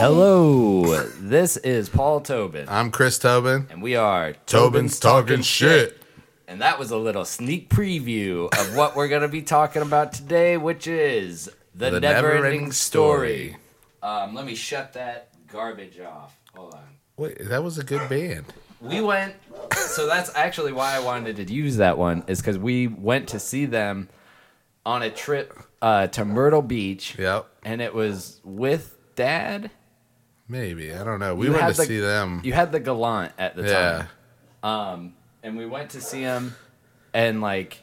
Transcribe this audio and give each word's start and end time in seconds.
Hello, 0.00 0.96
this 1.18 1.58
is 1.58 1.90
Paul 1.90 2.22
Tobin, 2.22 2.66
I'm 2.70 2.90
Chris 2.90 3.18
Tobin. 3.18 3.66
and 3.70 3.82
we 3.82 3.96
are 3.96 4.32
Tobin's 4.46 4.98
talking 4.98 5.42
shit. 5.42 6.00
And 6.48 6.62
that 6.62 6.78
was 6.78 6.90
a 6.90 6.96
little 6.96 7.26
sneak 7.26 7.68
preview 7.68 8.46
of 8.58 8.74
what 8.74 8.96
we're 8.96 9.08
going 9.08 9.20
to 9.20 9.28
be 9.28 9.42
talking 9.42 9.82
about 9.82 10.14
today, 10.14 10.56
which 10.56 10.86
is 10.86 11.50
the, 11.74 11.90
The 11.90 12.00
never 12.00 12.28
ending 12.28 12.34
Never-Ending 12.42 12.72
story. 12.72 13.48
Story. 13.50 13.56
Um, 14.02 14.34
let 14.34 14.46
me 14.46 14.54
shut 14.54 14.94
that 14.94 15.28
garbage 15.48 16.00
off. 16.00 16.34
Hold 16.56 16.72
on. 16.72 16.80
Wait, 17.18 17.36
that 17.50 17.62
was 17.62 17.76
a 17.76 17.84
good 17.84 18.08
band. 18.08 18.46
We 18.80 19.02
went, 19.02 19.34
so 19.76 20.06
that's 20.06 20.34
actually 20.34 20.72
why 20.72 20.96
I 20.96 21.00
wanted 21.00 21.36
to 21.36 21.52
use 21.52 21.76
that 21.76 21.98
one, 21.98 22.24
is 22.26 22.40
because 22.40 22.56
we 22.56 22.86
went 22.86 23.28
to 23.28 23.38
see 23.38 23.66
them 23.66 24.08
on 24.86 25.02
a 25.02 25.10
trip 25.10 25.58
uh, 25.82 26.06
to 26.06 26.24
Myrtle 26.24 26.62
Beach, 26.62 27.16
Yep. 27.18 27.46
and 27.64 27.82
it 27.82 27.94
was 27.94 28.40
with 28.44 28.96
dad. 29.14 29.70
Maybe. 30.50 30.92
I 30.92 31.04
don't 31.04 31.20
know. 31.20 31.34
We 31.36 31.46
You 31.46 31.52
went 31.52 31.74
to 31.74 31.80
the- 31.80 31.86
see 31.86 32.00
them. 32.00 32.40
You 32.44 32.52
had 32.52 32.72
the 32.72 32.80
Galant 32.80 33.32
at 33.38 33.54
the 33.56 33.62
yeah. 33.62 34.06
time. 34.62 34.68
Um, 34.70 35.14
and 35.44 35.56
we 35.56 35.64
went 35.64 35.90
to 35.90 36.00
see 36.02 36.22
them, 36.22 36.54
and 37.14 37.40
like, 37.40 37.78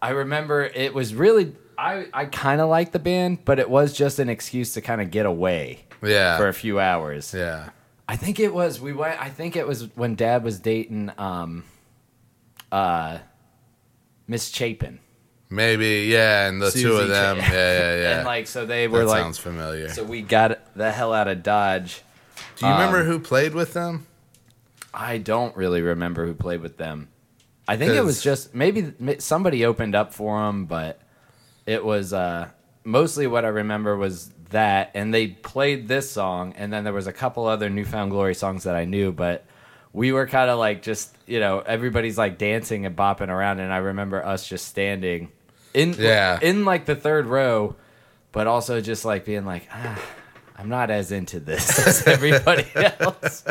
I 0.00 0.10
remember 0.10 0.62
it 0.64 0.92
was 0.94 1.14
really 1.14 1.54
I 1.78 2.06
I 2.12 2.24
kind 2.24 2.60
of 2.60 2.68
liked 2.68 2.92
the 2.92 2.98
band, 2.98 3.44
but 3.44 3.58
it 3.58 3.68
was 3.70 3.92
just 3.92 4.18
an 4.18 4.28
excuse 4.28 4.72
to 4.74 4.80
kind 4.80 5.00
of 5.00 5.10
get 5.12 5.24
away 5.26 5.84
Yeah. 6.02 6.36
for 6.38 6.48
a 6.48 6.54
few 6.54 6.80
hours. 6.80 7.32
yeah. 7.32 7.68
I 8.08 8.16
think 8.16 8.40
it 8.40 8.52
was 8.52 8.80
we 8.80 8.92
went. 8.92 9.20
I 9.22 9.28
think 9.28 9.54
it 9.56 9.66
was 9.66 9.88
when 9.94 10.16
Dad 10.16 10.42
was 10.42 10.58
dating 10.58 11.12
um, 11.18 11.64
uh, 12.72 13.18
Miss 14.26 14.48
Chapin. 14.48 14.98
Maybe. 15.52 16.08
Yeah. 16.08 16.48
And 16.48 16.60
the 16.60 16.70
two 16.70 16.94
of 16.96 17.08
them. 17.08 17.36
Yeah. 17.36 17.52
Yeah. 17.52 17.92
Yeah. 18.02 18.16
And 18.18 18.26
like, 18.26 18.46
so 18.46 18.64
they 18.66 18.88
were 18.88 19.00
that 19.00 19.06
like, 19.06 19.20
sounds 19.20 19.38
familiar. 19.38 19.88
so 19.90 20.02
we 20.02 20.22
got 20.22 20.74
the 20.74 20.90
hell 20.90 21.12
out 21.12 21.28
of 21.28 21.42
Dodge. 21.42 22.02
Do 22.56 22.66
you 22.66 22.72
remember 22.72 23.00
um, 23.00 23.06
who 23.06 23.18
played 23.18 23.54
with 23.54 23.72
them? 23.72 24.06
I 24.94 25.18
don't 25.18 25.56
really 25.56 25.82
remember 25.82 26.26
who 26.26 26.34
played 26.34 26.60
with 26.60 26.76
them. 26.78 27.08
I 27.68 27.76
think 27.76 27.92
it 27.92 28.02
was 28.02 28.22
just 28.22 28.54
maybe 28.54 28.92
somebody 29.18 29.64
opened 29.64 29.94
up 29.94 30.12
for 30.12 30.44
them, 30.44 30.66
but 30.66 31.00
it 31.66 31.84
was 31.84 32.12
uh, 32.12 32.48
mostly 32.84 33.26
what 33.26 33.44
I 33.44 33.48
remember 33.48 33.96
was 33.96 34.30
that, 34.50 34.90
and 34.94 35.14
they 35.14 35.28
played 35.28 35.88
this 35.88 36.10
song, 36.10 36.54
and 36.56 36.72
then 36.72 36.84
there 36.84 36.92
was 36.92 37.06
a 37.06 37.12
couple 37.12 37.46
other 37.46 37.70
New 37.70 37.84
Found 37.84 38.10
Glory 38.10 38.34
songs 38.34 38.64
that 38.64 38.74
I 38.74 38.84
knew, 38.84 39.12
but 39.12 39.44
we 39.92 40.12
were 40.12 40.26
kind 40.26 40.50
of 40.50 40.58
like 40.58 40.82
just 40.82 41.16
you 41.26 41.40
know 41.40 41.60
everybody's 41.60 42.18
like 42.18 42.36
dancing 42.36 42.84
and 42.84 42.96
bopping 42.96 43.28
around, 43.28 43.60
and 43.60 43.72
I 43.72 43.78
remember 43.78 44.24
us 44.24 44.46
just 44.46 44.66
standing 44.66 45.30
in 45.74 45.94
Yeah. 45.98 46.38
in 46.40 46.64
like 46.64 46.84
the 46.86 46.94
third 46.96 47.26
row, 47.26 47.76
but 48.32 48.46
also 48.46 48.80
just 48.80 49.04
like 49.04 49.24
being 49.24 49.44
like 49.44 49.68
ah. 49.72 50.00
I'm 50.58 50.68
not 50.68 50.90
as 50.90 51.10
into 51.10 51.40
this 51.40 51.78
as 51.86 52.06
everybody 52.06 52.66
else. 53.00 53.44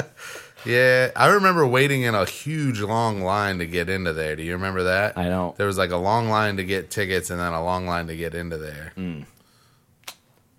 Yeah. 0.66 1.11
I 1.16 1.27
remember 1.30 1.66
waiting 1.67 2.03
in 2.03 2.16
a 2.16 2.23
huge 2.25 2.80
long 2.80 3.22
line 3.22 3.58
to 3.59 3.66
get 3.66 3.89
into 3.89 4.14
there. 4.14 4.36
Do 4.36 4.44
you 4.44 4.53
remember 4.53 4.83
that? 4.83 5.17
I 5.17 5.25
don't. 5.27 5.55
There 5.58 5.67
was 5.67 5.77
like 5.77 5.89
a 5.92 5.97
long 5.97 6.30
line 6.30 6.58
to 6.58 6.64
get 6.64 6.89
tickets 6.89 7.30
and 7.30 7.39
then 7.39 7.52
a 7.52 7.64
long 7.64 7.86
line 7.88 8.08
to 8.08 8.16
get 8.16 8.33
into 8.36 8.58
there. 8.58 8.94
Mm. 8.95 9.25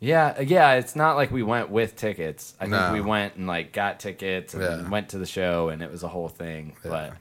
Yeah, 0.00 0.40
yeah. 0.40 0.74
It's 0.74 0.96
not 0.96 1.16
like 1.16 1.30
we 1.30 1.42
went 1.44 1.70
with 1.70 1.94
tickets. 1.96 2.54
I 2.60 2.64
think 2.64 2.72
No. 2.72 2.92
we 2.92 3.00
went 3.00 3.36
and 3.36 3.46
like 3.46 3.72
got 3.72 4.00
tickets 4.00 4.52
and 4.52 4.62
Yeah. 4.62 4.88
went 4.88 5.10
to 5.10 5.18
the 5.18 5.26
show, 5.26 5.68
and 5.68 5.80
it 5.80 5.90
was 5.90 6.02
a 6.02 6.08
whole 6.08 6.28
thing. 6.28 6.74
But 6.82 7.12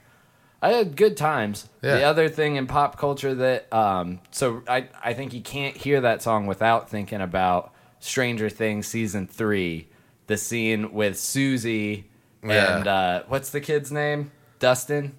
I 0.62 0.70
had 0.70 0.96
good 0.96 1.16
times. 1.16 1.68
Yeah. 1.82 1.96
The 1.96 2.04
other 2.04 2.28
thing 2.28 2.54
in 2.56 2.66
pop 2.68 2.96
culture 2.96 3.34
that, 3.34 3.72
um, 3.72 4.20
so 4.30 4.62
I 4.68 4.88
I 5.02 5.12
think 5.12 5.34
you 5.34 5.40
can't 5.42 5.76
hear 5.76 6.00
that 6.02 6.22
song 6.22 6.46
without 6.46 6.88
thinking 6.88 7.20
about 7.20 7.72
Stranger 7.98 8.48
Things 8.48 8.86
season 8.86 9.26
three, 9.26 9.88
the 10.28 10.36
scene 10.36 10.92
with 10.92 11.14
Suzie 11.16 12.04
Yeah. 12.44 12.76
and 12.78 12.86
uh, 12.86 13.22
what's 13.28 13.50
the 13.50 13.60
kid's 13.60 13.90
name? 13.90 14.30
Dustin. 14.60 15.16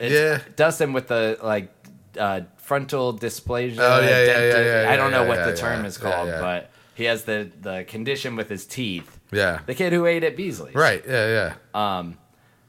It's 0.00 0.12
Yeah. 0.12 0.40
Dustin 0.56 0.92
with 0.92 1.08
the 1.08 1.38
like 1.42 1.72
uh, 2.18 2.42
frontal 2.56 3.14
dysplasia. 3.16 3.76
Oh, 3.78 4.00
yeah, 4.00 4.24
yeah, 4.24 4.40
yeah, 4.40 4.82
yeah, 4.82 4.90
I 4.90 4.96
don't 4.96 5.10
know 5.12 5.24
what 5.24 5.44
the 5.44 5.56
term 5.56 5.84
is 5.84 5.98
called, 5.98 6.28
but 6.30 6.70
he 6.94 7.04
has 7.04 7.24
the 7.24 7.50
the 7.60 7.84
condition 7.86 8.34
with 8.36 8.48
his 8.48 8.66
teeth. 8.66 9.20
Yeah. 9.32 9.60
The 9.66 9.74
kid 9.74 9.92
who 9.92 10.06
ate 10.06 10.24
at 10.24 10.36
Beasley's. 10.36 10.74
Right. 10.74 11.02
Yeah. 11.06 11.54
Yeah. 11.74 11.98
Um, 11.98 12.18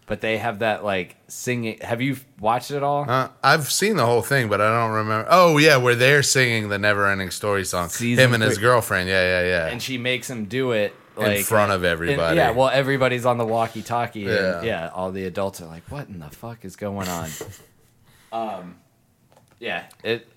but 0.08 0.22
they 0.22 0.38
have 0.38 0.60
that 0.60 0.84
like 0.84 1.16
singing. 1.28 1.80
Have 1.82 2.02
you 2.02 2.18
watched 2.40 2.72
it 2.72 2.84
all? 2.84 3.10
Uh, 3.10 3.30
I've 3.44 3.72
seen 3.72 3.96
the 3.96 4.06
whole 4.06 4.22
thing, 4.22 4.50
but 4.50 4.62
I 4.62 4.70
don't 4.80 4.96
remember. 4.96 5.28
Oh 5.30 5.58
yeah, 5.58 5.78
where 5.78 5.96
they're 5.96 6.24
singing 6.24 6.70
the 6.70 6.78
"Never 6.78 7.08
Ending 7.08 7.32
Story" 7.32 7.66
song. 7.66 7.90
Season 7.90 8.24
Him 8.24 8.34
and 8.34 8.44
his 8.44 8.58
girlfriend. 8.58 9.10
Yeah, 9.10 9.42
yeah, 9.42 9.48
yeah. 9.48 9.68
and 9.68 9.82
she 9.82 9.98
makes 9.98 10.30
him 10.30 10.46
do 10.46 10.72
it 10.72 10.94
like 11.16 11.40
in 11.40 11.44
front 11.44 11.72
of 11.72 11.84
everybody. 11.84 12.38
yeah, 12.38 12.52
well, 12.52 12.70
everybody's 12.70 13.26
on 13.26 13.38
the 13.38 13.46
walkie-talkie. 13.46 14.22
Yeah. 14.22 14.58
And, 14.58 14.66
yeah, 14.66 14.92
all 14.94 15.12
the 15.12 15.26
adults 15.26 15.62
are 15.62 15.68
like, 15.68 15.84
"What 15.90 16.08
in 16.08 16.20
the 16.20 16.30
fuck 16.30 16.66
is 16.66 16.76
going 16.76 17.08
on?" 17.08 17.30
um, 18.32 18.76
yeah, 19.60 19.86
it. 20.04 20.28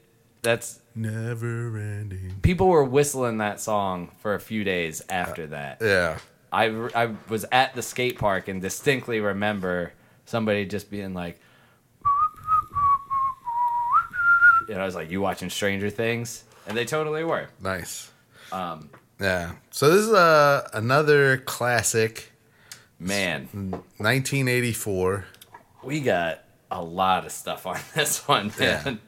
That's 0.40 0.80
Never 0.94 1.76
ending. 1.76 2.36
people 2.42 2.68
were 2.68 2.84
whistling 2.84 3.38
that 3.38 3.60
song 3.60 4.12
for 4.20 4.34
a 4.34 4.40
few 4.40 4.62
days 4.64 5.02
after 5.08 5.48
that. 5.48 5.78
Yeah. 5.80 6.18
I, 6.52 6.66
I 6.94 7.14
was 7.28 7.44
at 7.52 7.74
the 7.74 7.82
skate 7.82 8.18
park 8.18 8.48
and 8.48 8.60
distinctly 8.62 9.20
remember 9.20 9.92
somebody 10.24 10.64
just 10.66 10.90
being 10.90 11.12
like, 11.14 11.38
you 14.68 14.74
know, 14.74 14.80
I 14.80 14.84
was 14.86 14.94
like, 14.94 15.10
"You 15.10 15.20
watching 15.20 15.50
Stranger 15.50 15.90
Things?" 15.90 16.44
And 16.66 16.76
they 16.76 16.84
totally 16.84 17.24
were. 17.24 17.48
Nice. 17.60 18.10
Um, 18.52 18.90
Yeah. 19.20 19.52
So 19.70 19.90
this 19.90 20.02
is 20.06 20.12
uh, 20.12 20.68
another 20.74 21.38
classic, 21.38 22.32
man, 22.98 23.48
1984. 23.98 25.24
we 25.82 26.00
got 26.00 26.44
a 26.70 26.82
lot 26.82 27.24
of 27.24 27.32
stuff 27.32 27.66
on 27.66 27.78
this 27.94 28.26
one, 28.28 28.52
Yeah. 28.60 28.82
man. 28.84 29.00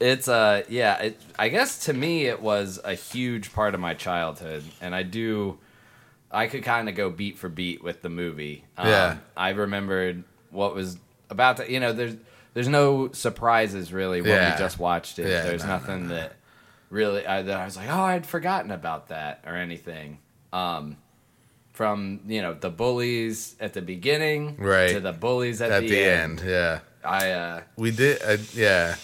It's 0.00 0.28
uh 0.28 0.64
yeah, 0.68 0.98
it, 1.00 1.20
I 1.38 1.48
guess 1.48 1.84
to 1.86 1.92
me 1.94 2.26
it 2.26 2.42
was 2.42 2.78
a 2.84 2.94
huge 2.94 3.52
part 3.54 3.74
of 3.74 3.80
my 3.80 3.94
childhood 3.94 4.64
and 4.80 4.94
I 4.94 5.02
do 5.04 5.58
I 6.34 6.46
could 6.48 6.62
kind 6.64 6.88
of 6.88 6.94
go 6.94 7.08
beat 7.10 7.38
for 7.38 7.48
beat 7.48 7.82
with 7.82 8.02
the 8.02 8.08
movie. 8.08 8.64
Um, 8.76 8.88
Yeah. 8.88 9.16
I 9.36 9.50
remembered 9.50 10.24
what 10.50 10.74
was 10.74 10.98
about 11.30 11.56
to, 11.58 11.70
you 11.70 11.80
know, 11.80 11.92
there's 11.92 12.16
there's 12.54 12.68
no 12.68 13.10
surprises 13.12 13.92
really 13.92 14.20
when 14.20 14.30
Yeah. 14.30 14.52
we 14.52 14.58
just 14.58 14.78
watched 14.78 15.18
it. 15.18 15.28
Yeah, 15.28 15.42
there's 15.42 15.62
no, 15.62 15.68
no, 15.68 15.74
nothing 15.78 16.08
that 16.08 16.34
really 16.90 17.26
I, 17.26 17.42
that 17.42 17.56
I 17.60 17.64
was 17.64 17.76
like, 17.76 17.88
"Oh, 17.90 18.02
I'd 18.02 18.26
forgotten 18.26 18.70
about 18.70 19.08
that" 19.08 19.42
or 19.46 19.56
anything. 19.56 20.18
Um 20.52 20.96
from, 21.72 22.20
you 22.28 22.40
know, 22.40 22.54
the 22.54 22.70
bullies 22.70 23.56
at 23.58 23.72
the 23.74 23.82
beginning 23.82 24.56
Right. 24.58 24.90
to 24.90 25.00
the 25.00 25.12
bullies 25.12 25.60
at, 25.60 25.72
At 25.72 25.80
the, 25.82 25.88
the 25.88 25.98
end. 26.04 26.40
end, 26.40 26.48
yeah. 26.48 26.78
I 27.04 27.30
uh 27.32 27.60
We 27.76 27.90
did, 27.90 28.22
uh, 28.22 28.36
yeah. 28.54 28.94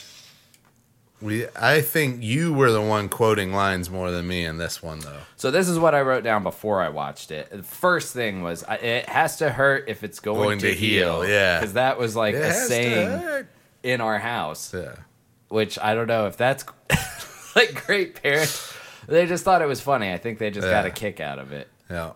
We, 1.22 1.46
I 1.54 1.82
think 1.82 2.22
you 2.22 2.52
were 2.54 2.70
the 2.72 2.80
one 2.80 3.08
quoting 3.10 3.52
lines 3.52 3.90
more 3.90 4.10
than 4.10 4.26
me 4.26 4.44
in 4.46 4.56
this 4.56 4.82
one, 4.82 5.00
though. 5.00 5.18
So 5.36 5.50
this 5.50 5.68
is 5.68 5.78
what 5.78 5.94
I 5.94 6.00
wrote 6.00 6.24
down 6.24 6.42
before 6.42 6.80
I 6.80 6.88
watched 6.88 7.30
it. 7.30 7.50
The 7.50 7.62
first 7.62 8.14
thing 8.14 8.42
was 8.42 8.64
I, 8.64 8.76
it 8.76 9.08
has 9.08 9.36
to 9.38 9.50
hurt 9.50 9.84
if 9.88 10.02
it's 10.02 10.18
going, 10.20 10.40
Going 10.40 10.58
to, 10.60 10.68
to 10.68 10.74
heal. 10.74 11.26
yeah. 11.28 11.58
because 11.60 11.74
that 11.74 11.98
was 11.98 12.16
like 12.16 12.34
It 12.34 12.42
a 12.42 12.52
saying 12.54 13.46
in 13.82 14.00
our 14.00 14.18
house, 14.18 14.72
Yeah. 14.72 14.94
which 15.48 15.78
I 15.78 15.94
don't 15.94 16.06
know 16.06 16.26
if 16.26 16.36
that's 16.38 16.64
like 17.56 17.84
great 17.86 18.22
parents. 18.22 18.72
They 19.06 19.26
just 19.26 19.44
thought 19.44 19.60
it 19.60 19.68
was 19.68 19.80
funny. 19.80 20.12
I 20.12 20.16
think 20.18 20.38
they 20.38 20.50
just 20.50 20.68
got 20.68 20.86
a 20.86 20.90
kick 20.90 21.20
out 21.20 21.38
of 21.38 21.52
it. 21.52 21.68
Yeah. 21.90 22.12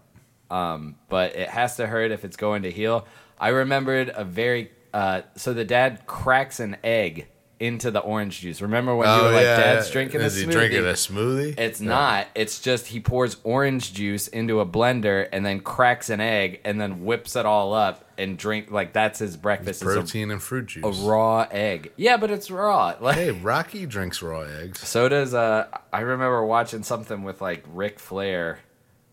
Um, 0.51 0.97
but 1.09 1.35
it 1.37 1.49
has 1.49 1.77
to 1.77 1.87
hurt 1.87 2.11
if 2.11 2.25
it's 2.25 2.37
going 2.37 2.63
to 2.63 2.71
heal. 2.71 3.07
I 3.39 3.49
remembered 3.49 4.13
a 4.15 4.25
very 4.25 4.71
uh, 4.95 5.23
so 5.37 5.53
the 5.53 5.65
dad 5.65 6.07
cracks 6.07 6.61
an 6.61 6.77
egg 6.85 7.27
into 7.65 7.91
the 7.91 8.01
orange 8.01 8.41
juice. 8.41 8.61
Remember 8.61 8.95
when 8.95 9.09
you 9.09 9.25
were 9.25 9.31
like, 9.33 9.43
"Dad's 9.45 9.91
drinking 9.91 10.21
a 10.21 10.25
Oh, 10.25 10.27
Is 10.27 10.37
he 10.37 10.45
smoothie." 10.47 10.51
drinking 10.53 10.85
a 10.87 10.93
smoothie? 10.93 11.59
It's 11.59 11.81
Yeah. 11.81 11.89
not. 11.89 12.27
It's 12.35 12.61
just 12.61 12.89
he 12.89 13.01
pours 13.01 13.37
orange 13.45 13.95
juice 13.95 14.29
into 14.29 14.61
a 14.61 14.67
blender 14.67 15.29
and 15.33 15.45
then 15.47 15.61
cracks 15.61 16.11
an 16.11 16.21
egg 16.21 16.61
and 16.65 16.81
then 16.81 17.05
whips 17.05 17.37
it 17.37 17.47
all 17.47 17.73
up 17.73 18.05
and 18.19 18.37
drink 18.37 18.71
like 18.71 18.93
that's 18.93 19.19
his 19.19 19.37
breakfast. 19.37 19.83
a- 19.83 19.87
protein 19.87 20.31
and 20.31 20.43
fruit 20.43 20.67
juice. 20.67 20.85
a, 20.85 21.09
raw 21.09 21.47
egg. 21.51 21.91
Yeah, 21.97 22.17
but 22.17 22.31
it's 22.31 22.51
raw. 22.51 22.95
Like 23.01 23.17
Hey, 23.17 23.31
Rocky 23.31 23.87
drinks 23.87 24.21
raw 24.23 24.41
eggs. 24.43 24.87
so 24.87 25.09
does 25.09 25.33
uh 25.35 25.67
I 25.93 26.01
remember 26.01 26.45
watching 26.45 26.83
something 26.83 27.23
with 27.25 27.41
like 27.41 27.65
Ric 27.73 27.99
Flair. 27.99 28.59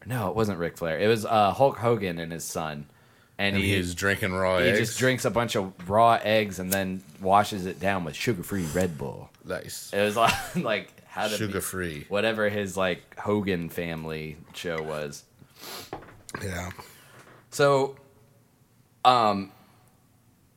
No, 0.05 0.29
it 0.29 0.35
wasn't 0.35 0.57
Ric 0.59 0.77
Flair. 0.77 0.99
It 0.99 1.07
was 1.07 1.25
uh 1.25 1.51
Hulk 1.53 1.77
Hogan 1.77 2.19
and 2.19 2.31
his 2.31 2.43
son. 2.43 2.87
And, 3.37 3.55
And 3.55 3.63
he 3.63 3.75
he's 3.75 3.95
drinking 3.95 4.33
raw 4.33 4.57
eggs. 4.57 4.65
he 4.65 4.69
eggs. 4.71 4.89
just 4.89 4.99
drinks 4.99 5.25
a 5.25 5.31
bunch 5.31 5.55
of 5.55 5.73
raw 5.89 6.19
eggs 6.21 6.59
and 6.59 6.71
then 6.71 7.01
washes 7.19 7.65
it 7.65 7.79
down 7.79 8.03
with 8.03 8.15
sugar-free 8.15 8.65
Red 8.73 8.97
Bull. 8.97 9.29
Nice. 9.43 9.89
It 9.93 10.01
was 10.03 10.15
like, 10.15 10.33
like 10.55 10.91
how 11.07 11.27
to 11.27 11.35
Sugar 11.35 11.59
free. 11.61 12.05
whatever 12.07 12.49
his 12.49 12.77
like 12.77 13.17
Hogan 13.19 13.69
family 13.69 14.37
show 14.53 14.81
was. 14.81 15.23
Yeah. 16.43 16.69
So, 17.49 17.95
um, 19.03 19.51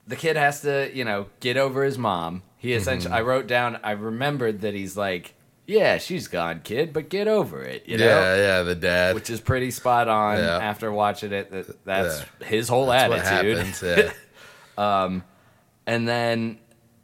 the 0.07 0.17
kid 0.17 0.37
has 0.37 0.61
to, 0.63 0.91
you 0.95 1.05
know, 1.05 1.27
get 1.41 1.57
over 1.57 1.83
his 1.85 1.97
mom. 1.99 2.43
He 2.59 2.73
essentially, 2.75 3.13
I 3.15 3.23
wrote 3.23 3.47
down, 3.47 3.79
I 3.83 3.93
remembered 3.93 4.61
that 4.61 4.75
he's 4.75 4.97
like 4.97 5.35
yeah, 5.67 5.99
she's 5.99 6.29
gone, 6.29 6.61
kid, 6.63 6.93
but 6.93 7.09
get 7.09 7.27
over 7.29 7.63
it. 7.63 7.85
You 7.87 7.99
know, 7.99 8.05
Yeah, 8.07 8.37
yeah, 8.37 8.63
the 8.63 8.75
dad. 8.75 9.15
which 9.15 9.31
is 9.31 9.41
pretty 9.41 9.71
spot 9.71 10.09
on. 10.09 10.39
Yeah. 10.39 10.59
After 10.59 10.93
watching 10.93 11.33
it, 11.33 11.51
that, 11.51 11.85
that's 11.85 12.21
Yeah. 12.41 12.47
his 12.47 12.69
whole 12.69 12.87
That's 12.87 13.09
what 13.11 13.19
attitude. 13.21 13.59
happens. 13.59 13.83
Yeah. 14.79 15.05
Um, 15.05 15.25
and 15.87 16.09
then 16.09 16.59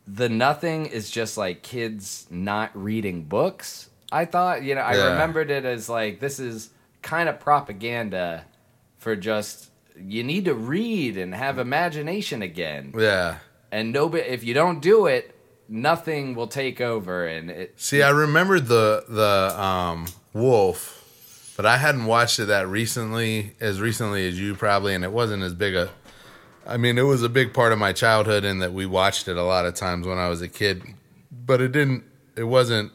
the 0.06 0.28
nothing 0.28 0.86
is 0.86 1.10
just 1.10 1.36
like 1.38 1.62
kids 1.62 2.26
not 2.30 2.70
reading 2.74 3.22
books. 3.24 3.88
I 4.10 4.24
thought, 4.24 4.62
you 4.64 4.74
know, 4.74 4.80
I 4.80 4.94
remembered 5.10 5.50
it 5.50 5.64
as 5.64 5.88
like 5.88 6.18
this 6.20 6.40
is 6.40 6.70
kind 7.02 7.28
of 7.28 7.38
propaganda 7.38 8.44
for 8.98 9.14
just 9.16 9.70
you 9.96 10.24
need 10.24 10.46
to 10.46 10.54
read 10.54 11.16
and 11.16 11.34
have 11.34 11.58
imagination 11.58 12.42
again. 12.42 12.92
yeah. 12.96 13.36
And 13.70 13.92
nobody 13.92 14.24
if 14.24 14.42
you 14.42 14.52
don't 14.52 14.80
do 14.82 15.06
it, 15.06 15.32
nothing 15.70 16.34
will 16.34 16.48
take 16.48 16.80
over 16.80 17.26
and 17.26 17.48
it 17.48 17.80
See, 17.80 18.02
I 18.02 18.10
remembered 18.10 18.66
the 18.66 19.04
the 19.08 19.62
um, 19.62 20.06
Wolf, 20.34 21.54
but 21.56 21.64
I 21.64 21.76
hadn't 21.76 22.04
watched 22.04 22.38
it 22.40 22.46
that 22.46 22.68
recently, 22.68 23.52
as 23.60 23.80
recently 23.80 24.28
as 24.28 24.38
you 24.38 24.54
probably, 24.54 24.94
and 24.94 25.04
it 25.04 25.12
wasn't 25.12 25.42
as 25.42 25.54
big 25.54 25.74
a. 25.74 25.90
I 26.66 26.76
mean, 26.76 26.98
it 26.98 27.02
was 27.02 27.22
a 27.22 27.28
big 27.28 27.54
part 27.54 27.72
of 27.72 27.78
my 27.78 27.92
childhood, 27.92 28.44
in 28.44 28.58
that 28.58 28.72
we 28.72 28.84
watched 28.84 29.28
it 29.28 29.36
a 29.36 29.42
lot 29.42 29.64
of 29.64 29.74
times 29.74 30.06
when 30.06 30.18
I 30.18 30.28
was 30.28 30.42
a 30.42 30.48
kid, 30.48 30.82
but 31.30 31.60
it 31.60 31.72
didn't. 31.72 32.04
It 32.36 32.44
wasn't 32.44 32.92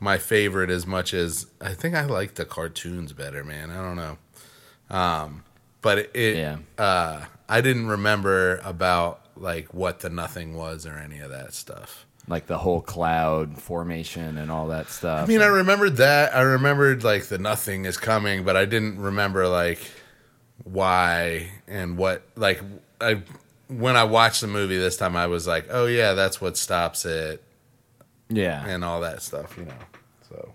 my 0.00 0.18
favorite 0.18 0.70
as 0.70 0.86
much 0.86 1.14
as 1.14 1.46
I 1.60 1.74
think 1.74 1.94
I 1.94 2.04
liked 2.04 2.36
the 2.36 2.44
cartoons 2.44 3.12
better. 3.12 3.44
Man, 3.44 3.70
I 3.70 3.76
don't 3.76 3.96
know. 3.96 4.18
Um, 4.90 5.44
but 5.84 6.10
it, 6.14 6.36
Yeah. 6.36 6.56
uh, 6.78 7.26
I 7.48 7.60
didn't 7.60 7.86
remember 7.86 8.56
about 8.64 9.20
like 9.36 9.72
what 9.74 10.00
the 10.00 10.08
nothing 10.10 10.54
was 10.54 10.86
or 10.86 10.96
any 10.96 11.20
of 11.20 11.30
that 11.30 11.52
stuff. 11.54 12.06
like 12.26 12.46
the 12.46 12.56
whole 12.56 12.80
cloud 12.80 13.58
formation 13.58 14.38
and 14.38 14.50
all 14.50 14.68
that 14.68 14.88
stuff. 14.88 15.24
I 15.24 15.26
mean, 15.26 15.42
I 15.42 15.46
remembered 15.46 15.96
that. 15.98 16.34
I 16.34 16.40
remembered 16.40 17.04
like 17.04 17.24
the 17.26 17.36
nothing 17.36 17.84
is 17.84 17.98
coming, 17.98 18.44
but 18.44 18.56
I 18.56 18.64
didn't 18.64 18.98
remember 18.98 19.46
like 19.46 19.78
why 20.62 21.50
and 21.68 21.98
what. 21.98 22.22
Like 22.34 22.62
I, 22.98 23.20
when 23.68 23.94
I 23.94 24.04
watched 24.04 24.40
the 24.40 24.46
movie 24.46 24.78
this 24.78 24.96
time, 24.96 25.16
I 25.16 25.26
was 25.26 25.46
like, 25.46 25.66
oh 25.70 25.84
yeah, 25.84 26.14
that's 26.14 26.40
what 26.40 26.56
stops 26.56 27.04
it 27.04 27.42
yeah. 28.30 28.64
and 28.66 28.82
all 28.84 29.02
that 29.02 29.20
stuff. 29.20 29.58
You 29.58 29.66
know. 29.66 29.74
So 30.30 30.54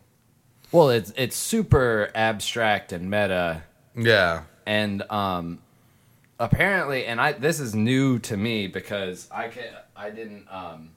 Well, 0.72 0.90
it's 0.90 1.14
it's 1.16 1.36
super 1.36 2.10
abstract 2.16 2.92
and 2.92 3.12
meta 3.12 3.62
yeah, 3.96 4.44
and 4.66 5.02
um 5.12 5.60
apparently 6.40 7.06
and 7.06 7.20
i 7.20 7.32
this 7.34 7.60
is 7.60 7.76
new 7.76 8.20
to 8.20 8.38
me 8.38 8.68
because 8.68 9.28
i 9.32 9.48
can 9.48 9.64
i 9.96 10.10
didn't 10.10 10.48
um 10.52 10.90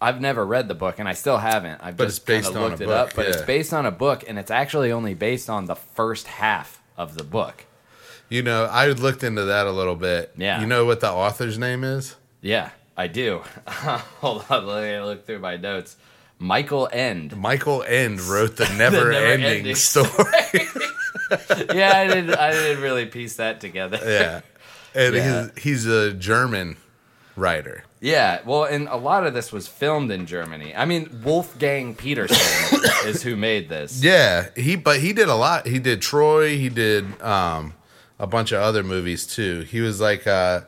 i've 0.00 0.20
never 0.20 0.44
read 0.44 0.68
the 0.68 0.74
book 0.74 0.98
and 0.98 1.08
i 1.08 1.12
still 1.12 1.38
haven't 1.38 1.80
i've 1.82 1.96
But 1.96 2.06
just 2.06 2.18
it's 2.18 2.24
based 2.26 2.52
kinda 2.52 2.60
a 2.60 2.62
looked 2.68 2.80
it 2.80 2.86
book, 2.86 3.08
up 3.10 3.14
but 3.14 3.26
it's 3.26 3.42
based 3.42 3.72
on 3.72 3.86
a 3.86 3.90
book 3.92 4.24
and 4.26 4.38
it's 4.38 4.50
actually 4.50 4.90
only 4.92 5.14
based 5.14 5.48
on 5.48 5.66
the 5.66 5.76
first 5.76 6.26
half 6.26 6.80
of 6.96 7.16
the 7.16 7.24
book 7.24 7.64
you 8.30 8.42
know, 8.42 8.66
I 8.66 8.88
looked 8.88 9.24
into 9.24 9.44
that 9.46 9.66
a 9.66 9.72
little 9.72 9.96
bit. 9.96 10.34
Yeah. 10.36 10.60
You 10.60 10.66
know 10.66 10.84
what 10.84 11.00
the 11.00 11.10
author's 11.10 11.58
name 11.58 11.82
is? 11.82 12.14
yeah 12.42 12.70
i 12.96 13.06
do 13.06 13.42
hold 13.66 14.44
on 14.50 14.66
let 14.66 14.82
me 14.82 15.00
look 15.04 15.26
through 15.26 15.38
my 15.38 15.56
notes 15.56 15.96
michael 16.38 16.88
Ende 16.92 17.34
Michael 17.36 17.82
Ende 17.84 18.20
wrote 18.20 18.56
the 18.56 18.68
never, 18.76 19.10
ending 19.12 19.40
never-ending 19.40 19.74
story. 19.74 20.06
yeah 21.74 21.92
i 21.96 22.06
didn't 22.06 22.34
i 22.34 22.50
didn't 22.52 22.82
really 22.82 23.06
piece 23.06 23.36
that 23.36 23.60
together 23.60 23.98
yeah, 24.04 24.40
and 24.94 25.14
Yeah. 25.14 25.48
He's, 25.54 25.62
he's 25.62 25.86
a 25.86 26.12
German 26.12 26.76
writer. 27.36 27.84
Yeah, 28.00 28.40
well, 28.44 28.64
and 28.64 28.88
a 28.88 28.96
lot 28.96 29.26
of 29.26 29.34
this 29.34 29.52
was 29.52 29.66
filmed 29.66 30.10
in 30.10 30.26
Germany. 30.26 30.74
I 30.74 30.84
mean, 30.84 31.20
Wolfgang 31.24 31.94
Petersen 31.94 32.80
is 33.04 33.22
who 33.22 33.34
made 33.34 33.68
this. 33.68 34.02
Yeah, 34.02 34.48
he 34.56 34.76
but 34.76 35.00
he 35.00 35.12
did 35.12 35.28
a 35.28 35.34
lot. 35.34 35.66
He 35.66 35.78
did 35.78 36.00
Troy. 36.00 36.56
He 36.56 36.68
did 36.68 37.20
um, 37.22 37.74
a 38.18 38.26
bunch 38.26 38.52
of 38.52 38.60
other 38.60 38.82
movies 38.84 39.26
too. 39.26 39.62
He 39.62 39.80
was 39.80 40.00
like 40.00 40.26
uh, 40.26 40.60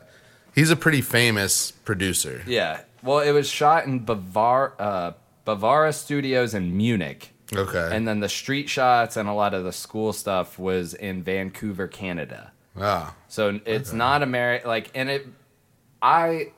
he's 0.53 0.71
a 0.71 0.75
pretty 0.75 1.01
famous 1.01 1.71
producer. 1.71 2.41
Yeah. 2.45 2.81
Well, 3.03 3.19
it 3.19 3.31
was 3.31 3.49
shot 3.49 3.85
in 3.85 4.05
Bavar 4.05 4.73
uh, 4.77 5.11
Bavaria 5.45 5.93
Studios 5.93 6.53
in 6.53 6.75
Munich, 6.75 7.30
Okay, 7.55 7.89
and 7.91 8.07
then 8.07 8.19
the 8.21 8.29
street 8.29 8.69
shots 8.69 9.17
and 9.17 9.27
a 9.27 9.33
lot 9.33 9.53
of 9.53 9.63
the 9.63 9.71
school 9.73 10.13
stuff 10.13 10.57
was 10.57 10.93
in 10.93 11.23
Vancouver, 11.23 11.87
Canada. 11.87 12.51
ah, 12.79 13.13
So 13.27 13.59
it's 13.65 13.91
not 13.93 14.23
American. 14.23 14.67
Like, 14.69 14.89
and 14.95 15.09
it, 15.09 15.27
I, 16.01 16.51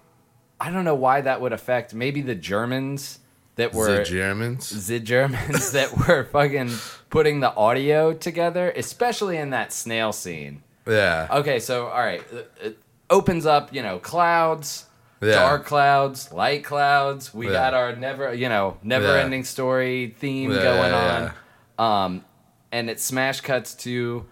I 0.60 0.69
don't 0.72 0.86
know 0.86 0.95
why 0.95 1.22
that 1.22 1.42
would 1.42 1.54
affect 1.54 1.94
maybe 1.94 2.22
the 2.22 2.36
Germans 2.36 3.19
that 3.56 3.74
were 3.74 3.98
the 3.98 4.04
Germans. 4.04 4.88
the 4.88 5.00
Germans 5.00 5.72
that 5.72 5.95
were 6.07 6.25
fucking 6.25 6.72
putting 7.10 7.40
the 7.40 7.54
audio 7.56 8.13
together, 8.13 8.72
especially 8.75 9.38
in 9.38 9.50
that 9.51 9.72
snail 9.74 10.12
scene. 10.13 10.63
Yeah, 10.88 11.28
Okay, 11.31 11.60
so 11.60 11.88
all 11.88 12.00
right, 12.04 12.24
it 12.62 12.78
opens 13.10 13.45
up, 13.45 13.74
you 13.74 13.81
know, 13.81 14.00
clouds, 14.00 14.86
Yeah. 15.25 15.34
dark 15.36 15.66
clouds, 15.66 16.31
light 16.31 16.64
clouds. 16.64 17.34
We 17.34 17.48
Yeah. 17.48 17.54
got 17.54 17.74
our 17.74 17.96
never, 17.96 18.34
you 18.34 18.50
know, 18.50 18.78
never-ending 18.84 19.44
story 19.44 20.16
theme 20.20 20.52
Yeah, 20.52 20.64
going 20.64 20.92
yeah, 20.92 21.31
on. 21.78 22.06
Um, 22.06 22.25
and 22.72 22.90
it 22.90 23.00
smash 23.00 23.42
cuts 23.42 23.74
to 23.75 24.25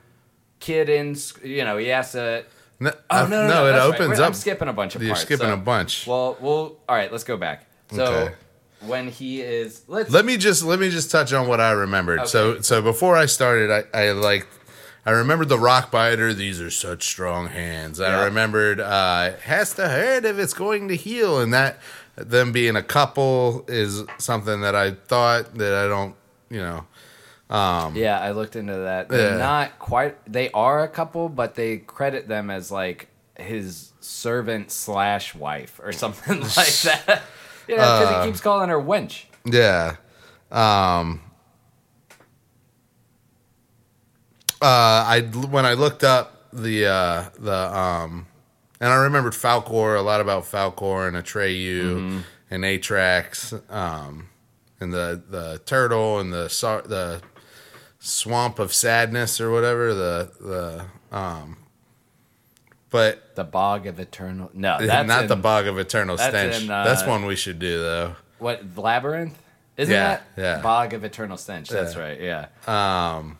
kid 0.59 0.89
in, 0.89 1.15
you 1.43 1.63
know, 1.63 1.77
he 1.77 1.87
has 1.87 2.11
to. 2.13 2.45
no, 2.79 2.91
Oh 3.09 3.27
no, 3.27 3.29
no, 3.29 3.47
no, 3.47 3.65
it 3.67 3.71
that's 3.73 3.89
right. 3.91 4.01
opens 4.01 4.19
up. 4.19 4.27
I'm 4.27 4.33
skipping 4.33 4.67
a 4.67 4.73
bunch 4.73 4.95
of 4.95 5.01
You're 5.03 5.11
parts. 5.13 5.21
skipping 5.23 5.47
so- 5.47 5.53
a 5.53 5.57
bunch. 5.57 6.07
Well, 6.07 6.37
well, 6.39 6.77
all 6.89 6.95
right, 6.95 7.11
let's 7.11 7.23
go 7.23 7.37
back. 7.37 7.65
So 7.93 8.03
Okay. 8.05 8.33
when 8.81 9.07
he 9.09 9.41
is, 9.41 9.81
let's 9.87 10.09
Let 10.11 10.25
me 10.25 10.37
just 10.37 10.63
let 10.63 10.79
me 10.79 10.89
just 10.89 11.11
touch 11.11 11.33
on 11.33 11.47
what 11.47 11.59
I 11.59 11.71
remembered. 11.71 12.27
So 12.27 12.45
Okay. 12.51 12.61
so 12.61 12.81
before 12.81 13.15
I 13.17 13.25
started, 13.25 13.69
I, 13.93 14.07
I 14.07 14.11
liked 14.11 14.47
I 15.05 15.11
remembered 15.11 15.49
the 15.49 15.57
rock 15.59 15.89
biter. 15.91 16.33
These 16.33 16.61
are 16.61 16.69
such 16.69 17.03
strong 17.05 17.47
hands. 17.47 17.99
I 17.99 18.25
remembered 18.25 18.79
uh, 18.79 19.33
has 19.43 19.73
to 19.75 19.87
hurt 19.89 20.25
if 20.25 20.37
it's 20.37 20.53
going 20.53 20.87
to 20.89 20.95
heal, 20.95 21.39
and 21.39 21.53
that 21.53 21.79
them 22.15 22.51
being 22.51 22.75
a 22.75 22.83
couple 22.83 23.65
is 23.67 24.03
something 24.19 24.61
that 24.61 24.75
I 24.75 24.91
thought 24.91 25.55
that 25.55 25.73
I 25.73 25.87
don't 25.87 26.13
you 26.49 26.59
know 26.59 26.85
Yeah, 27.49 28.19
I 28.21 28.31
looked 28.31 28.55
into 28.55 28.75
that. 28.75 29.09
They're 29.09 29.31
Yeah. 29.31 29.37
not 29.37 29.79
quite. 29.79 30.17
They 30.31 30.51
are 30.51 30.83
a 30.83 30.87
couple, 30.87 31.29
but 31.29 31.55
they 31.55 31.77
credit 31.77 32.27
them 32.27 32.49
as 32.51 32.69
like 32.71 33.07
his 33.37 33.93
servant 34.01 34.69
slash 34.71 35.33
wife 35.33 35.79
or 35.83 35.91
something 35.93 36.41
like 36.57 36.81
that. 36.83 37.23
yeah, 37.67 37.75
because 37.75 38.07
Uh. 38.07 38.21
he 38.21 38.27
keeps 38.29 38.41
calling 38.41 38.69
her 38.69 38.79
wench. 38.79 39.23
Yeah. 39.45 39.95
Um 40.51 41.21
uh 44.61 45.05
I 45.07 45.21
when 45.49 45.65
I 45.65 45.73
looked 45.73 46.03
up 46.03 46.51
the 46.53 46.85
uh 46.87 47.25
the 47.39 47.77
um 47.77 48.27
and 48.79 48.91
I 48.91 48.95
remembered 49.03 49.33
Falkor 49.33 49.97
a 49.97 50.01
lot 50.01 50.21
about 50.21 50.43
Falkor 50.43 51.07
and 51.07 51.15
Atreyu 51.17 52.23
and 52.49 52.63
Artax 52.63 53.53
um 53.71 54.27
and 54.79 54.93
the 54.93 55.21
the 55.29 55.61
turtle 55.65 56.19
and 56.19 56.31
the 56.33 56.47
the 56.87 57.21
swamp 57.99 58.59
of 58.59 58.73
sadness 58.73 59.39
or 59.39 59.51
whatever 59.51 59.93
the 59.93 60.31
the 61.11 61.15
um 61.17 61.57
but 62.89 63.35
The 63.37 63.45
bog 63.45 63.87
of 63.87 64.01
eternal. 64.01 64.49
No, 64.53 64.77
that's 64.85 65.07
not 65.07 65.23
in- 65.23 65.27
the 65.29 65.35
bog 65.37 65.65
of 65.67 65.77
eternal 65.79 66.17
that's 66.17 66.29
stench. 66.35 66.63
in, 66.65 66.69
uh, 66.71 66.83
that's 66.83 67.05
one 67.05 67.25
we 67.25 67.37
should 67.37 67.57
do 67.57 67.79
though. 67.79 68.15
What 68.37 68.63
labyrinth? 68.75 69.37
Isn't 69.77 69.93
Yeah, 69.93 70.19
that 70.35 70.41
yeah. 70.57 70.61
bog 70.61 70.93
of 70.93 71.03
eternal 71.05 71.37
stench? 71.37 71.69
That's 71.69 71.95
Yeah. 71.95 72.01
right. 72.01 72.19
Yeah. 72.67 73.15
Um, 73.15 73.37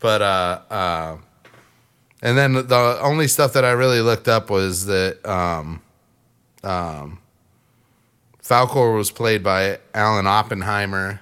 but 0.00 0.22
uh, 0.22 0.60
uh, 0.70 1.16
and 2.22 2.36
then 2.36 2.54
the 2.54 2.98
only 3.00 3.28
stuff 3.28 3.52
that 3.54 3.64
I 3.64 3.72
really 3.72 4.00
looked 4.00 4.28
up 4.28 4.50
was 4.50 4.86
that 4.86 5.24
um, 5.24 5.82
um, 6.64 7.18
Falkor 8.42 8.96
was 8.96 9.10
played 9.10 9.42
by 9.42 9.78
Alan 9.94 10.26
Oppenheimer, 10.26 11.20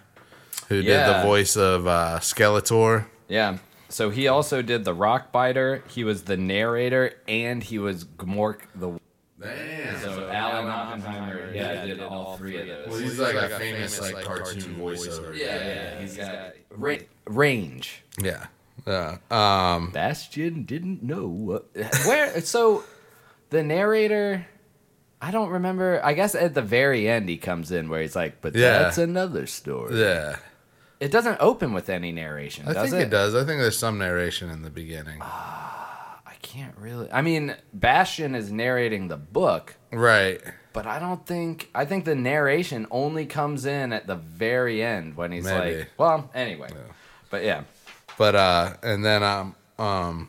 who 0.68 0.82
did 0.82 1.06
the 1.06 1.22
voice 1.22 1.56
of 1.56 1.86
uh, 1.86 2.18
Skeletor. 2.20 3.06
Yeah. 3.28 3.58
So 3.88 4.10
he 4.10 4.28
also 4.28 4.60
did 4.60 4.84
the 4.84 4.94
rock 4.94 5.30
biter. 5.30 5.84
He 5.88 6.04
was 6.04 6.24
the 6.24 6.36
narrator, 6.36 7.14
and 7.28 7.62
he 7.62 7.78
was 7.78 8.04
Gmork 8.04 8.60
the. 8.74 8.98
Damn. 9.40 10.00
So 10.00 10.30
Alan 10.30 10.68
Oppenheimer, 10.68 11.52
yeah, 11.54 11.84
did 11.84 12.00
all 12.00 12.36
three 12.36 12.56
of 12.56 12.66
those. 12.90 13.00
he's 13.00 13.18
like 13.18 13.34
a 13.34 13.50
famous 13.58 14.00
like 14.00 14.24
cartoon 14.24 14.76
voiceover. 14.76 15.36
Yeah, 15.36 15.44
yeah, 15.44 16.00
he's 16.00 16.16
got 16.16 16.54
ra- 16.70 16.96
range. 17.26 18.02
Yeah. 18.20 18.46
Yeah. 18.86 19.18
Um, 19.30 19.90
Bastian 19.92 20.64
didn't 20.64 21.02
know 21.02 21.26
what, 21.26 21.68
where. 22.06 22.40
So 22.42 22.84
the 23.50 23.62
narrator, 23.62 24.46
I 25.20 25.30
don't 25.30 25.50
remember. 25.50 26.00
I 26.04 26.12
guess 26.14 26.34
at 26.34 26.54
the 26.54 26.62
very 26.62 27.08
end 27.08 27.28
he 27.28 27.36
comes 27.36 27.70
in 27.70 27.88
where 27.88 28.02
he's 28.02 28.16
like, 28.16 28.40
"But 28.40 28.54
Yeah. 28.54 28.78
that's 28.80 28.98
another 28.98 29.46
story." 29.46 29.98
yeah. 30.00 30.36
It 31.00 31.10
doesn't 31.10 31.38
open 31.40 31.72
with 31.72 31.90
any 31.90 32.12
narration, 32.12 32.66
I 32.68 32.72
does 32.72 32.90
think 32.90 33.02
it? 33.02 33.06
it 33.06 33.10
does. 33.10 33.34
I 33.34 33.38
think 33.44 33.60
there's 33.60 33.76
some 33.78 33.98
narration 33.98 34.48
in 34.48 34.62
the 34.62 34.70
beginning. 34.70 35.20
I 35.20 36.34
can't 36.40 36.76
really. 36.78 37.10
I 37.12 37.20
mean, 37.20 37.54
Bastian 37.72 38.34
is 38.34 38.50
narrating 38.52 39.08
the 39.08 39.16
book, 39.16 39.74
Right. 39.92 40.40
but 40.72 40.86
I 40.86 40.98
don't 40.98 41.26
think 41.26 41.68
I 41.74 41.84
think 41.84 42.04
the 42.04 42.14
narration 42.14 42.86
only 42.90 43.26
comes 43.26 43.66
in 43.66 43.92
at 43.92 44.06
the 44.06 44.14
very 44.14 44.82
end 44.82 45.16
when 45.16 45.32
he's 45.32 45.44
Maybe. 45.44 45.78
like, 45.78 45.90
well, 45.98 46.30
anyway. 46.34 46.68
But 47.30 47.44
yeah. 47.44 47.62
But 48.16 48.34
uh, 48.34 48.74
and 48.82 49.04
then 49.04 49.22
um, 49.22 49.54
um, 49.78 50.28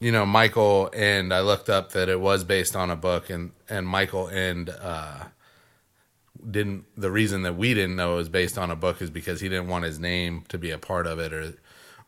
you 0.00 0.12
know, 0.12 0.26
Michael 0.26 0.90
and 0.94 1.32
I 1.32 1.40
looked 1.40 1.68
up 1.68 1.92
that 1.92 2.08
it 2.08 2.20
was 2.20 2.44
based 2.44 2.76
on 2.76 2.90
a 2.90 2.96
book, 2.96 3.30
and 3.30 3.52
and 3.68 3.86
Michael 3.86 4.28
Ende 4.28 4.70
uh, 4.70 5.24
didn't. 6.48 6.84
The 6.96 7.10
reason 7.10 7.42
that 7.42 7.56
we 7.56 7.74
didn't 7.74 7.96
know 7.96 8.14
it 8.14 8.16
was 8.16 8.28
based 8.28 8.58
on 8.58 8.70
a 8.70 8.76
book 8.76 9.00
is 9.00 9.10
because 9.10 9.40
he 9.40 9.48
didn't 9.48 9.68
want 9.68 9.84
his 9.84 9.98
name 9.98 10.44
to 10.48 10.58
be 10.58 10.70
a 10.70 10.78
part 10.78 11.06
of 11.06 11.18
it, 11.18 11.32
or 11.32 11.54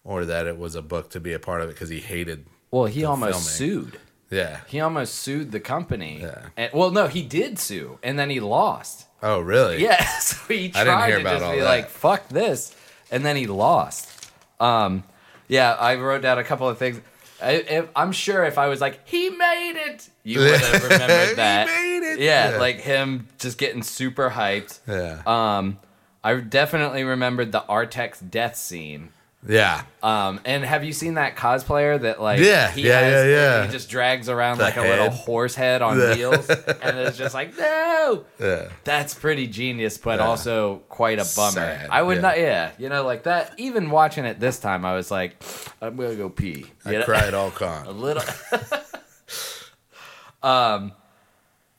or 0.04 0.24
that 0.24 0.46
it 0.46 0.58
was 0.58 0.74
a 0.74 0.82
book 0.82 1.10
to 1.10 1.20
be 1.20 1.32
a 1.32 1.38
part 1.38 1.60
of 1.60 1.68
it 1.68 1.72
because 1.72 1.88
he 1.88 2.00
hated. 2.00 2.46
Well, 2.70 2.84
he 2.84 3.04
almost 3.04 3.58
filming. 3.58 3.84
sued. 3.84 4.00
Yeah. 4.30 4.60
He 4.66 4.80
almost 4.80 5.14
sued 5.14 5.52
the 5.52 5.60
company. 5.60 6.18
Yeah. 6.20 6.46
And, 6.56 6.72
well, 6.72 6.90
no, 6.90 7.06
he 7.06 7.22
did 7.22 7.58
sue, 7.58 7.98
and 8.02 8.18
then 8.18 8.28
he 8.28 8.40
lost. 8.40 9.06
Oh, 9.22 9.40
really? 9.40 9.82
Yeah, 9.82 10.04
so 10.18 10.36
he 10.52 10.70
tried 10.70 11.10
to 11.10 11.22
just 11.22 11.52
be 11.52 11.58
that. 11.60 11.64
like, 11.64 11.88
"Fuck 11.88 12.28
this," 12.28 12.74
and 13.10 13.24
then 13.24 13.36
he 13.36 13.46
lost. 13.46 14.30
Um, 14.60 15.04
yeah, 15.48 15.72
I 15.74 15.96
wrote 15.96 16.22
down 16.22 16.38
a 16.38 16.44
couple 16.44 16.68
of 16.68 16.78
things. 16.78 17.00
I, 17.42 17.50
if, 17.52 17.88
I'm 17.94 18.12
sure 18.12 18.44
if 18.44 18.56
I 18.56 18.68
was 18.68 18.80
like, 18.80 19.00
"He 19.06 19.28
made 19.30 19.74
it," 19.76 20.08
you 20.22 20.40
would 20.40 20.58
have 20.60 20.82
remembered 20.90 21.28
He 21.28 21.34
that. 21.34 21.66
made 21.66 22.12
it. 22.12 22.18
Yeah, 22.20 22.52
Yeah. 22.52 22.56
like 22.58 22.80
him 22.80 23.28
just 23.38 23.58
getting 23.58 23.82
super 23.82 24.30
hyped. 24.30 24.78
Yeah. 24.88 25.20
Um, 25.26 25.78
I 26.24 26.34
definitely 26.36 27.04
remembered 27.04 27.52
the 27.52 27.60
Artax 27.68 28.18
death 28.28 28.56
scene. 28.56 29.10
Yeah. 29.48 29.82
Um, 30.02 30.40
and 30.44 30.64
have 30.64 30.84
you 30.84 30.92
seen 30.92 31.14
that 31.14 31.36
cosplayer 31.36 32.00
that 32.00 32.20
like 32.20 32.40
Yeah, 32.40 32.70
he 32.70 32.86
yeah, 32.86 33.00
has, 33.00 33.24
yeah, 33.26 33.30
yeah. 33.30 33.66
he 33.66 33.72
just 33.72 33.88
drags 33.90 34.28
around 34.28 34.58
The 34.58 34.64
like 34.64 34.76
a 34.76 34.82
little 34.82 35.10
horse 35.10 35.54
head 35.54 35.82
on 35.82 35.98
Yeah. 35.98 36.14
wheels 36.14 36.48
and 36.82 36.98
it's 36.98 37.16
just 37.16 37.34
like 37.34 37.56
no 37.58 38.24
Yeah. 38.40 38.68
that's 38.84 39.14
pretty 39.14 39.46
genius 39.46 39.98
but 39.98 40.18
Yeah. 40.20 40.26
also 40.26 40.82
quite 40.88 41.18
a 41.18 41.26
bummer 41.36 41.52
Sad, 41.52 41.88
I 41.90 42.02
would 42.02 42.16
yeah. 42.16 42.20
not 42.22 42.38
yeah 42.38 42.70
you 42.78 42.88
know 42.88 43.04
like 43.04 43.24
that 43.24 43.52
even 43.58 43.90
watching 43.90 44.24
it 44.24 44.38
this 44.40 44.58
time 44.58 44.84
I 44.84 44.94
was 44.94 45.10
like 45.10 45.42
I'm 45.80 45.96
gonna 45.96 46.14
go 46.14 46.28
pee 46.28 46.66
I 46.84 46.92
know? 46.92 47.02
cried 47.04 47.34
all 47.34 47.50
con. 47.62 47.86
a 47.86 47.90
little 47.90 48.22
um 50.42 50.92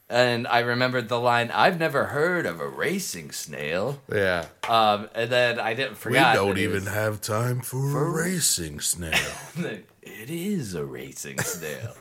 and 0.09 0.47
I 0.47 0.59
remembered 0.59 1.09
the 1.09 1.19
line 1.19 1.51
I've 1.53 1.79
never 1.79 2.05
heard 2.05 2.45
of 2.45 2.59
a 2.61 2.67
racing 2.67 3.31
snail 3.31 4.01
Yeah. 4.11 4.45
um 4.69 5.09
and 5.13 5.29
then 5.29 5.59
I 5.59 5.73
didn't 5.73 5.97
forget. 5.97 6.33
We 6.33 6.45
don't 6.47 6.57
even 6.57 6.85
was- 6.85 6.93
have 6.93 7.21
time 7.21 7.61
for, 7.61 8.05
a 8.05 8.09
racing 8.09 8.79
snail. 8.79 9.13
it 9.57 10.29
is 10.29 10.75
a 10.75 10.85
racing 10.85 11.39
snail. 11.39 11.93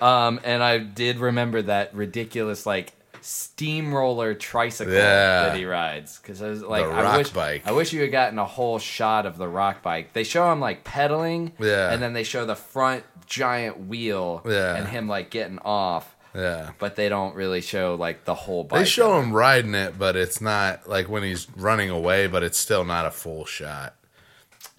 um, 0.00 0.40
and 0.44 0.62
I 0.62 0.78
did 0.78 1.18
remember 1.18 1.62
that 1.62 1.94
ridiculous 1.94 2.66
like 2.66 2.92
steamroller 3.20 4.34
tricycle 4.34 4.92
Yeah. 4.92 5.44
that 5.46 5.56
he 5.56 5.64
rides 5.64 6.18
because 6.18 6.42
I 6.42 6.48
was 6.48 6.62
like, 6.62 6.84
I 6.84 7.16
wish 7.16 7.30
bike. 7.30 7.62
I 7.66 7.72
wish 7.72 7.92
you 7.92 8.00
had 8.02 8.12
gotten 8.12 8.38
a 8.38 8.44
whole 8.44 8.78
shot 8.78 9.26
of 9.26 9.38
the 9.38 9.48
rock 9.48 9.82
bike. 9.82 10.12
They 10.12 10.24
show 10.24 10.52
him 10.52 10.60
like 10.60 10.84
pedaling, 10.84 11.52
Yeah. 11.58 11.90
and 11.92 12.02
then 12.02 12.12
they 12.12 12.22
show 12.24 12.44
the 12.44 12.54
front 12.54 13.04
giant 13.26 13.86
wheel, 13.88 14.42
Yeah. 14.46 14.76
and 14.76 14.86
him 14.88 15.08
like 15.08 15.30
getting 15.30 15.58
off. 15.60 16.13
Yeah. 16.34 16.72
But 16.78 16.96
they 16.96 17.08
don't 17.08 17.34
really 17.34 17.60
show 17.60 17.94
like 17.94 18.24
the 18.24 18.34
whole 18.34 18.64
bike. 18.64 18.80
They 18.80 18.84
show 18.86 19.20
him 19.20 19.32
riding 19.32 19.74
it, 19.74 19.98
but 19.98 20.16
it's 20.16 20.40
not 20.40 20.88
like 20.88 21.08
when 21.08 21.22
he's 21.22 21.46
running 21.56 21.90
away, 21.90 22.26
but 22.26 22.42
it's 22.42 22.58
still 22.58 22.84
not 22.84 23.06
a 23.06 23.10
full 23.10 23.44
shot. 23.44 23.94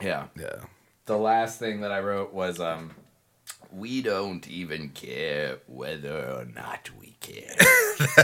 Yeah. 0.01 0.27
Yeah. 0.37 0.65
The 1.05 1.17
last 1.17 1.59
thing 1.59 1.81
that 1.81 1.91
I 1.91 1.99
wrote 1.99 2.33
was 2.33 2.59
um 2.59 2.91
we 3.71 4.01
don't 4.01 4.47
even 4.47 4.89
care 4.89 5.57
whether 5.67 6.29
or 6.29 6.45
not 6.45 6.89
we 6.99 7.15
care. 7.19 7.55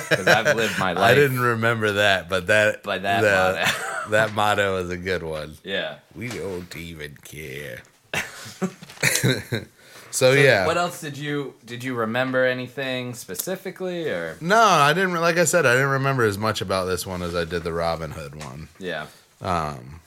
Because 0.10 0.28
I've 0.28 0.54
lived 0.56 0.78
my 0.78 0.92
life. 0.92 1.12
I 1.12 1.16
didn't 1.16 1.40
remember 1.40 1.94
that, 1.94 2.28
but 2.28 2.48
that 2.48 2.84
By 2.84 2.98
that 2.98 3.22
that, 3.22 4.06
that 4.10 4.34
motto 4.34 4.78
is 4.78 4.90
a 4.90 4.98
good 4.98 5.24
one. 5.24 5.58
Yeah. 5.64 6.00
We 6.14 6.28
don't 6.28 6.76
even 6.76 7.18
care. 7.24 7.82
so, 10.12 10.34
yeah. 10.34 10.66
What 10.68 10.78
else 10.78 11.02
did 11.02 11.18
you 11.18 11.56
did 11.66 11.84
you 11.84 11.96
remember 11.96 12.46
anything 12.46 13.14
specifically 13.14 14.10
or 14.10 14.38
no, 14.42 14.62
I 14.62 14.94
didn't. 14.94 15.14
Like 15.16 15.38
I 15.38 15.46
said, 15.46 15.66
I 15.66 15.74
didn't 15.74 15.90
remember 15.90 16.24
as 16.24 16.38
much 16.38 16.62
about 16.62 16.86
this 16.86 17.06
one 17.06 17.22
as 17.22 17.36
I 17.36 17.46
did 17.46 17.64
the 17.64 17.74
Robin 17.74 18.12
Hood 18.12 18.36
one. 18.36 18.70
yeah. 18.80 19.08
Um, 19.42 20.02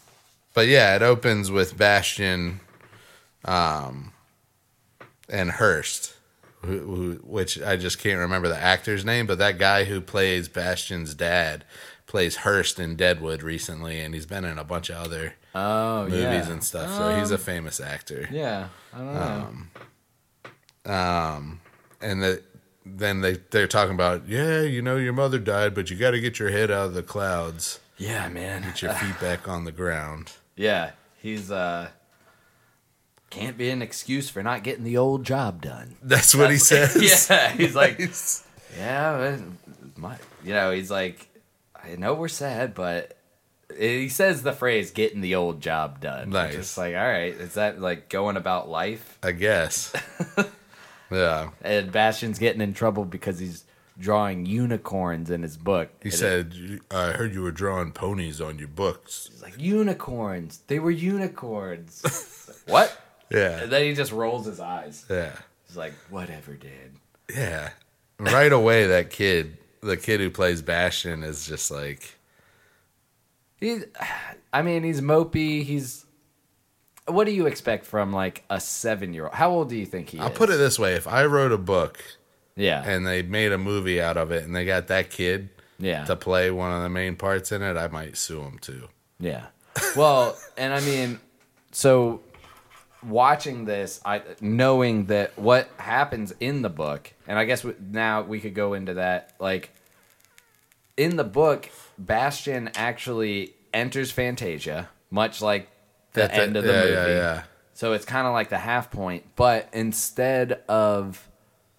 but 0.54 0.68
yeah, 0.68 0.94
it 0.94 1.02
opens 1.02 1.50
with 1.50 1.76
Bastian, 1.76 2.60
um, 3.44 4.12
and 5.28 5.50
Hearst, 5.50 6.14
who, 6.62 6.78
who, 6.78 7.12
which 7.24 7.60
I 7.60 7.76
just 7.76 7.98
can't 7.98 8.18
remember 8.20 8.46
the 8.48 8.56
actor's 8.56 9.04
name, 9.04 9.26
but 9.26 9.38
that 9.38 9.58
guy 9.58 9.84
who 9.84 10.00
plays 10.00 10.48
Bastian's 10.48 11.14
dad 11.14 11.64
plays 12.06 12.36
Hearst 12.36 12.78
in 12.78 12.94
Deadwood 12.94 13.42
recently, 13.42 14.00
and 14.00 14.14
he's 14.14 14.26
been 14.26 14.44
in 14.44 14.58
a 14.58 14.64
bunch 14.64 14.90
of 14.90 14.96
other 14.96 15.34
Oh 15.54 16.04
movies 16.04 16.20
yeah. 16.22 16.50
and 16.50 16.62
stuff. 16.62 16.96
So 16.96 17.18
he's 17.18 17.30
a 17.30 17.34
um, 17.34 17.40
famous 17.40 17.80
actor. 17.80 18.28
Yeah. 18.30 18.68
I 18.92 18.98
don't 18.98 19.14
know. 19.14 19.20
Um, 19.20 19.70
Um, 20.86 21.60
and 22.00 22.22
the, 22.22 22.42
then 22.84 23.20
they 23.22 23.38
they're 23.50 23.66
talking 23.66 23.94
about, 23.94 24.28
yeah, 24.28 24.60
you 24.62 24.82
know, 24.82 24.96
your 24.96 25.12
mother 25.14 25.38
died, 25.38 25.74
but 25.74 25.90
you 25.90 25.96
got 25.96 26.10
to 26.12 26.20
get 26.20 26.38
your 26.38 26.50
head 26.50 26.70
out 26.70 26.86
of 26.86 26.94
the 26.94 27.02
clouds, 27.02 27.80
yeah, 27.96 28.28
man. 28.28 28.62
get 28.62 28.82
your 28.82 28.92
feet 28.94 29.18
back 29.20 29.48
on 29.48 29.64
the 29.64 29.72
ground. 29.72 30.32
Yeah. 30.56 30.92
He's 31.20 31.50
uh 31.50 31.88
can't 33.30 33.58
be 33.58 33.70
an 33.70 33.82
excuse 33.82 34.30
for 34.30 34.40
not 34.44 34.62
getting 34.62 34.84
the 34.84 34.96
old 34.98 35.24
job 35.24 35.62
done. 35.62 35.96
That's 36.00 36.32
what 36.32 36.50
he 36.52 36.56
says. 36.58 36.94
yeah. 37.28 37.50
He's 37.50 37.74
like 37.74 37.98
Yeah, 38.78 39.38
my, 39.96 40.16
you 40.44 40.52
know, 40.54 40.70
he's 40.70 40.90
like, 40.92 41.28
I 41.74 41.96
know 41.96 42.14
we're 42.14 42.28
sad, 42.28 42.74
but 42.74 43.16
he 43.76 44.08
says 44.08 44.42
the 44.44 44.52
phrase 44.52 44.90
"getting 44.92 45.20
the 45.22 45.34
old 45.34 45.60
job 45.60 46.00
done." 46.00 46.30
Nice. 46.30 46.54
Just 46.54 46.78
like, 46.78 46.94
all 46.94 47.00
right, 47.08 47.34
is 47.34 47.54
that 47.54 47.80
like 47.80 48.08
going 48.08 48.36
about 48.36 48.68
life? 48.68 49.18
I 49.24 49.32
guess. 49.32 49.92
Yeah. 51.10 51.50
And 51.62 51.92
Bastian's 51.92 52.38
getting 52.38 52.60
in 52.60 52.74
trouble 52.74 53.04
because 53.04 53.38
he's 53.38 53.64
drawing 53.98 54.46
unicorns 54.46 55.30
in 55.30 55.42
his 55.42 55.56
book. 55.56 55.90
He 56.02 56.08
And 56.08 56.18
said, 56.18 56.80
I 56.90 57.12
heard 57.12 57.32
you 57.34 57.42
were 57.42 57.52
drawing 57.52 57.92
ponies 57.92 58.40
on 58.40 58.58
your 58.58 58.68
books. 58.68 59.28
He's 59.32 59.42
like, 59.42 59.58
unicorns. 59.58 60.60
They 60.66 60.78
were 60.78 60.90
unicorns. 60.90 62.62
what? 62.66 63.00
Yeah. 63.30 63.62
And 63.62 63.72
then 63.72 63.84
he 63.84 63.94
just 63.94 64.12
rolls 64.12 64.46
his 64.46 64.60
eyes. 64.60 65.04
Yeah. 65.08 65.32
He's 65.66 65.76
like, 65.76 65.94
whatever, 66.10 66.54
Dad. 66.54 66.92
Yeah. 67.34 67.70
Right 68.18 68.52
away, 68.52 68.86
that 68.86 69.10
kid, 69.10 69.58
the 69.80 69.96
kid 69.96 70.20
who 70.20 70.30
plays 70.30 70.62
Bastian, 70.62 71.22
is 71.22 71.46
just 71.46 71.70
like, 71.70 72.16
He's, 73.60 73.84
I 74.52 74.62
mean, 74.62 74.82
he's 74.82 75.00
mopey. 75.00 75.64
He's. 75.64 76.03
What 77.06 77.24
do 77.24 77.32
you 77.32 77.46
expect 77.46 77.84
from 77.86 78.12
like 78.12 78.44
a 78.48 78.60
seven-year-old? 78.60 79.34
How 79.34 79.50
old 79.50 79.68
do 79.68 79.76
you 79.76 79.86
think 79.86 80.10
he 80.10 80.18
is? 80.18 80.22
I'll 80.22 80.30
is? 80.30 80.38
put 80.38 80.50
it 80.50 80.56
this 80.56 80.78
way 80.78 80.94
if 80.94 81.06
I 81.06 81.24
wrote 81.26 81.52
a 81.52 81.58
book 81.58 82.02
Yeah. 82.56 82.82
and 82.84 83.06
they 83.06 83.22
made 83.22 83.52
a 83.52 83.58
movie 83.58 84.00
out 84.00 84.16
of 84.16 84.30
it 84.30 84.44
and 84.44 84.54
they 84.56 84.64
got 84.64 84.86
that 84.88 85.10
kid 85.10 85.50
yeah. 85.78 86.04
to 86.04 86.16
play 86.16 86.50
one 86.50 86.72
of 86.72 86.82
the 86.82 86.88
main 86.88 87.16
parts 87.16 87.52
in 87.52 87.62
it, 87.62 87.76
I 87.76 87.88
might 87.88 88.16
sue 88.16 88.40
him 88.42 88.58
too. 88.58 88.88
Yeah. 89.20 89.46
Well, 89.96 90.36
and 90.56 90.72
I 90.72 90.80
mean, 90.80 91.20
so 91.72 92.22
watching 93.02 93.64
this, 93.64 94.00
I 94.04 94.22
knowing 94.40 95.06
that 95.06 95.38
what 95.38 95.68
happens 95.76 96.32
in 96.40 96.62
the 96.62 96.68
book, 96.70 97.12
and 97.26 97.38
I 97.38 97.44
guess 97.44 97.66
now 97.80 98.22
we 98.22 98.40
could 98.40 98.54
go 98.54 98.74
into 98.74 98.94
that. 98.94 99.34
Like 99.38 99.70
in 100.96 101.16
the 101.16 101.24
book, 101.24 101.68
Bastian 101.98 102.70
actually 102.74 103.54
enters 103.72 104.10
Fantasia, 104.10 104.88
much 105.10 105.42
like 105.42 105.68
the 106.14 106.24
At 106.24 106.30
the- 106.32 106.42
end 106.42 106.56
of 106.56 106.64
the 106.64 106.72
yeah, 106.72 106.80
movie. 106.80 106.92
yeah, 106.92 107.06
yeah. 107.08 107.42
So 107.74 107.92
it's 107.92 108.04
kind 108.04 108.26
of 108.26 108.32
like 108.32 108.48
the 108.48 108.58
half 108.58 108.90
point, 108.90 109.24
but 109.36 109.68
instead 109.72 110.62
of 110.68 111.28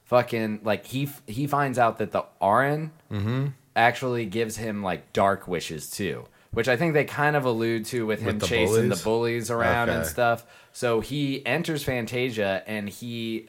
fucking 0.03 0.59
like 0.63 0.85
he 0.85 1.03
f- 1.05 1.21
he 1.25 1.47
finds 1.47 1.79
out 1.79 1.97
that 1.97 2.11
the 2.11 2.23
Auryn 2.41 2.91
Mm-hmm. 3.11 3.47
actually 3.75 4.25
gives 4.25 4.57
him 4.57 4.83
like 4.83 5.11
dark 5.13 5.47
wishes 5.47 5.89
too, 5.89 6.25
which 6.51 6.67
I 6.67 6.75
think 6.77 6.93
they 6.93 7.05
kind 7.05 7.35
of 7.35 7.45
allude 7.45 7.85
to 7.87 8.05
with 8.05 8.21
him 8.21 8.39
the 8.39 8.45
chasing 8.47 8.75
bullies? 8.89 8.97
the 8.99 9.03
bullies 9.03 9.51
around 9.51 9.89
and 9.89 10.05
stuff. 10.05 10.45
So 10.73 10.99
he 10.99 11.45
enters 11.45 11.83
Fantasia 11.83 12.61
and 12.67 12.89
he 12.89 13.47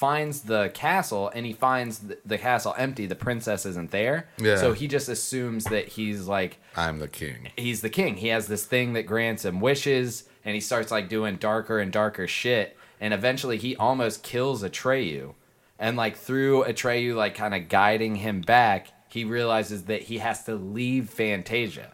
finds 0.00 0.40
the 0.40 0.70
castle 0.72 1.30
and 1.34 1.44
he 1.44 1.52
finds 1.52 1.98
the, 1.98 2.16
the 2.24 2.38
castle 2.38 2.74
empty. 2.78 3.04
The 3.04 3.14
princess 3.14 3.66
isn't 3.66 3.90
there. 3.90 4.28
Yeah. 4.38 4.56
So 4.56 4.72
he 4.72 4.88
just 4.88 5.10
assumes 5.10 5.64
that 5.64 5.88
he's 5.88 6.26
like 6.26 6.56
I'm 6.74 7.00
the 7.00 7.06
king. 7.08 7.50
he's 7.56 7.82
the 7.82 7.90
king. 7.90 8.16
He 8.16 8.28
has 8.28 8.46
this 8.46 8.64
thing 8.64 8.94
that 8.94 9.02
grants 9.02 9.44
him 9.44 9.60
wishes, 9.60 10.24
and 10.42 10.54
he 10.54 10.60
starts 10.62 10.90
like 10.90 11.10
doing 11.10 11.36
darker 11.36 11.78
and 11.78 11.92
darker 11.92 12.26
shit. 12.26 12.78
And 12.98 13.12
eventually, 13.12 13.58
he 13.58 13.76
almost 13.76 14.22
kills 14.22 14.62
Atreyu. 14.62 15.34
And 15.78 15.96
like 15.98 16.16
through 16.16 16.64
Atreyu, 16.64 17.14
like 17.14 17.34
kind 17.34 17.54
of 17.54 17.68
guiding 17.68 18.14
him 18.16 18.40
back, 18.40 18.88
he 19.08 19.24
realizes 19.24 19.84
that 19.84 20.02
he 20.04 20.18
has 20.18 20.44
to 20.44 20.54
leave 20.54 21.10
Fantasia. 21.10 21.92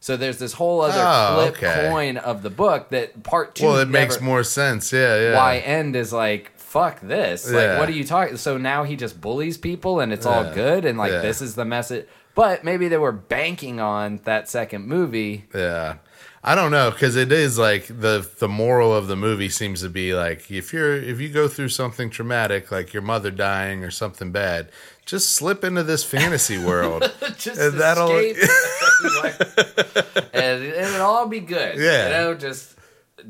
So 0.00 0.16
there's 0.16 0.38
this 0.38 0.54
whole 0.54 0.80
other 0.80 1.00
Oh, 1.04 1.34
flip 1.50 1.56
okay. 1.62 1.88
coin 1.90 2.16
of 2.16 2.42
the 2.42 2.50
book 2.50 2.88
that 2.90 3.22
part 3.22 3.54
two. 3.54 3.66
Well, 3.66 3.78
it 3.78 3.88
makes 3.88 4.20
more 4.20 4.42
sense. 4.42 4.92
Yeah, 4.92 5.20
yeah. 5.20 5.36
why 5.36 5.58
Ende 5.58 5.96
is 5.96 6.12
like 6.12 6.50
fuck 6.72 7.00
this. 7.00 7.48
Yeah. 7.50 7.58
Like, 7.58 7.78
what 7.80 7.88
are 7.90 7.92
you 7.92 8.04
talking? 8.04 8.36
So 8.38 8.56
now 8.56 8.84
he 8.84 8.96
just 8.96 9.20
bullies 9.20 9.58
people 9.58 10.00
and 10.00 10.12
it's 10.12 10.24
all 10.26 10.44
Yeah. 10.44 10.54
good 10.54 10.84
and 10.86 10.96
like 10.98 11.12
Yeah. 11.12 11.20
this 11.20 11.42
is 11.42 11.54
the 11.54 11.64
message. 11.66 12.06
But 12.34 12.64
maybe 12.64 12.88
they 12.88 12.96
were 12.96 13.12
banking 13.12 13.78
on 13.78 14.20
that 14.24 14.48
second 14.48 14.86
movie. 14.86 15.44
Yeah. 15.54 15.96
I 16.44 16.54
don't 16.56 16.70
know 16.72 16.90
because 16.90 17.14
it 17.14 17.30
is 17.30 17.56
like 17.58 17.86
the 17.86 18.26
the 18.38 18.48
moral 18.48 18.92
of 18.92 19.06
the 19.06 19.14
movie 19.14 19.48
seems 19.50 19.80
to 19.82 19.88
be 19.88 20.12
like 20.14 20.50
if 20.50 20.72
you're 20.72 20.96
if 20.96 21.20
you 21.20 21.28
go 21.28 21.46
through 21.46 21.68
something 21.68 22.10
traumatic 22.10 22.72
like 22.72 22.92
your 22.92 23.02
mother 23.02 23.30
dying 23.30 23.84
or 23.84 23.90
something 23.92 24.32
bad, 24.32 24.68
just 25.06 25.30
slip 25.30 25.62
into 25.62 25.82
this 25.84 26.02
fantasy 26.02 26.58
world. 26.58 27.02
just 27.38 27.60
And 27.60 27.78
that'll- 27.78 28.16
escape, 28.16 28.50
and 30.32 30.62
it'll 30.64 31.02
all 31.06 31.28
be 31.28 31.40
good. 31.40 31.78
Yeah. 31.78 32.06
you 32.06 32.12
know, 32.14 32.34
just 32.34 32.74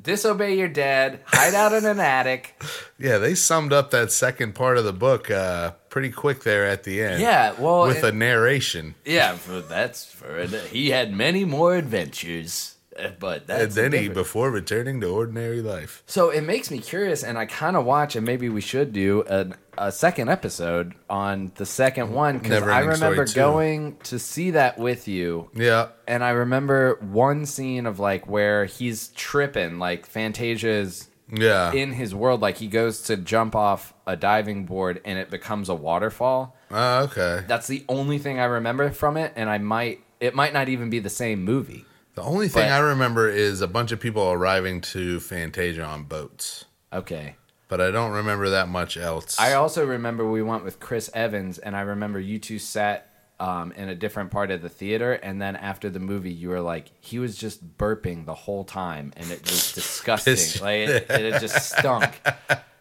disobey 0.00 0.56
your 0.56 0.68
dad, 0.68 1.20
hide 1.26 1.54
out 1.54 1.72
in 1.72 1.84
an 1.84 2.00
attic. 2.00 2.60
yeah, 2.98 3.18
they 3.18 3.34
summed 3.34 3.72
up 3.72 3.90
that 3.90 4.12
second 4.12 4.54
part 4.54 4.78
of 4.78 4.84
the 4.84 4.92
book 4.92 5.30
uh, 5.30 5.72
pretty 5.88 6.10
quick 6.10 6.42
there 6.44 6.66
at 6.66 6.84
the 6.84 7.02
end. 7.02 7.20
Yeah, 7.20 7.52
well, 7.58 7.86
with 7.86 7.98
it- 7.98 8.04
a 8.04 8.16
narration, 8.16 8.94
yeah, 9.04 9.34
for, 9.34 9.60
that's 9.60 10.04
for 10.04 10.46
he 10.46 10.90
had 10.90 11.12
many 11.12 11.44
more 11.44 11.74
adventures, 11.76 12.71
but 13.18 13.46
that's 13.46 13.62
and 13.64 13.72
then 13.72 13.92
he 13.92 14.08
different. 14.08 14.14
before 14.14 14.50
returning 14.50 15.00
to 15.00 15.08
ordinary 15.08 15.62
life. 15.62 16.02
So 16.06 16.30
it 16.30 16.42
makes 16.42 16.70
me 16.70 16.78
curious, 16.78 17.22
and 17.22 17.38
I 17.38 17.46
kind 17.46 17.76
of 17.76 17.84
watch, 17.84 18.16
and 18.16 18.26
maybe 18.26 18.48
we 18.48 18.60
should 18.60 18.92
do 18.92 19.24
a, 19.28 19.48
a 19.78 19.92
second 19.92 20.28
episode 20.28 20.94
on 21.08 21.52
the 21.56 21.66
second 21.66 22.08
mm, 22.08 22.12
one 22.12 22.38
because 22.38 22.62
I 22.62 22.80
remember 22.80 23.26
going 23.26 23.96
to 24.04 24.18
see 24.18 24.52
that 24.52 24.78
with 24.78 25.08
you, 25.08 25.50
Yeah, 25.54 25.88
and 26.06 26.22
I 26.22 26.30
remember 26.30 26.98
one 27.00 27.46
scene 27.46 27.86
of 27.86 27.98
like 27.98 28.28
where 28.28 28.64
he's 28.66 29.08
tripping, 29.08 29.78
like 29.78 30.06
Fantasia's 30.06 31.08
yeah, 31.30 31.72
in 31.72 31.92
his 31.92 32.14
world, 32.14 32.40
like 32.40 32.58
he 32.58 32.66
goes 32.66 33.02
to 33.02 33.16
jump 33.16 33.54
off 33.54 33.94
a 34.06 34.16
diving 34.16 34.66
board 34.66 35.00
and 35.04 35.18
it 35.18 35.30
becomes 35.30 35.68
a 35.68 35.74
waterfall. 35.74 36.56
Oh, 36.70 37.04
okay. 37.04 37.44
That's 37.46 37.66
the 37.66 37.84
only 37.88 38.18
thing 38.18 38.38
I 38.38 38.44
remember 38.44 38.90
from 38.90 39.16
it, 39.16 39.32
and 39.36 39.48
I 39.48 39.58
might 39.58 40.00
it 40.20 40.34
might 40.34 40.52
not 40.52 40.68
even 40.68 40.90
be 40.90 40.98
the 40.98 41.10
same 41.10 41.44
movie. 41.44 41.84
The 42.14 42.22
only 42.22 42.48
thing 42.48 42.64
But- 42.68 42.72
I 42.72 42.78
remember 42.78 43.28
is 43.28 43.60
a 43.60 43.66
bunch 43.68 43.90
of 43.92 44.00
people 44.00 44.30
arriving 44.30 44.80
to 44.82 45.18
Fantasia 45.20 45.82
on 45.84 46.04
boats, 46.04 46.66
Okay. 46.92 47.36
but 47.68 47.80
I 47.80 47.90
don't 47.90 48.12
remember 48.12 48.50
that 48.50 48.68
much 48.68 48.96
else. 48.98 49.38
I 49.40 49.54
also 49.54 49.86
remember 49.86 50.28
we 50.28 50.42
went 50.42 50.62
with 50.64 50.78
Chris 50.78 51.08
Evans, 51.14 51.58
and 51.58 51.74
I 51.74 51.80
remember 51.80 52.20
you 52.20 52.38
two 52.38 52.58
sat 52.58 53.08
um, 53.40 53.72
in 53.72 53.88
a 53.88 53.94
different 53.96 54.30
part 54.30 54.50
of 54.52 54.62
the 54.62 54.68
theater, 54.68 55.14
and 55.14 55.40
then 55.42 55.56
after 55.56 55.90
the 55.90 55.98
movie, 55.98 56.30
you 56.32 56.48
were 56.50 56.60
like, 56.60 56.92
he 57.00 57.18
was 57.18 57.34
just 57.36 57.76
burping 57.76 58.24
the 58.24 58.34
whole 58.34 58.62
time, 58.62 59.12
and 59.16 59.30
it 59.32 59.42
was 59.42 59.72
disgusting. 59.74 60.62
Like 60.62 60.88
it, 60.88 61.10
it 61.10 61.40
just 61.40 61.76
stunk. 61.76 62.20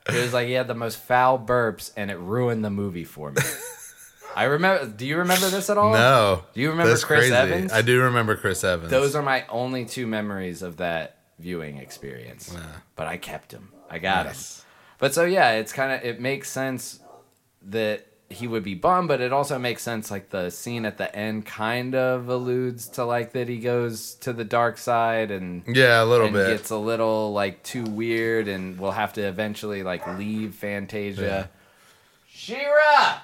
It 0.09 0.15
was 0.19 0.33
like 0.33 0.47
he 0.47 0.53
had 0.53 0.67
the 0.67 0.73
most 0.75 0.97
foul 0.97 1.37
burps, 1.39 1.91
and 1.95 2.09
it 2.11 2.17
ruined 2.17 2.65
the 2.65 2.71
movie 2.71 3.03
for 3.05 3.31
me. 3.31 3.41
I 4.35 4.43
remember. 4.45 4.87
Do 4.87 5.05
you 5.05 5.17
remember 5.17 5.49
this 5.49 5.69
at 5.69 5.77
all? 5.77 5.93
no. 5.93 6.43
Do 6.53 6.61
you 6.61 6.69
remember 6.69 6.91
Chris 6.91 7.03
crazy. 7.03 7.33
Evans? 7.33 7.71
I 7.71 7.81
do 7.81 8.01
remember 8.01 8.35
Chris 8.35 8.63
Evans. 8.63 8.91
Those 8.91 9.15
are 9.15 9.21
my 9.21 9.45
only 9.47 9.85
two 9.85 10.07
memories 10.07 10.61
of 10.61 10.77
that 10.77 11.17
viewing 11.39 11.77
experience. 11.77 12.55
But 12.95 13.07
I 13.07 13.17
kept 13.17 13.51
him. 13.51 13.69
I 13.89 13.99
got 13.99 14.27
him. 14.27 14.35
But 14.99 15.13
so 15.13 15.25
yeah, 15.25 15.53
it's 15.53 15.73
kind 15.73 15.91
of 15.91 16.03
it 16.03 16.19
makes 16.19 16.49
sense 16.49 16.99
that 17.63 18.05
he 18.29 18.47
would 18.47 18.63
be 18.63 18.75
bummed, 18.75 19.07
but 19.07 19.19
it 19.19 19.33
also 19.33 19.59
makes 19.59 19.83
sense 19.83 20.09
like 20.09 20.29
the 20.29 20.49
scene 20.49 20.85
at 20.85 20.97
the 20.97 21.13
end 21.13 21.45
kind 21.45 21.95
of 21.95 22.29
alludes 22.29 22.87
to 22.89 23.03
like 23.03 23.33
that 23.33 23.49
he 23.49 23.57
goes 23.57 24.13
to 24.15 24.31
the 24.31 24.45
dark 24.45 24.77
side 24.77 25.31
and 25.31 25.63
yeah, 25.67 26.01
a 26.01 26.05
little 26.05 26.27
and 26.27 26.35
bit. 26.35 26.47
gets 26.47 26.69
a 26.69 26.77
little 26.77 27.33
like 27.33 27.61
too 27.63 27.83
weird 27.83 28.47
and 28.47 28.79
will 28.79 28.91
have 28.91 29.13
to 29.13 29.21
eventually 29.21 29.83
like 29.83 30.07
leave 30.17 30.55
Fantasia. 30.55 31.49
Shira, 32.29 33.21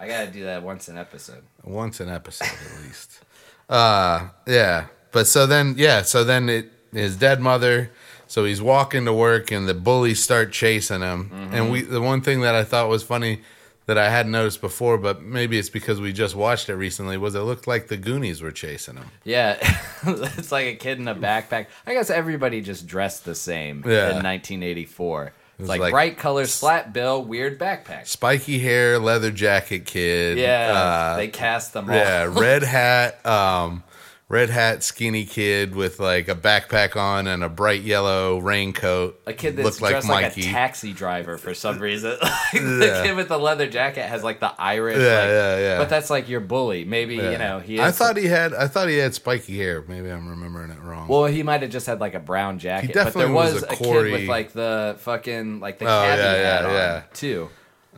I 0.00 0.06
gotta 0.08 0.30
do 0.30 0.44
that 0.44 0.62
once 0.62 0.88
an 0.88 0.96
episode. 0.96 1.42
once 1.64 2.00
an 2.00 2.08
episode 2.08 2.46
at 2.48 2.82
least. 2.84 3.20
Uh 3.68 4.28
yeah. 4.46 4.86
But 5.12 5.26
so 5.26 5.46
then 5.46 5.74
yeah, 5.76 6.00
so 6.00 6.24
then 6.24 6.48
it 6.48 6.70
his 6.92 7.16
dead 7.16 7.38
mother 7.40 7.90
so 8.26 8.44
he's 8.44 8.62
walking 8.62 9.04
to 9.06 9.12
work 9.12 9.50
and 9.50 9.68
the 9.68 9.74
bullies 9.74 10.22
start 10.22 10.52
chasing 10.52 11.00
him. 11.02 11.30
Mm-hmm. 11.30 11.54
And 11.54 11.70
we 11.70 11.82
the 11.82 12.00
one 12.00 12.22
thing 12.22 12.40
that 12.42 12.54
I 12.54 12.64
thought 12.64 12.88
was 12.88 13.02
funny 13.02 13.42
that 13.84 13.96
I 13.96 14.10
hadn't 14.10 14.32
noticed 14.32 14.60
before, 14.60 14.98
but 14.98 15.22
maybe 15.22 15.58
it's 15.58 15.70
because 15.70 15.98
we 15.98 16.12
just 16.12 16.34
watched 16.36 16.68
it 16.68 16.76
recently, 16.76 17.16
was 17.16 17.34
it 17.34 17.40
looked 17.40 17.66
like 17.66 17.88
the 17.88 17.96
Goonies 17.96 18.42
were 18.42 18.50
chasing 18.52 18.96
him. 18.96 19.06
Yeah, 19.24 19.56
it's 20.06 20.52
like 20.52 20.66
a 20.66 20.74
kid 20.76 20.98
in 20.98 21.08
a 21.08 21.14
backpack. 21.14 21.66
I 21.86 21.94
guess 21.94 22.10
everybody 22.10 22.60
just 22.60 22.86
dressed 22.86 23.24
the 23.24 23.34
same 23.34 23.82
Yeah. 23.86 24.10
in 24.10 24.22
1984. 24.22 25.32
It's 25.58 25.68
like, 25.68 25.80
like- 25.80 25.90
bright 25.90 26.18
colors, 26.18 26.58
flat 26.58 26.92
bill, 26.92 27.22
weird 27.22 27.58
backpack. 27.58 28.06
Spiky 28.06 28.60
hair, 28.60 28.98
leather 28.98 29.30
jacket 29.32 29.86
kid. 29.86 30.38
Yeah, 30.38 30.72
uh, 30.72 31.16
they 31.16 31.28
cast 31.28 31.72
them 31.72 31.90
all. 31.90 31.96
Yeah, 31.96 32.24
red 32.32 32.62
hat, 32.62 33.24
um, 33.26 33.82
red 34.30 34.50
hat, 34.50 34.84
skinny 34.84 35.24
kid 35.24 35.74
with 35.74 35.98
like 35.98 36.28
a 36.28 36.34
backpack 36.34 36.96
on 36.96 37.26
and 37.26 37.42
a 37.42 37.48
bright 37.48 37.80
yellow 37.82 38.38
raincoat. 38.38 39.18
A 39.26 39.32
kid 39.32 39.56
that's 39.56 39.80
like 39.80 39.92
dressed 39.92 40.06
Mikey. 40.08 40.42
like 40.42 40.50
a 40.50 40.52
taxi 40.52 40.92
driver 40.92 41.38
for 41.38 41.54
some 41.54 41.78
reason. 41.80 42.16
like 42.22 42.52
the 42.52 42.86
Yeah. 42.92 43.02
kid 43.04 43.16
with 43.16 43.28
the 43.28 43.38
leather 43.38 43.66
jacket 43.66 44.02
has 44.06 44.22
like 44.22 44.40
the 44.40 44.52
Irish. 44.60 44.98
Yeah, 44.98 45.02
like, 45.20 45.28
yeah, 45.28 45.58
yeah. 45.58 45.78
But 45.78 45.88
that's 45.88 46.10
like 46.10 46.28
your 46.28 46.40
bully. 46.40 46.84
Maybe 46.84 47.16
Yeah. 47.16 47.30
you 47.30 47.38
know 47.38 47.58
he. 47.60 47.80
I 47.80 47.90
thought 47.90 48.16
he 48.18 48.26
had. 48.26 48.52
I 48.52 48.68
thought 48.68 48.88
he 48.88 48.98
had 48.98 49.14
spiky 49.14 49.56
hair. 49.58 49.82
Maybe 49.88 50.10
I'm 50.10 50.28
remembering 50.28 50.70
it 50.70 50.80
wrong. 50.82 51.08
Well, 51.08 51.24
he 51.24 51.42
might 51.42 51.62
have 51.62 51.70
just 51.70 51.86
had 51.86 52.00
like 52.00 52.14
a 52.14 52.20
brown 52.20 52.58
jacket, 52.58 52.88
but 52.88 52.94
definitely 52.94 53.24
there 53.26 53.32
was, 53.32 53.54
was 53.54 53.62
a 53.62 53.66
a, 53.68 53.76
kid 53.76 54.12
with 54.12 54.28
like 54.28 54.52
the 54.52 54.96
fucking 55.00 55.60
like 55.60 55.78
the 55.78 55.86
Oh, 55.86 56.02
yeah, 56.02 56.16
yeah, 56.16 56.62
hat 56.62 57.02
on 57.02 57.14
too. 57.14 57.48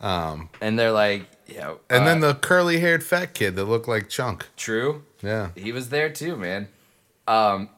Um, 0.01 0.49
and 0.61 0.79
they're 0.79 0.91
like, 0.91 1.27
you 1.47 1.57
know, 1.59 1.79
and 1.89 2.03
uh, 2.03 2.05
then 2.05 2.19
the 2.21 2.33
curly 2.33 2.79
haired 2.79 3.03
fat 3.03 3.33
kid 3.35 3.55
that 3.57 3.65
looked 3.65 3.87
like 3.87 4.09
Chunk. 4.09 4.47
true. 4.57 5.03
Yeah. 5.21 5.49
He 5.55 5.71
was 5.71 5.89
there 5.89 6.09
too, 6.09 6.35
man. 6.35 6.67
Um, 7.27 7.69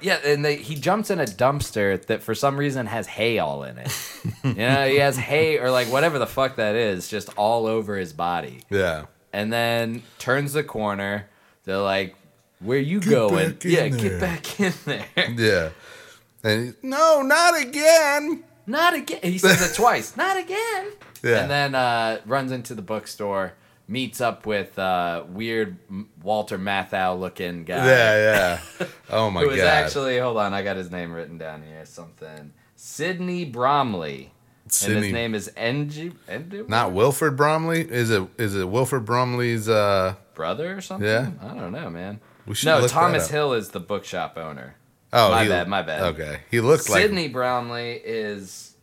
yeah, 0.00 0.18
and 0.24 0.44
they, 0.44 0.56
he 0.56 0.74
jumps 0.74 1.10
in 1.10 1.20
a 1.20 1.24
dumpster 1.24 2.04
that 2.06 2.22
for 2.22 2.34
some 2.34 2.56
reason 2.56 2.86
has 2.86 3.06
hay 3.06 3.38
all 3.38 3.62
in 3.62 3.78
it. 3.78 4.10
you 4.44 4.54
know, 4.54 4.86
he 4.88 4.96
has 4.96 5.16
hay 5.16 5.58
or 5.58 5.70
like 5.70 5.86
whatever 5.88 6.18
the 6.18 6.26
fuck 6.26 6.56
that 6.56 6.74
is, 6.74 7.08
just 7.08 7.28
all 7.36 7.66
over 7.66 7.96
his 7.96 8.12
body. 8.12 8.62
Yeah. 8.68 9.06
And 9.32 9.52
then 9.52 10.02
turns 10.18 10.52
the 10.52 10.64
corner. 10.64 11.28
They're 11.64 11.78
like, 11.78 12.16
"Where 12.58 12.78
you 12.78 13.00
going? 13.00 13.52
back 13.52 13.64
in 13.64 13.70
Yeah, 13.70 13.88
there." 13.88 13.90
get 14.10 14.20
back 14.20 14.60
in 14.60 14.72
there." 14.84 15.06
Yeah. 15.36 15.70
And 16.44 16.74
he, 16.82 16.88
no, 16.88 17.22
not 17.22 17.60
again. 17.62 18.42
Not 18.66 18.94
again. 18.94 19.20
He 19.22 19.38
says 19.38 19.70
it 19.70 19.74
twice. 19.74 20.16
Not 20.16 20.36
again. 20.36 20.88
Yeah. 21.22 21.42
And 21.42 21.50
then 21.50 21.74
uh, 21.76 22.20
runs 22.26 22.50
into 22.52 22.74
the 22.74 22.82
bookstore, 22.82 23.54
meets 23.88 24.20
up 24.20 24.46
with 24.46 24.78
uh, 24.78 25.24
weird 25.28 25.76
Walter 26.22 26.58
Matthau 26.58 27.18
looking 27.18 27.64
guy. 27.64 27.86
Yeah, 27.86 28.60
yeah. 28.80 28.86
Oh 29.10 29.30
my 29.30 29.42
who 29.42 29.50
is 29.50 29.58
god. 29.58 29.66
actually 29.66 30.18
hold 30.18 30.36
on, 30.38 30.54
I 30.54 30.62
got 30.62 30.76
his 30.76 30.90
name 30.90 31.12
written 31.12 31.38
down 31.38 31.62
here. 31.62 31.84
Something 31.84 32.52
Sidney 32.76 33.44
Bromley, 33.44 34.32
and 34.84 34.96
his 35.02 35.12
name 35.12 35.34
is 35.34 35.50
Ng. 35.56 36.16
Not 36.68 36.92
Wilfred 36.92 37.36
Bromley. 37.36 37.82
Is 37.82 38.10
it? 38.10 38.22
Is 38.38 38.54
it 38.56 38.68
Wilfred 38.68 39.04
Bromley's? 39.04 39.68
uh 39.68 40.14
brother 40.34 40.74
or 40.76 40.80
something. 40.80 41.06
Yeah. 41.06 41.30
I 41.42 41.48
don't 41.54 41.72
know, 41.72 41.90
man. 41.90 42.18
We 42.46 42.54
should 42.54 42.66
No, 42.66 42.78
look 42.78 42.90
that 42.90 42.94
Thomas. 42.94 43.28
Hill 43.28 43.52
is 43.52 43.68
the 43.68 43.80
bookshop 43.80 44.38
owner. 44.38 44.76
Oh, 45.12 45.30
My 45.30 45.42
he- 45.42 45.48
bad, 45.50 45.68
my 45.68 45.82
bad. 45.82 46.02
Okay, 46.14 46.40
he 46.50 46.60
looked 46.60 46.88
like 46.88 47.02
Sidney 47.02 47.28
Bromley 47.28 48.00
is 48.02 48.74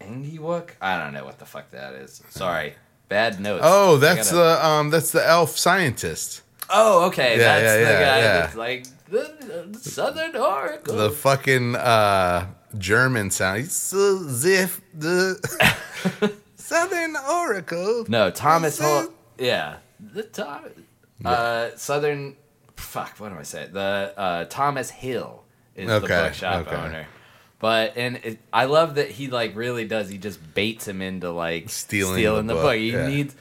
Engywook. 0.00 0.70
I 0.80 0.98
don't 1.02 1.14
know 1.14 1.24
what 1.24 1.38
the 1.38 1.46
fuck 1.46 1.70
that 1.70 1.94
is. 1.94 2.22
Sorry, 2.28 2.74
bad 3.08 3.40
notes. 3.40 3.62
Oh, 3.66 3.96
that's 3.96 4.30
gotta- 4.32 4.36
the 4.60 4.66
um, 4.66 4.90
that's 4.90 5.10
the 5.10 5.26
elf 5.26 5.56
scientist. 5.56 6.42
Oh, 6.70 7.06
okay. 7.06 7.38
Yeah, 7.38 7.60
that's 7.60 7.62
yeah, 7.64 7.74
the 7.76 7.80
yeah, 7.80 8.00
guy 8.00 8.18
yeah. 8.18 8.38
that's 8.40 8.54
like 8.56 8.86
the, 9.08 9.70
the 9.72 9.78
Southern 9.78 10.36
Oracle. 10.36 10.96
The 10.96 11.10
fucking 11.10 11.76
uh, 11.76 12.46
German 12.76 13.30
sound. 13.30 13.60
He's 13.60 13.70
ziff 13.72 14.80
the 14.94 16.32
Southern 16.56 17.16
Oracle. 17.16 18.04
no, 18.08 18.30
Thomas 18.30 18.78
Hill. 18.78 19.12
Yeah, 19.38 19.76
the 19.98 20.24
Tom, 20.24 20.64
uh, 21.24 21.70
Southern. 21.76 22.36
Fuck, 22.76 23.18
what 23.18 23.32
do 23.32 23.38
I 23.38 23.42
say? 23.44 23.68
The 23.72 24.12
uh, 24.16 24.44
Thomas 24.44 24.90
Hill 24.90 25.42
is 25.74 25.88
the 25.88 25.94
Okay, 25.94 26.06
bookshop 26.06 26.66
okay. 26.66 26.76
owner. 26.76 27.06
But 27.60 27.96
and 27.96 28.16
it, 28.22 28.38
I 28.52 28.66
love 28.66 28.94
that 28.96 29.10
he 29.10 29.28
like 29.28 29.56
really 29.56 29.84
does. 29.84 30.08
He 30.08 30.18
just 30.18 30.54
baits 30.54 30.86
him 30.86 31.02
into 31.02 31.30
like 31.32 31.70
Stealing 31.70 32.14
stealing 32.14 32.46
the 32.46 32.54
the, 32.54 32.60
book, 32.60 32.70
book. 32.70 32.76
He 32.76 32.92
yeah. 32.92 33.08
needs. 33.08 33.34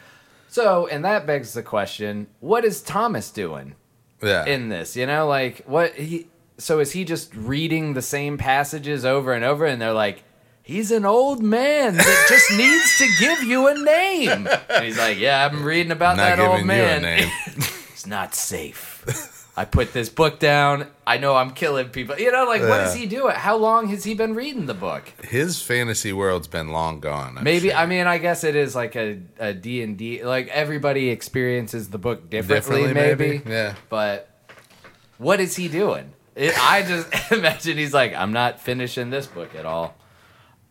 So, 0.50 0.88
and 0.88 1.06
that 1.06 1.28
begs 1.28 1.54
the 1.54 1.62
question: 1.62 2.28
What 2.40 2.66
is 2.66 2.82
Thomas 2.82 3.30
doing? 3.30 3.76
Yeah, 4.22 4.46
in 4.46 4.70
this 4.70 4.96
you 4.96 5.06
know 5.06 5.28
like 5.28 5.64
what 5.68 5.94
he 5.94 6.28
so 6.58 6.80
is 6.80 6.92
he 6.92 7.06
just 7.06 7.36
reading 7.36 7.94
the 7.94 8.02
same 8.02 8.38
passages 8.38 9.06
over 9.06 9.34
and 9.34 9.46
over 9.46 9.66
and 9.66 9.80
they're 9.80 9.94
like 9.94 10.24
he's 10.64 10.92
an 10.92 11.06
old 11.06 11.44
man 11.44 11.96
that 11.96 12.26
just 12.28 12.52
needs 12.58 12.98
to 12.98 13.08
give 13.20 13.44
you 13.44 13.68
a 13.68 13.76
name 13.76 14.48
and 14.70 14.86
he's 14.86 14.98
like 14.98 15.20
yeah 15.20 15.46
i'm 15.46 15.64
reading 15.64 15.92
about 15.92 16.18
not 16.18 16.36
that 16.36 16.40
old 16.40 16.62
giving 16.62 16.76
you 16.76 16.84
a 16.84 16.86
man 16.86 17.02
name. 17.04 17.32
it's 17.92 18.08
not 18.08 18.34
safe 18.34 19.04
I 19.60 19.66
put 19.66 19.92
this 19.92 20.08
book 20.08 20.38
down. 20.38 20.86
I 21.08 21.18
know 21.18 21.36
I'm 21.36 21.50
killing 21.52 21.90
people. 21.90 22.16
You 22.20 22.32
know, 22.32 22.46
like 22.46 22.62
what 22.62 22.82
is 22.82 22.96
Yeah. 22.96 23.02
he 23.02 23.08
doing? 23.08 23.34
How 23.36 23.58
long 23.58 23.88
has 23.88 24.04
he 24.04 24.14
been 24.14 24.36
reading 24.36 24.68
the 24.68 24.76
book? 24.76 25.04
His 25.24 25.62
fantasy 25.62 26.14
world's 26.14 26.48
been 26.48 26.70
long 26.70 27.00
gone. 27.00 27.40
I'm 27.40 27.44
Maybe 27.44 27.70
sure. 27.70 27.78
I 27.78 27.88
mean 27.88 28.06
I 28.06 28.20
guess 28.20 28.44
it 28.44 28.56
is 28.56 28.76
like 28.76 28.96
a 28.96 29.20
a 29.40 29.54
D 29.54 29.82
and 29.82 29.98
D. 29.98 30.24
Like 30.24 30.48
everybody 30.50 31.10
experiences 31.10 31.90
the 31.90 31.98
book 31.98 32.30
differently, 32.30 32.94
maybe. 32.94 33.42
Yeah. 33.48 33.74
But 33.90 34.30
what 35.18 35.40
is 35.40 35.56
he 35.56 35.68
doing? 35.68 36.14
It, 36.36 36.54
I 36.56 36.84
just 36.84 37.32
imagine 37.32 37.78
he's 37.80 37.96
like, 37.96 38.14
I'm 38.14 38.32
not 38.32 38.60
finishing 38.60 39.10
this 39.10 39.26
book 39.26 39.56
at 39.56 39.66
all. 39.66 39.96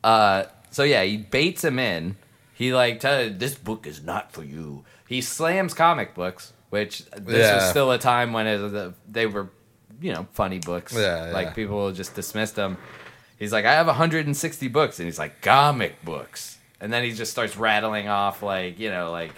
Uh, 0.04 0.44
so 0.70 0.84
yeah, 0.84 1.02
he 1.02 1.16
baits 1.16 1.64
him 1.64 1.80
in. 1.80 2.16
He 2.54 2.72
like, 2.72 3.00
tell 3.00 3.28
this 3.30 3.56
book 3.56 3.84
is 3.84 4.00
not 4.04 4.30
for 4.30 4.44
you. 4.44 4.84
He 5.08 5.20
slams 5.20 5.74
comic 5.74 6.14
books, 6.14 6.52
which 6.70 7.04
this 7.16 7.52
was 7.54 7.70
still 7.70 7.90
a 7.92 7.98
time 7.98 8.32
when 8.32 8.46
it, 8.46 8.94
they 9.08 9.26
were, 9.26 9.50
you 10.00 10.12
know, 10.12 10.26
funny 10.32 10.58
books. 10.58 10.94
Yeah, 10.94 11.30
like 11.32 11.48
yeah. 11.48 11.52
people 11.54 11.92
just 11.92 12.14
dismissed 12.14 12.54
them. 12.56 12.76
He's 13.38 13.52
like, 13.52 13.64
I 13.66 13.72
have 13.74 13.86
160 13.86 14.68
books, 14.68 14.98
and 14.98 15.06
he's 15.06 15.18
like, 15.18 15.42
comic 15.42 16.02
books, 16.04 16.58
and 16.80 16.92
then 16.92 17.04
he 17.04 17.12
just 17.12 17.30
starts 17.32 17.56
rattling 17.56 18.08
off 18.08 18.42
like, 18.42 18.78
you 18.78 18.90
know, 18.90 19.10
like. 19.10 19.32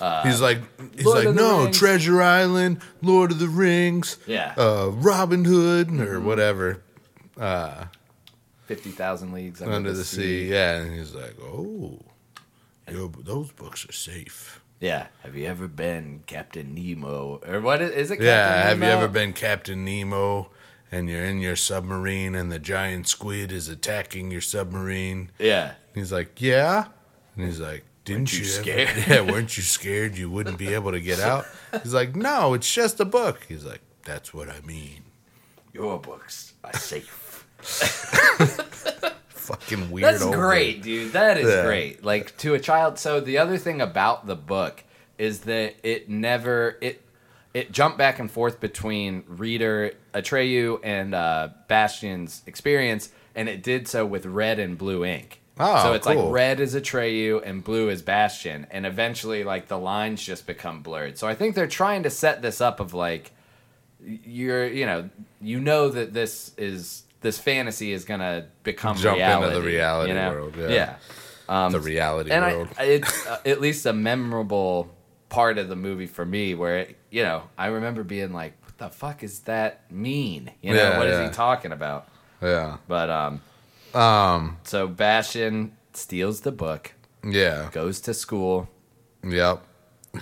Uh, 0.00 0.22
He's 0.22 0.40
like, 0.40 0.60
he's 0.96 1.04
Lord 1.04 1.26
like, 1.26 1.34
no, 1.34 1.64
Rings." 1.64 1.78
Treasure 1.78 2.22
Island, 2.22 2.80
Lord 3.02 3.32
of 3.32 3.38
the 3.38 3.48
Rings, 3.50 4.16
Yeah. 4.26 4.54
uh, 4.56 4.88
Robin 4.94 5.44
Hood, 5.44 5.90
or 6.00 6.20
whatever, 6.20 6.82
Fifty 8.66 8.90
thousand 8.90 9.32
leagues 9.32 9.60
under, 9.60 9.74
under 9.74 9.92
the 9.92 10.04
sea. 10.04 10.48
Yeah, 10.50 10.76
and 10.76 10.94
he's 10.94 11.14
like, 11.14 11.34
oh, 11.42 11.98
yo, 12.90 13.08
those 13.08 13.50
books 13.52 13.86
are 13.88 13.92
safe. 13.92 14.59
Yeah. 14.80 15.06
Have 15.22 15.36
you 15.36 15.46
ever 15.46 15.68
been 15.68 16.22
Captain 16.26 16.74
Nemo 16.74 17.40
or 17.46 17.60
what 17.60 17.82
is, 17.82 17.90
is 17.92 18.10
it? 18.10 18.16
Captain 18.16 18.26
Yeah, 18.26 18.62
have 18.68 18.78
you 18.78 18.84
ever 18.86 19.08
been 19.08 19.32
Captain 19.32 19.84
Nemo? 19.84 20.50
And 20.92 21.08
you're 21.08 21.22
in 21.24 21.38
your 21.38 21.54
submarine, 21.54 22.34
and 22.34 22.50
the 22.50 22.58
giant 22.58 23.06
squid 23.06 23.52
is 23.52 23.68
attacking 23.68 24.32
your 24.32 24.40
submarine. 24.40 25.30
Yeah. 25.38 25.74
He's 25.94 26.10
like, 26.10 26.40
"Yeah," 26.42 26.86
and 27.36 27.46
he's 27.46 27.60
like, 27.60 27.84
"Didn't 28.04 28.32
you 28.32 28.40
you, 28.40 28.44
ever- 28.54 28.62
scared? 28.62 29.04
Yeah, 29.08 29.20
weren't 29.20 29.56
you 29.56 29.62
scared 29.62 30.18
you 30.18 30.28
wouldn't 30.28 30.58
be 30.58 30.74
able 30.74 30.90
to 30.90 31.00
get 31.00 31.20
out?" 31.20 31.46
He's 31.84 31.94
like, 31.94 32.16
"No, 32.16 32.54
it's 32.54 32.74
just 32.74 32.98
a 32.98 33.04
book." 33.04 33.44
He's 33.48 33.64
like, 33.64 33.82
"That's 34.04 34.34
what 34.34 34.48
I 34.48 34.60
mean." 34.62 35.04
Your 35.72 36.00
books 36.00 36.54
are 36.64 36.76
safe. 36.76 37.46
Fucking 39.40 39.90
weird. 39.90 40.04
That's 40.04 40.24
great, 40.24 40.82
dude. 40.82 41.12
That 41.12 41.38
is 41.38 41.48
Yeah. 41.48 41.64
great. 41.64 42.04
Like 42.04 42.36
to 42.38 42.54
a 42.54 42.58
child. 42.60 42.98
So 42.98 43.20
the 43.20 43.38
other 43.38 43.56
thing 43.58 43.80
about 43.80 44.26
the 44.26 44.36
book 44.36 44.84
is 45.18 45.40
that 45.40 45.74
it 45.82 46.08
never 46.08 46.76
it 46.80 47.02
it 47.52 47.72
jumped 47.72 47.98
back 47.98 48.18
and 48.18 48.30
forth 48.30 48.60
between 48.60 49.24
reader 49.26 49.92
Atreyu 50.14 50.80
and 50.84 51.14
uh, 51.14 51.48
Bastian's 51.68 52.42
experience, 52.46 53.10
and 53.34 53.48
it 53.48 53.62
did 53.62 53.88
so 53.88 54.06
with 54.06 54.24
red 54.26 54.58
and 54.58 54.78
blue 54.78 55.04
ink. 55.04 55.40
Oh, 55.58 55.82
so 55.82 55.92
it's 55.92 56.06
cool. 56.06 56.24
like 56.24 56.32
red 56.32 56.60
is 56.60 56.74
Atreyu 56.74 57.42
and 57.44 57.62
blue 57.62 57.90
is 57.90 58.02
Bastian, 58.02 58.66
and 58.70 58.86
eventually 58.86 59.44
like 59.44 59.68
the 59.68 59.78
lines 59.78 60.22
just 60.22 60.46
become 60.46 60.80
blurred. 60.82 61.18
So 61.18 61.26
I 61.26 61.34
think 61.34 61.54
they're 61.54 61.66
trying 61.66 62.04
to 62.04 62.10
set 62.10 62.40
this 62.40 62.60
up 62.60 62.80
of 62.80 62.94
like 62.94 63.32
you're 64.02 64.66
you 64.66 64.86
know 64.86 65.10
you 65.42 65.60
know 65.60 65.88
that 65.90 66.12
this 66.14 66.52
is 66.56 67.02
this 67.20 67.38
fantasy 67.38 67.92
is 67.92 68.04
gonna 68.04 68.46
become 68.62 68.96
Jump 68.96 69.18
into 69.18 69.50
the 69.50 69.62
reality 69.62 70.10
you 70.12 70.14
know? 70.18 70.30
world, 70.30 70.54
yeah. 70.56 70.96
Um, 71.48 71.72
The 71.72 71.80
reality 71.80 72.30
and 72.30 72.44
world. 72.44 72.68
I, 72.78 72.84
it's 72.84 73.26
uh, 73.26 73.40
at 73.44 73.60
least 73.60 73.84
a 73.86 73.92
memorable 73.92 74.88
part 75.28 75.58
of 75.58 75.68
the 75.68 75.76
movie 75.76 76.06
for 76.06 76.24
me, 76.24 76.54
where 76.54 76.78
it, 76.78 76.96
you 77.10 77.22
know 77.22 77.42
I 77.58 77.66
remember 77.66 78.04
being 78.04 78.32
like, 78.32 78.54
"What 78.64 78.78
the 78.78 78.88
fuck 78.88 79.22
is 79.24 79.40
that 79.40 79.90
mean? 79.90 80.50
You 80.62 80.74
know, 80.74 80.80
Yeah, 80.90 80.98
what 80.98 81.06
is 81.08 81.18
yeah. 81.18 81.28
he 81.28 81.34
talking 81.34 81.72
about?" 81.72 82.08
yeah. 82.40 82.76
But 82.88 83.10
um, 83.10 83.40
Um. 83.94 84.58
so 84.62 84.86
Bastian 84.86 85.76
steals 85.92 86.42
the 86.42 86.52
book, 86.52 86.92
Yeah. 87.24 87.68
goes 87.72 88.00
to 88.02 88.14
school. 88.14 88.68
Yep. 89.24 89.62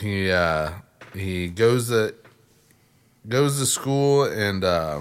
He 0.00 0.30
uh 0.30 0.72
he 1.14 1.48
goes 1.48 1.88
to 1.88 2.14
goes 3.28 3.58
to 3.58 3.66
school 3.66 4.24
and 4.24 4.64
uh 4.64 5.00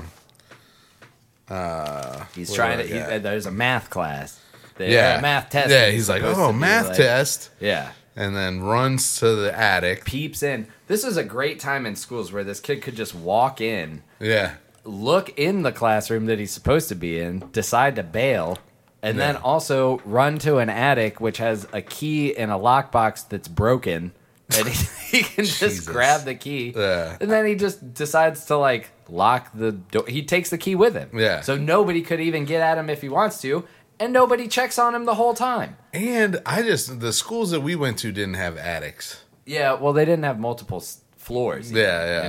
uh 1.49 2.25
He's 2.35 2.53
trying 2.53 2.79
to. 2.79 2.83
He, 2.85 3.17
there's 3.19 3.45
a 3.45 3.51
math 3.51 3.89
class. 3.89 4.39
They- 4.75 4.93
yeah 4.93 5.19
math 5.21 5.49
test. 5.49 5.69
Yeah, 5.71 5.89
he's 5.89 6.07
like, 6.09 6.21
"Oh, 6.23 6.51
math 6.53 6.89
like- 6.89 6.97
test." 6.97 7.49
Yeah. 7.59 7.91
And 8.15 8.35
then 8.35 8.61
runs 8.61 9.17
to 9.19 9.35
the 9.35 9.57
attic. 9.57 10.03
Peeps 10.05 10.41
in. 10.41 10.67
This 10.87 11.03
is 11.03 11.17
a 11.17 11.23
great 11.23 11.59
time 11.59 11.85
in 11.85 11.95
schools 11.95 12.31
where 12.31 12.43
this 12.43 12.59
kid 12.59 12.81
could 12.81 12.95
just 12.95 13.13
walk 13.13 13.61
in, 13.61 14.01
Yeah. 14.19 14.55
look 14.83 15.37
in 15.37 15.61
the 15.61 15.71
classroom 15.71 16.25
that 16.25 16.39
he's 16.39 16.49
supposed 16.51 16.89
to 16.89 16.95
be 16.95 17.19
in, 17.19 17.43
decide 17.51 17.95
to 17.97 18.01
bail, 18.03 18.57
and 19.03 19.19
then 19.19 19.35
also 19.35 20.01
run 20.03 20.39
to 20.39 20.57
an 20.57 20.67
attic 20.69 21.21
which 21.21 21.37
has 21.37 21.67
a 21.71 21.81
key 21.83 22.29
in 22.35 22.49
a 22.49 22.57
lockbox 22.57 23.29
that's 23.29 23.47
broken. 23.47 24.13
And 24.57 24.67
he, 24.67 24.87
he 25.17 25.23
can 25.23 25.45
just 25.45 25.59
Jesus. 25.59 25.85
grab 25.85 26.21
the 26.25 26.33
key. 26.33 26.73
Yeah. 26.75 27.17
And 27.21 27.29
then 27.29 27.45
he 27.45 27.53
just 27.53 27.93
decides 27.93 28.45
to 28.45 28.57
like 28.57 28.89
lock 29.09 29.51
the 29.53 29.71
door. 29.71 30.05
He 30.07 30.23
takes 30.23 30.49
the 30.49 30.57
key 30.57 30.75
with 30.75 30.93
him. 30.95 31.09
Yeah. 31.13 31.41
So 31.41 31.57
nobody 31.57 32.01
could 32.01 32.19
even 32.19 32.45
get 32.45 32.61
at 32.61 32.77
him 32.77 32.89
if 32.89 33.01
he 33.01 33.09
wants 33.09 33.41
to. 33.41 33.65
And 33.99 34.13
nobody 34.13 34.47
checks 34.47 34.77
on 34.77 34.93
him 34.93 35.05
the 35.05 35.15
whole 35.15 35.33
time. 35.33 35.75
And 35.91 36.39
I 36.45 36.61
just 36.61 36.99
the 36.99 37.11
schools 37.11 37.49
that 37.51 37.61
we 37.61 37.75
went 37.75 37.97
to 37.99 38.11
didn't 38.11 38.35
have 38.35 38.55
attics. 38.57 39.23
Yeah, 39.45 39.73
well, 39.73 39.93
they 39.93 40.05
didn't 40.05 40.25
have 40.25 40.39
multiple 40.39 40.77
s- 40.77 41.01
floors. 41.15 41.71
even, 41.71 41.81
Yeah, 41.83 42.05
yeah. 42.05 42.21
You 42.21 42.27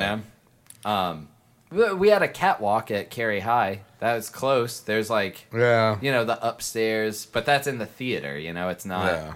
know, 0.85 0.91
um, 0.91 1.29
we- 1.71 1.93
we 1.95 2.09
had 2.09 2.23
a 2.23 2.29
catwalk 2.29 2.91
at 2.91 3.11
Cary 3.11 3.41
High. 3.41 3.81
That 4.01 4.14
was 4.14 4.31
close. 4.31 4.81
There's 4.81 5.11
like, 5.11 5.47
Yeah. 5.55 5.99
you 6.01 6.11
know, 6.12 6.25
the 6.25 6.43
upstairs, 6.47 7.27
but 7.27 7.45
that's 7.45 7.67
in 7.67 7.79
the 7.79 7.87
theater. 7.87 8.38
You 8.38 8.53
know, 8.55 8.69
it's 8.71 8.87
not. 8.87 9.12
Yeah. 9.12 9.33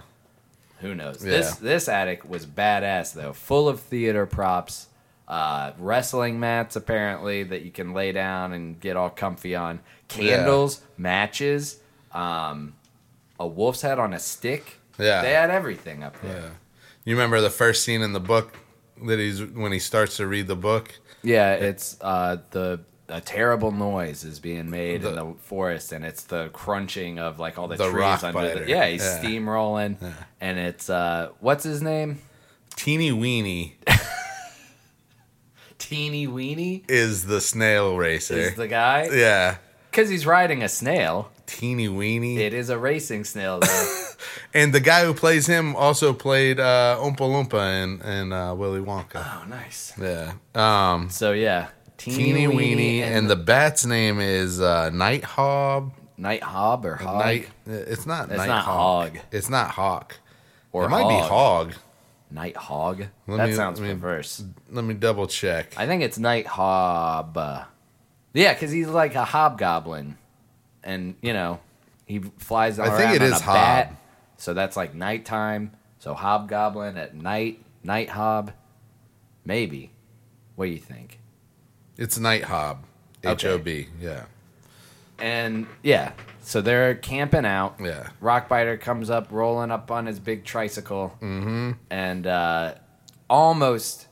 Who 0.79 0.95
knows? 0.95 1.23
Yeah. 1.23 1.31
This 1.31 1.55
this 1.55 1.87
attic 1.87 2.27
was 2.27 2.45
badass 2.45 3.13
though, 3.13 3.31
full 3.33 3.69
of 3.69 3.79
theater 3.79 4.25
props, 4.25 4.87
uh, 5.33 5.71
wrestling 5.79 6.39
mats 6.39 6.75
apparently 6.75 7.41
that 7.43 7.61
you 7.63 7.71
can 7.71 7.93
lay 7.93 8.11
down 8.11 8.53
and 8.53 8.79
get 8.79 8.95
all 8.95 9.09
comfy 9.09 9.55
on, 9.55 9.79
candles, 10.07 10.81
matches, 10.97 11.79
um, 12.11 12.73
a 13.39 13.47
wolf's 13.47 13.81
head 13.81 13.97
on 13.99 14.13
a 14.13 14.19
stick. 14.19 14.79
Yeah. 14.99 15.21
they 15.23 15.31
had 15.31 15.49
everything 15.49 16.03
up 16.03 16.21
there. 16.21 16.39
Yeah. 16.39 16.49
You 17.05 17.15
remember 17.15 17.41
the 17.41 17.49
first 17.49 17.83
scene 17.83 18.01
in 18.03 18.13
the 18.13 18.19
book 18.19 18.55
that 19.07 19.17
he's 19.17 19.43
when 19.43 19.71
he 19.71 19.79
starts 19.79 20.17
to 20.17 20.27
read 20.27 20.47
the 20.47 20.55
book? 20.55 20.93
Yeah, 21.23 21.53
it's 21.53 21.97
uh, 22.01 22.37
the 22.51 22.81
a 23.09 23.19
terrible 23.19 23.71
noise 23.71 24.23
is 24.23 24.39
being 24.39 24.69
made 24.69 25.03
in 25.03 25.15
The- 25.15 25.23
the 25.25 25.33
forest, 25.41 25.91
and 25.91 26.05
it's 26.05 26.23
the 26.23 26.49
crunching 26.53 27.17
of 27.19 27.39
like 27.39 27.57
all 27.57 27.67
the, 27.67 27.75
The 27.75 27.89
trees 27.89 28.23
under 28.23 28.33
biter. 28.39 28.65
the. 28.65 28.69
Yeah, 28.69 28.85
he's 28.87 29.01
Yeah. 29.03 29.21
steamrolling, 29.23 29.97
and 30.39 30.59
it's 30.59 30.89
uh, 30.89 31.29
what's 31.39 31.63
his 31.63 31.81
name? 31.81 32.21
Teeny 32.75 33.11
Weeny 33.11 33.75
Teeny 35.77 36.27
Weeny 36.27 36.83
is 36.87 37.25
the 37.25 37.41
snail 37.41 37.97
racer. 37.97 38.35
is 38.35 38.55
the 38.55 38.67
guy 38.67 39.09
yeah. 39.11 39.57
because 39.91 40.09
he's 40.09 40.25
riding 40.25 40.63
a 40.63 40.69
snail. 40.69 41.31
Teeny 41.45 41.89
Weeny. 41.89 42.37
It 42.37 42.53
is 42.53 42.69
a 42.69 42.77
racing 42.77 43.25
snail, 43.25 43.59
though. 43.59 43.99
And 44.53 44.71
the 44.73 44.79
guy 44.79 45.03
who 45.03 45.13
plays 45.13 45.47
him 45.47 45.75
also 45.75 46.13
played 46.13 46.59
uh, 46.59 46.97
Oompa 47.01 47.17
Loompa 47.17 47.83
in, 47.83 48.01
in 48.07 48.31
uh, 48.31 48.53
Willy 48.53 48.81
Wonka. 48.81 49.15
oh, 49.15 49.47
nice. 49.47 49.93
Yeah. 49.99 50.33
Um, 50.53 51.09
So 51.09 51.31
yeah, 51.31 51.69
Teeny 51.97 52.47
Weeny, 52.47 53.01
and, 53.01 53.29
the 53.29 53.35
bat's 53.35 53.85
name 53.85 54.19
is 54.19 54.61
uh, 54.61 54.89
Night 54.91 55.23
Hob. 55.23 55.93
Night 56.17 56.43
Hob 56.43 56.85
or 56.85 56.95
Hog 56.95 57.19
Night. 57.25 57.49
It's 57.65 58.05
not. 58.05 58.29
It's 58.29 58.37
Night 58.37 58.47
not 58.47 58.63
Hog. 58.63 59.13
Hog. 59.13 59.19
It's 59.31 59.49
not 59.49 59.71
Hawk. 59.71 60.17
or 60.71 60.85
it 60.85 60.89
might 60.89 61.07
be 61.07 61.27
Hog. 61.27 61.73
Night 62.33 62.57
Hog. 62.57 63.05
That 63.27 63.47
me- 63.49 63.53
sounds 63.53 63.79
let 63.79 63.87
me- 63.87 63.93
perverse. 63.93 64.43
Let 64.71 64.83
me 64.83 64.93
double 64.95 65.27
check. 65.27 65.73
I 65.77 65.85
think 65.85 66.01
it's 66.03 66.17
Night 66.17 66.47
Hob. 66.47 67.37
Yeah, 68.33 68.53
because 68.53 68.71
he's 68.71 68.87
like 68.87 69.13
a 69.15 69.23
hobgoblin, 69.25 70.17
and 70.83 71.15
you 71.21 71.33
know 71.33 71.59
he 72.07 72.19
flies 72.39 72.79
I 72.79 72.87
around 72.87 72.97
think 72.97 73.15
it 73.15 73.21
on 73.21 73.27
is 73.27 73.39
a 73.41 73.43
Hob. 73.43 73.53
bat. 73.55 73.95
So 74.37 74.53
that's 74.53 74.75
like 74.75 74.95
nighttime. 74.95 75.71
So 75.99 76.13
hobgoblin 76.15 76.97
at 76.97 77.15
night, 77.15 77.63
night 77.83 78.09
hob, 78.09 78.51
maybe. 79.45 79.91
What 80.55 80.65
do 80.65 80.71
you 80.71 80.79
think? 80.79 81.19
It's 81.97 82.17
Night 82.19 82.43
Hob. 82.43 82.83
H. 83.23 83.45
O 83.45 83.57
B. 83.57 83.87
Yeah. 84.01 84.25
And 85.19 85.65
yeah, 85.83 86.11
so 86.43 86.61
they're 86.61 86.95
camping 86.95 87.45
out. 87.45 87.75
Yeah. 87.81 88.09
Rockbiter 88.21 88.79
comes 88.79 89.09
up, 89.09 89.27
rolling 89.31 89.71
up 89.71 89.89
on 89.91 90.05
his 90.05 90.19
big 90.19 90.43
tricycle, 90.45 91.17
and 91.21 92.27
uh, 92.27 92.75
almost 93.29 94.07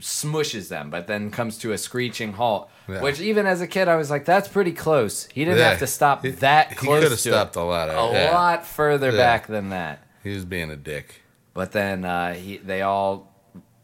smushes 0.00 0.68
them, 0.68 0.90
but 0.90 1.06
then 1.06 1.30
comes 1.30 1.58
to 1.58 1.72
a 1.72 1.78
screeching 1.78 2.32
halt. 2.32 2.68
Yeah. 2.88 3.00
Which 3.00 3.20
even 3.20 3.46
as 3.46 3.60
a 3.60 3.66
kid, 3.66 3.88
I 3.88 3.96
was 3.96 4.10
like, 4.10 4.24
"That's 4.24 4.48
pretty 4.48 4.72
close." 4.72 5.26
He 5.26 5.44
didn't 5.44 5.58
Yeah. 5.60 5.70
have 5.70 5.78
to 5.78 5.86
stop 5.86 6.22
that 6.22 6.68
he 6.70 6.74
close. 6.74 6.80
He 6.80 6.86
coulda 6.86 7.08
to 7.10 7.16
stopped 7.16 7.56
it. 7.56 7.60
a 7.60 7.62
lot 7.62 7.88
of- 7.88 8.10
a 8.10 8.14
yeah. 8.24 8.30
lot 8.32 8.66
further 8.66 9.12
back 9.12 9.46
than 9.46 9.68
that. 9.70 10.02
He 10.24 10.34
was 10.34 10.44
being 10.44 10.70
a 10.70 10.76
dick. 10.76 11.22
But 11.54 11.72
then 11.72 12.04
uh, 12.04 12.34
he, 12.34 12.56
they 12.58 12.82
all 12.82 13.30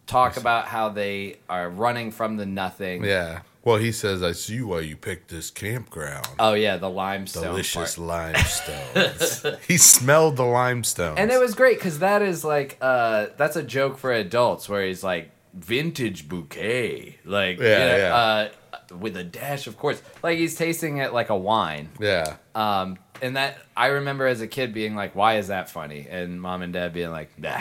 talk 0.07 0.37
about 0.37 0.67
how 0.67 0.89
they 0.89 1.37
are 1.49 1.69
running 1.69 2.11
from 2.11 2.37
the 2.37 2.47
nothing. 2.47 3.05
Yeah. 3.05 3.41
Well, 3.69 3.77
he 3.77 3.93
says, 3.93 4.23
"I 4.23 4.33
see 4.33 4.63
why 4.63 4.81
you 4.81 4.97
picked 4.97 5.29
this 5.29 5.51
campground. 5.51 6.27
Oh 6.39 6.55
yeah, 6.55 6.79
the 6.79 6.89
limestone. 6.89 7.43
Delicious 7.45 7.97
part. 7.97 8.35
limestone." 8.35 9.59
he 9.69 9.77
smelled 9.77 10.39
the 10.39 10.45
limestone. 10.45 11.19
And 11.19 11.31
it 11.31 11.39
was 11.39 11.55
great 11.55 11.77
because 11.79 11.99
that 11.99 12.23
is 12.23 12.45
like 12.45 12.79
uh 12.81 13.27
that's 13.37 13.57
a 13.57 13.63
joke 13.63 13.99
for 13.99 14.11
adults 14.11 14.71
where 14.71 14.87
he's 14.87 15.05
like 15.05 15.33
vintage 15.53 16.31
bouquet, 16.31 17.19
like 17.27 17.59
Yeah, 17.59 17.65
you 17.65 17.93
know, 17.93 17.97
yeah. 17.99 18.15
uh, 18.15 18.49
with 18.97 19.19
a 19.19 19.25
dash 19.25 19.67
of 19.67 19.77
course, 19.77 20.01
like 20.23 20.39
he's 20.39 20.55
tasting 20.55 20.97
it 20.97 21.13
like 21.13 21.29
a 21.29 21.37
wine. 21.37 21.91
yeah. 22.01 22.37
Um, 22.55 22.97
and 23.21 23.37
that 23.37 23.59
I 23.77 23.89
remember 23.89 24.27
as 24.27 24.41
a 24.41 24.47
kid 24.47 24.73
being 24.73 24.95
like, 24.95 25.15
"Why 25.15 25.37
is 25.37 25.49
that 25.49 25.69
funny?" 25.69 26.07
And 26.09 26.41
mom 26.41 26.63
and 26.63 26.73
dad 26.73 26.95
being 26.95 27.11
like, 27.11 27.39
"Nah, 27.39 27.61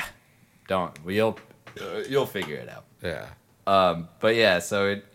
don't. 0.69 0.97
Well, 1.03 1.13
you'll 1.13 1.39
uh, 1.81 2.03
you'll 2.07 2.27
figure 2.27 2.55
it 2.55 2.69
out." 2.69 2.85
Yeah. 3.03 3.25
Um, 3.65 4.07
but 4.21 4.35
yeah, 4.35 4.59
so 4.59 4.87
it 4.87 5.05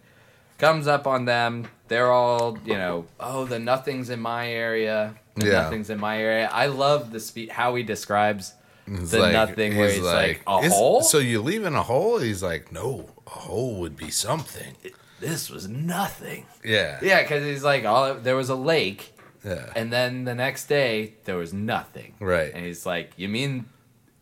comes 0.63 0.87
up 0.87 1.07
on 1.09 1.25
them. 1.25 1.67
They're 1.89 2.11
all, 2.13 2.57
you 2.65 2.75
know, 2.75 3.05
oh, 3.19 3.45
the 3.45 3.59
nothing's 3.59 4.09
in 4.11 4.21
my 4.21 4.49
area. 4.49 5.15
The 5.35 5.47
Yeah. 5.47 5.53
nothing's 5.63 5.91
in 5.91 5.99
my 5.99 6.17
area. 6.23 6.49
I 6.53 6.67
love 6.67 7.11
the 7.11 7.19
spe- 7.21 7.51
how 7.51 7.75
he 7.75 7.83
describes 7.83 8.55
It's 8.87 9.11
the 9.11 9.31
nothing 9.33 9.77
where 9.77 9.91
he's 9.91 10.01
like, 10.03 10.41
a 10.47 10.69
hole. 10.71 11.03
So 11.03 11.19
you 11.19 11.43
leave 11.43 11.65
in 11.65 11.75
a 11.75 11.83
hole? 11.83 12.19
He's 12.19 12.43
like, 12.43 12.71
no, 12.73 13.11
a 13.27 13.31
hole 13.31 13.75
would 13.81 13.97
be 13.97 14.11
something. 14.11 14.77
this 15.21 15.51
was 15.51 15.69
nothing. 15.69 16.47
Yeah. 16.65 16.99
Yeah, 17.03 17.23
because 17.23 17.45
he's 17.45 17.63
like, 17.65 17.85
oh, 17.85 18.19
there 18.23 18.35
was 18.37 18.49
a 18.49 18.57
lake, 18.57 19.15
Yeah. 19.45 19.67
and 19.77 19.93
then 19.93 20.25
the 20.25 20.35
next 20.35 20.67
day 20.67 21.15
there 21.27 21.37
was 21.37 21.53
nothing. 21.53 22.15
Right. 22.21 22.53
And 22.55 22.65
he's 22.65 22.85
like, 22.87 23.13
you 23.17 23.29
mean 23.29 23.67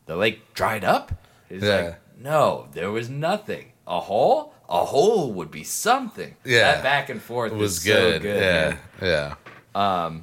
the 0.06 0.16
lake 0.16 0.38
dried 0.54 0.84
up? 0.84 1.12
He's 1.48 1.62
Yeah. 1.62 1.76
like, 1.80 1.94
no, 2.18 2.68
there 2.72 2.90
was 2.90 3.08
nothing. 3.08 3.72
A 3.86 4.00
hole? 4.00 4.52
A 4.70 4.84
hole 4.84 5.32
would 5.32 5.50
be 5.50 5.64
something. 5.64 6.36
Yeah. 6.44 6.74
That 6.74 6.82
back 6.82 7.08
and 7.08 7.20
forth 7.20 7.52
it 7.52 7.56
was 7.56 7.78
is 7.78 7.84
good. 7.84 8.22
So 8.22 8.28
good 8.28 8.40
yeah. 8.40 8.76
man. 9.00 9.36
Yeah. 9.74 10.04
Um, 10.04 10.22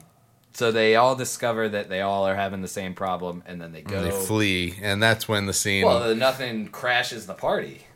so 0.53 0.71
they 0.71 0.95
all 0.95 1.15
discover 1.15 1.69
that 1.69 1.89
they 1.89 2.01
all 2.01 2.25
are 2.25 2.35
having 2.35 2.61
the 2.61 2.67
same 2.67 2.95
problem, 2.95 3.43
and 3.45 3.61
then 3.61 3.73
they 3.73 3.81
go. 3.81 4.01
They 4.01 4.09
flee, 4.09 4.75
and 4.81 5.03
that's 5.03 5.27
when 5.27 5.45
the 5.45 5.53
scene. 5.53 5.85
Well, 5.85 6.15
nothing 6.15 6.69
crashes 6.69 7.27
the 7.27 7.35
party. 7.35 7.86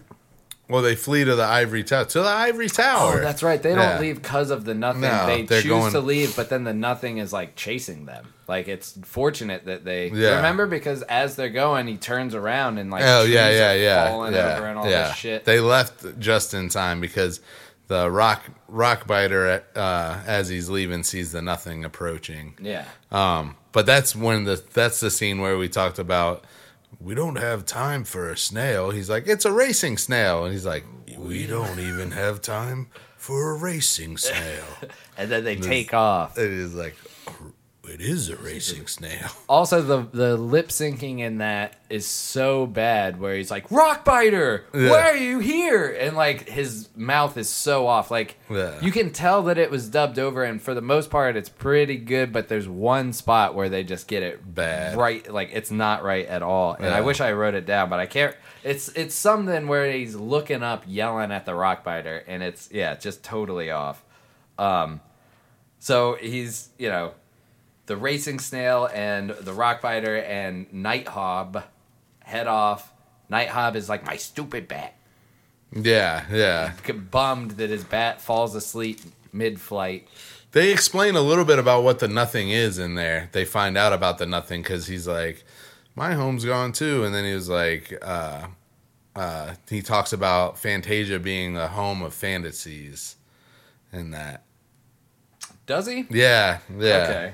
They 0.79 0.95
flee 0.95 1.25
to 1.25 1.35
the 1.35 1.43
ivory 1.43 1.83
tower. 1.83 2.05
To 2.05 2.21
the 2.21 2.29
ivory 2.29 2.69
tower. 2.69 3.17
Oh, 3.17 3.21
that's 3.21 3.43
right. 3.43 3.61
They 3.61 3.75
don't 3.75 3.79
Yeah. 3.83 3.99
leave 3.99 4.21
because 4.21 4.49
of 4.51 4.63
the 4.63 4.73
nothing. 4.73 5.01
No, 5.01 5.25
they 5.27 5.43
choose 5.61 5.65
going- 5.65 5.91
to 5.91 5.99
leave, 5.99 6.33
but 6.37 6.47
then 6.49 6.63
the 6.63 6.73
nothing 6.73 7.17
is 7.17 7.33
like 7.33 7.57
chasing 7.57 8.05
them. 8.05 8.33
Like 8.47 8.69
it's 8.69 8.97
fortunate 9.03 9.65
that 9.65 9.83
they 9.83 10.09
Yeah. 10.13 10.37
remember 10.37 10.67
because 10.67 11.01
as 11.03 11.35
they're 11.35 11.49
going, 11.49 11.87
he 11.87 11.97
turns 11.97 12.33
around 12.33 12.77
and 12.77 12.89
like 12.89 13.03
Oh 13.05 13.23
yeah, 13.23 13.49
yeah, 13.49 13.73
yeah, 13.73 14.07
falling 14.09 14.33
yeah, 14.33 14.55
over 14.55 14.67
and 14.67 14.79
all 14.79 14.89
yeah. 14.89 15.07
this 15.09 15.17
shit. 15.17 15.43
They 15.43 15.59
left 15.59 16.19
just 16.19 16.53
in 16.53 16.69
time 16.69 17.01
because 17.01 17.41
the 17.87 18.09
rock 18.09 18.43
rock 18.69 19.05
biter, 19.05 19.63
uh, 19.75 20.15
as 20.25 20.47
he's 20.47 20.69
leaving, 20.69 21.03
sees 21.03 21.33
the 21.33 21.41
nothing 21.41 21.83
approaching. 21.83 22.53
yeah, 22.61 22.85
Um, 23.11 23.57
but 23.73 23.85
that's 23.85 24.15
when 24.15 24.45
the 24.45 24.61
that's 24.73 25.01
the 25.01 25.11
scene 25.11 25.41
where 25.41 25.57
we 25.57 25.67
talked 25.67 25.99
about 25.99 26.45
we 26.99 27.15
don't 27.15 27.37
have 27.37 27.65
time 27.65 28.03
for 28.03 28.29
a 28.29 28.37
snail. 28.37 28.91
He's 28.91 29.09
like, 29.09 29.27
it's 29.27 29.45
a 29.45 29.51
racing 29.51 29.97
snail, 29.97 30.43
and 30.45 30.53
he's 30.53 30.65
like, 30.65 30.85
we 31.17 31.47
don't 31.47 31.79
even 31.79 32.11
have 32.11 32.41
time 32.41 32.89
for 33.17 33.51
a 33.51 33.55
racing 33.55 34.17
snail. 34.17 34.65
and 35.17 35.31
then 35.31 35.43
they 35.43 35.55
take 35.55 35.93
off. 35.93 36.37
it 36.37 36.51
is 36.51 36.73
like, 36.73 36.95
it 37.83 37.99
is 37.99 38.29
a 38.29 38.35
racing 38.37 38.87
snail. 38.87 39.29
Also, 39.49 39.81
the 39.81 40.07
the 40.17 40.37
lip 40.37 40.69
syncing 40.69 41.19
in 41.19 41.39
that 41.39 41.75
is 41.89 42.05
so 42.07 42.65
bad. 42.65 43.19
Where 43.19 43.35
he's 43.35 43.51
like, 43.51 43.67
"Rockbiter, 43.69 44.63
Yeah. 44.73 44.89
why 44.89 45.09
are 45.09 45.15
you 45.17 45.39
here?" 45.39 45.87
And 45.99 46.15
like 46.15 46.47
his 46.47 46.87
mouth 46.95 47.35
is 47.37 47.49
so 47.49 47.87
off. 47.87 48.09
Like 48.09 48.37
Yeah. 48.49 48.79
you 48.81 48.91
can 48.91 49.11
tell 49.11 49.43
that 49.43 49.57
it 49.57 49.69
was 49.69 49.89
dubbed 49.89 50.19
over, 50.19 50.43
and 50.43 50.61
for 50.61 50.73
the 50.73 50.81
most 50.81 51.09
part, 51.09 51.35
it's 51.35 51.49
pretty 51.49 51.97
good. 51.97 52.31
But 52.31 52.47
there's 52.47 52.67
one 52.67 53.11
spot 53.13 53.55
where 53.55 53.67
they 53.67 53.83
just 53.83 54.07
get 54.07 54.23
it 54.23 54.55
Bad. 54.55 54.95
right. 54.97 55.29
Like 55.31 55.49
it's 55.51 55.71
not 55.71 56.03
right 56.03 56.25
at 56.27 56.41
all. 56.43 56.73
And 56.73 56.87
I 56.93 57.01
wish 57.01 57.19
I 57.19 57.33
wrote 57.33 57.55
it 57.55 57.65
down, 57.65 57.89
but 57.89 57.99
I 57.99 58.05
can't. 58.05 58.35
It's 58.63 58.87
it's 58.89 59.15
something 59.15 59.67
where 59.67 59.91
he's 59.91 60.15
looking 60.15 60.63
up, 60.63 60.83
yelling 60.87 61.31
at 61.31 61.45
the 61.45 61.51
Rockbiter, 61.53 62.21
and 62.27 62.41
it's 62.41 62.69
yeah, 62.71 62.95
just 62.95 63.21
totally 63.23 63.69
off. 63.71 64.01
Um, 64.57 65.01
so 65.79 66.15
he's 66.21 66.69
you 66.77 66.87
know 66.89 67.13
the 67.91 67.97
racing 67.97 68.39
snail 68.39 68.89
and 68.93 69.31
the 69.31 69.51
rockbiter 69.51 70.25
and 70.25 70.65
Nighthawk 70.71 71.65
head 72.21 72.47
off. 72.47 72.89
Nighthawk 73.27 73.75
is 73.75 73.89
like 73.89 74.05
my 74.05 74.15
stupid 74.15 74.69
bat. 74.69 74.95
Yeah, 75.73 76.23
yeah. 76.31 76.71
Bummed 77.11 77.51
that 77.51 77.69
his 77.69 77.83
bat 77.83 78.21
falls 78.21 78.55
asleep 78.55 79.01
mid-flight. 79.33 80.07
They 80.53 80.71
explain 80.71 81.17
a 81.17 81.21
little 81.21 81.43
bit 81.43 81.59
about 81.59 81.83
what 81.83 81.99
the 81.99 82.07
nothing 82.07 82.49
is 82.49 82.79
in 82.79 82.95
there. 82.95 83.27
They 83.33 83.43
find 83.43 83.77
out 83.77 83.91
about 83.91 84.19
the 84.19 84.25
nothing 84.25 84.61
because 84.61 84.87
he's 84.87 85.05
like, 85.05 85.43
my 85.93 86.13
home's 86.13 86.45
gone 86.45 86.71
too. 86.71 87.03
And 87.03 87.13
then 87.13 87.25
he 87.25 87.33
was 87.33 87.49
like, 87.49 87.93
uh, 88.01 88.47
uh, 89.17 89.55
he 89.69 89.81
talks 89.81 90.13
about 90.13 90.57
Fantasia 90.57 91.19
being 91.19 91.57
a 91.57 91.67
home 91.67 92.01
of 92.03 92.13
fantasies 92.13 93.17
and 93.91 94.13
that. 94.13 94.45
Does 95.65 95.87
he? 95.87 96.05
Yeah, 96.09 96.59
yeah. 96.79 96.95
Okay. 97.09 97.33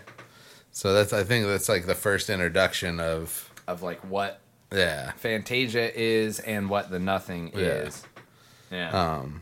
So 0.77 0.93
that's, 0.93 1.11
I 1.11 1.23
think 1.23 1.47
that's 1.47 1.67
like 1.69 1.87
the 1.87 1.95
first 1.95 2.29
introduction 2.29 2.99
of, 2.99 3.51
Of 3.67 3.81
like 3.81 3.99
what 4.01 4.39
yeah. 4.71 5.11
Fantasia 5.13 5.91
is 5.99 6.39
and 6.39 6.69
what 6.69 6.91
the 6.91 6.99
nothing 6.99 7.51
Yeah. 7.55 7.61
is. 7.65 8.03
Yeah. 8.69 8.91
Um, 8.91 9.41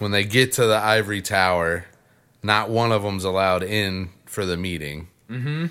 when 0.00 0.10
they 0.10 0.24
get 0.24 0.52
to 0.52 0.66
the 0.66 0.76
ivory 0.76 1.22
tower, 1.22 1.86
not 2.42 2.68
one 2.68 2.92
of 2.92 3.02
them's 3.02 3.24
allowed 3.24 3.62
in 3.62 4.10
for 4.26 4.44
the 4.44 4.58
meeting. 4.58 5.08
Mm-hmm. 5.30 5.68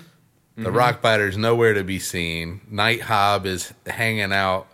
The 0.64 0.70
Rockbiter's 0.70 1.36
nowhere 1.36 1.74
to 1.74 1.84
be 1.84 2.00
seen. 2.00 2.60
Night 2.68 3.02
Hob 3.02 3.46
is 3.46 3.72
hanging 3.86 4.32
out. 4.32 4.66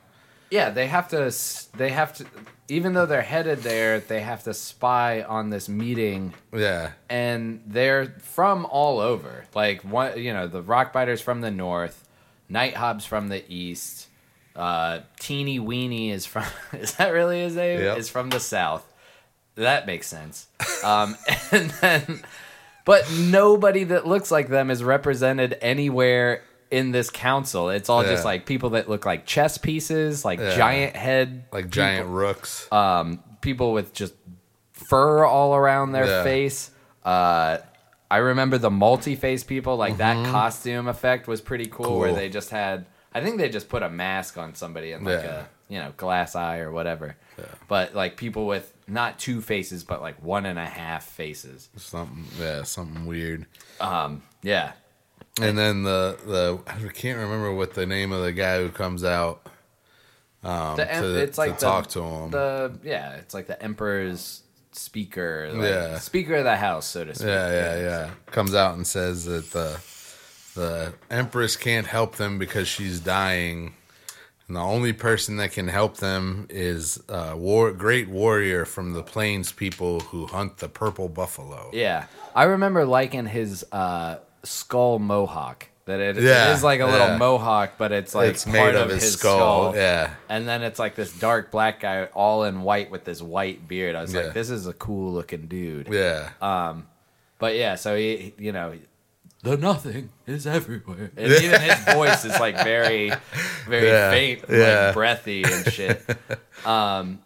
yeah, 0.51 0.71
they 0.71 0.87
have 0.87 1.09
to 1.09 1.31
they 1.77 1.91
have 1.91 2.15
to 2.15 2.25
even 2.71 2.95
though 2.95 3.07
they're 3.07 3.21
headed 3.21 3.59
there, 3.59 4.01
they 4.01 4.21
have 4.21 4.45
to 4.45 4.55
spy 4.55 5.23
on 5.23 5.51
this 5.51 5.69
meeting 5.69 6.33
Yeah, 6.53 6.93
and 7.09 7.63
they're 7.67 8.15
from 8.21 8.65
all 8.67 9.01
over. 9.01 9.45
Like 9.55 9.83
one, 9.83 10.19
you 10.19 10.33
know, 10.33 10.47
the 10.47 10.63
Rockbiters 10.63 11.21
from 11.21 11.41
the 11.41 11.51
north, 11.51 12.09
Nighthob's 12.51 13.05
from 13.05 13.29
the 13.29 13.45
east, 13.53 14.09
uh, 14.57 15.01
Teeny 15.19 15.59
Weeny 15.59 16.11
is 16.11 16.27
from. 16.27 16.45
Is 16.73 16.95
that 16.95 17.11
really 17.11 17.41
his 17.41 17.57
name? 17.57 17.81
Yep. 17.81 17.99
Is 17.99 18.09
from 18.09 18.31
the 18.31 18.41
south. 18.41 18.87
That 19.57 19.87
makes 19.87 20.07
sense. 20.07 20.47
Um, 20.85 21.17
and 21.53 21.71
then, 21.71 22.23
but 22.85 23.11
nobody 23.13 23.85
that 23.85 24.07
looks 24.07 24.31
like 24.31 24.49
them 24.49 24.71
is 24.71 24.83
represented 24.83 25.59
anywhere 25.61 26.43
in 26.71 26.93
this 26.93 27.11
council. 27.11 27.71
It's 27.71 27.89
all 27.89 28.03
just 28.05 28.25
like 28.25 28.47
people 28.47 28.71
that 28.71 28.89
look 28.89 29.05
like 29.05 29.27
chess 29.27 29.59
pieces, 29.59 30.25
like 30.25 30.39
Yeah. 30.39 30.57
giant 30.57 30.97
head, 30.97 31.45
like 31.53 31.69
giant 31.71 32.09
rooks. 32.09 32.71
um, 32.73 33.23
people 33.41 33.73
with 33.73 33.93
just 33.93 34.15
fur 34.73 35.25
all 35.25 35.55
around 35.55 35.93
their 35.93 36.07
Yeah. 36.07 36.23
face. 36.25 36.71
Uh, 37.05 37.59
I 38.11 38.17
remember 38.19 38.59
the 38.59 38.71
multi-face 38.71 39.45
people, 39.45 39.77
like 39.77 39.99
that 39.99 40.27
costume 40.27 40.89
effect 40.89 41.29
was 41.29 41.41
pretty 41.41 41.67
cool, 41.67 41.99
where 41.99 42.09
Mm-hmm. 42.11 42.19
They 42.19 42.29
just 42.29 42.51
had. 42.51 42.87
I 43.13 43.21
think 43.21 43.39
they 43.39 43.49
just 43.49 43.69
put 43.69 43.83
a 43.83 43.89
mask 43.89 44.39
on 44.39 44.55
somebody 44.55 44.93
and 44.93 45.05
like 45.05 45.23
Yeah. 45.23 45.41
a 45.41 45.45
you 45.73 45.79
know 45.79 45.93
glass 45.97 46.35
eye 46.37 46.59
or 46.59 46.71
whatever. 46.73 47.17
But 47.69 47.95
like 47.95 48.17
people 48.17 48.47
with 48.47 48.73
not 48.87 49.19
two 49.19 49.41
faces, 49.41 49.83
but 49.85 50.03
like 50.03 50.23
one 50.23 50.45
and 50.47 50.59
a 50.59 50.67
half 50.67 51.05
faces. 51.05 51.69
something, 51.77 52.27
yeah, 52.39 52.63
something 52.65 53.07
weird. 53.07 53.47
Um, 53.81 54.23
yeah, 54.43 54.73
And 55.41 55.57
then 55.57 55.83
the 55.85 56.19
the 56.27 56.61
I 56.67 56.89
can't 56.93 57.19
remember 57.19 57.53
what 57.53 57.75
the 57.75 57.87
name 57.87 58.13
of 58.13 58.23
the 58.23 58.33
guy 58.33 58.61
who 58.61 58.69
comes 58.71 59.05
out. 59.05 59.47
Um, 60.43 60.77
the, 60.77 60.91
em- 60.93 61.03
to, 61.03 61.17
it's 61.19 61.37
like 61.39 61.59
to 61.59 61.61
the, 61.65 61.71
talk 61.71 61.87
to 61.89 62.03
him. 62.03 62.31
The 62.31 62.73
yeah, 62.83 63.15
it's 63.17 63.35
like 63.35 63.47
the 63.47 63.63
emperor's 63.63 64.43
speaker, 64.73 65.51
like, 65.53 65.63
Yeah. 65.69 65.99
speaker 65.99 66.37
of 66.37 66.45
the 66.45 66.57
house, 66.57 66.87
so 66.87 67.05
to 67.05 67.15
speak. 67.15 67.27
Yeah, 67.29 67.51
yeah, 67.53 67.81
yeah. 67.81 68.11
Comes 68.27 68.55
out 68.55 68.75
and 68.77 68.87
says 68.87 69.25
that 69.27 69.51
the 69.51 69.81
the 70.55 70.95
empress 71.11 71.57
can't 71.57 71.87
help 71.87 72.17
them 72.17 72.39
because 72.39 72.69
she's 72.69 73.01
dying, 73.01 73.75
and 74.49 74.57
the 74.57 74.61
only 74.61 74.93
person 74.93 75.37
that 75.37 75.53
can 75.53 75.69
help 75.69 75.99
them 75.99 76.47
is 76.51 77.01
a 77.09 77.37
war 77.37 77.71
great 77.73 78.09
warrior 78.09 78.65
from 78.65 78.93
the 78.95 79.03
plains 79.03 79.53
people 79.53 80.01
who 80.01 80.27
hunt 80.27 80.59
the 80.59 80.69
purple 80.69 81.09
buffalo. 81.09 81.71
Yeah, 81.73 82.07
I 82.35 82.45
remember 82.45 82.85
liking 82.85 83.27
his 83.27 83.65
uh, 83.73 84.17
skull 84.45 84.99
mohawk. 84.99 85.67
That 85.87 85.99
it, 86.01 86.17
Yeah, 86.17 86.51
it 86.51 86.55
is 86.55 86.63
like 86.63 86.81
a 86.81 86.87
little 86.87 87.09
yeah. 87.09 87.17
mohawk, 87.17 87.73
but 87.79 87.91
it's 87.91 88.15
like 88.15 88.31
it's 88.31 88.45
part 88.45 88.55
made 88.55 88.75
of, 88.77 88.83
of 88.83 88.91
his, 88.91 89.03
his 89.03 89.13
skull. 89.15 89.75
Yeah, 89.75 90.11
And 90.29 90.47
then 90.47 90.63
it's 90.63 90.79
like 90.79 90.95
this 90.95 91.13
dark 91.13 91.51
black 91.51 91.81
guy, 91.81 92.05
all 92.15 92.45
in 92.45 92.63
white 92.63 92.91
with 92.91 93.05
this 93.05 93.21
white 93.21 93.67
beard. 93.67 93.97
I 93.97 94.03
was 94.03 94.15
Yeah. 94.15 94.25
like, 94.25 94.35
this 94.35 94.51
is 94.51 94.67
a 94.67 94.73
cool 94.73 95.13
looking 95.13 95.47
dude. 95.47 95.89
yeah, 95.91 96.31
Um, 96.41 96.87
But 97.39 97.57
yeah, 97.57 97.75
so 97.75 97.97
he, 97.97 98.35
you 98.39 98.53
know, 98.53 98.75
the 99.43 99.57
nothing 99.57 100.11
is 100.27 100.47
everywhere. 100.47 101.11
And 101.17 101.33
even 101.33 101.61
his 101.61 101.79
voice 101.95 102.25
is 102.27 102.39
like 102.39 102.63
very, 102.63 103.11
very 103.67 103.89
Yeah, 103.89 104.11
faint, 104.11 104.45
yeah. 104.49 104.85
like 104.87 104.95
breathy 104.95 105.43
and 105.45 105.73
shit. 105.73 106.03
Um, 106.67 107.21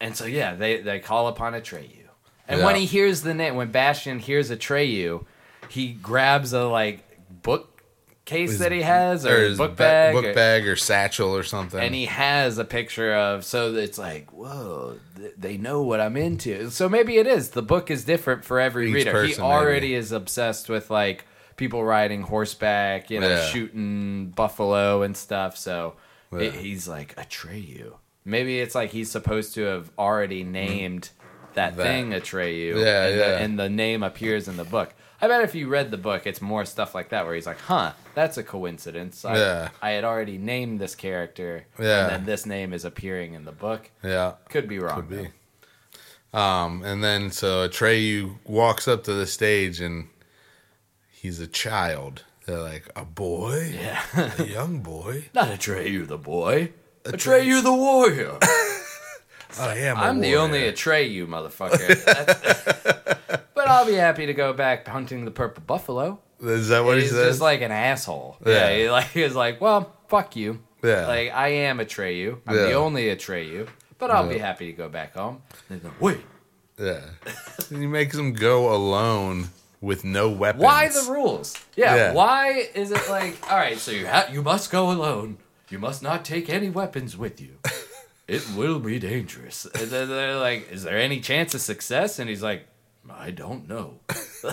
and 0.00 0.16
so 0.16 0.26
yeah, 0.26 0.54
they 0.54 0.80
they 0.80 1.00
call 1.00 1.26
upon 1.26 1.54
Atreyu, 1.54 2.06
and 2.46 2.62
when 2.62 2.76
he 2.76 2.84
hears 2.86 3.22
the 3.22 3.34
name, 3.34 3.56
when 3.56 3.72
Bastian 3.72 4.20
hears 4.20 4.48
Atreyu, 4.50 5.24
he 5.68 5.92
grabs 5.92 6.52
a 6.52 6.64
like 6.64 7.02
book 7.42 7.70
case 8.24 8.58
that 8.58 8.72
he 8.72 8.80
has 8.80 9.26
or, 9.26 9.36
his 9.48 9.58
book 9.58 9.72
ba- 9.72 9.76
bag, 9.76 10.14
book 10.14 10.24
or- 10.24 10.32
bag 10.34 10.66
or 10.66 10.76
satchel 10.76 11.36
or 11.36 11.42
something. 11.42 11.78
and 11.78 11.94
he 11.94 12.06
has 12.06 12.56
a 12.56 12.64
picture 12.64 13.14
of 13.14 13.44
so 13.44 13.74
it's 13.74 13.98
like 13.98 14.30
whoa 14.32 14.98
th- 15.16 15.34
they 15.36 15.58
know 15.58 15.82
what 15.82 16.00
i'm 16.00 16.16
into 16.16 16.70
so 16.70 16.88
maybe 16.88 17.18
it 17.18 17.26
is 17.26 17.50
the 17.50 17.60
book 17.60 17.90
is 17.90 18.04
different 18.06 18.42
for 18.42 18.58
every 18.58 18.88
Each 18.88 18.94
reader 18.94 19.24
he 19.24 19.36
already 19.36 19.88
maybe. 19.88 19.94
is 19.96 20.10
obsessed 20.10 20.70
with 20.70 20.88
like 20.90 21.26
people 21.56 21.84
riding 21.84 22.22
horseback 22.22 23.10
you 23.10 23.20
know 23.20 23.28
Yeah. 23.28 23.44
shooting 23.44 24.30
buffalo 24.34 25.02
and 25.02 25.14
stuff 25.14 25.58
so 25.58 25.96
Yeah. 26.32 26.38
it, 26.44 26.54
he's 26.54 26.88
like 26.88 27.14
atreyu 27.16 27.92
maybe 28.24 28.58
it's 28.58 28.74
like 28.74 28.90
he's 28.90 29.10
supposed 29.10 29.52
to 29.56 29.64
have 29.64 29.90
already 29.98 30.44
named 30.44 31.10
that, 31.52 31.76
That. 31.76 31.82
thing 31.82 32.10
atreyu 32.12 32.82
Yeah, 32.82 33.04
and, 33.06 33.18
yeah. 33.18 33.28
The, 33.28 33.36
and 33.38 33.58
the 33.58 33.68
name 33.68 34.02
appears 34.02 34.48
in 34.48 34.56
the 34.56 34.64
book 34.64 34.94
I 35.22 35.28
bet 35.28 35.42
if 35.42 35.54
you 35.54 35.68
read 35.68 35.90
the 35.90 35.96
book, 35.96 36.26
it's 36.26 36.42
more 36.42 36.64
stuff 36.64 36.94
like 36.94 37.08
that 37.10 37.24
where 37.24 37.34
he's 37.34 37.46
like, 37.46 37.60
"Huh, 37.60 37.92
that's 38.14 38.36
a 38.36 38.42
coincidence." 38.42 39.24
I, 39.24 39.36
Yeah. 39.36 39.68
I 39.80 39.90
had 39.90 40.04
already 40.04 40.36
named 40.38 40.80
this 40.80 40.94
character, 40.94 41.66
Yeah. 41.78 42.02
and 42.02 42.10
then 42.10 42.24
this 42.26 42.44
name 42.46 42.72
is 42.72 42.84
appearing 42.84 43.34
in 43.34 43.44
the 43.44 43.52
book. 43.52 43.90
yeah. 44.02 44.34
Could 44.50 44.68
be 44.68 44.78
wrong. 44.78 44.96
Could 44.96 45.08
be. 45.08 45.16
though. 46.32 46.38
Um, 46.38 46.82
and 46.84 47.02
then 47.04 47.30
so 47.30 47.66
Atreyu 47.68 48.38
walks 48.44 48.88
up 48.88 49.04
to 49.04 49.12
the 49.14 49.26
stage 49.26 49.80
and 49.80 50.08
he's 51.10 51.38
a 51.40 51.46
child. 51.46 52.24
They're 52.44 52.58
like, 52.60 52.88
a 52.96 53.04
boy? 53.04 53.72
Yeah. 53.80 54.02
A 54.38 54.44
young 54.44 54.80
boy? 54.80 55.26
Not 55.34 55.48
Atreyu 55.48 56.06
the 56.08 56.18
boy. 56.18 56.72
Atreyu 57.04 57.62
the 57.62 57.72
warrior. 57.72 58.38
I 59.58 59.76
am 59.78 59.96
a 59.96 60.00
I'm 60.00 60.20
the 60.20 60.36
only 60.36 60.58
warrior. 60.60 60.72
Atreyu, 60.72 61.26
motherfucker. 61.26 63.20
But 63.54 63.68
I'll 63.70 63.86
be 63.86 63.94
happy 63.94 64.26
to 64.26 64.34
go 64.34 64.52
back 64.52 64.86
hunting 64.86 65.24
the 65.24 65.30
purple 65.30 65.62
buffalo. 65.66 66.18
Is 66.40 66.68
that 66.68 66.84
what 66.84 66.96
he 66.96 67.02
he's 67.04 67.12
says? 67.12 67.28
just 67.28 67.40
like 67.40 67.62
an 67.62 67.70
asshole. 67.72 68.36
Yeah. 68.44 68.52
Yeah, 68.68 68.76
he 68.76 68.90
like 68.90 69.06
he's 69.06 69.34
like, 69.34 69.58
well, 69.60 69.90
fuck 70.08 70.36
you. 70.36 70.58
Yeah. 70.82 71.06
Like 71.06 71.32
I 71.32 71.48
am 71.48 71.78
Atreyu. 71.78 72.40
I'm 72.46 72.56
Yeah. 72.56 72.62
the 72.64 72.72
only 72.74 73.04
Atreyu. 73.04 73.66
But 73.96 74.10
I'll 74.10 74.28
be 74.28 74.36
happy 74.38 74.66
to 74.66 74.72
go 74.72 74.88
back 74.90 75.14
home. 75.14 75.40
And 75.70 75.78
he's 75.80 75.84
like, 75.84 75.98
Wait, 76.00 76.20
yeah. 76.78 77.00
he 77.70 77.86
makes 77.86 78.14
him 78.18 78.34
go 78.34 78.74
alone 78.74 79.48
with 79.80 80.04
no 80.04 80.28
weapons. 80.28 80.62
why 80.62 80.88
the 80.88 81.06
rules? 81.10 81.54
Yeah, 81.74 81.94
Yeah. 81.96 82.12
Why 82.12 82.68
is 82.74 82.90
it 82.90 83.08
like? 83.08 83.50
All 83.50 83.56
right, 83.56 83.78
so 83.78 83.92
you 83.92 84.06
ha- 84.06 84.28
you 84.30 84.42
must 84.42 84.70
go 84.70 84.90
alone. 84.90 85.38
You 85.70 85.78
must 85.78 86.02
not 86.02 86.24
take 86.24 86.50
any 86.50 86.68
weapons 86.68 87.16
with 87.16 87.40
you. 87.40 87.56
It 88.26 88.42
will 88.56 88.78
be 88.78 88.98
dangerous. 88.98 89.66
And 89.80 89.90
then 89.90 90.08
they're 90.08 90.36
like, 90.36 90.70
"Is 90.72 90.82
there 90.82 90.98
any 90.98 91.20
chance 91.20 91.54
of 91.54 91.60
success?" 91.60 92.18
And 92.18 92.28
he's 92.28 92.42
like, 92.42 92.66
"I 93.10 93.30
don't 93.30 93.68
know." 93.68 93.98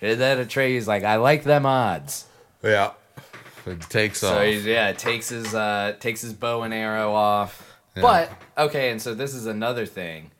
and 0.00 0.20
then 0.20 0.38
Atreyu's 0.44 0.88
like, 0.88 1.04
"I 1.04 1.16
like 1.16 1.44
them 1.44 1.66
odds." 1.66 2.26
Yeah. 2.62 2.92
It 3.66 3.80
takes 3.82 4.20
So 4.20 4.36
off. 4.38 4.44
he's 4.44 4.64
yeah, 4.64 4.92
takes 4.92 5.28
his 5.28 5.54
uh 5.54 5.94
takes 6.00 6.20
his 6.20 6.32
bow 6.32 6.62
and 6.62 6.72
arrow 6.74 7.12
off. 7.12 7.78
Yeah. 7.96 8.02
But 8.02 8.30
okay, 8.66 8.90
and 8.90 9.00
so 9.02 9.14
this 9.14 9.34
is 9.34 9.46
another 9.46 9.86
thing 9.86 10.30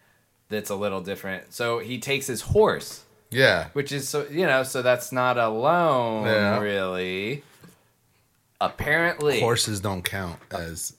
that's 0.48 0.70
a 0.70 0.76
little 0.76 1.00
different. 1.00 1.52
So 1.52 1.78
he 1.80 1.98
takes 1.98 2.26
his 2.28 2.40
horse, 2.42 3.02
yeah. 3.30 3.68
which 3.72 3.90
is 3.90 4.08
so 4.08 4.26
you 4.30 4.46
know, 4.46 4.62
so 4.62 4.80
that's 4.82 5.10
not 5.12 5.38
alone 5.38 6.26
Yeah. 6.26 6.58
really. 6.60 7.42
Apparently 8.60 9.40
Horses 9.40 9.80
don't 9.80 10.02
count 10.02 10.38
as 10.50 10.95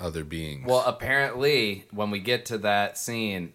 other 0.00 0.24
beings. 0.24 0.66
Well, 0.66 0.82
apparently 0.86 1.84
when 1.90 2.10
we 2.10 2.18
get 2.20 2.46
to 2.46 2.58
that 2.58 2.98
scene, 2.98 3.52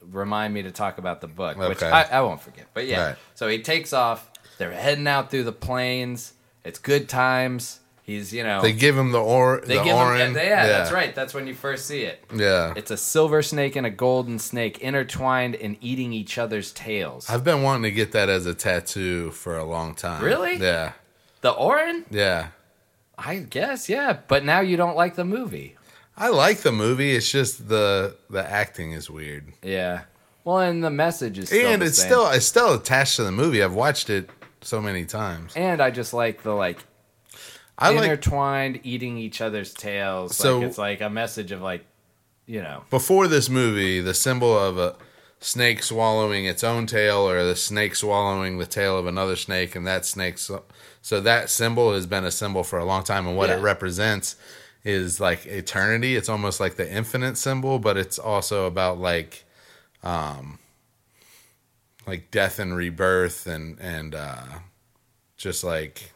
remind 0.00 0.54
me 0.54 0.62
to 0.62 0.70
talk 0.70 0.98
about 0.98 1.20
the 1.20 1.28
book, 1.28 1.56
which 1.56 1.82
Okay. 1.82 1.88
I, 1.90 2.02
I 2.18 2.20
won't 2.22 2.40
forget. 2.40 2.66
But 2.74 2.86
yeah, 2.86 3.06
Right. 3.08 3.16
so 3.34 3.48
he 3.48 3.60
takes 3.62 3.92
off. 3.92 4.30
They're 4.58 4.72
heading 4.72 5.06
out 5.06 5.30
through 5.30 5.44
the 5.44 5.52
plains. 5.52 6.32
It's 6.64 6.78
good 6.78 7.08
times. 7.08 7.80
He's 8.02 8.32
you 8.32 8.44
know 8.44 8.62
they 8.62 8.72
give 8.72 8.96
him 8.96 9.10
the 9.10 9.20
or 9.20 9.60
They 9.66 9.78
the 9.78 9.82
give 9.82 9.96
Auryn. 9.96 10.28
him, 10.28 10.34
yeah, 10.36 10.66
that's 10.68 10.92
right. 10.92 11.12
That's 11.12 11.34
when 11.34 11.48
you 11.48 11.54
first 11.54 11.86
see 11.86 12.02
it. 12.02 12.22
Yeah. 12.34 12.72
It's 12.76 12.92
a 12.92 12.96
silver 12.96 13.42
snake 13.42 13.74
and 13.74 13.84
a 13.84 13.90
golden 13.90 14.38
snake 14.38 14.78
intertwined 14.78 15.56
and 15.56 15.76
eating 15.80 16.12
each 16.12 16.38
other's 16.38 16.70
tails. 16.70 17.28
I've 17.28 17.42
been 17.42 17.62
wanting 17.64 17.82
to 17.82 17.90
get 17.90 18.12
that 18.12 18.28
as 18.28 18.46
a 18.46 18.54
tattoo 18.54 19.32
for 19.32 19.58
a 19.58 19.64
long 19.64 19.94
time. 19.96 20.22
Really? 20.22 20.54
Yeah. 20.56 20.92
the 21.40 21.52
Auryn? 21.52 22.04
Yeah. 22.10 22.48
I 23.18 23.38
guess, 23.38 23.88
yeah. 23.88 24.18
But 24.28 24.44
now 24.44 24.60
you 24.60 24.76
don't 24.76 24.96
like 24.96 25.16
the 25.16 25.24
movie. 25.24 25.75
I 26.16 26.28
like 26.28 26.58
the 26.58 26.72
movie. 26.72 27.14
It's 27.14 27.30
just 27.30 27.68
the 27.68 28.16
the 28.30 28.48
acting 28.48 28.92
is 28.92 29.10
weird. 29.10 29.52
Yeah. 29.62 30.04
Well, 30.44 30.60
and 30.60 30.82
the 30.82 30.90
message 30.90 31.38
is 31.38 31.48
still 31.48 31.72
and 31.72 31.82
it's 31.82 31.98
same. 31.98 32.06
still 32.06 32.28
it's 32.30 32.46
still 32.46 32.74
attached 32.74 33.16
to 33.16 33.24
the 33.24 33.32
movie. 33.32 33.62
I've 33.62 33.74
watched 33.74 34.08
it 34.08 34.30
so 34.62 34.80
many 34.80 35.04
times. 35.04 35.52
And 35.56 35.80
I 35.80 35.90
just 35.90 36.14
like 36.14 36.42
the 36.42 36.52
like 36.52 36.84
I 37.78 37.90
like 37.90 38.04
intertwined 38.04 38.80
eating 38.84 39.18
each 39.18 39.40
other's 39.40 39.74
tails. 39.74 40.36
So- 40.36 40.58
like 40.58 40.68
it's 40.68 40.78
like 40.78 41.00
a 41.00 41.10
message 41.10 41.52
of 41.52 41.60
like, 41.60 41.84
you 42.46 42.62
know, 42.62 42.84
before 42.90 43.28
this 43.28 43.50
movie, 43.50 44.00
the 44.00 44.14
symbol 44.14 44.56
of 44.56 44.78
a 44.78 44.96
snake 45.40 45.82
swallowing 45.82 46.46
its 46.46 46.64
own 46.64 46.86
tail 46.86 47.18
or 47.28 47.44
the 47.44 47.54
snake 47.54 47.94
swallowing 47.94 48.56
the 48.56 48.64
tail 48.66 48.98
of 48.98 49.06
another 49.06 49.36
snake 49.36 49.76
and 49.76 49.86
that 49.86 50.06
snake 50.06 50.38
so, 50.38 50.64
so 51.02 51.20
that 51.20 51.50
symbol 51.50 51.92
has 51.92 52.06
been 52.06 52.24
a 52.24 52.30
symbol 52.30 52.64
for 52.64 52.78
a 52.78 52.84
long 52.86 53.04
time 53.04 53.26
and 53.26 53.36
what 53.36 53.50
it 53.50 53.60
represents 53.60 54.36
is 54.86 55.18
like 55.20 55.44
eternity 55.46 56.14
it's 56.14 56.28
almost 56.28 56.60
like 56.60 56.76
the 56.76 56.88
infinite 56.90 57.36
symbol 57.36 57.78
but 57.80 57.96
it's 57.96 58.18
also 58.20 58.66
about 58.66 58.98
like 59.00 59.44
um 60.04 60.58
like 62.06 62.30
death 62.30 62.60
and 62.60 62.76
rebirth 62.76 63.48
and 63.48 63.78
and 63.80 64.14
uh 64.14 64.44
just 65.36 65.64
like 65.64 66.12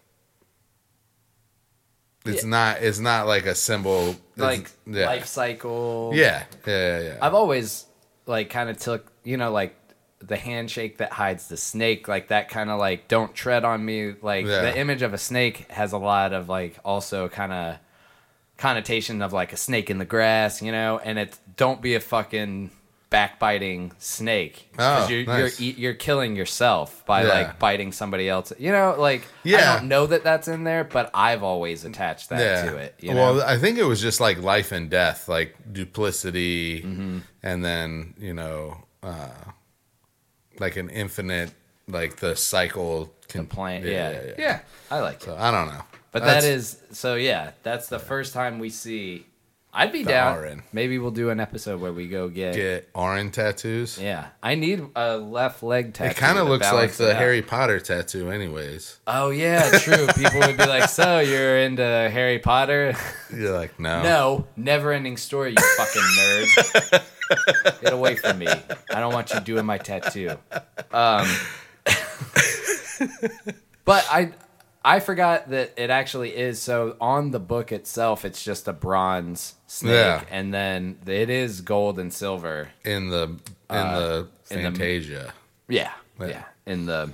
it's 2.25 2.45
Yeah. 2.45 2.51
not 2.51 2.77
it's 2.83 3.01
not 3.01 3.27
like 3.27 3.45
a 3.47 3.55
symbol 3.57 4.15
like 4.37 4.71
yeah. 4.87 5.07
life 5.07 5.27
cycle. 5.27 6.13
yeah 6.15 6.45
yeah 6.67 6.99
yeah, 6.99 7.01
yeah. 7.01 7.19
I've 7.21 7.35
always 7.35 7.87
like 8.27 8.51
kind 8.51 8.71
of 8.71 8.79
took 8.79 9.11
you 9.25 9.37
know 9.37 9.51
like 9.51 9.75
the 10.21 10.37
handshake 10.37 10.99
that 10.99 11.13
hides 11.13 11.49
the 11.49 11.57
snake 11.57 12.07
like 12.07 12.29
that 12.29 12.49
kind 12.51 12.71
of 12.71 12.79
like 12.79 13.09
don't 13.09 13.35
tread 13.35 13.65
on 13.65 13.85
me 13.85 14.15
like 14.23 14.45
the 14.47 14.79
image 14.79 15.03
of 15.03 15.13
a 15.15 15.19
snake 15.19 15.67
has 15.71 15.93
a 15.93 15.99
lot 15.99 16.33
of 16.35 16.49
like 16.49 16.79
also 16.85 17.29
kind 17.29 17.53
of 17.53 17.79
connotation 18.61 19.23
of 19.23 19.33
like 19.33 19.53
a 19.53 19.57
snake 19.57 19.88
in 19.90 19.99
the 19.99 20.05
grass 20.05 20.61
you 20.62 20.70
know 20.70 21.01
and 21.03 21.18
it's 21.18 21.38
don't 21.57 21.81
be 21.81 21.94
a 21.94 22.01
fucking 22.01 22.70
backbiting 23.09 23.90
snake 23.99 24.70
Oh, 24.79 25.09
you're, 25.09 25.25
nice. 25.27 25.59
you're 25.61 25.75
you're 25.75 25.94
killing 25.94 26.37
yourself 26.37 27.05
by 27.07 27.23
Yeah. 27.25 27.29
like 27.35 27.59
biting 27.59 27.90
somebody 27.90 28.29
else 28.29 28.53
you 28.59 28.70
know 28.70 28.94
like 28.99 29.23
I 29.23 29.27
Yeah. 29.49 29.73
don't 29.79 29.88
know 29.88 30.07
that 30.07 30.23
that's 30.23 30.46
in 30.46 30.62
there 30.64 30.85
but 30.85 31.11
I've 31.12 31.42
always 31.42 31.85
attached 31.85 32.29
that 32.29 32.66
to 32.68 32.77
it 32.77 32.94
you 33.01 33.12
know 33.14 33.35
Well, 33.35 33.42
I 33.42 33.57
think 33.59 33.79
it 33.79 33.85
was 33.85 34.01
just 34.01 34.20
like 34.20 34.40
life 34.42 34.70
and 34.70 34.88
death, 34.88 35.29
like 35.29 35.57
duplicity, 35.73 36.83
Mm-hmm. 36.83 37.18
and 37.42 37.64
then 37.64 38.14
you 38.18 38.35
know, 38.35 38.85
uh, 39.03 39.29
like 40.59 40.77
an 40.77 40.88
infinite, 40.90 41.51
like 41.88 42.16
the 42.16 42.37
cycle. 42.37 43.12
Can, 43.29 43.46
complaint 43.46 43.87
yeah 43.87 44.23
yeah, 44.38 44.61
I 44.90 45.01
like 45.01 45.23
it 45.27 45.31
I 45.31 45.51
don't 45.51 45.68
know, 45.68 45.83
But 46.12 46.25
That's- 46.25 46.42
that 46.44 46.51
is 46.51 46.77
so 46.92 47.14
yeah. 47.14 47.53
That's 47.62 47.88
the 47.88 47.99
first 47.99 48.33
time 48.35 48.59
we 48.59 48.70
see. 48.70 49.27
I'd 49.73 49.92
be 49.92 50.03
The 50.03 50.11
down. 50.11 50.62
Maybe 50.73 50.99
we'll 50.99 51.12
do 51.12 51.31
an 51.31 51.38
episode 51.38 51.81
where 51.81 51.92
we 51.92 52.09
go 52.09 52.29
get. 52.29 52.55
get 52.57 52.92
Auryn 52.92 53.31
tattoos. 53.31 54.01
Yeah, 54.01 54.27
I 54.42 54.57
need 54.57 54.85
a 54.96 55.16
left 55.16 55.62
leg 55.62 55.94
tattoo. 55.94 56.11
It 56.11 56.16
kind 56.16 56.38
of 56.38 56.49
looks 56.49 56.73
like 56.73 56.90
the. 56.94 57.14
Harry 57.14 57.40
Potter 57.40 57.79
tattoo, 57.79 58.33
anyways. 58.33 58.99
Oh 59.07 59.31
yeah, 59.31 59.70
true. 59.79 60.09
People 60.09 60.40
would 60.40 60.57
be 60.57 60.66
like, 60.66 60.88
"So 60.88 61.20
you're 61.20 61.59
into 61.59 61.85
Harry 61.85 62.40
Potter?" 62.40 62.96
You're 63.33 63.57
like, 63.57 63.79
no, 63.79 64.03
no, 64.03 64.46
never-ending 64.57 65.16
story. 65.16 65.51
You 65.51 65.62
fucking 65.77 66.03
nerd. 66.03 67.81
Get 67.81 67.92
away 67.92 68.16
from 68.16 68.40
me. 68.40 68.49
I 68.49 68.99
don't 68.99 69.12
want 69.14 69.33
you 69.33 69.38
doing 69.38 69.64
my 69.66 69.79
tattoo. 69.79 70.31
Um, 70.90 71.29
but 73.85 74.05
I. 74.11 74.32
I 74.85 75.01
forgot 75.01 75.51
that 75.51 75.74
it 75.76 75.91
actually 75.91 76.35
is 76.37 76.61
so 76.62 76.97
on 77.01 77.33
the 77.33 77.39
book 77.41 77.70
itself 77.70 78.24
it's 78.24 78.43
just 78.43 78.66
a 78.66 78.72
bronze 78.72 79.55
snake 79.66 79.93
Yeah. 79.93 80.22
and 80.31 80.55
then 80.55 80.99
it 81.07 81.28
is 81.28 81.61
gold 81.61 81.99
and 81.99 82.12
silver. 82.12 82.70
in 82.85 83.11
the 83.11 83.24
in 83.24 83.39
the 83.68 83.76
Uh, 83.76 84.24
in 84.51 84.57
the- 84.62 84.70
Fantasia. 84.70 85.33
Yeah. 85.68 85.93
Yeah. 86.18 86.45
In 86.66 86.87
the 86.87 87.11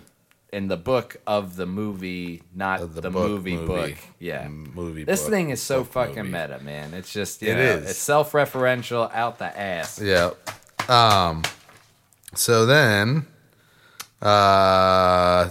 in 0.52 0.68
the 0.68 0.76
book 0.76 1.16
of 1.26 1.56
the 1.56 1.66
movie, 1.66 2.42
not 2.54 2.78
the, 2.80 2.86
the 2.86 3.10
book, 3.10 3.28
movie, 3.28 3.56
movie. 3.56 3.66
book. 3.92 3.94
Yeah. 4.20 4.46
Movie 4.48 5.02
This 5.04 5.22
book, 5.22 5.30
thing 5.30 5.50
is 5.50 5.60
so 5.60 5.82
book 5.82 5.92
fucking 5.92 6.16
movie. 6.16 6.28
meta, 6.32 6.60
man. 6.62 6.94
It's 6.94 7.12
just 7.12 7.42
you 7.42 7.50
It 7.50 7.56
know, 7.56 7.60
is. 7.62 7.90
it's 7.90 7.98
self-referential 7.98 9.12
out 9.12 9.38
the 9.38 9.58
ass. 9.58 10.00
Yeah. 10.00 10.30
Um. 10.88 11.42
So 12.34 12.64
then, 12.64 13.26
uh, 14.22 15.50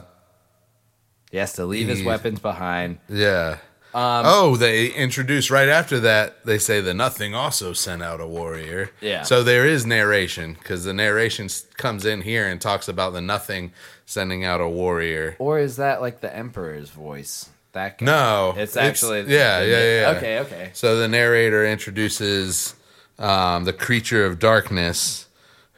He 1.36 1.40
has 1.40 1.52
to 1.56 1.66
leave 1.66 1.90
his 1.90 2.02
weapons 2.02 2.40
behind. 2.40 2.98
Yeah. 3.10 3.58
Um, 3.94 4.24
oh, 4.26 4.56
they 4.56 4.88
introduce 4.88 5.52
right 5.52 5.68
after 5.68 6.00
that. 6.00 6.46
They 6.46 6.58
say 6.58 6.80
the 6.80 6.94
nothing 6.94 7.36
also 7.36 7.74
sent 7.74 8.02
out 8.02 8.22
a 8.22 8.26
warrior. 8.26 8.92
Yeah. 9.02 9.24
So 9.24 9.44
there 9.44 9.66
is 9.66 9.86
narration 9.86 10.54
because 10.54 10.86
the 10.86 10.94
narration 10.94 11.50
comes 11.76 12.06
in 12.06 12.22
here 12.22 12.48
and 12.48 12.62
talks 12.62 12.88
about 12.88 13.12
the 13.12 13.20
nothing 13.20 13.74
sending 14.06 14.46
out 14.46 14.62
a 14.62 14.70
warrior. 14.70 15.36
Or 15.38 15.60
is 15.60 15.76
that 15.76 16.00
like 16.00 16.22
the 16.22 16.34
Emperor's 16.34 16.90
voice? 16.90 17.50
That 17.74 17.98
guy? 17.98 18.06
No, 18.06 18.54
it's 18.56 18.78
actually 18.78 19.24
yeah, 19.24 19.62
yeah, 19.62 20.00
yeah. 20.00 20.14
Okay, 20.16 20.40
okay. 20.40 20.70
So 20.72 20.98
the 20.98 21.10
narrator 21.10 21.66
introduces 21.66 22.76
um, 23.20 23.66
the 23.66 23.74
creature 23.74 24.26
of 24.26 24.40
darkness, 24.40 25.28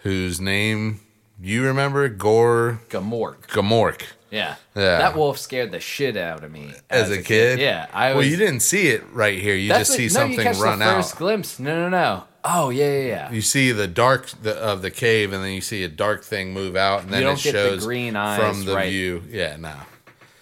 whose 0.03 0.39
name 0.39 0.99
you 1.41 1.63
remember, 1.63 2.07
Gore 2.09 2.81
Gmork. 2.89 3.47
Gmork. 3.47 4.03
Yeah. 4.30 4.55
Yeah. 4.75 4.97
That 4.99 5.15
wolf 5.15 5.38
scared 5.38 5.71
the 5.71 5.80
shit 5.80 6.17
out 6.17 6.43
of 6.43 6.51
me 6.51 6.73
As, 6.89 7.09
a 7.09 7.21
kid, 7.21 7.59
Yeah, 7.59 7.88
I 7.93 8.13
well, 8.13 8.23
you 8.23 8.36
didn't 8.38 8.59
see 8.59 8.89
it 8.89 9.03
right 9.13 9.39
here. 9.39 9.55
You 9.55 9.69
that's 9.69 9.88
just 9.89 9.97
the- 9.97 10.09
see 10.09 10.13
no, 10.13 10.19
something 10.19 10.38
you 10.39 10.43
catch 10.43 10.57
run 10.57 10.80
the 10.80 10.86
out. 10.86 10.95
First 10.97 11.17
glimpse. 11.17 11.59
No, 11.59 11.75
no, 11.75 11.89
no. 11.89 12.23
Oh 12.43 12.69
yeah, 12.69 12.86
yeah, 12.86 13.05
yeah. 13.07 13.32
You 13.32 13.41
see 13.41 13.71
the 13.73 13.88
dark 13.88 14.30
the, 14.41 14.55
of 14.55 14.82
the 14.82 14.91
cave, 14.91 15.34
and 15.34 15.43
then 15.43 15.51
you 15.51 15.59
see 15.61 15.84
a 15.84 15.89
dark 15.89 16.23
thing 16.23 16.53
move 16.53 16.75
out, 16.78 17.03
and 17.03 17.11
then 17.11 17.23
don't 17.23 17.38
it 17.39 17.43
get 17.43 17.51
the 17.51 17.57
shows 17.57 17.86
green 17.86 18.15
eyes 18.15 18.39
from 18.39 18.63
the 18.65 18.73
right. 18.75 18.89
view. 18.89 19.23
Yeah, 19.30 19.57
no. 19.57 19.73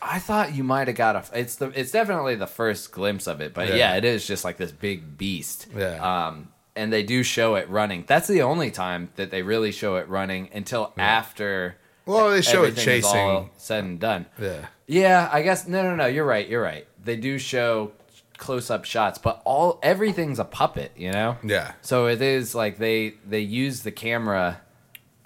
I 0.02 0.20
thought 0.20 0.54
you 0.54 0.64
might 0.64 0.88
have 0.88 0.98
got 0.98 1.16
a. 1.16 1.40
It's 1.40 1.56
the. 1.56 1.70
It's 1.80 1.90
definitely 1.92 2.36
the 2.36 2.46
first 2.46 2.92
glimpse 2.92 3.26
of 3.26 3.42
it, 3.42 3.56
but 3.56 3.70
Yeah. 3.70 3.76
yeah, 3.76 3.96
it 3.96 4.06
is 4.06 4.28
just 4.28 4.44
like 4.46 4.58
this 4.58 4.72
big 4.72 5.18
beast. 5.18 5.66
Yeah. 5.76 6.28
Um, 6.28 6.50
and 6.76 6.94
they 6.94 7.02
do 7.02 7.24
show 7.24 7.56
it 7.56 7.68
running. 7.70 8.04
That's 8.06 8.28
the 8.28 8.44
only 8.44 8.70
time 8.70 9.10
that 9.16 9.32
they 9.32 9.42
really 9.42 9.72
show 9.72 9.96
it 9.96 10.08
running 10.08 10.50
until 10.54 10.94
after. 10.98 11.78
Well, 12.06 12.30
they 12.32 12.42
show 12.42 12.64
it 12.64 12.76
chasing. 12.78 13.20
all 13.20 13.50
said 13.58 13.84
and 13.84 14.00
done. 14.00 14.26
Yeah, 14.40 14.68
Yeah, 14.88 15.30
I 15.32 15.42
guess 15.42 15.68
no, 15.68 15.82
no, 15.84 15.96
no. 15.96 16.06
You're 16.06 16.26
right. 16.26 16.48
You're 16.48 16.62
right. 16.62 16.88
They 17.04 17.16
do 17.18 17.38
show 17.40 17.92
close-up 18.38 18.84
shots, 18.86 19.18
but 19.18 19.42
all 19.46 19.80
everything's 19.82 20.40
a 20.40 20.46
puppet. 20.46 20.92
You 20.98 21.12
know. 21.12 21.38
yeah, 21.44 21.74
So 21.82 22.08
it 22.08 22.22
is 22.22 22.54
like 22.56 22.78
they 22.78 23.16
they 23.28 23.40
use 23.42 23.82
the 23.82 23.92
camera, 23.92 24.62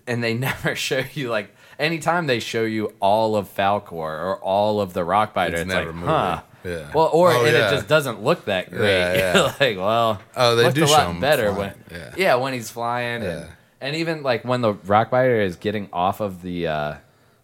and 0.08 0.24
they 0.24 0.34
never 0.50 0.76
show 0.76 1.04
you 1.14 1.30
like 1.30 1.54
anytime 1.78 2.28
they 2.28 2.40
show 2.40 2.64
you 2.64 2.94
all 3.00 3.36
of 3.36 3.54
Falkor 3.54 3.92
or 3.94 4.38
all 4.38 4.80
of 4.82 4.94
the 4.94 5.02
Rockbiter. 5.02 5.50
It's 5.54 5.62
It's, 5.62 5.74
like, 5.74 5.86
moving. 5.88 6.02
huh. 6.08 6.42
Yeah. 6.66 6.92
Well, 6.94 7.10
or 7.14 7.32
Oh, 7.32 7.46
and 7.46 7.56
yeah. 7.56 7.70
it 7.70 7.72
just 7.76 7.88
doesn't 7.88 8.22
look 8.22 8.44
that 8.46 8.70
great. 8.70 9.00
Yeah, 9.00 9.14
yeah. 9.34 9.54
like, 9.62 9.78
well, 9.78 10.22
Oh, 10.36 10.56
they 10.58 10.70
do 10.72 10.84
a 10.84 10.88
show 10.88 10.94
lot 10.94 11.12
him 11.12 11.20
better 11.22 11.54
flying, 11.54 11.74
when 11.90 12.14
yeah. 12.18 12.36
when 12.36 12.52
he's 12.54 12.70
flying 12.70 13.24
Yeah. 13.24 13.30
and 13.30 13.50
and 13.82 13.96
even 13.96 14.24
like 14.24 14.44
when 14.46 14.62
the 14.62 14.74
rock 14.74 15.12
Rockbiter 15.12 15.44
is 15.44 15.56
getting 15.56 15.90
off 15.94 16.20
of 16.20 16.42
the 16.42 16.68
uh, 16.68 16.96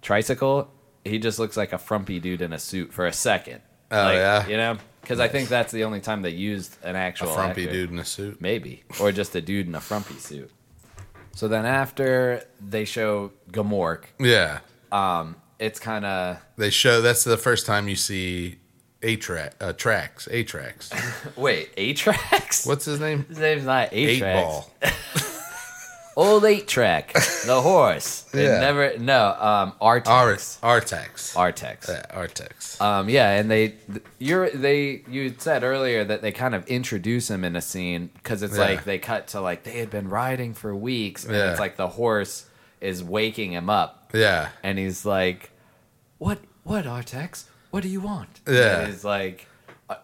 tricycle, 0.02 0.70
he 1.04 1.20
just 1.20 1.40
looks 1.40 1.56
like 1.58 1.74
a 1.74 1.78
frumpy 1.78 2.20
dude 2.20 2.42
in 2.42 2.54
a 2.54 2.60
suit 2.60 2.94
for 2.94 3.06
a 3.06 3.14
second. 3.14 3.62
Oh, 3.92 4.04
Like, 4.04 4.16
yeah? 4.16 4.48
you 4.48 4.58
know, 4.58 4.78
because 5.02 5.20
I 5.20 5.28
think 5.28 5.50
that's 5.50 5.72
the 5.72 5.84
only 5.84 6.02
time 6.02 6.22
they 6.24 6.32
used 6.32 6.78
an 6.84 6.96
a 6.96 7.00
actual 7.00 7.28
frumpy 7.28 7.64
actor. 7.64 7.74
dude 7.74 7.92
in 7.92 8.00
a 8.00 8.06
suit. 8.06 8.42
Maybe. 8.42 8.84
Or 9.00 9.12
just 9.12 9.36
a 9.36 9.42
dude 9.42 9.68
in 9.68 9.76
a 9.76 9.80
frumpy 9.82 10.16
suit. 10.16 10.50
So 11.34 11.48
then 11.48 11.66
after 11.66 12.44
they 12.60 12.86
show 12.86 13.32
Gmork, 13.52 14.06
Yeah, 14.20 14.60
um, 14.92 15.36
it's 15.60 15.80
kind 15.80 16.06
of 16.06 16.38
they 16.58 16.70
show. 16.70 17.02
That's 17.02 17.24
the 17.24 17.38
first 17.38 17.66
time 17.66 17.88
you 17.90 17.96
see 17.96 18.58
a 19.04 19.16
track, 19.18 19.54
uh, 19.62 19.74
tracks, 19.74 20.28
a 20.32 20.44
tracks. 20.44 20.92
wait, 21.36 21.76
Atrax? 21.76 22.66
What's 22.66 22.86
his 22.86 23.00
name? 23.00 23.26
His 23.30 23.38
name's 23.40 23.66
not 23.66 23.90
Eight 23.92 24.22
Atrax. 24.22 24.42
ball. 24.44 24.72
Old 26.16 26.46
Eight 26.46 26.68
Track, 26.68 27.14
the 27.46 27.60
horse. 27.64 28.26
It 28.34 28.44
Yeah. 28.44 28.60
never 28.60 28.98
no 28.98 29.28
um 29.38 29.74
Artax. 29.82 30.58
Ar- 30.64 30.80
Artax. 30.80 31.36
Artax. 31.36 31.90
Yeah, 31.90 32.06
Artax. 32.18 32.80
Um, 32.82 33.10
yeah, 33.10 33.32
and 33.32 33.52
they, 33.52 33.76
you're 34.20 34.50
they, 34.50 35.04
you 35.10 35.34
said 35.38 35.64
earlier 35.64 36.04
that 36.06 36.22
they 36.22 36.32
kind 36.32 36.56
of 36.56 36.66
introduce 36.68 37.30
him 37.30 37.44
in 37.44 37.56
a 37.56 37.62
scene 37.62 38.10
because 38.16 38.44
it's 38.44 38.56
Yeah. 38.58 38.64
like 38.64 38.84
they 38.86 38.98
cut 38.98 39.28
to 39.30 39.42
like 39.42 39.64
they 39.64 39.80
had 39.80 39.90
been 39.90 40.08
riding 40.10 40.54
for 40.54 40.74
weeks, 40.76 41.26
and 41.26 41.36
Yeah. 41.36 41.52
it's 41.52 41.60
like 41.60 41.76
the 41.76 41.88
horse 41.90 42.46
is 42.82 43.04
waking 43.04 43.52
him 43.54 43.70
up, 43.70 44.12
yeah, 44.14 44.50
and 44.64 44.78
he's 44.78 45.06
like, 45.06 45.52
"What, 46.18 46.40
what, 46.64 46.86
Artax? 46.86 47.46
What 47.72 47.84
do 47.84 47.90
you 47.90 48.00
want?" 48.02 48.40
Yeah. 48.48 48.80
and 48.82 48.88
he's 48.92 49.04
like, 49.04 49.48
uh, 49.90 49.96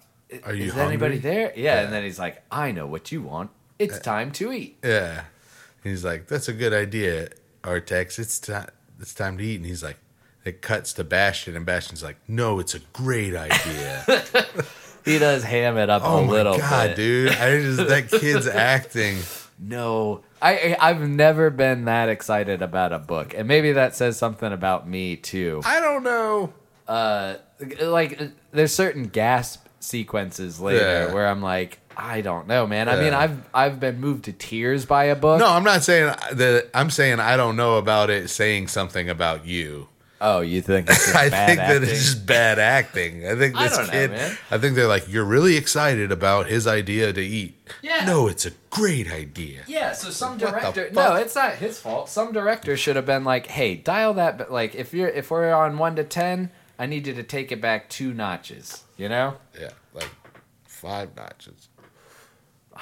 Are 0.43 0.53
you 0.53 0.65
Is 0.65 0.77
anybody 0.77 1.15
hungry?" 1.15 1.17
there?" 1.19 1.53
Yeah, 1.55 1.75
Yeah. 1.75 1.81
and 1.83 1.93
then 1.93 2.03
he's 2.03 2.19
like, 2.19 2.41
"I 2.51 2.71
know 2.71 2.85
what 2.87 3.11
you 3.11 3.21
want. 3.21 3.51
It's 3.79 3.99
time 3.99 4.31
to 4.33 4.51
eat." 4.51 4.77
yeah. 4.83 5.23
He's 5.83 6.03
like, 6.05 6.27
"That's 6.27 6.47
a 6.47 6.53
good 6.53 6.73
idea, 6.73 7.29
Artax. 7.63 8.19
It's 8.19 8.39
time. 8.39 8.67
It's 8.99 9.13
time 9.13 9.37
to 9.37 9.43
eat." 9.43 9.55
And 9.57 9.65
he's 9.65 9.83
like, 9.83 9.97
it 10.45 10.61
cuts 10.61 10.93
to 10.93 11.03
Bastian, 11.03 11.55
and 11.55 11.65
Bastian's 11.65 12.03
like, 12.03 12.17
"No, 12.27 12.59
it's 12.59 12.73
a 12.75 12.79
great 12.93 13.35
idea." 13.35 14.05
He 15.03 15.17
does 15.17 15.43
ham 15.43 15.77
it 15.77 15.89
up 15.89 16.03
oh 16.05 16.19
a 16.19 16.21
my 16.25 16.31
little 16.31 16.57
god, 16.59 16.89
bit. 16.89 16.95
dude! 16.95 17.29
I 17.31 17.59
just 17.61 17.87
that 17.87 18.11
kid's 18.11 18.45
acting. 18.45 19.17
No, 19.57 20.21
I 20.39 20.75
I- 20.79 20.89
I've 20.91 21.01
never 21.01 21.49
been 21.49 21.85
that 21.85 22.07
excited 22.07 22.61
about 22.61 22.93
a 22.93 22.99
book, 22.99 23.33
and 23.35 23.47
maybe 23.47 23.71
that 23.71 23.95
says 23.95 24.15
something 24.19 24.53
about 24.53 24.87
me 24.87 25.15
too. 25.15 25.63
I 25.65 25.79
don't 25.79 26.03
know. 26.03 26.53
Uh, 26.87 27.37
like 27.81 28.21
there's 28.51 28.75
certain 28.75 29.05
gasp 29.05 29.65
sequences 29.79 30.59
later 30.59 31.07
Yeah. 31.07 31.13
where 31.15 31.27
I'm 31.27 31.41
like, 31.41 31.79
I 31.97 32.21
don't 32.21 32.47
know, 32.47 32.65
man. 32.67 32.89
I 32.89 32.99
mean, 33.01 33.13
I've 33.13 33.37
I've 33.53 33.79
been 33.79 33.99
moved 33.99 34.25
to 34.25 34.33
tears 34.33 34.85
by 34.85 35.05
a 35.05 35.15
book. 35.15 35.39
No, 35.39 35.47
I'm 35.47 35.63
not 35.63 35.83
saying 35.83 36.13
that. 36.33 36.69
I'm 36.73 36.89
saying 36.89 37.19
I 37.19 37.37
don't 37.37 37.55
know 37.55 37.77
about 37.77 38.09
it 38.09 38.29
saying 38.29 38.67
something 38.67 39.09
about 39.09 39.45
you. 39.45 39.87
Oh, 40.23 40.41
you 40.41 40.61
think 40.61 40.87
it's 40.87 41.05
just 41.05 41.15
I 41.15 41.29
bad 41.29 41.47
think 41.47 41.59
acting? 41.61 41.81
that 41.81 41.89
it's 41.89 42.03
just 42.05 42.25
bad 42.27 42.59
acting. 42.59 43.27
I 43.27 43.35
think 43.35 43.55
I 43.57 43.67
this 43.67 43.77
don't 43.77 43.87
know, 43.87 43.91
kid. 43.93 44.11
man. 44.11 44.37
I 44.51 44.57
think 44.59 44.75
they're 44.75 44.87
like, 44.87 45.11
you're 45.11 45.25
really 45.25 45.57
excited 45.57 46.11
about 46.11 46.45
his 46.45 46.67
idea 46.67 47.11
to 47.11 47.21
eat. 47.21 47.57
Yeah. 47.81 48.05
No, 48.05 48.27
it's 48.27 48.45
a 48.45 48.51
great 48.69 49.11
idea. 49.11 49.63
Yeah, 49.65 49.93
so 49.93 50.11
some 50.11 50.37
the 50.37 50.45
director. 50.47 50.85
fuck? 50.85 50.93
No, 50.93 51.15
it's 51.15 51.33
not 51.35 51.55
his 51.55 51.79
fault. 51.79 52.07
Some 52.07 52.33
director 52.33 52.77
should 52.77 52.97
have 52.97 53.07
been 53.07 53.23
like, 53.23 53.47
"Hey, 53.47 53.75
dial 53.75 54.13
that." 54.13 54.37
But 54.37 54.51
like, 54.51 54.75
if 54.75 54.93
you're 54.93 55.09
if 55.09 55.31
we're 55.31 55.51
on 55.53 55.79
one 55.79 55.95
to 55.95 56.03
ten, 56.03 56.51
I 56.77 56.85
need 56.85 57.07
you 57.07 57.15
to 57.15 57.23
take 57.23 57.51
it 57.51 57.59
back 57.59 57.89
two 57.89 58.13
notches. 58.13 58.83
You 58.97 59.09
know, 59.09 59.37
Yeah, 59.59 59.69
like 59.95 60.09
five 60.65 61.15
notches. 61.15 61.67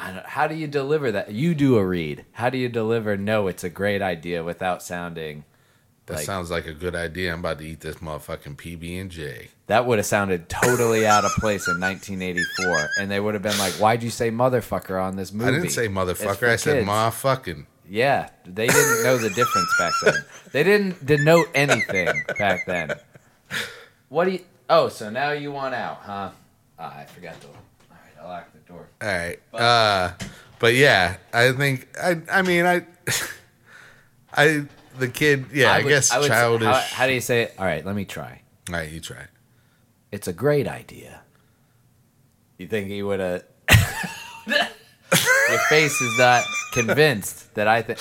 I 0.02 0.12
don't, 0.14 0.26
how 0.26 0.47
do 0.47 0.56
you 0.56 0.66
deliver 0.68 1.12
that? 1.12 1.32
You 1.32 1.54
do 1.54 1.78
a 1.78 1.86
read. 1.86 2.26
How 2.32 2.50
do 2.50 2.58
you 2.58 2.70
deliver? 2.70 3.18
No, 3.18 3.47
it's 3.47 3.64
a 3.66 3.70
great 3.70 4.02
idea 4.02 4.43
without 4.43 4.82
sounding. 4.82 5.43
That 6.06 6.16
Like- 6.18 6.26
sounds 6.26 6.50
like 6.50 6.66
a 6.66 6.74
good 6.74 6.95
idea. 6.95 7.34
I'm 7.34 7.39
about 7.39 7.60
to 7.60 7.66
eat 7.68 7.82
this 7.82 7.97
motherfucking 7.97 8.56
PB 8.56 9.00
and 9.02 9.12
J. 9.12 9.50
That 9.68 9.86
would 9.86 10.00
have 10.00 10.06
sounded 10.08 10.47
totally 10.50 11.06
out 11.06 11.26
of 11.26 11.32
place 11.34 11.68
in 11.68 11.80
1984, 11.80 12.89
and 12.97 13.12
they 13.12 13.20
would 13.20 13.36
have 13.36 13.43
been 13.43 13.58
like, 13.60 13.74
"Why'd 13.74 14.02
you 14.02 14.10
say 14.10 14.32
motherfucker 14.32 15.00
on 15.04 15.18
this 15.18 15.32
movie?" 15.32 15.50
I 15.52 15.54
didn't 15.56 15.70
say 15.72 15.88
motherfucker. 15.88 16.47
I 16.47 16.56
said 16.56 16.86
motherfucking. 16.86 17.66
Yeah, 17.88 18.30
they 18.45 18.68
didn't 18.68 19.04
know 19.04 19.18
the 19.18 19.30
difference 19.30 19.76
back 19.78 19.93
then. 20.04 20.26
They 20.54 20.64
didn't 20.64 21.06
denote 21.06 21.47
anything 21.54 22.24
back 22.39 22.66
then. 22.66 22.93
What 24.10 24.26
do 24.26 24.32
you? 24.32 24.39
Oh, 24.70 24.89
so 24.89 25.10
now 25.12 25.32
you 25.32 25.52
want 25.52 25.76
out, 25.76 25.97
huh? 26.04 26.30
Ah, 26.80 27.00
I 27.00 27.06
forgot 27.06 27.39
to. 27.41 27.47
I 28.20 28.26
locked 28.26 28.54
the 28.54 28.60
door. 28.72 28.88
All 29.02 29.08
right. 29.08 29.40
Uh, 29.54 30.12
but 30.60 30.74
yeah, 30.76 31.18
I 31.34 31.52
think 31.54 31.88
I. 32.02 32.22
I 32.32 32.42
mean, 32.42 32.66
I. 32.66 32.86
I 34.34 34.66
the 34.98 35.08
kid. 35.08 35.46
Yeah, 35.54 35.72
I, 35.74 35.80
would- 35.84 35.90
guess 35.90 36.14
would 36.16 36.24
say- 36.24 36.28
childish. 36.30 36.68
how, 36.68 36.74
how 36.74 37.08
do 37.08 37.14
you 37.14 37.22
say 37.22 37.44
it? 37.44 37.56
All 37.58 37.66
right, 37.66 37.86
let 37.86 37.96
me 37.96 38.06
try. 38.06 38.42
All 38.70 38.76
right, 38.76 38.90
you 38.92 39.00
try. 39.00 39.26
It's 40.12 40.28
a 40.28 40.34
great 40.34 40.68
idea. 40.68 41.22
You 42.58 42.68
think 42.68 42.90
he 42.90 43.02
would 43.02 43.20
have? 43.20 43.44
Your 44.48 45.60
face 45.70 46.00
is 46.02 46.18
not 46.20 46.44
convinced 46.74 47.54
that 47.56 47.68
I 47.68 47.82
think. 47.82 48.00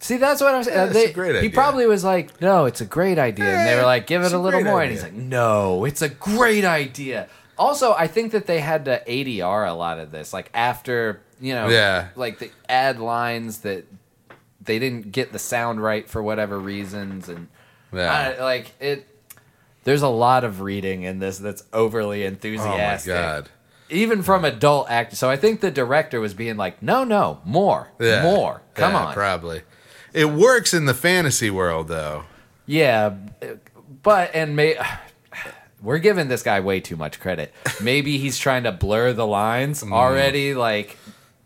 See, 0.00 0.16
that's 0.16 0.40
what 0.40 0.54
I'm 0.54 0.62
saying. 0.64 0.76
Yeah, 0.76 0.84
it's 0.86 0.92
they- 0.94 1.04
a 1.06 1.12
great 1.12 1.42
He 1.42 1.48
probably 1.48 1.86
was 1.86 2.02
like, 2.04 2.40
"No, 2.40 2.64
it's 2.64 2.80
a 2.80 2.84
great 2.84 3.18
idea," 3.18 3.46
and 3.46 3.68
they 3.68 3.74
were 3.76 3.82
like, 3.82 4.06
"Give 4.06 4.22
it 4.22 4.32
a 4.32 4.36
a 4.36 4.38
little 4.38 4.62
more," 4.62 4.80
and 4.82 4.90
he's 4.90 5.02
like, 5.02 5.12
"No, 5.12 5.84
it's 5.84 6.02
a 6.02 6.08
great 6.08 6.64
idea." 6.64 7.28
Also, 7.58 7.92
I 7.92 8.06
think 8.06 8.32
that 8.32 8.46
they 8.46 8.60
had 8.60 8.84
to 8.86 9.02
ADR 9.06 9.68
a 9.68 9.72
lot 9.72 9.98
of 9.98 10.10
this, 10.12 10.32
like 10.32 10.50
after 10.54 11.20
you 11.40 11.54
know, 11.54 11.68
Yeah. 11.68 12.08
like 12.16 12.38
the 12.40 12.50
add 12.68 12.98
lines 12.98 13.58
that 13.60 13.84
they 14.60 14.78
didn't 14.80 15.12
get 15.12 15.32
the 15.32 15.38
sound 15.38 15.80
right 15.82 16.08
for 16.08 16.20
whatever 16.22 16.58
reasons, 16.58 17.28
and 17.28 17.48
Yeah. 17.92 18.34
I, 18.38 18.42
like 18.42 18.72
it. 18.80 19.06
There's 19.84 20.02
a 20.02 20.08
lot 20.08 20.44
of 20.44 20.60
reading 20.60 21.02
in 21.04 21.18
this 21.20 21.38
that's 21.38 21.62
overly 21.72 22.22
oh 22.22 22.24
my 22.26 22.28
enthusiastic, 22.34 23.12
god. 23.14 23.48
even 23.88 24.22
from 24.22 24.44
adult 24.44 24.90
actors. 24.90 25.18
So 25.18 25.30
I 25.30 25.36
think 25.36 25.60
the 25.60 25.70
director 25.70 26.20
was 26.20 26.34
being 26.34 26.56
like, 26.56 26.82
"No, 26.82 27.04
no, 27.04 27.40
more, 27.44 27.88
Yeah. 27.98 28.22
more, 28.22 28.60
come 28.74 28.92
Yeah, 28.92 29.04
on." 29.06 29.14
Probably. 29.14 29.62
It 30.12 30.30
works 30.30 30.74
in 30.74 30.86
the 30.86 30.94
fantasy 30.94 31.50
world 31.50 31.88
though. 31.88 32.24
Yeah, 32.66 33.12
but 34.02 34.30
and 34.34 34.54
may 34.56 34.76
we're 35.82 35.98
giving 35.98 36.28
this 36.28 36.42
guy 36.42 36.60
way 36.60 36.80
too 36.80 36.96
much 36.96 37.20
credit. 37.20 37.52
Maybe 37.82 38.18
he's 38.18 38.38
trying 38.38 38.64
to 38.64 38.72
blur 38.72 39.12
the 39.12 39.26
lines 39.26 39.82
already, 39.82 40.54
like 40.54 40.96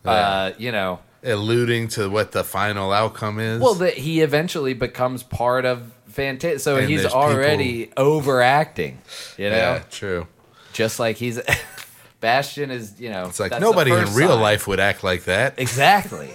uh, 0.05 0.53
you 0.59 0.72
know. 0.72 1.01
Alluding 1.24 1.87
to 1.89 2.09
what 2.11 2.33
the 2.33 2.43
final 2.43 2.91
outcome 2.93 3.39
is. 3.39 3.61
Well, 3.61 3.74
that 3.74 3.95
he 3.95 4.22
eventually 4.22 4.74
becomes 4.74 5.22
part 5.22 5.64
of 5.64 5.93
fantastic. 6.09 6.59
So 6.61 6.76
And 6.78 6.89
he's 6.91 7.03
there's 7.03 7.12
already 7.12 7.93
overacting, 7.97 8.99
you 9.39 9.49
know, 9.51 9.57
Yeah, 9.57 9.83
true. 9.91 10.26
just 10.72 10.99
like 10.99 11.16
he's 11.16 11.39
Bastian 12.20 12.70
is. 12.72 13.01
You 13.01 13.11
know, 13.11 13.26
It's 13.26 13.39
like 13.39 13.51
that's 13.53 13.61
the 13.62 13.66
nobody 13.70 13.93
in 13.93 13.99
first 14.05 14.16
real 14.16 14.30
sign. 14.30 14.41
life 14.41 14.66
would 14.66 14.80
act 14.80 15.05
like 15.05 15.24
that. 15.24 15.59
Exactly. 15.59 16.30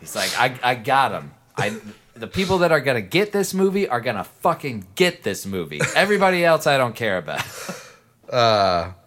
He's 0.00 0.14
like, 0.16 0.36
I, 0.38 0.58
I 0.62 0.74
got 0.74 1.12
him. 1.12 1.30
I, 1.56 1.76
the 2.18 2.26
people 2.26 2.58
that 2.58 2.72
are 2.72 2.80
gonna 2.80 3.00
get 3.00 3.32
this 3.32 3.54
movie 3.54 3.88
are 3.88 4.00
gonna 4.00 4.24
fucking 4.24 4.86
get 4.94 5.22
this 5.22 5.46
movie. 5.46 5.80
Everybody 5.94 6.44
else, 6.44 6.66
I 6.66 6.78
don't 6.78 6.94
care 6.94 7.18
about. 7.18 7.42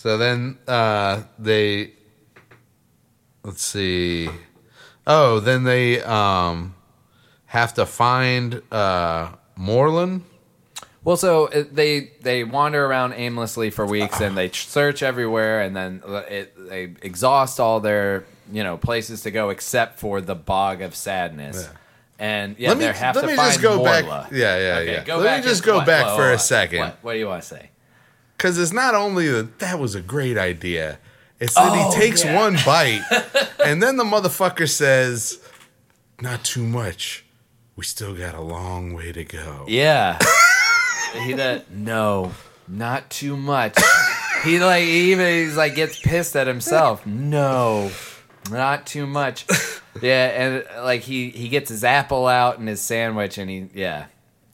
So 0.00 0.16
then 0.16 0.56
uh, 0.66 1.24
they 1.38 1.92
let's 3.44 3.62
see. 3.62 4.30
Oh, 5.06 5.40
then 5.40 5.64
they 5.64 6.02
um, 6.02 6.74
have 7.44 7.74
to 7.74 7.84
find 7.84 8.62
uh, 8.72 9.32
Moreland. 9.56 10.24
Well, 11.04 11.18
so 11.18 11.48
it, 11.48 11.76
they 11.76 12.12
they 12.22 12.44
wander 12.44 12.82
around 12.82 13.12
aimlessly 13.12 13.68
for 13.68 13.84
weeks 13.84 14.22
and 14.22 14.38
they 14.38 14.48
search 14.48 15.02
everywhere, 15.02 15.60
and 15.60 15.76
then 15.76 16.02
it, 16.30 16.54
they 16.56 16.84
exhaust 17.02 17.60
all 17.60 17.80
their 17.80 18.24
you 18.50 18.64
know 18.64 18.78
places 18.78 19.24
to 19.24 19.30
go 19.30 19.50
except 19.50 19.98
for 19.98 20.22
the 20.22 20.34
bog 20.34 20.80
of 20.80 20.94
sadness. 20.94 21.68
Yeah. 21.70 21.76
And 22.20 22.54
yeah, 22.58 22.68
let 22.68 22.78
me 22.78 22.84
they 22.84 22.92
have 22.92 23.16
let 23.16 23.22
to 23.22 23.26
me 23.28 23.34
find 23.34 23.48
just 23.50 23.62
go 23.62 23.78
Morla. 23.78 23.84
back. 24.24 24.30
Yeah, 24.32 24.58
yeah, 24.58 24.78
Okay, 24.80 24.92
yeah. 24.92 25.04
go 25.04 25.16
let 25.16 25.24
back 25.24 25.44
me 25.44 25.50
just 25.50 25.64
go 25.64 25.76
what- 25.78 25.86
back 25.86 26.04
whoa, 26.06 26.16
for 26.16 26.22
whoa, 26.28 26.34
a 26.34 26.38
second 26.38 26.78
What, 26.80 26.98
what 27.00 27.12
do 27.14 27.18
you 27.18 27.26
want 27.26 27.42
to 27.42 27.48
say? 27.48 27.70
because 28.36 28.58
it's 28.58 28.72
not 28.72 28.94
only 28.94 29.26
that 29.28 29.58
that 29.60 29.78
was 29.78 29.94
a 29.94 30.00
great 30.02 30.36
idea. 30.38 30.98
It's 31.40 31.54
that 31.54 31.70
Oh, 31.72 31.90
he 31.90 31.96
takes 31.98 32.22
yeah. 32.24 32.36
one 32.36 32.56
bite, 32.66 33.00
and 33.64 33.82
then 33.82 33.96
the 33.96 34.04
motherfucker 34.04 34.68
says, 34.68 35.38
"Not 36.20 36.44
too 36.44 36.66
much. 36.66 37.24
We 37.76 37.84
still 37.84 38.14
got 38.14 38.34
a 38.34 38.42
long 38.42 38.92
way 38.92 39.12
to 39.12 39.24
go." 39.24 39.64
Yeah. 39.66 40.18
he 41.24 41.32
does. 41.32 41.62
No, 41.70 42.32
not 42.68 43.08
too 43.08 43.36
much. 43.38 43.78
He 44.44 44.58
like 44.58 44.84
even 44.84 45.26
he's 45.26 45.56
like 45.56 45.74
gets 45.74 45.98
pissed 45.98 46.36
at 46.36 46.46
himself. 46.46 47.04
No, 47.06 47.90
not 48.50 48.86
too 48.86 49.06
much. 49.06 49.46
Yeah, 50.00 50.26
and 50.26 50.84
like 50.84 51.00
he 51.00 51.30
he 51.30 51.48
gets 51.48 51.68
his 51.68 51.82
apple 51.82 52.28
out 52.28 52.60
and 52.60 52.68
his 52.68 52.80
sandwich, 52.80 53.38
and 53.38 53.50
he 53.50 53.68
yeah 53.74 54.06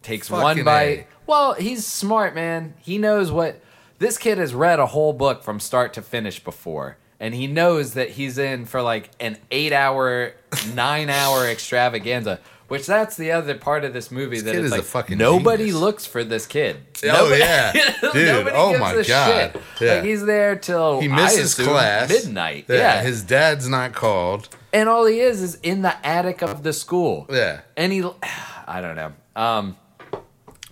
takes 0.03 0.31
one 0.31 0.65
bite. 0.65 1.01
A. 1.01 1.07
Well, 1.27 1.53
he's 1.53 1.87
smart, 1.87 2.35
man. 2.35 2.73
He 2.81 2.97
knows 2.97 3.31
what 3.31 3.61
this 3.99 4.19
kid 4.19 4.39
has 4.39 4.55
read 4.55 4.79
a 4.79 4.87
whole 4.87 5.13
book 5.13 5.43
from 5.43 5.61
start 5.61 5.93
to 5.95 6.03
finish 6.03 6.43
before. 6.43 6.97
And 7.19 7.35
he 7.35 7.47
knows 7.47 7.95
that 7.95 8.11
he's 8.11 8.39
in 8.39 8.67
for 8.67 8.83
like 8.83 9.11
an 9.21 9.39
eight 9.51 9.73
hour, 9.73 10.33
nine 10.75 11.09
hour 11.09 11.47
extravaganza, 11.51 12.41
which 12.69 12.87
that's 12.87 13.17
the 13.17 13.31
other 13.33 13.55
part 13.55 13.85
of 13.85 13.93
this 13.93 14.11
movie 14.11 14.41
that 14.41 14.55
is 14.55 14.73
a 14.73 14.77
like 14.77 14.85
fucking 14.85 15.19
nobody 15.19 15.65
genius. 15.67 15.81
looks 15.81 16.07
for 16.07 16.25
this 16.25 16.47
kid. 16.47 16.79
Oh, 17.05 17.07
Nobody- 17.09 17.39
yeah. 17.41 17.73
Dude, 18.13 18.49
oh 18.53 18.79
my 18.79 18.93
a 18.93 19.05
God. 19.05 19.53
shit. 19.53 19.63
Yeah. 19.81 19.95
Like 19.95 20.05
he's 20.05 20.25
there 20.25 20.57
till 20.57 21.01
He 21.01 21.09
misses 21.09 21.55
class 21.55 22.09
midnight. 22.09 22.67
Yeah, 22.69 23.03
his 23.03 23.23
dad's 23.23 23.69
not 23.69 23.93
called. 23.93 24.49
and 24.73 24.89
all 24.89 25.07
he 25.07 25.21
is 25.21 25.43
is 25.43 25.55
in 25.63 25.83
the 25.83 25.95
attic 26.07 26.43
of 26.43 26.63
the 26.63 26.73
school. 26.73 27.27
Yeah. 27.31 27.61
and 27.77 27.93
he, 27.93 28.03
I 28.67 28.81
don't 28.81 28.97
know. 28.97 29.13
Um, 29.37 29.77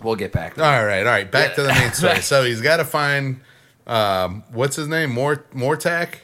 we'll 0.01 0.15
get 0.15 0.31
back. 0.31 0.55
to 0.55 0.63
All 0.63 0.85
right, 0.85 0.99
all 0.99 1.05
right. 1.05 1.31
Back 1.31 1.49
Yeah. 1.49 1.55
to 1.55 1.61
the 1.63 1.69
main 1.69 1.91
story. 1.93 2.19
So 2.21 2.43
he's 2.43 2.61
got 2.61 2.77
to 2.77 2.85
find 2.85 3.39
um, 3.87 4.43
what's 4.51 4.75
his 4.75 4.87
name? 4.87 5.11
Mort 5.11 5.51
Mortak. 5.51 6.15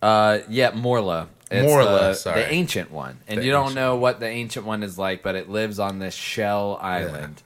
Uh, 0.00 0.40
yeah, 0.48 0.72
Morla. 0.72 1.28
It's 1.52 1.66
Morla, 1.70 1.98
the, 1.98 2.14
sorry. 2.14 2.42
the 2.42 2.52
ancient 2.52 2.90
one, 2.90 3.18
and 3.28 3.40
The 3.40 3.44
you 3.44 3.50
don't 3.52 3.62
ancient 3.64 3.76
know 3.76 3.96
what 3.96 4.20
the 4.20 4.26
ancient 4.28 4.64
one 4.66 4.82
is 4.82 4.98
like, 4.98 5.22
but 5.22 5.34
it 5.34 5.48
lives 5.48 5.78
on 5.78 5.98
this 5.98 6.14
shell 6.14 6.78
island. 6.80 7.42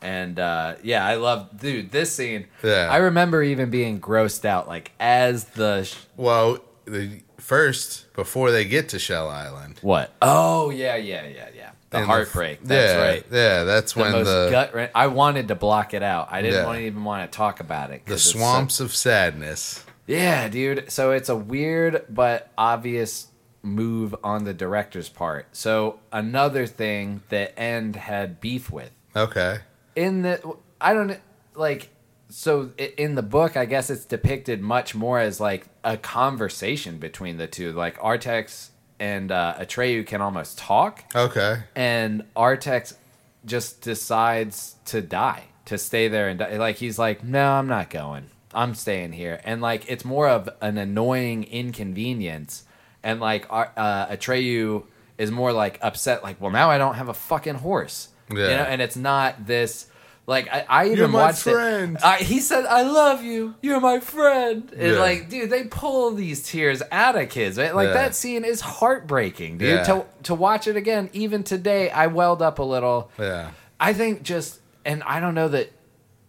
And 0.00 0.38
uh, 0.38 0.76
yeah, 0.84 1.04
I 1.04 1.16
love, 1.16 1.58
dude, 1.60 1.90
this 1.90 2.14
scene. 2.14 2.46
Yeah. 2.62 2.88
I 2.90 2.98
remember 2.98 3.42
even 3.42 3.68
being 3.70 4.00
grossed 4.00 4.44
out, 4.44 4.68
like 4.68 4.92
as 5.00 5.44
the 5.44 5.82
sh- 5.84 5.96
Well, 6.16 6.58
the 6.84 7.20
first 7.38 8.12
before 8.14 8.50
they 8.52 8.64
get 8.64 8.90
to 8.90 8.98
Shell 8.98 9.28
Island, 9.28 9.78
what? 9.82 10.12
Oh 10.22 10.70
yeah, 10.70 10.94
yeah, 10.96 11.26
yeah, 11.26 11.48
yeah. 11.54 11.70
The 11.90 11.96
And 11.98 12.06
heartbreak. 12.06 12.62
That's 12.62 12.92
yeah, 12.92 13.00
right. 13.04 13.26
Yeah, 13.32 13.64
that's 13.64 13.94
The 13.94 14.00
when 14.00 14.12
most 14.12 14.26
the 14.26 14.48
gut. 14.52 14.74
wren- 14.74 14.90
I 14.94 15.06
wanted 15.08 15.48
to 15.48 15.54
block 15.56 15.94
it 15.94 16.02
out. 16.04 16.28
I 16.30 16.42
didn't 16.42 16.60
Yeah. 16.60 16.66
want 16.66 16.78
to 16.78 16.84
even 16.84 17.02
want 17.02 17.30
to 17.32 17.36
talk 17.36 17.58
about 17.60 17.90
it. 17.90 18.04
the 18.06 18.14
it's 18.14 18.22
so- 18.24 18.38
swamps 18.38 18.78
of 18.80 18.94
sadness. 18.94 19.84
Yeah, 20.06 20.48
dude. 20.48 20.92
So 20.92 21.10
it's 21.10 21.28
a 21.28 21.36
weird 21.36 22.04
but 22.08 22.50
obvious 22.56 23.26
move 23.68 24.14
on 24.24 24.44
the 24.44 24.54
director's 24.54 25.08
part. 25.08 25.46
So 25.52 26.00
another 26.12 26.66
thing 26.66 27.22
that 27.28 27.58
Ende 27.58 27.96
had 27.96 28.40
beef 28.40 28.70
with 28.70 28.90
Okay. 29.16 29.58
in 29.96 30.22
the 30.22 30.40
I 30.80 30.94
don't 30.94 31.18
like 31.54 31.90
so 32.30 32.70
in 32.96 33.14
the 33.14 33.22
book 33.22 33.56
I 33.56 33.64
guess 33.64 33.88
it's 33.90 34.04
depicted 34.04 34.60
much 34.60 34.94
more 34.94 35.18
as 35.18 35.40
like 35.40 35.66
a 35.84 35.96
conversation 35.96 36.98
between 36.98 37.36
the 37.36 37.46
two. 37.46 37.72
Like 37.72 37.98
Artax 37.98 38.68
and 39.00 39.30
uh, 39.32 39.54
Atreyu 39.58 40.06
can 40.06 40.20
almost 40.20 40.58
talk 40.58 41.04
Okay. 41.14 41.62
and 41.74 42.24
Artax 42.36 42.94
just 43.46 43.80
decides 43.80 44.74
to 44.86 45.00
die, 45.00 45.44
to 45.66 45.78
stay 45.78 46.08
there 46.08 46.28
and 46.28 46.38
die. 46.40 46.56
Like 46.58 46.76
he's 46.76 46.98
like, 46.98 47.22
no, 47.24 47.52
I'm 47.52 47.66
not 47.68 47.88
going. 47.90 48.26
I'm 48.52 48.74
staying 48.74 49.12
here, 49.12 49.40
and 49.44 49.60
like 49.60 49.88
it's 49.90 50.04
more 50.06 50.26
of 50.28 50.48
an 50.62 50.78
annoying 50.78 51.44
inconvenience, 51.44 52.64
and 53.08 53.20
like 53.20 53.46
uh, 53.50 54.06
Atreyu 54.14 54.84
is 55.16 55.30
more 55.30 55.52
like 55.52 55.78
upset, 55.82 56.22
like, 56.22 56.40
well, 56.40 56.52
now 56.52 56.70
I 56.70 56.78
don't 56.78 56.94
have 56.94 57.08
a 57.08 57.14
fucking 57.14 57.56
horse, 57.56 58.08
you 58.30 58.38
Yeah. 58.38 58.56
know, 58.58 58.62
and 58.64 58.80
it's 58.82 58.96
not 58.96 59.46
this. 59.46 59.86
Like 60.26 60.46
I, 60.52 60.66
I 60.68 60.84
even 60.86 60.98
You're 60.98 61.08
my 61.08 61.22
watched 61.28 61.44
friend. 61.44 61.96
it. 61.96 62.04
I, 62.04 62.16
he 62.18 62.38
said, 62.40 62.66
"I 62.66 62.82
love 62.82 63.22
you. 63.24 63.54
You're 63.62 63.80
my 63.80 63.98
friend." 63.98 64.70
And 64.76 64.92
Yeah. 64.92 65.00
like, 65.00 65.30
dude, 65.30 65.48
they 65.48 65.64
pull 65.64 66.10
these 66.10 66.42
tears 66.46 66.82
out 66.92 67.16
of 67.16 67.30
kids. 67.30 67.56
Right? 67.56 67.74
Like 67.74 67.88
Yeah. 67.88 67.94
that 67.94 68.14
scene 68.14 68.44
is 68.44 68.60
heartbreaking, 68.60 69.56
dude. 69.56 69.68
Yeah. 69.68 69.84
To 69.84 70.04
to 70.24 70.34
watch 70.34 70.66
it 70.68 70.76
again, 70.76 71.08
even 71.14 71.44
today, 71.44 71.88
I 71.90 72.08
welled 72.08 72.42
up 72.42 72.58
a 72.58 72.62
little. 72.62 73.10
Yeah. 73.18 73.52
I 73.80 73.94
think 73.94 74.22
just, 74.22 74.60
and 74.84 75.02
I 75.04 75.18
don't 75.20 75.34
know 75.34 75.48
that 75.48 75.72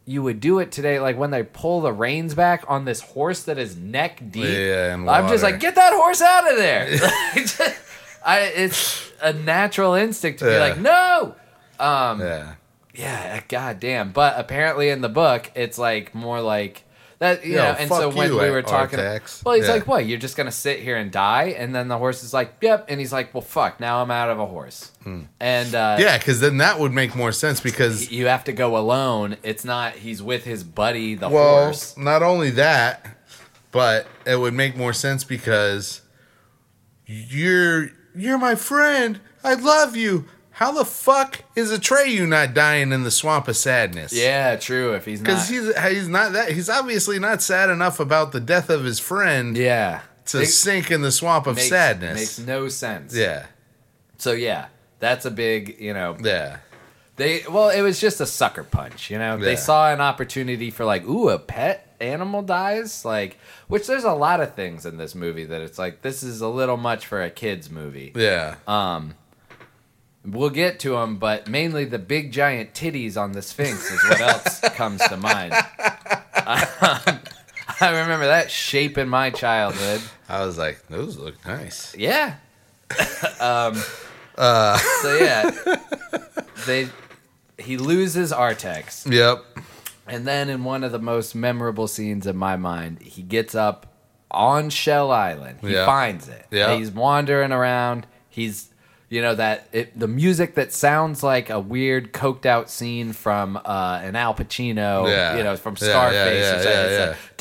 you 0.10 0.24
would 0.24 0.40
do 0.40 0.58
it 0.58 0.72
today. 0.72 1.00
Like 1.00 1.18
when 1.18 1.30
they 1.30 1.44
pull 1.44 1.82
the 1.82 1.94
reins 1.94 2.34
back 2.34 2.64
on 2.68 2.84
this 2.86 3.00
horse 3.02 3.44
that 3.44 3.60
is 3.60 3.78
neck 3.78 4.18
deep. 4.32 4.44
Yeah, 4.46 4.96
in 4.96 5.08
I'm 5.08 5.28
just 5.30 5.44
like, 5.44 5.60
get 5.60 5.76
that 5.76 5.94
horse 5.94 6.20
out 6.22 6.50
of 6.52 6.58
there. 6.58 6.88
I, 8.26 8.40
it's 8.56 9.12
a 9.22 9.34
natural 9.34 9.94
instinct 9.94 10.40
to 10.40 10.46
be 10.46 10.52
Yeah. 10.52 10.60
like, 10.60 10.78
no. 10.80 11.36
Um, 11.80 12.22
Yeah. 12.22 12.54
yeah, 12.96 13.42
goddamn. 13.48 14.12
But 14.12 14.40
apparently 14.40 14.90
in 14.90 15.02
the 15.02 15.10
book, 15.10 15.52
it's 15.56 15.78
like 15.78 16.16
more 16.16 16.42
like 16.42 16.84
that, 17.20 17.46
you 17.46 17.54
Yo, 17.54 17.58
know. 17.64 17.72
And 17.78 17.90
so 17.90 18.10
when 18.10 18.32
you, 18.32 18.40
we 18.40 18.50
were 18.50 18.62
talking, 18.62 18.98
Artax. 19.00 19.44
well, 19.46 19.56
he's 19.56 19.66
Yeah. 19.68 19.74
like, 19.74 19.88
"What? 19.88 20.06
You're 20.06 20.18
just 20.20 20.36
gonna 20.38 20.52
sit 20.52 20.80
here 20.80 20.96
and 20.98 21.12
die?" 21.12 21.56
And 21.58 21.76
then 21.76 21.88
the 21.90 21.98
horse 21.98 22.24
is 22.24 22.34
like, 22.34 22.56
"Yep." 22.62 22.86
And 22.90 23.00
he's 23.00 23.12
like, 23.14 23.34
"Well, 23.34 23.42
fuck. 23.42 23.80
Now 23.80 24.02
I'm 24.02 24.10
out 24.12 24.30
of 24.30 24.40
a 24.40 24.46
horse." 24.46 24.92
And 25.40 25.76
uh, 25.76 25.96
Hmm. 25.98 26.02
Yeah, 26.02 26.18
because 26.18 26.40
then 26.40 26.58
that 26.58 26.80
would 26.80 26.94
make 26.94 27.16
more 27.16 27.32
sense 27.32 27.60
because 27.62 28.10
you 28.12 28.28
have 28.28 28.44
to 28.46 28.52
go 28.54 28.78
alone. 28.78 29.38
It's 29.44 29.66
not 29.66 29.94
he's 29.96 30.22
with 30.24 30.46
his 30.46 30.64
buddy, 30.64 31.16
the 31.16 31.30
well, 31.30 31.64
horse. 31.66 31.98
not 31.98 32.24
only 32.24 32.52
that, 32.52 33.06
but 33.72 34.08
it 34.26 34.40
would 34.40 34.54
make 34.54 34.76
more 34.78 34.94
sense 34.94 35.24
because 35.24 36.02
you're 37.06 37.90
you're 38.16 38.38
my 38.38 38.56
friend. 38.56 39.20
I 39.44 39.54
love 39.56 39.96
you. 39.96 40.26
How 40.60 40.74
the 40.74 40.84
fuck 40.84 41.46
is 41.56 41.72
Atreyu 41.72 42.28
not 42.28 42.54
dying 42.54 42.92
in 42.92 43.04
the 43.04 43.12
swamp 43.12 43.48
of 43.48 43.56
sadness? 43.56 44.12
Yeah, 44.12 44.58
true. 44.58 44.92
If 44.94 45.06
he's 45.06 45.22
not, 45.22 45.26
because 45.28 45.48
he's 45.48 45.80
he's 45.88 46.10
not 46.10 46.34
that 46.34 46.52
he's 46.52 46.70
obviously 46.70 47.18
not 47.18 47.42
sad 47.42 47.70
enough 47.70 48.02
about 48.02 48.34
the 48.34 48.42
death 48.42 48.70
of 48.70 48.84
his 48.84 49.00
friend 49.00 49.56
yeah, 49.56 50.02
to 50.26 50.46
sink 50.46 50.92
in 50.92 51.02
the 51.02 51.14
swamp 51.14 51.48
of 51.48 51.56
makes, 51.56 51.70
sadness. 51.70 52.16
makes 52.16 52.40
no 52.40 52.68
sense. 52.68 53.16
yeah, 53.16 53.46
So 54.18 54.34
yeah, 54.34 54.68
that's 55.00 55.24
a 55.24 55.32
big, 55.32 55.80
you 55.80 55.94
know, 55.94 56.18
yeah, 56.22 56.58
They 57.16 57.44
well, 57.50 57.70
it 57.70 57.82
was 57.82 58.02
just 58.02 58.20
a 58.20 58.26
sucker 58.26 58.64
punch, 58.64 59.10
you 59.10 59.18
know. 59.18 59.38
They 59.38 59.56
saw 59.56 59.94
an 59.94 60.02
opportunity 60.02 60.72
for 60.72 60.84
like, 60.84 61.06
ooh, 61.06 61.30
a 61.30 61.40
pet 61.40 61.96
animal 62.02 62.42
dies, 62.42 63.06
like, 63.06 63.38
which 63.70 63.88
there's 63.88 64.04
a 64.04 64.12
lot 64.12 64.42
of 64.42 64.56
things 64.56 64.86
in 64.86 64.98
this 64.98 65.16
movie 65.16 65.46
that 65.46 65.62
it's 65.62 65.80
like 65.80 66.02
this 66.02 66.22
is 66.22 66.42
a 66.42 66.50
little 66.50 66.76
much 66.76 67.06
for 67.06 67.24
a 67.24 67.30
kids 67.30 67.70
movie. 67.70 68.12
yeah. 68.14 68.56
Um, 68.68 69.16
we'll 70.26 70.50
get 70.50 70.80
to 70.82 70.92
them, 70.92 71.18
but 71.18 71.48
mainly 71.48 71.86
the 71.86 72.00
big 72.00 72.32
giant 72.32 72.74
titties 72.74 73.18
on 73.18 73.32
the 73.32 73.42
Sphinx 73.42 73.92
is 73.92 74.04
what 74.04 74.22
else 74.22 74.60
comes 74.76 75.02
to 75.08 75.18
mind. 75.18 75.54
Um, 75.54 75.64
I 77.82 77.92
remember 78.02 78.26
that 78.28 78.52
shape 78.52 78.98
in 78.98 79.08
my 79.08 79.30
childhood. 79.30 80.02
I 80.28 80.46
was 80.46 80.58
like, 80.58 80.86
those 80.88 81.18
look 81.18 81.36
nice. 81.48 81.96
Yeah. 81.96 82.36
um, 83.40 83.76
so 84.36 85.18
yeah, 85.22 85.52
they 86.66 86.88
he 87.58 87.78
loses 87.78 88.32
Artax. 88.32 89.10
Yep. 89.12 89.46
And 90.08 90.26
then 90.26 90.50
in 90.50 90.64
one 90.64 90.84
of 90.84 90.92
the 90.92 91.00
most 91.00 91.36
memorable 91.36 91.88
scenes 91.88 92.26
in 92.26 92.36
my 92.36 92.56
mind, 92.56 93.00
he 93.02 93.22
gets 93.22 93.54
up 93.54 93.86
on 94.32 94.70
Shell 94.72 95.12
Island. 95.12 95.60
He 95.62 95.74
Yeah. 95.74 95.86
finds 95.86 96.28
it. 96.28 96.46
Yeah. 96.52 96.76
He's 96.76 96.90
wandering 96.90 97.52
around. 97.52 98.08
He's 98.30 98.69
You 99.10 99.24
know 99.24 99.34
that 99.36 99.68
it, 99.72 99.98
the 100.00 100.08
music 100.08 100.54
that 100.56 100.72
sounds 100.72 101.24
like 101.24 101.50
a 101.50 101.60
weird 101.60 102.14
coked 102.14 102.46
out 102.46 102.70
scene 102.70 103.12
from 103.14 103.58
uh, 103.58 104.00
an 104.04 104.16
Al 104.16 104.36
Pacino, 104.36 105.08
Yeah. 105.08 105.36
you 105.36 105.44
know, 105.44 105.56
from 105.58 105.76
Yeah, 105.82 105.88
yeah, 105.88 105.92
Scarface, 105.94 106.46
yeah, 106.46 106.50
or 106.52 106.64
something. 106.64 106.72
yeah, 106.72 107.10
It's 107.12 107.20
like, 107.20 107.38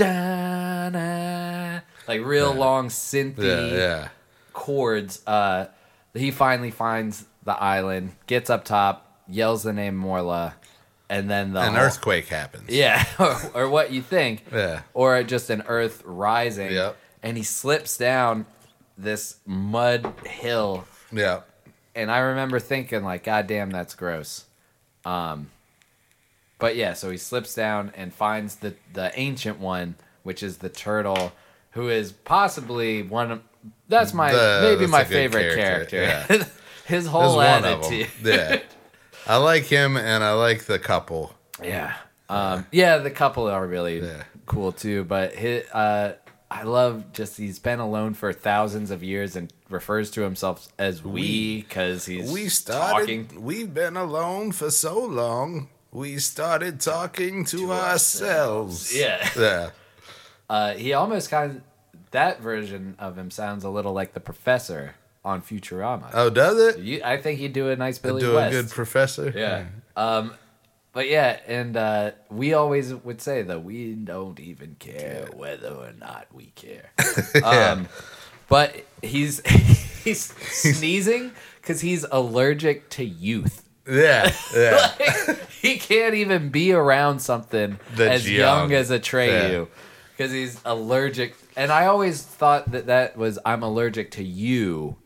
"Da-na," 0.93 1.81
like 2.07 2.25
real 2.25 2.55
long 2.55 2.89
synthy 2.89 3.73
Yeah, 3.73 3.77
yeah. 3.77 4.09
chords. 4.53 5.21
Uh, 5.27 5.67
he 6.15 6.31
finally 6.31 6.71
finds 6.71 7.25
the 7.45 7.53
island, 7.53 8.13
gets 8.27 8.51
up 8.51 8.65
top, 8.65 9.21
yells 9.29 9.63
the 9.63 9.73
name 9.73 9.95
Morla, 9.97 10.55
and 11.11 11.31
then 11.31 11.53
the 11.53 11.61
An 11.61 11.75
whole- 11.75 11.83
earthquake 11.85 12.29
happens. 12.29 12.71
yeah, 12.71 13.05
or, 13.19 13.37
or 13.65 13.69
what 13.69 13.93
you 13.93 14.03
think, 14.03 14.45
Yeah. 14.53 14.81
or 14.95 15.23
just 15.23 15.51
an 15.51 15.63
earth 15.67 16.03
rising, 16.05 16.73
Yep. 16.73 16.97
and 17.23 17.37
he 17.37 17.43
slips 17.43 17.97
down 17.97 18.47
this 18.97 19.37
mud 19.47 20.13
hill, 20.27 20.87
Yeah. 21.13 21.41
And 21.99 22.11
I 22.11 22.19
remember 22.19 22.59
thinking 22.59 23.03
like, 23.05 23.25
God 23.25 23.47
damn, 23.47 23.71
that's 23.71 23.95
gross. 23.95 24.45
Um, 25.05 25.51
but 26.59 26.77
yeah, 26.77 26.95
so 26.95 27.11
he 27.11 27.17
slips 27.19 27.55
down 27.55 27.93
and 27.97 28.13
finds 28.13 28.57
the 28.57 28.75
the 28.93 29.13
ancient 29.19 29.59
one, 29.61 29.95
which 30.23 30.43
is 30.43 30.59
the 30.59 30.69
turtle, 30.69 31.33
who 31.73 31.89
is 31.89 32.13
possibly 32.13 33.03
one 33.03 33.31
of 33.31 33.43
that's 33.89 34.13
my 34.15 34.33
The- 34.33 34.61
maybe 34.63 34.81
that's 34.81 34.91
my 34.93 35.05
favorite 35.05 35.55
character, 35.57 36.05
character. 36.29 36.47
His 36.87 37.07
whole 37.07 37.41
attitude. 37.41 38.09
Yeah. 38.25 38.61
I 39.27 39.37
like 39.37 39.65
him 39.65 39.99
and 39.99 40.25
I 40.25 40.33
like 40.33 40.65
the 40.65 40.79
couple. 40.79 41.35
Yeah. 41.63 41.95
Um, 42.31 42.65
yeah, 42.73 42.97
the 42.99 43.11
couple 43.11 43.47
are 43.47 43.67
really 43.67 44.01
Yeah. 44.01 44.23
cool 44.47 44.73
too. 44.73 45.05
But 45.05 45.35
his, 45.35 45.69
uh, 45.71 46.15
I 46.51 46.63
love 46.63 47.13
just 47.13 47.37
he's 47.37 47.59
been 47.59 47.79
alone 47.79 48.15
for 48.15 48.33
thousands 48.33 48.91
of 48.91 49.03
years 49.03 49.37
and 49.37 49.53
refers 49.69 50.11
to 50.13 50.23
himself 50.23 50.69
as 50.79 51.03
we 51.05 51.63
because 51.63 52.07
he's 52.07 52.31
We 52.31 52.49
started. 52.49 53.29
talking. 53.29 53.43
We've 53.45 53.73
been 53.73 53.97
alone 53.97 54.53
for 54.53 54.71
so 54.71 54.99
long. 55.05 55.69
We 55.93 56.19
started 56.19 56.81
talking 56.81 57.45
to, 57.47 57.73
ourselves. 57.73 58.95
Yeah. 58.97 59.29
Yeah. 59.39 59.71
Uh, 60.51 60.73
he 60.75 60.95
almost 60.95 61.31
kind 61.31 61.57
of 61.57 61.63
that 62.11 62.41
version 62.41 62.97
of 62.99 63.17
him 63.19 63.31
sounds 63.31 63.65
a 63.65 63.69
little 63.71 63.93
like 63.93 64.15
the 64.15 64.21
professor 64.21 64.95
on 65.25 65.43
Futurama. 65.43 66.11
Oh, 66.15 66.31
does 66.31 66.59
it? 66.59 66.81
You, 66.83 67.03
I 67.05 67.19
think 67.19 67.39
he'd 67.39 67.53
do 67.53 67.69
a 67.69 67.77
nice 67.77 67.99
Billy 67.99 68.23
Do 68.23 68.35
West. 68.35 68.55
a 68.55 68.63
good 68.63 68.71
professor. 68.71 69.33
Yeah. 69.37 69.67
Um, 69.95 70.33
but 70.93 71.09
yeah, 71.09 71.39
and 71.47 71.77
uh, 71.77 72.11
we 72.31 72.55
always 72.55 72.95
would 72.95 73.21
say 73.21 73.43
that 73.43 73.63
we 73.63 73.93
don't 73.93 74.41
even 74.41 74.77
care 74.79 75.29
whether 75.37 75.69
or 75.69 75.93
not 75.99 76.27
we 76.33 76.47
care. 76.55 76.93
um, 77.45 77.87
but 78.49 78.75
he's 79.03 79.41
he's 80.05 80.25
sneezing 80.25 81.33
because 81.61 81.81
he's 81.81 82.05
allergic 82.11 82.89
to 82.91 83.05
youth. 83.05 83.63
Yeah. 83.89 84.33
Yeah. 84.55 84.93
Like, 84.99 85.51
he 85.51 85.77
can't 85.79 86.15
even 86.15 86.51
be 86.51 86.73
around 86.73 87.21
something 87.21 87.79
That's 87.95 88.23
as 88.25 88.31
young, 88.31 88.71
young. 88.71 88.73
as 88.81 88.91
Atreyu 88.91 89.69
because 90.17 90.31
he's 90.33 90.61
allergic. 90.65 91.35
And 91.57 91.71
I 91.73 91.87
always 91.87 92.23
thought 92.23 92.71
that 92.73 92.87
that 92.87 93.17
was 93.17 93.39
I'm 93.45 93.63
allergic 93.63 94.13
to 94.13 94.23
you. 94.25 94.97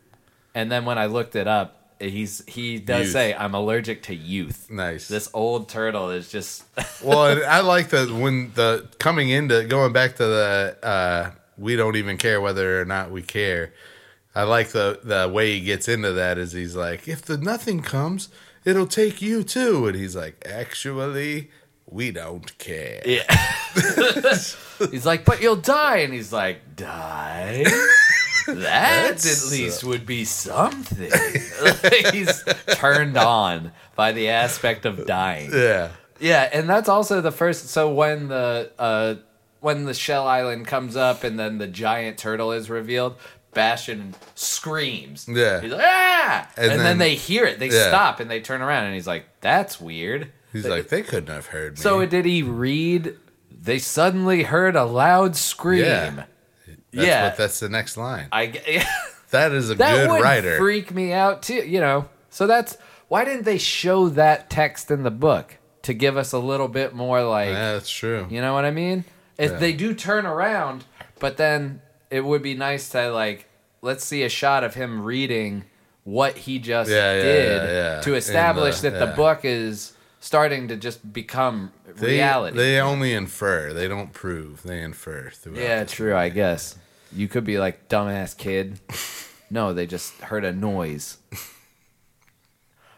And 0.55 0.71
then 0.71 0.85
when 0.85 0.99
I 0.99 1.07
looked 1.07 1.37
it 1.37 1.47
up, 1.49 1.79
he's 1.99 2.43
he 2.47 2.79
does 2.79 3.05
Youth. 3.07 3.13
say 3.13 3.35
I'm 3.35 3.55
allergic 3.55 4.03
to 4.05 4.15
youth. 4.15 4.69
nice. 4.71 5.09
This 5.09 5.29
old 5.33 5.69
turtle 5.69 6.11
is 6.11 6.29
just 6.31 6.65
well, 7.03 7.27
and 7.27 7.43
I 7.47 7.61
like 7.61 7.89
the 7.91 8.07
when 8.07 8.53
the 8.55 8.89
coming 8.99 9.31
into 9.31 9.65
going 9.65 9.93
back 9.93 10.17
to 10.17 10.25
the 10.25 10.77
uh, 10.83 11.31
we 11.57 11.77
don't 11.77 11.97
even 11.97 12.17
care 12.17 12.41
whether 12.41 12.81
or 12.81 12.85
not 12.85 13.11
we 13.11 13.23
care. 13.23 13.73
I 14.35 14.45
like 14.45 14.69
the 14.69 15.01
the 15.03 15.31
way 15.33 15.59
he 15.59 15.65
gets 15.65 15.89
into 15.89 16.13
that 16.13 16.39
is 16.39 16.53
he's 16.53 16.75
like, 16.75 17.07
if 17.07 17.23
the 17.23 17.37
nothing 17.37 17.83
comes, 17.83 18.29
it'll 18.65 18.87
take 18.87 19.21
you 19.21 19.43
too, 19.43 19.87
and 19.87 19.97
he's 19.97 20.17
like, 20.17 20.43
actually, 20.49 21.51
we 21.87 22.11
don't 22.11 22.57
care. 22.59 23.03
yeah. 23.05 23.25
he's 24.91 25.05
like, 25.05 25.25
but 25.25 25.43
you'll 25.43 25.57
die, 25.57 25.99
and 25.99 26.15
he's 26.15 26.33
like, 26.33 26.77
die. 26.77 27.65
That 28.47 28.57
That's, 28.57 29.47
at 29.47 29.53
least 29.53 29.85
would 29.85 30.05
be 30.05 30.25
something. 30.25 31.11
He's 32.13 32.43
turned 32.75 33.17
on 33.17 33.73
by 33.95 34.13
the 34.13 34.31
aspect 34.31 34.85
of 34.85 35.07
dying. 35.07 35.51
Yeah, 35.53 35.91
Yeah, 36.19 36.49
and 36.53 36.69
that's 36.69 36.89
also 36.89 37.21
the 37.21 37.31
first. 37.31 37.69
So 37.69 37.93
when 37.93 38.29
the 38.29 38.73
uh, 38.79 39.15
when 39.63 39.85
the 39.87 39.95
Shell 39.95 40.27
Island 40.29 40.67
comes 40.67 40.95
up 40.97 41.25
and 41.25 41.39
then 41.39 41.57
the 41.59 41.67
giant 41.67 42.19
turtle 42.19 42.53
is 42.53 42.69
revealed, 42.69 43.17
Bastian 43.55 44.15
screams. 44.35 45.27
Yeah. 45.29 45.61
he's 45.61 45.73
like 45.73 45.83
ah, 45.85 46.49
and, 46.57 46.71
And 46.73 46.81
then, 46.81 46.85
then- 46.85 46.99
they 46.99 47.15
hear 47.15 47.45
it. 47.45 47.59
They 47.59 47.69
Yeah. 47.69 47.89
stop 47.89 48.21
and 48.21 48.31
they 48.31 48.41
turn 48.41 48.61
around 48.63 48.85
and 48.85 48.95
he's 48.95 49.07
like, 49.07 49.25
"That's 49.41 49.81
weird." 49.81 50.31
he's 50.53 50.67
like, 50.67 50.89
they 50.89 51.01
couldn't 51.03 51.35
have 51.35 51.47
heard 51.47 51.73
me. 51.73 51.81
So 51.81 52.05
did 52.05 52.25
he 52.27 52.43
read? 52.43 53.17
They 53.51 53.79
suddenly 53.79 54.43
heard 54.43 54.77
a 54.77 54.85
loud 54.85 55.35
scream. 55.37 55.85
Yeah. 55.85 56.25
that's 56.67 56.79
yeah. 56.93 57.25
what, 57.29 57.37
that's 57.39 57.61
the 57.61 57.69
next 57.71 57.97
line. 57.97 58.27
I 58.33 58.47
g- 58.49 58.81
That 59.31 59.53
is 59.53 59.71
a 59.71 59.75
that 59.77 59.97
good 59.97 60.11
would 60.11 60.23
writer. 60.23 60.59
freak 60.59 60.93
me 60.93 61.13
out 61.15 61.43
too. 61.43 61.55
You 61.67 61.81
know, 61.81 62.09
so 62.29 62.47
that's 62.47 62.77
why 63.09 63.25
didn't 63.25 63.45
they 63.45 63.57
show 63.57 64.11
that 64.11 64.51
text 64.51 64.91
in 64.91 65.05
the 65.05 65.11
book 65.11 65.57
to 65.83 65.95
give 65.95 66.19
us 66.19 66.33
a 66.33 66.39
little 66.39 66.69
bit 66.69 66.95
more 66.95 67.23
like 67.25 67.49
yeah, 67.49 67.73
that's 67.73 67.89
true. 67.91 68.27
You 68.29 68.43
know 68.43 68.53
what 68.53 68.67
I 68.67 68.71
mean? 68.73 69.05
If 69.39 69.53
Yeah. 69.53 69.59
they 69.59 69.73
do 69.73 69.95
turn 69.95 70.27
around, 70.27 70.85
but 71.19 71.37
then 71.37 71.81
it 72.11 72.25
would 72.25 72.43
be 72.43 72.55
nice 72.55 72.89
to 72.91 73.11
like 73.11 73.47
let's 73.81 74.05
see 74.05 74.23
a 74.23 74.29
shot 74.29 74.63
of 74.65 74.75
him 74.75 75.03
reading 75.03 75.65
what 76.05 76.37
he 76.37 76.59
just 76.59 76.91
Yeah, 76.91 77.15
did 77.15 77.63
yeah, 77.69 78.01
to 78.03 78.15
establish 78.15 78.81
the- 78.81 78.91
that 78.91 78.99
the 78.99 79.13
book 79.15 79.41
is 79.45 79.93
starting 80.21 80.69
to 80.69 80.77
just 80.77 81.13
become 81.13 81.73
They, 81.97 82.13
reality. 82.13 82.57
They 82.57 82.81
only 82.81 83.13
infer. 83.13 83.73
They 83.73 83.89
don't 83.89 84.13
prove. 84.13 84.63
They 84.63 84.81
infer. 84.83 85.31
Throughout 85.31 85.59
yeah, 85.59 85.85
true, 85.85 86.15
I 86.15 86.29
guess. 86.29 86.77
You 87.13 87.27
could 87.29 87.45
be 87.45 87.59
like 87.59 87.89
dumbass 87.89 88.37
kid. 88.37 88.79
No, 89.51 89.75
they 89.75 89.85
just 89.87 90.15
heard 90.23 90.47
a 90.47 90.53
noise. 90.55 91.19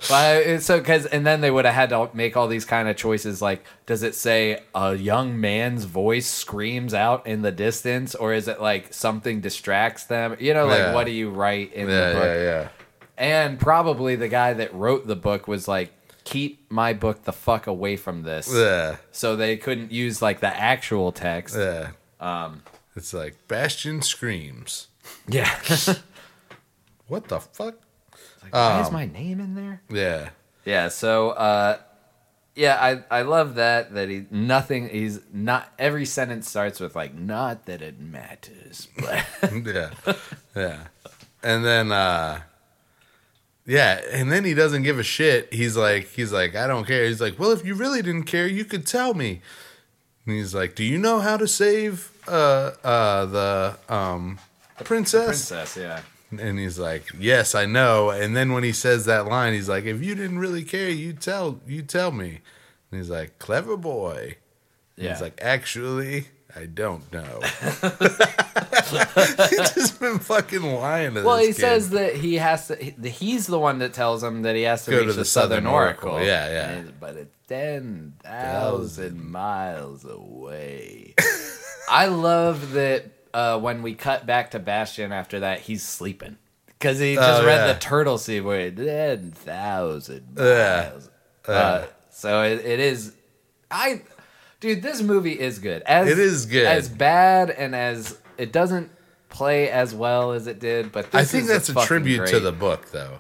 But 0.09 0.61
so 0.61 0.79
because 0.79 1.07
and 1.07 1.27
then 1.27 1.41
they 1.41 1.51
would 1.51 1.65
have 1.65 1.75
had 1.75 1.89
to 1.91 2.11
make 2.13 2.37
all 2.37 2.47
these 2.49 2.65
kind 2.65 2.89
of 2.89 2.97
choices. 2.97 3.41
Like, 3.41 3.65
does 3.87 4.03
it 4.03 4.15
say 4.15 4.63
a 4.75 4.95
young 4.95 5.41
man's 5.41 5.85
voice 5.85 6.27
screams 6.27 6.93
out 6.93 7.27
in 7.27 7.43
the 7.43 7.53
distance, 7.53 8.15
or 8.15 8.35
is 8.35 8.47
it 8.49 8.61
like 8.61 8.93
something 8.93 9.41
distracts 9.41 10.05
them? 10.05 10.37
You 10.41 10.53
know, 10.53 10.67
like 10.67 10.79
Yeah. 10.79 10.95
what 10.95 11.05
do 11.07 11.13
you 11.13 11.31
write 11.31 11.73
in 11.73 11.89
Yeah, 11.89 12.09
the 12.09 12.15
book? 12.15 12.25
yeah, 12.25 12.43
yeah. 12.43 12.69
And 13.17 13.59
probably 13.61 14.17
the 14.17 14.29
guy 14.29 14.53
that 14.55 14.75
wrote 14.75 15.07
the 15.07 15.17
book 15.17 15.47
was 15.49 15.69
like, 15.69 15.93
keep 16.25 16.71
my 16.71 16.93
book 16.93 17.23
the 17.25 17.33
fuck 17.33 17.67
away 17.67 17.97
from 17.97 18.23
this. 18.25 18.51
Yeah, 18.53 18.97
So 19.13 19.37
they 19.37 19.57
couldn't 19.57 19.93
use 19.93 20.21
like 20.21 20.41
the 20.41 20.55
actual 20.55 21.13
text. 21.13 21.57
yeah. 21.57 21.91
Um, 22.21 22.63
it's 22.97 23.15
like 23.15 23.37
Bastian 23.49 24.03
screams. 24.03 24.89
Yeah. 25.29 25.51
What 27.07 27.29
the 27.29 27.39
fuck? 27.41 27.75
Like, 28.45 28.53
why 28.53 28.81
is 28.81 28.87
Um, 28.89 28.93
my 28.93 29.07
name 29.07 29.41
in 29.41 29.55
there? 29.55 29.81
Yeah, 29.91 30.29
Yeah, 30.65 30.89
so 30.89 31.31
uh 31.31 31.79
yeah, 32.55 32.77
I 33.11 33.19
I 33.19 33.23
love 33.23 33.57
that 33.57 33.95
that 33.95 34.09
he 34.09 34.27
nothing 34.31 34.89
he's 34.89 35.19
not 35.33 35.73
every 35.79 36.05
sentence 36.07 36.49
starts 36.49 36.79
with 36.79 36.95
like 36.95 37.13
not 37.15 37.67
that 37.67 37.83
it 37.83 37.99
matters. 37.99 38.87
But 38.97 39.25
yeah, 39.67 39.91
yeah. 40.55 40.79
And 41.43 41.63
then, 41.65 41.93
uh, 41.93 42.41
yeah, 43.67 44.01
and 44.13 44.31
then 44.33 44.45
he 44.45 44.55
doesn't 44.55 44.83
give 44.83 44.99
a 44.99 45.03
shit. 45.03 45.53
He's 45.53 45.77
like, 45.77 46.09
he's 46.09 46.33
like, 46.33 46.55
I 46.55 46.67
don't 46.67 46.87
care. 46.87 47.05
He's 47.07 47.21
like, 47.21 47.39
well, 47.39 47.51
if 47.51 47.65
you 47.67 47.75
really 47.75 48.01
didn't 48.03 48.25
care, 48.25 48.47
you 48.47 48.65
could 48.65 48.87
tell 48.87 49.13
me. 49.15 49.43
And 50.27 50.37
he's 50.37 50.55
like, 50.55 50.75
do 50.75 50.85
you 50.85 50.97
know 50.99 51.21
how 51.21 51.37
to 51.37 51.47
save 51.49 52.11
uh 52.29 52.73
uh 52.85 53.25
the 53.27 53.77
um 53.89 54.39
princess? 54.85 55.27
princess, 55.27 55.77
yeah. 55.77 56.01
And 56.41 56.59
he's 56.59 56.79
like, 56.79 57.05
"Yes, 57.19 57.55
I 57.55 57.67
know." 57.67 58.11
And 58.11 58.37
then 58.37 58.53
when 58.53 58.63
he 58.65 58.73
says 58.73 59.05
that 59.07 59.27
line, 59.27 59.53
he's 59.55 59.69
like, 59.69 59.85
"If 59.85 60.03
you 60.03 60.15
didn't 60.15 60.39
really 60.39 60.65
care, 60.65 60.89
you 60.91 61.13
tell 61.13 61.61
you 61.67 61.83
tell 61.83 62.11
me." 62.13 62.41
And 62.91 63.01
he's 63.01 63.11
like, 63.11 63.39
"Clever 63.39 63.77
boy." 63.77 64.37
And 64.97 65.05
Yeah. 65.07 65.13
He's 65.13 65.21
like, 65.23 65.39
"Actually, 65.43 66.29
I 66.55 66.67
don't 66.67 67.11
know." 67.13 67.41
He's 69.51 69.73
just 69.75 70.01
been 70.01 70.19
fucking 70.19 70.63
lying 70.63 71.09
to 71.11 71.21
this. 71.21 71.25
Well, 71.25 71.39
he 71.39 71.47
kid. 71.49 71.57
says 71.57 71.91
that 71.91 72.15
he 72.17 72.35
has 72.37 72.69
to. 72.69 72.77
he- 72.77 72.95
He's 73.09 73.47
the 73.47 73.59
one 73.59 73.79
that 73.79 73.93
tells 73.95 74.23
him 74.23 74.43
that 74.43 74.55
he 74.57 74.63
has 74.63 74.85
to 74.85 74.91
Go 74.91 74.99
reach 74.99 75.07
to 75.09 75.13
the, 75.15 75.19
the 75.21 75.25
Southern, 75.25 75.65
Southern 75.65 75.67
Oracle. 75.67 76.11
Oracle. 76.11 76.27
Yeah, 76.27 76.49
yeah. 76.49 76.71
And- 76.71 77.01
but 77.01 77.17
it's 77.17 77.37
ten 77.49 78.15
thousand 78.23 79.31
miles 79.31 80.05
away. 80.05 81.15
I 81.91 82.07
love 82.07 82.73
that 82.73 83.05
uh, 83.35 83.59
when 83.59 83.83
we 83.83 83.95
cut 83.95 84.25
back 84.27 84.53
to 84.53 84.59
Bastian 84.59 85.13
after 85.13 85.41
that, 85.41 85.61
he's 85.61 85.83
sleeping 85.83 86.39
because 86.67 86.99
he 86.99 87.15
just 87.17 87.43
Oh, 87.43 87.47
read 87.47 87.67
yeah. 87.67 87.73
the 87.73 87.79
turtle 87.79 88.19
where 88.43 88.71
ten 88.71 89.33
thousand 89.33 90.35
Yeah. 90.39 90.91
miles. 90.91 91.11
Uh, 91.47 91.85
so 92.11 92.43
it, 92.43 92.65
it 92.65 92.81
is. 92.81 93.13
I, 93.71 94.03
dude, 94.61 94.83
this 94.83 95.03
movie 95.03 95.39
is 95.39 95.59
good. 95.59 95.83
As 95.83 96.09
It 96.09 96.19
is 96.19 96.47
good. 96.47 96.67
As 96.67 96.89
bad 96.89 97.51
and 97.51 97.75
as 97.75 98.19
it 98.39 98.53
doesn't 98.53 98.91
play 99.29 99.69
as 99.69 99.95
well 99.95 100.33
as 100.33 100.47
it 100.47 100.61
did, 100.61 100.93
but 100.93 101.11
this 101.11 101.21
I 101.21 101.25
think 101.25 101.49
that's 101.49 101.69
a 101.69 101.75
fucking 101.75 101.87
tribute 101.87 102.27
to 102.29 102.41
the 102.41 102.53
book, 102.53 102.91
though. 102.93 103.19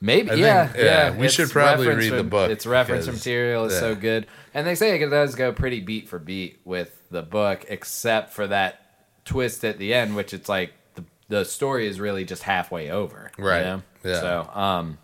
Maybe, 0.00 0.28
I 0.30 0.34
think- 0.34 0.44
yeah, 0.44 0.72
yeah, 0.76 0.84
yeah. 0.84 1.16
we 1.16 1.28
should 1.30 1.48
probably 1.48 1.88
read 1.88 2.12
the 2.12 2.22
book 2.22 2.50
Its 2.50 2.66
reference 2.66 3.06
material 3.06 3.64
is 3.64 3.78
so 3.78 3.94
good, 3.94 4.26
and 4.52 4.66
they 4.66 4.74
say 4.74 5.00
it 5.00 5.08
does 5.08 5.34
go 5.34 5.52
pretty 5.52 5.80
beat 5.80 6.08
for 6.08 6.18
beat 6.18 6.60
with 6.66 6.94
the 7.10 7.22
book, 7.22 7.64
except 7.68 8.34
for 8.34 8.46
that 8.48 8.83
twist 9.24 9.64
at 9.64 9.78
the 9.78 9.94
end, 9.94 10.16
which 10.16 10.32
it's 10.34 10.48
like 10.48 10.72
the 10.94 11.04
the 11.28 11.44
story 11.44 11.86
is 11.86 11.98
really 12.00 12.24
just 12.24 12.42
halfway 12.44 12.90
over, 12.90 13.30
you 13.38 13.44
Right. 13.44 13.62
know? 13.64 13.82
Yeah. 14.04 14.20
So, 14.20 14.50
um, 14.54 14.98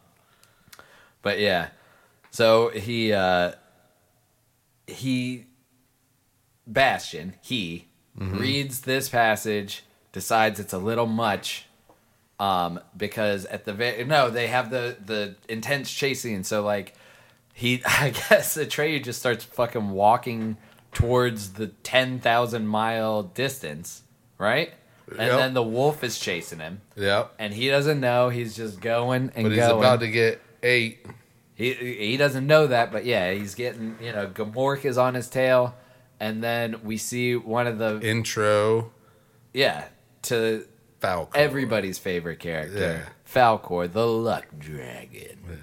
but 1.23 1.39
yeah, 1.39 1.69
so 2.31 2.69
he 2.71 3.13
uh 3.13 3.53
he 4.87 5.47
Bastian 6.67 7.35
he 7.43 7.87
Mm-hmm. 8.19 8.39
reads 8.41 8.81
this 8.81 9.09
passage, 9.09 9.85
decides 10.13 10.59
it's 10.59 10.73
a 10.73 10.79
little 10.79 11.07
much, 11.07 11.67
um, 12.41 12.81
because 12.97 13.47
at 13.47 13.65
the 13.65 13.73
very 13.73 14.05
no, 14.05 14.29
they 14.31 14.49
have 14.49 14.69
the 14.71 14.97
the 15.03 15.37
intense 15.49 15.91
chasing, 15.91 16.43
so 16.43 16.63
like 16.63 16.95
he, 17.55 17.83
I 17.87 18.11
guess 18.11 18.57
Atreyu 18.59 19.03
just 19.03 19.21
starts 19.21 19.45
fucking 19.45 19.91
walking 19.91 20.57
towards 20.93 21.53
the 21.53 21.69
ten 21.69 22.19
thousand 22.19 22.67
mile 22.67 23.23
distance, 23.23 24.03
right? 24.41 24.73
And 25.09 25.19
Yep. 25.29 25.39
then 25.39 25.55
the 25.55 25.63
wolf 25.63 26.03
is 26.05 26.19
chasing 26.19 26.59
him, 26.61 26.81
Yep. 26.97 27.35
and 27.39 27.53
he 27.53 27.69
doesn't 27.69 28.01
know. 28.01 28.29
He's 28.29 28.55
just 28.57 28.81
going 28.81 29.31
and 29.35 29.45
But 29.45 29.53
he's 29.53 29.59
going. 29.61 29.79
about 29.79 30.01
to 30.01 30.09
get 30.09 30.41
eight. 30.63 31.05
He 31.55 31.75
he 31.75 32.17
doesn't 32.17 32.47
know 32.47 32.67
that, 32.69 32.91
but 32.93 33.05
yeah, 33.05 33.33
he's 33.33 33.55
getting 33.55 33.97
you 34.01 34.13
know 34.13 34.27
Gmork 34.29 34.85
is 34.85 34.97
on 34.97 35.15
his 35.15 35.29
tail, 35.29 35.75
and 36.19 36.43
then 36.43 36.77
we 36.85 36.97
see 36.97 37.37
one 37.37 37.67
of 37.67 37.79
the 37.79 38.01
Intro. 38.01 38.93
yeah 39.53 39.85
to 40.23 40.65
Falcon. 41.01 41.41
everybody's 41.41 41.99
favorite 41.99 42.39
character, 42.39 42.79
Yeah. 43.05 43.09
Falkor, 43.31 43.93
the 43.93 44.07
Luck 44.07 44.47
Dragon, 44.59 45.61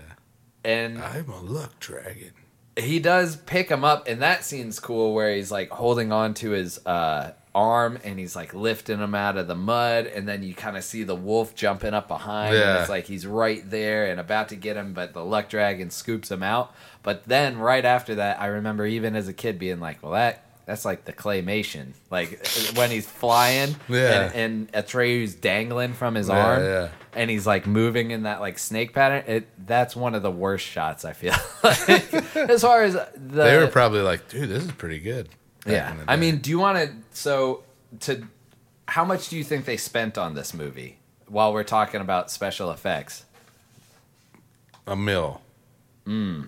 and 0.64 1.02
I'm 1.02 1.30
a 1.30 1.40
luck 1.42 1.80
dragon. 1.80 2.32
he 2.78 3.00
does 3.00 3.36
pick 3.38 3.70
him 3.70 3.84
up, 3.84 4.08
and 4.08 4.22
that 4.22 4.44
scene's 4.44 4.80
cool 4.80 5.14
where 5.14 5.34
he's 5.36 5.52
like 5.52 5.70
holding 5.70 6.12
on 6.12 6.34
to 6.36 6.52
his 6.52 6.80
uh, 6.86 7.32
arm 7.58 7.98
and 8.04 8.20
he's 8.20 8.36
like 8.36 8.54
lifting 8.54 9.00
him 9.00 9.16
out 9.16 9.36
of 9.38 9.48
the 9.48 9.56
mud, 9.56 10.06
and 10.06 10.28
then 10.28 10.44
you 10.44 10.54
kind 10.54 10.78
of 10.78 10.84
see 10.84 11.04
the 11.04 11.16
wolf 11.16 11.56
jumping 11.56 11.94
up 11.96 12.08
behind. 12.08 12.56
And 12.56 12.64
Yeah. 12.64 12.80
it's 12.82 12.90
like 12.90 13.06
he's 13.08 13.26
right 13.26 13.68
there 13.70 14.06
and 14.06 14.20
about 14.20 14.50
to 14.50 14.56
get 14.56 14.78
him, 14.78 14.94
but 14.94 15.14
the 15.14 15.26
luck 15.26 15.50
dragon 15.50 15.90
scoops 15.90 16.30
him 16.30 16.44
out. 16.44 16.74
But 17.04 17.24
then 17.26 17.58
right 17.58 17.84
after 17.86 18.16
that, 18.16 18.40
I 18.40 18.48
remember 18.48 18.86
even 18.86 19.16
as 19.16 19.28
a 19.28 19.34
kid 19.34 19.58
being 19.60 19.80
like, 19.80 20.04
"Well, 20.04 20.12
that." 20.14 20.44
That's 20.66 20.84
like 20.84 21.06
the 21.06 21.14
claymation, 21.14 21.94
like 22.12 22.46
when 22.76 22.92
he's 22.92 23.08
flying, 23.08 23.78
Yeah. 23.88 24.24
and, 24.34 24.70
and 24.74 24.86
Atreyu's 24.86 25.34
dangling 25.34 25.94
from 25.94 26.14
his 26.16 26.28
Yeah, 26.28 26.46
arm, 26.46 26.62
yeah. 26.66 26.88
and 27.14 27.30
he's 27.32 27.48
like 27.48 27.66
moving 27.66 28.12
in 28.12 28.24
that 28.24 28.42
like 28.42 28.60
snake 28.60 28.92
pattern. 28.92 29.24
It 29.28 29.48
that's 29.66 29.96
one 29.96 30.14
of 30.14 30.24
the 30.24 30.30
worst 30.32 30.66
shots 30.66 31.06
I 31.06 31.14
feel. 31.14 31.36
like. 31.64 32.14
as 32.36 32.62
far 32.64 32.84
as 32.84 32.96
the 32.96 33.44
They 33.46 33.58
were 33.58 33.68
probably 33.68 34.02
like, 34.02 34.28
dude, 34.28 34.50
this 34.50 34.66
is 34.66 34.72
pretty 34.74 35.00
good. 35.00 35.30
yeah. 35.66 35.96
I 36.06 36.18
mean, 36.18 36.40
do 36.40 36.50
you 36.50 36.60
want 36.60 36.78
to 36.80 36.94
so 37.18 37.64
to 38.02 38.28
how 38.88 39.04
much 39.04 39.30
do 39.30 39.38
you 39.38 39.44
think 39.44 39.66
they 39.66 39.78
spent 39.78 40.18
on 40.18 40.34
this 40.36 40.54
movie 40.54 41.00
while 41.28 41.52
we're 41.54 41.64
talking 41.64 42.00
about 42.02 42.30
special 42.32 42.72
effects? 42.72 43.26
a 44.86 44.96
mill, 44.96 45.42
Hmm. 46.06 46.44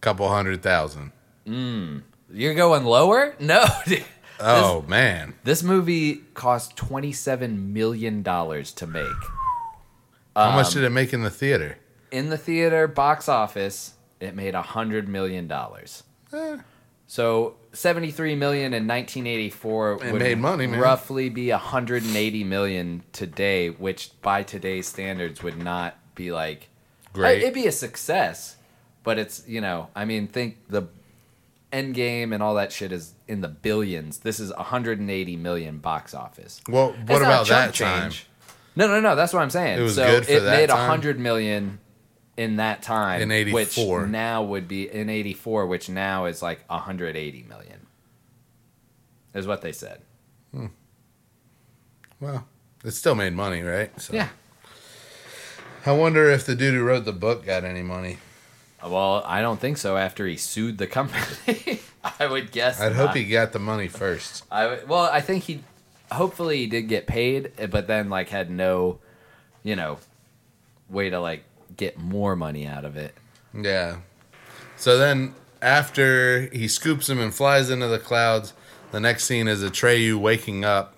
Couple 0.00 0.28
hundred 0.28 0.62
thousand. 0.62 1.10
You're 1.46 2.54
going 2.54 2.84
lower? 2.84 3.34
No. 3.40 3.64
dude. 3.86 4.04
Oh 4.40 4.82
man. 4.88 5.34
This 5.44 5.62
movie 5.62 6.16
cost 6.34 6.76
27 6.76 7.72
million 7.72 8.22
dollars 8.22 8.72
to 8.72 8.86
make. 8.86 9.06
How 10.36 10.50
Um, 10.50 10.54
much 10.56 10.72
did 10.74 10.82
it 10.84 10.90
make 10.90 11.12
in 11.12 11.22
the 11.22 11.30
theater? 11.30 11.78
in 12.10 12.28
the 12.30 12.38
theater 12.38 12.86
box 12.86 13.28
office, 13.28 13.94
it 14.20 14.36
made 14.36 14.54
a 14.54 14.62
hundred 14.62 15.08
million 15.08 15.48
dollars. 15.48 16.02
Eh. 16.32 16.58
So 17.08 17.56
seventy-three 17.74 18.36
million 18.36 18.72
in 18.72 18.86
nineteen 18.86 19.26
eighty-four 19.26 20.04
It 20.04 20.12
would 20.12 20.22
made 20.22 20.38
money, 20.38 20.66
man. 20.66 20.80
roughly 20.80 21.28
be 21.28 21.50
hundred 21.50 22.04
and 22.04 22.16
eighty 22.16 22.44
million 22.44 23.02
today, 23.12 23.70
which 23.70 24.10
by 24.22 24.42
today's 24.42 24.86
standards 24.88 25.42
would 25.42 25.58
not 25.58 25.96
be 26.14 26.32
like 26.32 26.68
Great. 27.12 27.42
It'd 27.42 27.54
be 27.54 27.66
a 27.68 27.72
success, 27.72 28.56
but 29.04 29.18
it's 29.18 29.46
you 29.46 29.60
know, 29.60 29.88
I 29.94 30.04
mean, 30.04 30.26
think 30.26 30.56
the 30.68 30.88
end 31.72 31.94
game 31.94 32.32
and 32.32 32.42
all 32.42 32.54
that 32.54 32.72
shit 32.72 32.92
is 32.92 33.14
in 33.28 33.40
the 33.40 33.48
billions. 33.48 34.18
This 34.18 34.40
is 34.40 34.52
180 34.54 35.36
million 35.36 35.78
box 35.78 36.14
office. 36.14 36.60
Well, 36.68 36.92
what 37.06 37.22
about 37.22 37.48
that 37.48 37.74
time? 37.74 38.12
No, 38.76 38.88
no, 38.88 39.00
no. 39.00 39.14
That's 39.14 39.32
what 39.32 39.42
I'm 39.42 39.50
saying. 39.50 39.78
It 39.78 39.82
was 39.82 39.94
so 39.94 40.06
good 40.06 40.26
for 40.26 40.32
it 40.32 40.40
that 40.40 40.56
made 40.56 40.64
a 40.70 40.74
time? 40.74 40.88
hundred 40.88 41.18
million 41.20 41.78
in 42.36 42.56
that 42.56 42.82
time, 42.82 43.22
In 43.22 43.30
84. 43.30 44.00
which 44.02 44.10
now 44.10 44.42
would 44.42 44.66
be 44.68 44.90
in 44.90 45.08
'84, 45.08 45.66
which 45.66 45.88
now 45.88 46.24
is 46.26 46.42
like 46.42 46.68
180 46.68 47.44
million. 47.48 47.86
Is 49.34 49.46
what 49.46 49.62
they 49.62 49.72
said. 49.72 50.00
Hmm. 50.52 50.66
Well, 52.20 52.46
it 52.84 52.92
still 52.92 53.14
made 53.14 53.32
money, 53.34 53.62
right? 53.62 53.98
So. 54.00 54.14
Yeah. 54.14 54.28
I 55.86 55.92
wonder 55.92 56.30
if 56.30 56.46
the 56.46 56.54
dude 56.54 56.74
who 56.74 56.82
wrote 56.82 57.04
the 57.04 57.12
book 57.12 57.44
got 57.44 57.64
any 57.64 57.82
money. 57.82 58.18
Well, 58.82 59.22
I 59.26 59.42
don't 59.42 59.60
think 59.60 59.76
so. 59.78 59.96
After 59.96 60.26
he 60.26 60.36
sued 60.36 60.78
the 60.78 60.86
company, 60.86 61.80
I 62.20 62.26
would 62.26 62.52
guess. 62.52 62.80
I'd 62.80 62.92
hope 62.92 63.14
he 63.14 63.24
got 63.24 63.52
the 63.52 63.58
money 63.58 63.88
first. 63.88 64.44
I 64.50 64.66
would- 64.66 64.88
well, 64.88 65.04
I 65.04 65.20
think 65.20 65.44
he. 65.44 65.62
Hopefully, 66.12 66.58
he 66.58 66.66
did 66.66 66.82
get 66.88 67.06
paid, 67.06 67.52
but 67.70 67.86
then 67.86 68.08
like 68.10 68.28
had 68.28 68.50
no, 68.50 68.98
you 69.62 69.74
know, 69.74 69.98
way 70.88 71.10
to 71.10 71.18
like 71.18 71.44
get 71.76 71.98
more 71.98 72.36
money 72.36 72.66
out 72.66 72.84
of 72.84 72.96
it. 72.96 73.14
Yeah. 73.54 73.98
So 74.76 74.98
then, 74.98 75.34
after 75.62 76.48
he 76.52 76.68
scoops 76.68 77.08
him 77.08 77.18
and 77.20 77.34
flies 77.34 77.70
into 77.70 77.86
the 77.86 77.98
clouds, 77.98 78.52
the 78.90 79.00
next 79.00 79.24
scene 79.24 79.48
is 79.48 79.62
Atreyu 79.62 80.16
waking 80.18 80.64
up. 80.64 80.96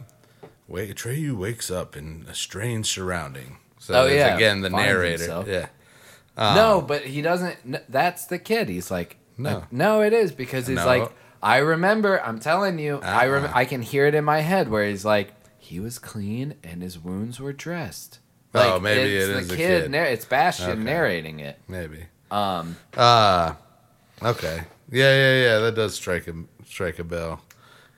Wait, 0.69 0.95
Atreyu 0.95 1.37
wakes 1.37 1.71
up 1.71 1.97
in 1.97 2.27
a 2.29 2.35
strange 2.35 2.87
surrounding. 2.87 3.59
So 3.79 3.95
Oh, 3.95 4.07
yeah. 4.07 4.35
again 4.35 4.62
the 4.62 4.71
Finds 4.71 4.87
narrator. 4.87 5.19
himself. 5.19 5.47
Yeah. 5.49 5.67
no, 6.37 6.79
um, 6.81 6.87
but 6.87 7.03
he 7.03 7.23
doesn't. 7.23 7.57
That's 7.91 8.27
the 8.27 8.39
kid. 8.39 8.69
He's 8.69 8.91
like, 8.91 9.17
No. 9.39 9.55
like, 9.61 9.73
no, 9.73 10.03
it 10.03 10.12
is 10.12 10.33
because 10.33 10.67
he's 10.67 10.77
No. 10.79 10.87
like, 10.87 11.12
I 11.43 11.59
remember. 11.59 12.21
I'm 12.23 12.41
telling 12.41 12.79
you, 12.79 12.99
I 13.03 13.27
rem- 13.29 13.45
Uh-uh. 13.45 13.53
I 13.55 13.64
can 13.64 13.83
hear 13.83 14.07
it 14.07 14.14
in 14.14 14.25
my 14.25 14.41
head 14.41 14.69
where 14.69 14.87
he's 14.89 15.05
like, 15.05 15.33
he 15.59 15.79
was 15.81 15.99
clean 15.99 16.55
and 16.64 16.83
his 16.83 16.99
wounds 16.99 17.39
were 17.41 17.53
dressed. 17.53 18.19
Oh, 18.57 18.73
Like, 18.75 18.83
maybe 18.83 19.17
it's 19.17 19.29
it 19.29 19.33
the 19.33 19.39
is 19.39 19.49
the 19.49 19.57
kid. 19.57 19.93
kid. 19.93 19.95
It's 19.95 20.25
Bastian 20.25 20.71
Okay. 20.71 20.83
narrating 20.83 21.41
it. 21.41 21.59
Maybe. 21.69 22.07
Um, 22.31 22.77
Uh 22.97 23.55
okay. 24.23 24.65
Yeah, 24.91 25.15
yeah, 25.15 25.43
yeah. 25.43 25.59
That 25.59 25.75
does 25.75 25.95
strike 25.95 26.27
a 26.29 26.35
strike 26.67 26.99
a 26.99 27.05
bell. 27.05 27.43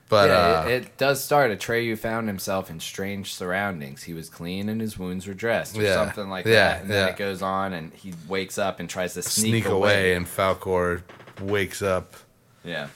But 0.09 0.29
yeah, 0.29 0.61
uh, 0.61 0.65
it, 0.67 0.71
it 0.85 0.97
does 0.97 1.23
start. 1.23 1.51
Atreyu 1.51 1.95
found 1.95 2.27
himself 2.27 2.71
in 2.71 2.79
strange 2.79 3.31
surroundings. 3.35 4.01
He 4.03 4.15
was 4.15 4.27
clean 4.27 4.67
and 4.67 4.81
his 4.81 4.97
wounds 4.97 5.27
were 5.27 5.35
dressed, 5.35 5.77
or 5.77 5.83
Yeah. 5.83 5.93
something 5.93 6.29
like 6.29 6.45
Yeah, 6.47 6.53
that. 6.73 6.81
And 6.81 6.89
then 6.89 7.09
it 7.09 7.15
goes 7.17 7.43
on, 7.43 7.73
and 7.73 7.93
he 7.93 8.15
wakes 8.27 8.57
up 8.57 8.79
and 8.79 8.89
tries 8.89 9.13
to 9.13 9.21
sneak, 9.21 9.63
sneak 9.63 9.65
away, 9.65 10.15
and 10.15 10.25
Falkor 10.25 11.03
wakes 11.39 11.83
up. 11.83 12.15
Yeah, 12.63 12.87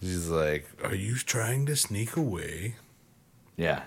He's 0.00 0.28
like, 0.28 0.66
"Are 0.82 0.96
you 0.96 1.14
trying 1.14 1.64
to 1.66 1.76
sneak 1.76 2.16
away?" 2.16 2.74
yeah. 3.56 3.82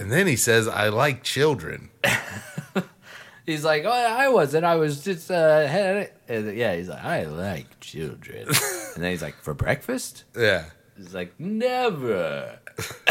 And 0.00 0.10
then 0.10 0.26
he 0.26 0.36
says, 0.36 0.66
"I 0.66 0.88
like 0.88 1.22
children." 1.22 1.90
He's 3.46 3.64
like, 3.64 3.84
oh, 3.84 3.90
I 3.90 4.28
wasn't. 4.28 4.64
I 4.64 4.76
was 4.76 5.04
just, 5.04 5.30
uh, 5.30 5.66
had 5.66 5.96
it." 6.28 6.56
yeah. 6.56 6.74
He's 6.74 6.88
like, 6.88 7.04
I 7.04 7.24
like 7.24 7.80
children. 7.80 8.46
and 8.94 9.02
then 9.02 9.10
he's 9.10 9.22
like, 9.22 9.34
for 9.36 9.54
breakfast? 9.54 10.24
Yeah. 10.36 10.66
He's 10.96 11.14
like, 11.14 11.38
never. 11.38 12.60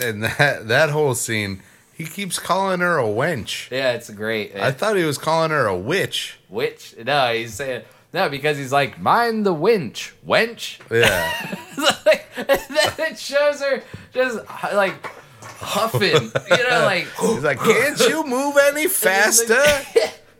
and 0.00 0.22
that 0.22 0.68
that 0.68 0.90
whole 0.90 1.16
scene, 1.16 1.60
he 1.98 2.04
keeps 2.04 2.38
calling 2.38 2.78
her 2.78 2.96
a 2.98 3.02
wench. 3.02 3.70
Yeah, 3.72 3.92
it's 3.92 4.08
great. 4.08 4.54
I 4.54 4.70
thought 4.70 4.96
he 4.96 5.02
was 5.04 5.18
calling 5.18 5.50
her 5.50 5.66
a 5.66 5.76
witch. 5.76 6.38
Witch? 6.48 6.94
No, 7.04 7.32
he's 7.34 7.54
saying. 7.54 7.82
No, 8.14 8.28
because 8.28 8.56
he's 8.56 8.72
like, 8.72 9.00
mind 9.00 9.44
the 9.44 9.52
winch, 9.52 10.14
wench. 10.26 10.78
Yeah. 10.90 11.56
like, 12.06 12.26
and 12.36 12.46
then 12.48 12.92
it 13.12 13.18
shows 13.18 13.60
her 13.60 13.82
just 14.14 14.38
like 14.72 14.94
huffing, 15.42 16.30
you 16.50 16.70
know, 16.70 16.82
like, 16.84 17.08
He's 17.20 17.42
like, 17.42 17.58
Can't 17.58 17.98
you 18.00 18.24
move 18.24 18.56
any 18.62 18.86
faster? 18.88 19.62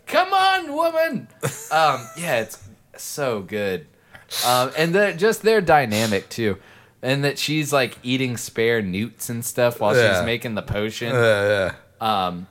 come 0.07 0.33
on, 0.33 0.73
woman. 0.73 1.29
Um, 1.73 2.07
yeah, 2.17 2.41
it's 2.41 2.59
so 2.97 3.43
good. 3.43 3.87
Um, 4.47 4.71
and 4.77 4.95
the, 4.95 5.13
just 5.13 5.43
their 5.43 5.61
dynamic 5.61 6.29
too. 6.29 6.59
And 7.03 7.23
that 7.25 7.39
she's 7.39 7.73
like 7.73 7.97
eating 8.03 8.37
spare 8.37 8.83
newts 8.83 9.29
and 9.31 9.45
stuff 9.45 9.81
while 9.81 9.95
Yeah. 9.97 10.17
she's 10.19 10.25
making 10.27 10.55
the 10.57 10.63
potion. 10.63 11.15
Yeah, 11.15 11.73
yeah. 12.01 12.27
Um, 12.27 12.47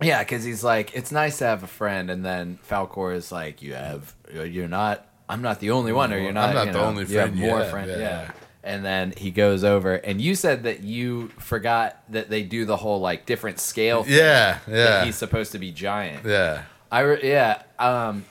yeah, 0.00 0.20
because 0.22 0.44
he's 0.44 0.62
like, 0.62 0.94
it's 0.94 1.10
nice 1.10 1.38
to 1.38 1.46
have 1.46 1.62
a 1.62 1.66
friend, 1.66 2.10
and 2.10 2.24
then 2.24 2.58
Falkor 2.68 3.14
is 3.14 3.32
like, 3.32 3.62
you 3.62 3.74
have, 3.74 4.14
you're 4.32 4.68
not, 4.68 5.06
I'm 5.28 5.42
not 5.42 5.58
the 5.60 5.70
only 5.70 5.92
one, 5.92 6.12
or 6.12 6.18
you're 6.18 6.32
not, 6.32 6.50
I'm 6.50 6.54
not 6.54 6.66
you 6.68 6.72
the 6.74 6.78
know, 6.78 6.84
only 6.84 7.04
you 7.06 7.18
have 7.18 7.30
friend 7.30 7.40
more 7.40 7.58
have, 7.60 7.70
friends, 7.70 7.90
yeah. 7.90 7.98
yeah. 7.98 8.30
And 8.62 8.84
then 8.84 9.14
he 9.16 9.30
goes 9.30 9.64
over, 9.64 9.94
and 9.94 10.20
you 10.20 10.34
said 10.34 10.64
that 10.64 10.82
you 10.82 11.28
forgot 11.38 12.02
that 12.10 12.28
they 12.28 12.42
do 12.42 12.64
the 12.66 12.76
whole 12.76 13.00
like 13.00 13.24
different 13.26 13.58
scale. 13.58 14.02
thing, 14.04 14.12
yeah. 14.14 14.58
Yeah. 14.68 14.74
That 14.74 14.98
Yeah. 15.00 15.04
he's 15.06 15.16
supposed 15.16 15.52
to 15.52 15.58
be 15.58 15.72
giant. 15.72 16.26
Yeah. 16.26 16.62
I 16.92 17.00
re- 17.00 17.20
yeah. 17.22 17.62
Um, 17.78 18.24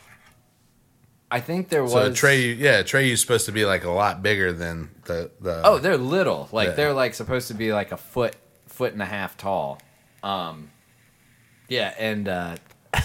I 1.36 1.42
think 1.42 1.68
there 1.68 1.84
was. 1.84 1.92
So 1.92 2.14
Trey, 2.14 2.54
yeah, 2.54 2.82
Trey 2.82 3.12
is 3.12 3.20
supposed 3.20 3.46
to 3.48 3.52
be 3.52 3.66
like 3.66 3.84
a 3.84 3.92
lot 3.92 4.24
bigger 4.24 4.54
than 4.54 4.90
the 5.04 5.32
the. 5.42 5.60
Oh, 5.66 5.80
they're 5.80 5.98
little. 5.98 6.48
Like 6.54 6.78
they're 6.78 6.94
like 6.94 7.14
supposed 7.14 7.50
to 7.50 7.54
be 7.54 7.74
like 7.74 7.92
a 7.92 7.98
foot, 7.98 8.38
foot 8.68 8.94
and 8.94 9.02
a 9.02 9.06
half 9.06 9.36
tall. 9.36 9.82
Um, 10.24 10.72
yeah, 11.68 11.94
and 12.00 12.30
uh, 12.30 12.56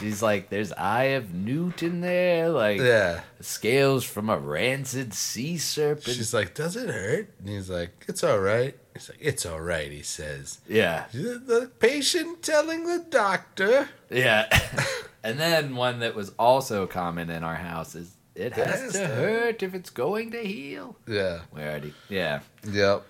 he's 0.00 0.22
like, 0.22 0.50
"There's 0.50 0.72
Eye 0.74 1.16
of 1.18 1.34
Newt 1.34 1.82
in 1.82 2.00
there, 2.00 2.48
like 2.48 2.78
yeah. 2.78 3.22
scales 3.40 4.04
from 4.04 4.30
a 4.30 4.38
rancid 4.38 5.12
sea 5.12 5.58
serpent." 5.58 6.14
She's 6.14 6.32
like, 6.32 6.54
"Does 6.54 6.76
it 6.76 6.90
hurt?" 6.90 7.28
And 7.40 7.48
he's 7.48 7.68
like, 7.68 8.04
"It's 8.06 8.22
all 8.22 8.38
right." 8.38 8.76
He's 8.94 9.08
like, 9.08 9.18
"It's 9.20 9.44
all 9.44 9.60
right." 9.60 9.90
He 9.90 10.02
says, 10.02 10.60
yeah, 10.68 11.06
"The 11.12 11.72
patient 11.80 12.44
telling 12.44 12.86
the 12.86 13.04
doctor." 13.10 13.88
yeah. 14.10 14.46
and 15.24 15.38
then 15.38 15.74
one 15.76 16.00
that 16.00 16.14
was 16.14 16.32
also 16.38 16.86
common 16.86 17.30
in 17.30 17.42
our 17.44 17.54
house 17.56 17.94
is, 17.94 18.14
"It 18.34 18.52
has, 18.54 18.80
has 18.80 18.92
to 18.92 18.98
to 18.98 19.06
hurt 19.08 19.62
if 19.62 19.74
it's 19.74 19.90
going 19.90 20.30
to 20.32 20.38
heal." 20.42 20.96
Yeah. 21.06 21.40
We 21.54 21.62
already, 21.62 21.94
yeah. 22.08 22.40
Yep. 22.70 23.04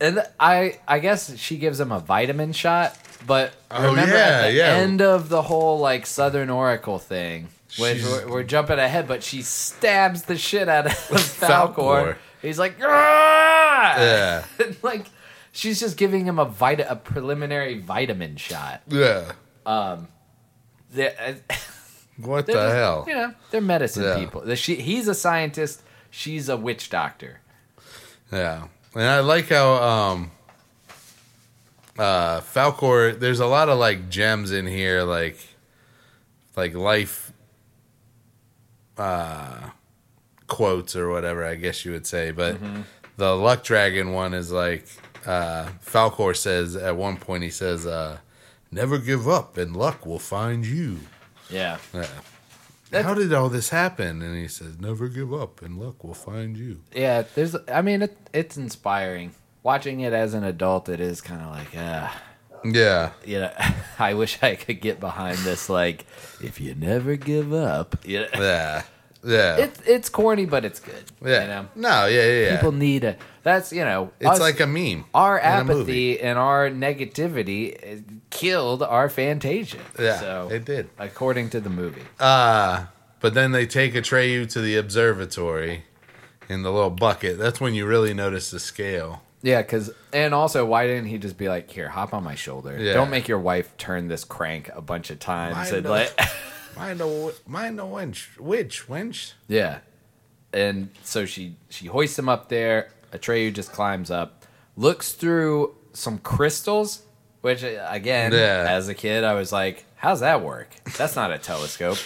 And 0.00 0.22
I 0.38 0.78
I 0.86 1.00
guess 1.00 1.36
she 1.38 1.56
gives 1.56 1.80
him 1.80 1.90
a 1.90 1.98
vitamin 1.98 2.52
shot, 2.52 2.96
but 3.26 3.52
Oh, 3.70 3.90
remember 3.90 4.14
yeah, 4.14 4.20
at 4.28 4.42
the 4.48 4.52
yeah. 4.52 4.66
end 4.76 5.02
of 5.02 5.28
the 5.28 5.42
whole 5.42 5.78
like 5.80 6.06
Southern 6.06 6.50
Oracle 6.50 6.98
thing, 7.00 7.48
which 7.78 8.02
we're, 8.04 8.28
we're 8.28 8.42
jumping 8.44 8.78
ahead, 8.78 9.08
but 9.08 9.24
she 9.24 9.42
stabs 9.42 10.22
the 10.22 10.36
shit 10.38 10.68
out 10.68 10.86
of 10.86 10.92
Falkor. 11.08 11.74
Falkor. 11.74 12.16
He's 12.40 12.58
like, 12.60 12.76
"Ah!" 12.80 13.96
Yeah. 13.98 14.44
Like 14.82 15.06
she's 15.50 15.80
just 15.80 15.96
giving 15.96 16.24
him 16.26 16.38
a 16.38 16.44
vita 16.44 16.88
a 16.88 16.94
preliminary 16.94 17.80
vitamin 17.80 18.36
shot. 18.36 18.82
Yeah. 18.86 19.32
They're, 20.92 21.14
uh, 21.50 21.54
What 22.26 22.46
the 22.46 22.52
just- 22.54 22.74
hell? 22.74 23.04
You 23.06 23.14
know, 23.14 23.34
they're 23.50 23.60
medicine 23.60 24.02
Yeah. 24.02 24.18
people. 24.18 24.54
She, 24.56 24.74
he's 24.76 25.06
a 25.08 25.14
scientist. 25.14 25.82
She's 26.10 26.48
a 26.48 26.56
witch 26.56 26.90
doctor. 26.90 27.40
Yeah. 28.32 28.66
And 28.94 29.04
I 29.04 29.20
like 29.20 29.48
how 29.48 29.74
um 29.74 30.30
uh 31.98 32.40
Falkor 32.40 33.18
there's 33.18 33.40
a 33.40 33.46
lot 33.46 33.68
of 33.68 33.78
like 33.78 34.08
gems 34.08 34.50
in 34.52 34.66
here 34.66 35.02
like 35.02 35.38
like 36.56 36.74
life 36.74 37.32
uh 38.96 39.70
quotes 40.46 40.96
or 40.96 41.08
whatever 41.10 41.44
I 41.44 41.54
guess 41.54 41.84
you 41.84 41.92
would 41.92 42.06
say, 42.06 42.30
but 42.30 42.56
Mm-hmm. 42.56 42.80
the 43.16 43.36
luck 43.36 43.62
dragon 43.62 44.12
one 44.12 44.34
is 44.34 44.50
like 44.50 44.86
uh 45.26 45.68
Falkor 45.84 46.34
says 46.36 46.74
at 46.76 46.96
one 46.96 47.16
point 47.16 47.42
he 47.44 47.50
says 47.50 47.86
uh 47.86 48.18
never 48.70 48.98
give 48.98 49.28
up 49.28 49.56
and 49.56 49.76
luck 49.76 50.06
will 50.06 50.18
find 50.18 50.64
you. 50.66 51.00
Yeah. 51.50 51.78
Yeah. 51.92 53.02
How 53.02 53.14
did 53.14 53.32
all 53.32 53.48
this 53.48 53.68
happen? 53.68 54.22
And 54.22 54.34
he 54.36 54.48
says, 54.48 54.78
"Never 54.80 55.08
give 55.08 55.32
up, 55.32 55.60
and 55.60 55.78
luck 55.78 56.02
will 56.02 56.14
find 56.14 56.56
you." 56.56 56.80
Yeah, 56.94 57.24
there's. 57.34 57.54
I 57.70 57.82
mean, 57.82 58.02
it, 58.02 58.16
it's 58.32 58.56
inspiring. 58.56 59.32
Watching 59.62 60.00
it 60.00 60.14
as 60.14 60.32
an 60.32 60.44
adult, 60.44 60.88
it 60.88 60.98
is 61.00 61.20
kind 61.20 61.42
of 61.42 61.50
like, 61.50 61.68
ah, 61.76 62.22
Yeah, 62.64 63.10
you 63.26 63.40
know, 63.40 63.52
I 63.98 64.14
wish 64.14 64.38
I 64.42 64.54
could 64.54 64.80
get 64.80 65.00
behind 65.00 65.36
this. 65.38 65.68
Like, 65.68 66.06
if 66.42 66.60
you 66.60 66.74
never 66.74 67.16
give 67.16 67.52
up, 67.52 67.96
you 68.06 68.20
know, 68.20 68.28
yeah, 68.34 68.84
yeah. 69.24 69.56
it's 69.56 69.80
it's 69.86 70.08
corny, 70.08 70.46
but 70.46 70.64
it's 70.64 70.80
good. 70.80 71.04
Yeah. 71.24 71.42
you 71.42 71.48
know, 71.48 71.68
No, 71.74 72.06
yeah, 72.06 72.24
yeah, 72.26 72.40
yeah. 72.42 72.56
people 72.56 72.72
need 72.72 73.04
a. 73.04 73.16
That's 73.42 73.72
you 73.72 73.84
know, 73.84 74.10
it's 74.20 74.30
us- 74.30 74.40
like 74.40 74.60
a 74.60 74.66
meme. 74.66 75.04
our 75.14 75.38
in 75.38 75.44
a 75.60 75.64
movie. 75.64 75.80
apathy 76.14 76.20
and 76.20 76.38
our 76.38 76.68
negativity 76.70 77.74
uh, 77.98 78.02
killed 78.30 78.82
our 78.82 79.08
Fantasia. 79.08 79.78
Yeah, 79.98 80.20
so 80.20 80.48
it 80.50 80.64
did. 80.64 80.90
according 80.98 81.50
to 81.50 81.60
the 81.60 81.70
movie. 81.70 82.02
Uh 82.20 82.86
but 83.20 83.34
then 83.34 83.52
they 83.52 83.66
take 83.66 83.94
a 83.94 84.00
Atreyu 84.02 84.48
to 84.52 84.60
the 84.60 84.76
observatory 84.76 85.84
in 86.48 86.62
the 86.62 86.70
little 86.72 86.90
bucket. 86.90 87.36
That's 87.38 87.60
when 87.60 87.74
you 87.74 87.86
really 87.86 88.14
notice 88.14 88.50
the 88.50 88.60
scale. 88.60 89.22
Yeah, 89.42 89.62
because 89.62 89.90
and 90.12 90.34
also, 90.34 90.64
why 90.64 90.86
didn't 90.86 91.06
he 91.06 91.18
just 91.18 91.36
be 91.38 91.48
like, 91.48 91.70
"Here, 91.70 91.88
hop 91.88 92.12
on 92.12 92.24
my 92.24 92.34
shoulder"? 92.34 92.76
Yeah. 92.78 92.94
Don't 92.94 93.10
make 93.10 93.28
your 93.28 93.38
wife 93.38 93.76
turn 93.76 94.08
this 94.08 94.24
crank 94.24 94.68
a 94.74 94.80
bunch 94.80 95.10
of 95.10 95.20
times 95.20 95.70
and 95.70 95.86
like, 95.88 96.12
Mind 96.78 97.00
the 97.00 97.34
mind 97.46 97.78
the 97.78 97.82
wench, 97.84 98.38
which 98.38 98.88
winch. 98.88 99.32
yeah. 99.48 99.80
And 100.52 100.88
so 101.02 101.26
she 101.26 101.56
she 101.68 101.86
hoists 101.86 102.18
him 102.18 102.28
up 102.28 102.48
there. 102.48 102.90
Atreyu 103.12 103.52
just 103.52 103.70
climbs 103.72 104.10
up, 104.10 104.46
looks 104.76 105.12
through 105.12 105.74
some 105.92 106.18
crystals, 106.18 107.02
which 107.42 107.62
uh, 107.64 107.86
again, 107.90 108.32
Yeah. 108.32 108.66
as 108.68 108.88
a 108.88 108.94
kid, 108.94 109.24
I 109.24 109.34
was 109.34 109.52
like, 109.52 109.84
"How's 109.96 110.20
that 110.20 110.42
work? 110.42 110.68
That's 110.96 111.16
not 111.16 111.30
a 111.32 111.38
telescope." 111.38 111.98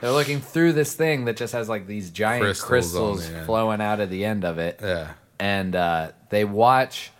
They're 0.00 0.10
looking 0.12 0.40
through 0.40 0.74
this 0.74 0.94
thing 0.94 1.24
that 1.24 1.36
just 1.36 1.52
has 1.54 1.68
like 1.68 1.86
these 1.86 2.10
giant 2.10 2.42
Crystals 2.44 3.26
crystals, 3.26 3.44
flowing 3.46 3.80
out 3.80 4.00
of 4.00 4.10
the 4.10 4.24
end 4.24 4.44
of 4.44 4.58
it. 4.58 4.78
Yeah, 4.82 5.12
and 5.40 5.74
uh, 5.74 6.12
they 6.30 6.44
watch 6.44 7.10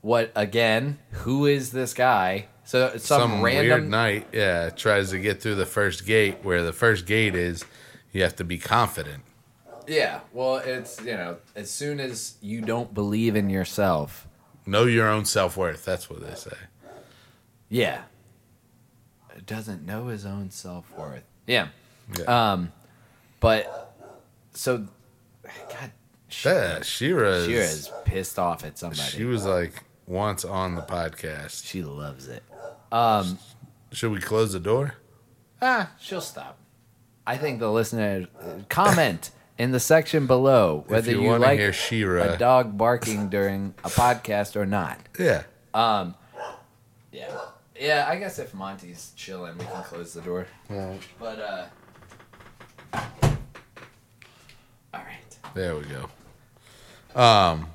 what 0.00 0.32
again? 0.34 0.98
Who 1.10 1.46
is 1.46 1.70
this 1.70 1.92
guy? 1.94 2.46
So 2.64 2.90
some, 2.96 2.98
some, 3.30 3.40
weird 3.40 3.68
random. 3.68 3.90
knight. 3.90 4.26
Yeah, 4.32 4.70
tries 4.70 5.10
to 5.10 5.18
get 5.18 5.42
through 5.42 5.56
the 5.56 5.66
first 5.66 6.06
gate. 6.06 6.38
Where 6.42 6.62
the 6.62 6.72
first 6.72 7.04
gate 7.06 7.34
is, 7.34 7.64
you 8.12 8.22
have 8.22 8.36
to 8.36 8.44
be 8.44 8.58
confident. 8.58 9.22
yeah, 9.86 10.20
well, 10.32 10.56
it's 10.56 10.98
you 11.00 11.12
know, 11.12 11.36
as 11.54 11.70
soon 11.70 12.00
as 12.00 12.34
you 12.40 12.60
don't 12.62 12.94
believe 12.94 13.36
in 13.36 13.50
yourself, 13.50 14.26
Know 14.66 14.84
your 14.84 15.08
own 15.08 15.26
self 15.26 15.58
worth. 15.58 15.84
That's 15.84 16.08
what 16.08 16.26
they 16.26 16.34
say. 16.34 16.56
yeah, 17.68 18.02
doesn't 19.46 19.84
know 19.84 20.06
his 20.06 20.24
own 20.24 20.50
self 20.50 20.90
worth. 20.96 21.24
Yeah, 21.46 21.68
Yeah. 22.18 22.52
um, 22.52 22.72
but 23.40 23.94
so, 24.54 24.86
God, 25.42 25.92
Shira. 26.28 26.82
Shira 26.82 27.32
is 27.36 27.90
pissed 28.06 28.38
off 28.38 28.64
at 28.64 28.78
somebody. 28.78 29.02
She 29.02 29.24
was 29.24 29.44
like 29.44 29.82
once 30.06 30.44
on 30.46 30.76
the 30.76 30.82
podcast. 30.82 31.66
she 31.66 31.82
loves 31.82 32.26
it. 32.28 32.42
Um, 32.94 33.38
Should 33.92 34.12
we 34.12 34.20
close 34.20 34.52
the 34.52 34.60
door? 34.60 34.94
Ah, 35.60 35.90
she'll 36.00 36.20
stop. 36.20 36.58
I 37.26 37.36
think 37.36 37.58
the 37.58 37.72
listener 37.72 38.28
comment 38.68 39.30
in 39.58 39.72
the 39.72 39.80
section 39.80 40.26
below 40.26 40.84
whether 40.88 41.10
you 41.10 41.22
you, 41.22 41.28
wanna 41.28 41.42
like 41.44 41.58
hear 41.58 41.72
She-Ra. 41.72 42.34
a 42.34 42.36
dog 42.38 42.76
barking 42.78 43.28
during 43.30 43.74
a 43.82 43.88
podcast 43.88 44.56
or 44.56 44.66
not. 44.66 44.98
Yeah. 45.18 45.42
Um, 45.72 46.14
yeah, 47.10 47.36
yeah. 47.78 48.06
I 48.08 48.16
guess 48.16 48.38
if 48.38 48.54
Monty's 48.54 49.12
chilling, 49.16 49.58
we 49.58 49.64
can 49.64 49.82
close 49.84 50.12
the 50.14 50.20
door. 50.20 50.46
But 51.18 51.38
uh, 51.40 51.66
all 52.92 53.00
right. 55.00 55.38
There 55.54 55.74
we 55.76 55.84
go. 55.84 57.20
Um. 57.20 57.66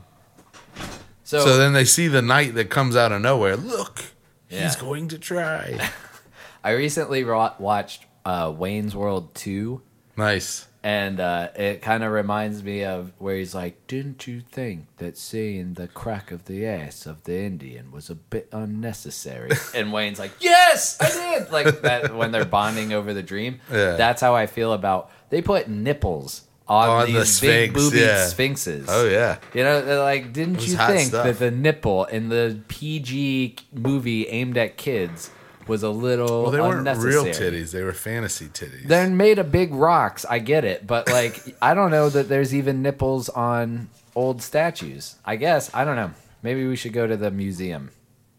So, 1.23 1.43
So 1.45 1.57
then 1.57 1.73
they 1.73 1.85
see 1.85 2.07
the 2.07 2.21
knight 2.21 2.55
that 2.55 2.69
comes 2.69 2.95
out 2.95 3.11
of 3.11 3.21
nowhere. 3.21 3.55
Look, 3.55 4.03
Yeah. 4.49 4.63
He's 4.63 4.75
going 4.75 5.07
to 5.09 5.19
try. 5.19 5.89
I 6.63 6.71
recently 6.71 7.23
ro- 7.23 7.53
watched 7.59 8.05
uh, 8.25 8.53
Wayne's 8.55 8.95
World 8.95 9.33
2, 9.35 9.81
nice. 10.17 10.67
and 10.83 11.19
uh, 11.19 11.49
it 11.55 11.81
kind 11.81 12.03
of 12.03 12.11
reminds 12.11 12.61
me 12.63 12.83
of 12.83 13.13
where 13.17 13.37
he's 13.37 13.55
like, 13.55 13.87
Didn't 13.87 14.27
you 14.27 14.41
think 14.41 14.87
that 14.97 15.17
seeing 15.17 15.75
the 15.75 15.87
crack 15.87 16.31
of 16.31 16.45
the 16.45 16.65
ass 16.65 17.05
of 17.05 17.23
the 17.23 17.37
Indian 17.39 17.91
was 17.91 18.09
a 18.09 18.15
bit 18.15 18.49
unnecessary? 18.51 19.51
and 19.75 19.93
Wayne's 19.93 20.19
like, 20.19 20.31
Yes, 20.39 20.97
I 20.99 21.09
did! 21.09 21.51
Like 21.51 21.81
that 21.81 22.13
when 22.15 22.31
they're 22.31 22.43
bonding 22.45 22.91
over 22.91 23.13
the 23.13 23.23
dream. 23.23 23.61
Yeah. 23.71 23.95
That's 23.95 24.21
how 24.21 24.35
I 24.35 24.45
feel 24.47 24.73
about. 24.73 25.11
They 25.29 25.41
put 25.41 25.69
nipples 25.69 26.41
on, 26.69 26.89
On 26.89 27.11
the 27.11 27.19
these 27.19 27.41
big 27.41 27.71
Sphinx, 27.71 27.73
booby 27.73 27.99
yeah. 27.99 28.27
sphinxes. 28.27 28.85
Oh 28.87 29.07
yeah. 29.07 29.39
You 29.53 29.63
know, 29.63 30.01
like, 30.03 30.31
didn't 30.31 30.65
you 30.67 30.77
think 30.77 31.09
stuff. 31.09 31.25
that 31.25 31.39
the 31.39 31.49
nipple 31.49 32.05
in 32.05 32.29
the 32.29 32.59
PG 32.67 33.55
movie 33.73 34.27
aimed 34.27 34.55
at 34.57 34.77
kids 34.77 35.31
was 35.67 35.81
a 35.83 35.89
little 35.89 36.43
Well, 36.43 36.51
they 36.51 36.61
weren't 36.61 36.85
real 36.99 37.25
titties. 37.25 37.71
They 37.71 37.83
were 37.83 37.93
fantasy 37.93 38.47
titties. 38.47 38.87
They're 38.87 39.09
made 39.09 39.39
of 39.39 39.51
big 39.51 39.73
rocks. 39.73 40.25
I 40.29 40.39
get 40.39 40.63
it, 40.63 40.85
but 40.85 41.09
like, 41.09 41.55
I 41.61 41.73
don't 41.73 41.91
know 41.91 42.09
that 42.09 42.29
there's 42.29 42.53
even 42.53 42.81
nipples 42.83 43.29
on 43.29 43.89
old 44.15 44.41
statues. 44.41 45.15
I 45.25 45.37
guess 45.37 45.73
I 45.73 45.85
don't 45.85 45.95
know. 45.95 46.11
Maybe 46.43 46.67
we 46.67 46.75
should 46.75 46.93
go 46.93 47.05
to 47.07 47.17
the 47.17 47.31
museum 47.31 47.91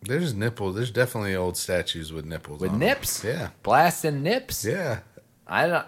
There's 0.03 0.35
nipples. 0.35 0.77
There's 0.77 0.91
definitely 0.91 1.35
old 1.35 1.57
statues 1.57 2.13
with 2.13 2.25
nipples. 2.25 2.61
with 2.61 2.71
on 2.71 2.79
them. 2.79 2.89
nips. 2.89 3.25
Yeah. 3.25 3.49
blasting 3.63 4.23
nips. 4.23 4.65
Yeah. 4.65 5.01
I 5.47 5.67
don't. 5.67 5.87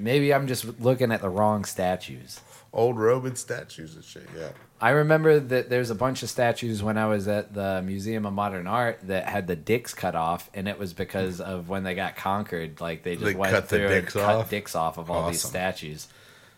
Maybe 0.00 0.32
I'm 0.34 0.46
just 0.46 0.80
looking 0.80 1.12
at 1.12 1.20
the 1.20 1.28
wrong 1.28 1.64
statues. 1.64 2.40
Old 2.72 2.98
Roman 2.98 3.34
statues 3.36 3.96
and 3.96 4.04
shit. 4.04 4.28
Yeah. 4.36 4.50
I 4.80 4.90
remember 4.90 5.40
that 5.40 5.68
there's 5.68 5.90
a 5.90 5.94
bunch 5.94 6.22
of 6.22 6.30
statues 6.30 6.82
when 6.82 6.96
I 6.96 7.06
was 7.06 7.26
at 7.28 7.52
the 7.52 7.82
Museum 7.84 8.24
of 8.24 8.32
Modern 8.32 8.66
Art 8.66 9.00
that 9.04 9.26
had 9.28 9.46
the 9.46 9.56
dicks 9.56 9.92
cut 9.92 10.14
off, 10.14 10.48
and 10.54 10.68
it 10.68 10.78
was 10.78 10.92
because 10.94 11.40
of 11.40 11.68
when 11.68 11.82
they 11.82 11.94
got 11.94 12.16
conquered. 12.16 12.80
Like 12.80 13.02
they 13.02 13.14
just 13.16 13.24
They 13.26 13.34
went 13.34 13.52
cut 13.52 13.68
the 13.68 13.76
through 13.78 13.88
dicks 13.88 14.14
and 14.14 14.24
cut 14.24 14.34
off? 14.36 14.50
dicks 14.50 14.74
off 14.76 14.98
of 14.98 15.10
all 15.10 15.28
these 15.28 15.40
Awesome. 15.44 15.50
statues. 15.50 16.08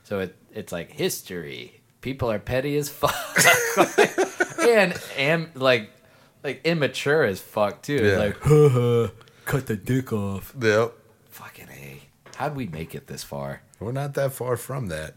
So 0.04 0.20
it 0.20 0.36
it's 0.54 0.70
like 0.72 0.92
history. 0.92 1.80
People 2.02 2.30
are 2.30 2.38
petty 2.38 2.76
as 2.76 2.88
fuck, 2.90 3.14
and 4.60 4.94
and 5.16 5.48
like 5.54 5.90
like 6.44 6.60
immature 6.64 7.24
as 7.24 7.40
fuck 7.40 7.82
too. 7.82 7.94
It's 7.96 8.02
Yeah. 8.02 8.18
like 8.18 8.36
"Huh, 8.40 8.68
huh, 8.68 9.08
cut 9.46 9.66
the 9.66 9.76
dick 9.76 10.12
off. 10.12 10.54
Yep. 10.60 10.92
How'd 12.36 12.56
we 12.56 12.66
make 12.66 12.94
it 12.94 13.06
this 13.06 13.22
far? 13.22 13.62
We're 13.80 13.92
not 13.92 14.14
that 14.14 14.32
far 14.32 14.56
from 14.56 14.88
that. 14.88 15.14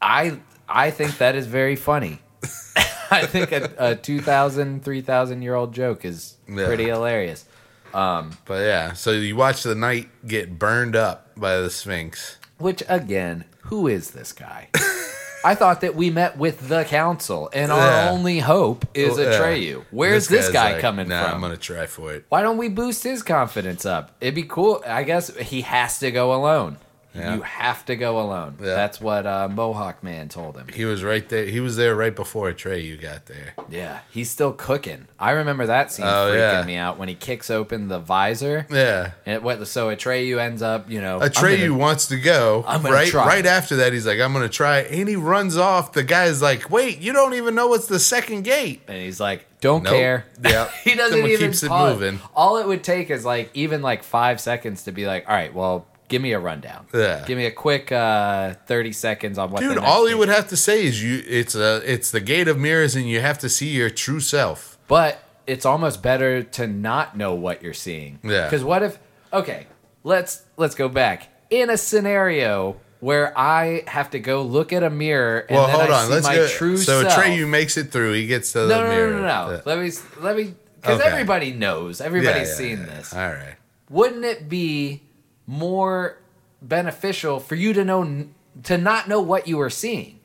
I 0.00 0.38
I 0.68 0.90
think 0.90 1.18
that 1.18 1.34
is 1.34 1.46
very 1.46 1.76
funny. 1.76 2.20
I 3.10 3.26
think 3.26 3.52
a, 3.52 3.70
a 3.78 3.94
2,000, 3.96 4.82
3,000 4.84 5.42
year 5.42 5.54
old 5.54 5.72
joke 5.74 6.04
is 6.04 6.36
Yeah. 6.48 6.66
pretty 6.66 6.84
hilarious. 6.84 7.44
Um, 7.92 8.36
But 8.44 8.62
yeah, 8.64 8.92
so 8.94 9.12
you 9.12 9.36
watch 9.36 9.62
the 9.62 9.74
knight 9.74 10.08
get 10.26 10.58
burned 10.58 10.96
up 10.96 11.30
by 11.36 11.58
the 11.60 11.70
Sphinx. 11.70 12.38
Which, 12.58 12.82
again, 12.88 13.44
who 13.64 13.86
is 13.88 14.10
this 14.12 14.32
guy? 14.32 14.68
I 15.44 15.54
thought 15.54 15.82
that 15.82 15.94
we 15.94 16.08
met 16.10 16.38
with 16.38 16.68
the 16.68 16.84
council, 16.84 17.50
and 17.52 17.70
our 17.70 17.78
Yeah. 17.78 18.10
only 18.10 18.38
hope 18.38 18.86
is 18.94 19.18
Well, 19.18 19.26
yeah. 19.30 19.38
Atreyu. 19.38 19.84
Where's 19.90 20.26
this, 20.28 20.46
guy's 20.46 20.52
guy 20.54 20.72
like, 20.72 20.80
coming 20.80 21.08
nah, 21.08 21.24
from? 21.26 21.34
I'm 21.34 21.40
gonna 21.42 21.56
try 21.58 21.84
for 21.86 22.14
it. 22.14 22.24
Why 22.30 22.40
don't 22.40 22.56
we 22.56 22.68
boost 22.68 23.02
his 23.04 23.22
confidence 23.22 23.84
up? 23.84 24.12
It'd 24.22 24.34
be 24.34 24.44
cool. 24.44 24.82
I 24.86 25.02
guess 25.02 25.36
he 25.36 25.60
has 25.60 25.98
to 25.98 26.10
go 26.10 26.32
alone. 26.34 26.78
Yeah. 27.14 27.36
You 27.36 27.42
have 27.42 27.84
to 27.86 27.96
go 27.96 28.20
alone. 28.20 28.56
Yeah. 28.60 28.66
That's 28.74 29.00
what 29.00 29.24
uh, 29.26 29.48
Mohawk 29.48 30.02
Man 30.02 30.28
told 30.28 30.56
him. 30.56 30.66
He 30.68 30.84
was 30.84 31.04
right 31.04 31.28
there. 31.28 31.44
He 31.46 31.60
was 31.60 31.76
there 31.76 31.94
right 31.94 32.14
before 32.14 32.52
Atreyu 32.52 33.00
got 33.00 33.26
there. 33.26 33.54
Yeah, 33.70 34.00
he's 34.10 34.30
still 34.30 34.52
cooking. 34.52 35.06
I 35.18 35.30
remember 35.32 35.66
that 35.66 35.92
scene 35.92 36.04
Oh, 36.06 36.30
freaking 36.32 36.60
yeah. 36.60 36.64
me 36.66 36.76
out 36.76 36.98
when 36.98 37.08
he 37.08 37.14
kicks 37.14 37.50
open 37.50 37.88
the 37.88 38.00
visor. 38.00 38.66
Yeah. 38.70 39.12
And 39.26 39.42
what, 39.44 39.66
so 39.68 39.94
Atreyu 39.94 40.38
ends 40.40 40.60
up, 40.60 40.90
you 40.90 41.00
know, 41.00 41.20
Atreyu 41.20 41.68
gonna- 41.68 41.74
wants 41.78 42.06
to 42.08 42.16
go. 42.18 42.64
I'm 42.66 42.82
gonna 42.82 42.94
right 42.94 43.08
try. 43.08 43.26
right 43.26 43.46
after 43.46 43.76
that, 43.76 43.92
he's 43.92 44.06
like, 44.06 44.18
I'm 44.20 44.32
gonna 44.32 44.48
try. 44.48 44.80
And 44.80 45.08
he 45.08 45.16
runs 45.16 45.56
off. 45.56 45.92
The 45.92 46.02
guy's 46.02 46.42
like, 46.42 46.68
Wait, 46.70 46.98
you 46.98 47.12
don't 47.12 47.34
even 47.34 47.54
know 47.54 47.68
what's 47.68 47.86
the 47.86 48.00
second 48.00 48.42
gate. 48.42 48.82
and 48.88 48.96
he's 48.98 49.20
like, 49.20 49.46
"Don't 49.60 49.82
Nope. 49.84 49.92
care." 49.92 50.24
Yep. 50.42 50.70
he 50.84 50.94
doesn't 50.94 51.12
Someone 51.12 51.30
even 51.30 51.50
keeps 51.50 51.62
it 51.62 51.70
moving. 51.70 52.18
All 52.34 52.56
it 52.58 52.66
would 52.66 52.82
take 52.82 53.10
is 53.10 53.24
like 53.24 53.50
even 53.54 53.82
like 53.82 54.02
five 54.02 54.40
seconds 54.40 54.82
to 54.84 54.92
be 54.92 55.06
like, 55.06 55.28
"All 55.28 55.34
right, 55.34 55.54
well, 55.54 55.86
give 56.08 56.20
me 56.22 56.32
a 56.32 56.38
rundown. 56.38 56.86
Yeah. 56.94 57.24
give 57.26 57.36
me 57.38 57.46
a 57.46 57.50
quick 57.50 57.90
uh, 57.92 58.54
thirty 58.66 58.92
seconds 58.92 59.38
on 59.38 59.50
what." 59.50 59.60
Dude, 59.60 59.78
all 59.78 60.08
you 60.08 60.18
would 60.18 60.28
have 60.28 60.48
to 60.48 60.56
say 60.56 60.84
is 60.84 61.02
you 61.02 61.22
it's 61.26 61.54
a 61.54 61.82
it's 61.90 62.10
the 62.10 62.20
gate 62.20 62.48
of 62.48 62.58
mirrors 62.58 62.94
and 62.94 63.08
you 63.08 63.20
have 63.20 63.38
to 63.40 63.48
see 63.48 63.68
your 63.68 63.90
true 63.90 64.20
self. 64.20 64.78
But 64.88 65.22
it's 65.46 65.66
almost 65.66 66.02
better 66.02 66.42
to 66.42 66.66
not 66.66 67.16
know 67.16 67.34
what 67.34 67.62
you're 67.62 67.72
seeing. 67.74 68.18
Yeah. 68.22 68.44
Because 68.44 68.64
what 68.64 68.82
if? 68.82 68.98
Okay, 69.32 69.66
let's 70.02 70.42
let's 70.56 70.74
go 70.74 70.88
back 70.88 71.28
in 71.50 71.70
a 71.70 71.76
scenario 71.76 72.76
where 73.00 73.38
I 73.38 73.82
have 73.86 74.10
to 74.10 74.18
go 74.18 74.42
look 74.42 74.72
at 74.72 74.82
a 74.82 74.88
mirror 74.88 75.40
and 75.40 75.56
Well, 75.56 75.66
then 75.66 75.76
hold 75.76 75.90
I 75.90 76.00
on. 76.00 76.06
see 76.06 76.12
Let's 76.14 76.26
my 76.26 76.34
go. 76.36 76.48
true 76.48 76.76
so 76.78 77.02
self. 77.02 77.12
Atreyu 77.12 77.46
makes 77.46 77.76
it 77.76 77.90
through. 77.92 78.14
He 78.14 78.26
gets 78.26 78.52
to 78.52 78.60
the 78.60 78.68
no, 78.68 78.82
no, 78.84 78.88
mirror. 78.88 79.10
no, 79.10 79.16
no, 79.18 79.22
no. 79.46 79.50
Yeah. 79.52 79.60
Let 79.66 79.78
me 79.78 79.90
let 80.20 80.36
me 80.36 80.54
because 80.80 81.00
Okay. 81.00 81.10
everybody 81.10 81.52
knows. 81.52 82.00
Everybody's 82.00 82.48
yeah, 82.48 82.54
seen 82.54 82.78
yeah. 82.80 82.86
this. 82.86 83.14
All 83.14 83.28
right. 83.28 83.56
Wouldn't 83.90 84.24
it 84.24 84.48
be 84.48 85.02
more 85.46 86.18
beneficial 86.62 87.40
for 87.40 87.54
you 87.54 87.72
to 87.72 87.84
know 87.84 88.26
to 88.62 88.78
not 88.78 89.08
know 89.08 89.20
what 89.20 89.48
you 89.48 89.60
are 89.60 89.70
seeing? 89.70 90.20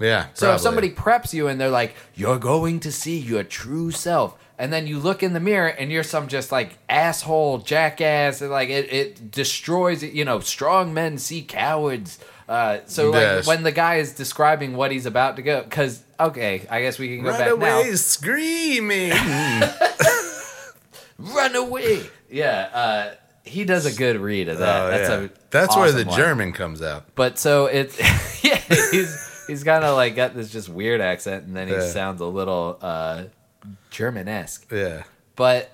Yeah. 0.00 0.26
So 0.34 0.46
probably. 0.46 0.54
if 0.54 0.60
somebody 0.60 0.90
preps 0.90 1.32
you 1.32 1.48
and 1.48 1.60
they're 1.60 1.70
like, 1.70 1.94
"You're 2.14 2.38
going 2.38 2.80
to 2.80 2.92
see 2.92 3.18
your 3.18 3.42
true 3.42 3.90
self," 3.90 4.38
and 4.58 4.72
then 4.72 4.86
you 4.86 4.98
look 4.98 5.22
in 5.22 5.32
the 5.32 5.40
mirror 5.40 5.68
and 5.68 5.90
you're 5.90 6.02
some 6.02 6.28
just 6.28 6.52
like 6.52 6.78
asshole 6.88 7.58
jackass, 7.58 8.40
and 8.40 8.50
like 8.50 8.68
it, 8.68 8.92
it 8.92 9.30
destroys 9.30 10.02
it. 10.02 10.12
You 10.12 10.24
know, 10.24 10.40
strong 10.40 10.94
men 10.94 11.18
see 11.18 11.42
cowards. 11.42 12.18
Uh, 12.48 12.78
so 12.86 13.10
like 13.10 13.46
when 13.46 13.62
the 13.62 13.72
guy 13.72 13.96
is 13.96 14.14
describing 14.14 14.74
what 14.74 14.90
he's 14.90 15.04
about 15.04 15.36
to 15.36 15.42
go, 15.42 15.62
because 15.62 16.02
okay, 16.18 16.66
I 16.70 16.80
guess 16.80 16.98
we 16.98 17.14
can 17.14 17.24
go 17.24 17.30
Run 17.30 17.38
back 17.38 17.50
away 17.50 17.90
now. 17.90 17.94
screaming. 17.96 19.10
Run 21.18 21.56
away! 21.56 22.02
Yeah, 22.30 22.70
uh, 22.72 23.14
he 23.48 23.64
does 23.64 23.86
a 23.86 23.96
good 23.96 24.16
read 24.16 24.48
of 24.48 24.58
that. 24.58 24.82
Oh, 24.82 24.90
That's 24.90 25.08
yeah. 25.08 25.20
a 25.22 25.28
That's 25.50 25.76
where 25.76 25.90
the 25.92 25.98
awesome 26.00 26.08
line. 26.08 26.16
German 26.18 26.52
comes 26.52 26.82
out. 26.82 27.04
But 27.14 27.38
so 27.38 27.66
it's 27.66 27.98
yeah, 28.44 28.56
he's 28.90 29.44
he's 29.46 29.64
kind 29.64 29.84
of 29.84 29.96
like 29.96 30.14
got 30.16 30.34
this 30.34 30.50
just 30.50 30.68
weird 30.68 31.00
accent, 31.00 31.44
and 31.46 31.56
then 31.56 31.68
he 31.68 31.74
Yeah. 31.74 31.86
sounds 31.90 32.20
a 32.20 32.26
little 32.26 32.78
uh, 32.80 33.24
German 33.90 34.28
esque. 34.28 34.70
Yeah. 34.72 35.04
But 35.36 35.70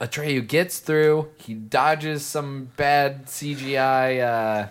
Atreyu 0.00 0.46
gets 0.46 0.78
through. 0.78 1.28
He 1.36 1.54
dodges 1.54 2.24
some 2.24 2.70
bad 2.76 3.26
CGI 3.26 4.20
uh, 4.20 4.68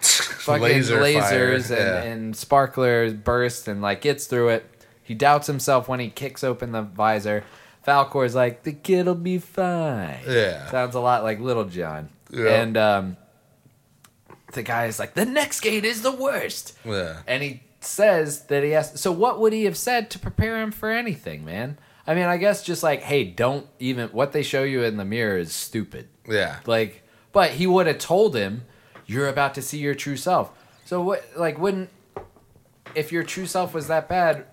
fucking 0.00 0.62
Laser 0.62 0.98
lasers 1.00 1.70
and, 1.70 1.78
yeah. 1.78 2.02
and 2.02 2.36
sparklers 2.36 3.12
burst, 3.14 3.66
and 3.68 3.80
like 3.82 4.00
gets 4.02 4.26
through 4.26 4.50
it. 4.50 4.70
He 5.02 5.14
doubts 5.14 5.46
himself 5.46 5.88
when 5.88 6.00
he 6.00 6.10
kicks 6.10 6.42
open 6.44 6.72
the 6.72 6.82
visor. 6.82 7.44
Falkor's 7.86 8.34
like, 8.34 8.62
"The 8.64 8.72
kid'll 8.72 9.14
be 9.14 9.38
fine." 9.38 10.18
Yeah. 10.26 10.70
sounds 10.70 10.94
a 10.94 11.00
lot 11.00 11.22
like 11.22 11.40
Little 11.40 11.64
John. 11.64 12.08
Yeah. 12.30 12.48
And 12.48 12.76
um, 12.76 13.16
the 14.52 14.62
guy 14.62 14.86
is 14.86 14.98
like, 14.98 15.14
"The 15.14 15.24
next 15.24 15.60
gate 15.60 15.84
is 15.84 16.02
the 16.02 16.12
worst." 16.12 16.76
Yeah. 16.84 17.20
and 17.26 17.42
he 17.42 17.62
says 17.80 18.46
that 18.46 18.64
he 18.64 18.70
has. 18.70 19.00
So 19.00 19.12
what 19.12 19.40
would 19.40 19.52
he 19.52 19.64
have 19.64 19.76
said 19.76 20.10
to 20.10 20.18
prepare 20.18 20.60
him 20.60 20.72
for 20.72 20.90
anything, 20.90 21.44
man? 21.44 21.78
I 22.06 22.14
mean, 22.14 22.24
I 22.26 22.36
guess 22.36 22.62
just 22.62 22.82
like, 22.82 23.02
hey, 23.02 23.24
don't 23.24 23.66
even. 23.78 24.08
What 24.08 24.32
they 24.32 24.42
show 24.42 24.62
you 24.62 24.82
in 24.82 24.96
the 24.96 25.04
mirror 25.04 25.38
is 25.38 25.52
stupid. 25.52 26.08
Yeah. 26.28 26.60
Like, 26.66 27.02
but 27.32 27.50
he 27.52 27.66
would 27.66 27.86
have 27.86 27.98
told 27.98 28.34
him, 28.34 28.62
"You're 29.06 29.28
about 29.28 29.54
to 29.54 29.62
see 29.62 29.78
your 29.78 29.94
true 29.94 30.16
self." 30.16 30.50
So 30.84 31.02
what? 31.02 31.24
Like, 31.36 31.58
wouldn't 31.58 31.90
if 32.94 33.12
your 33.12 33.22
true 33.22 33.46
self 33.46 33.74
was 33.74 33.88
that 33.88 34.08
bad? 34.08 34.46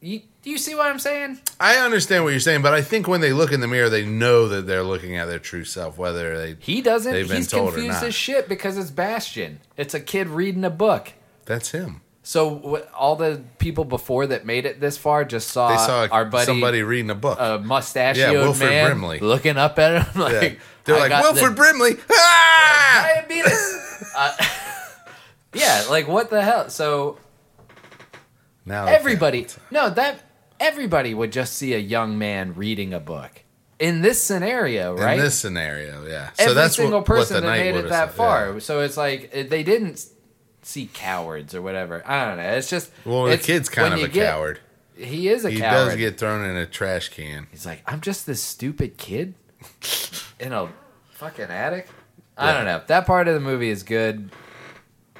You, 0.00 0.22
do 0.48 0.52
you 0.52 0.56
see 0.56 0.74
what 0.74 0.86
I'm 0.86 0.98
saying? 0.98 1.38
I 1.60 1.76
understand 1.76 2.24
what 2.24 2.30
you're 2.30 2.40
saying, 2.40 2.62
but 2.62 2.72
I 2.72 2.80
think 2.80 3.06
when 3.06 3.20
they 3.20 3.34
look 3.34 3.52
in 3.52 3.60
the 3.60 3.68
mirror, 3.68 3.90
they 3.90 4.06
know 4.06 4.48
that 4.48 4.66
they're 4.66 4.82
looking 4.82 5.14
at 5.14 5.26
their 5.26 5.38
true 5.38 5.62
self, 5.62 5.98
whether 5.98 6.38
they. 6.38 6.56
He 6.58 6.80
doesn't. 6.80 7.12
They've 7.12 7.28
been 7.28 7.36
He's 7.36 7.48
told 7.48 7.68
or 7.68 7.72
confused 7.72 8.00
not. 8.00 8.04
as 8.08 8.14
shit 8.14 8.48
because 8.48 8.78
it's 8.78 8.90
Bastian. 8.90 9.60
It's 9.76 9.92
a 9.92 10.00
kid 10.00 10.26
reading 10.28 10.64
a 10.64 10.70
book. 10.70 11.12
That's 11.44 11.72
him. 11.72 12.00
So 12.22 12.82
all 12.94 13.14
the 13.16 13.42
people 13.58 13.84
before 13.84 14.26
that 14.28 14.46
made 14.46 14.64
it 14.64 14.80
this 14.80 14.96
far 14.96 15.22
just 15.26 15.48
saw, 15.48 15.68
They 15.68 15.76
saw 15.76 16.08
our 16.10 16.24
buddy, 16.24 16.46
somebody 16.46 16.82
reading 16.82 17.10
a 17.10 17.14
book. 17.14 17.36
a 17.38 17.58
mustachioed 17.62 18.16
Yeah, 18.32 18.40
Wilford 18.40 18.70
man 18.70 18.86
Brimley. 18.92 19.18
looking 19.18 19.58
up 19.58 19.78
at 19.78 20.06
him 20.06 20.20
like 20.22 20.32
yeah. 20.32 20.54
They're 20.84 20.96
"I 20.96 20.98
like, 21.00 21.08
got 21.10 21.24
Wilford 21.24 21.52
the 21.52 21.56
Brimley. 21.56 21.96
Ah! 22.10 23.10
diabetes. 23.16 24.12
uh, 24.16 24.34
yeah, 25.52 25.84
like 25.90 26.08
what 26.08 26.30
the 26.30 26.40
hell? 26.40 26.70
So 26.70 27.18
Now 28.64 28.86
they 28.86 28.92
everybody, 28.94 29.46
no, 29.70 29.90
that 29.90 30.22
everybody 30.60 31.14
would 31.14 31.32
just 31.32 31.54
see 31.54 31.74
a 31.74 31.78
young 31.78 32.18
man 32.18 32.54
reading 32.54 32.92
a 32.94 33.00
book 33.00 33.42
in 33.78 34.00
this 34.02 34.22
scenario, 34.22 34.96
right? 34.96 35.18
In 35.18 35.24
this 35.24 35.38
scenario, 35.38 36.04
yeah. 36.06 36.30
Every 36.38 36.50
so 36.50 36.54
that's 36.54 36.76
single 36.76 36.98
what, 37.00 37.06
person 37.06 37.34
what 37.36 37.40
the 37.42 37.46
that 37.46 37.58
made 37.58 37.74
it 37.76 37.88
that 37.88 38.08
said, 38.10 38.16
far. 38.16 38.52
yeah. 38.54 38.58
So 38.58 38.80
it's 38.80 38.96
like 38.96 39.30
eh, 39.32 39.44
they 39.44 39.62
didn't 39.62 40.04
see 40.62 40.90
cowards 40.92 41.54
or 41.54 41.62
whatever. 41.62 42.02
I 42.06 42.24
don't 42.26 42.36
know. 42.38 42.42
It's 42.50 42.68
just 42.68 42.90
Well, 43.04 43.24
the 43.24 43.38
kid's 43.38 43.68
kind 43.68 43.94
of 43.94 44.00
a 44.02 44.08
get- 44.08 44.26
coward. 44.30 44.60
he 44.96 45.28
is 45.28 45.44
a 45.44 45.48
coward. 45.48 45.54
he 45.54 45.60
coward. 45.60 45.84
does 45.90 45.96
get 45.96 46.18
thrown 46.18 46.44
in 46.44 46.56
a 46.56 46.66
trash 46.66 47.08
can. 47.10 47.46
He's 47.50 47.64
like, 47.64 47.82
I'm 47.86 48.00
just 48.00 48.26
this 48.26 48.42
stupid 48.42 48.96
kid 48.98 49.34
in 50.40 50.52
a 50.52 50.68
fucking 51.12 51.44
attic. 51.46 51.88
I 52.36 52.48
Yeah. 52.50 52.54
don't 52.54 52.64
know. 52.66 52.82
That 52.86 53.06
part 53.06 53.28
of 53.28 53.34
the 53.34 53.40
movie 53.40 53.70
is 53.70 53.82
good, 53.82 54.30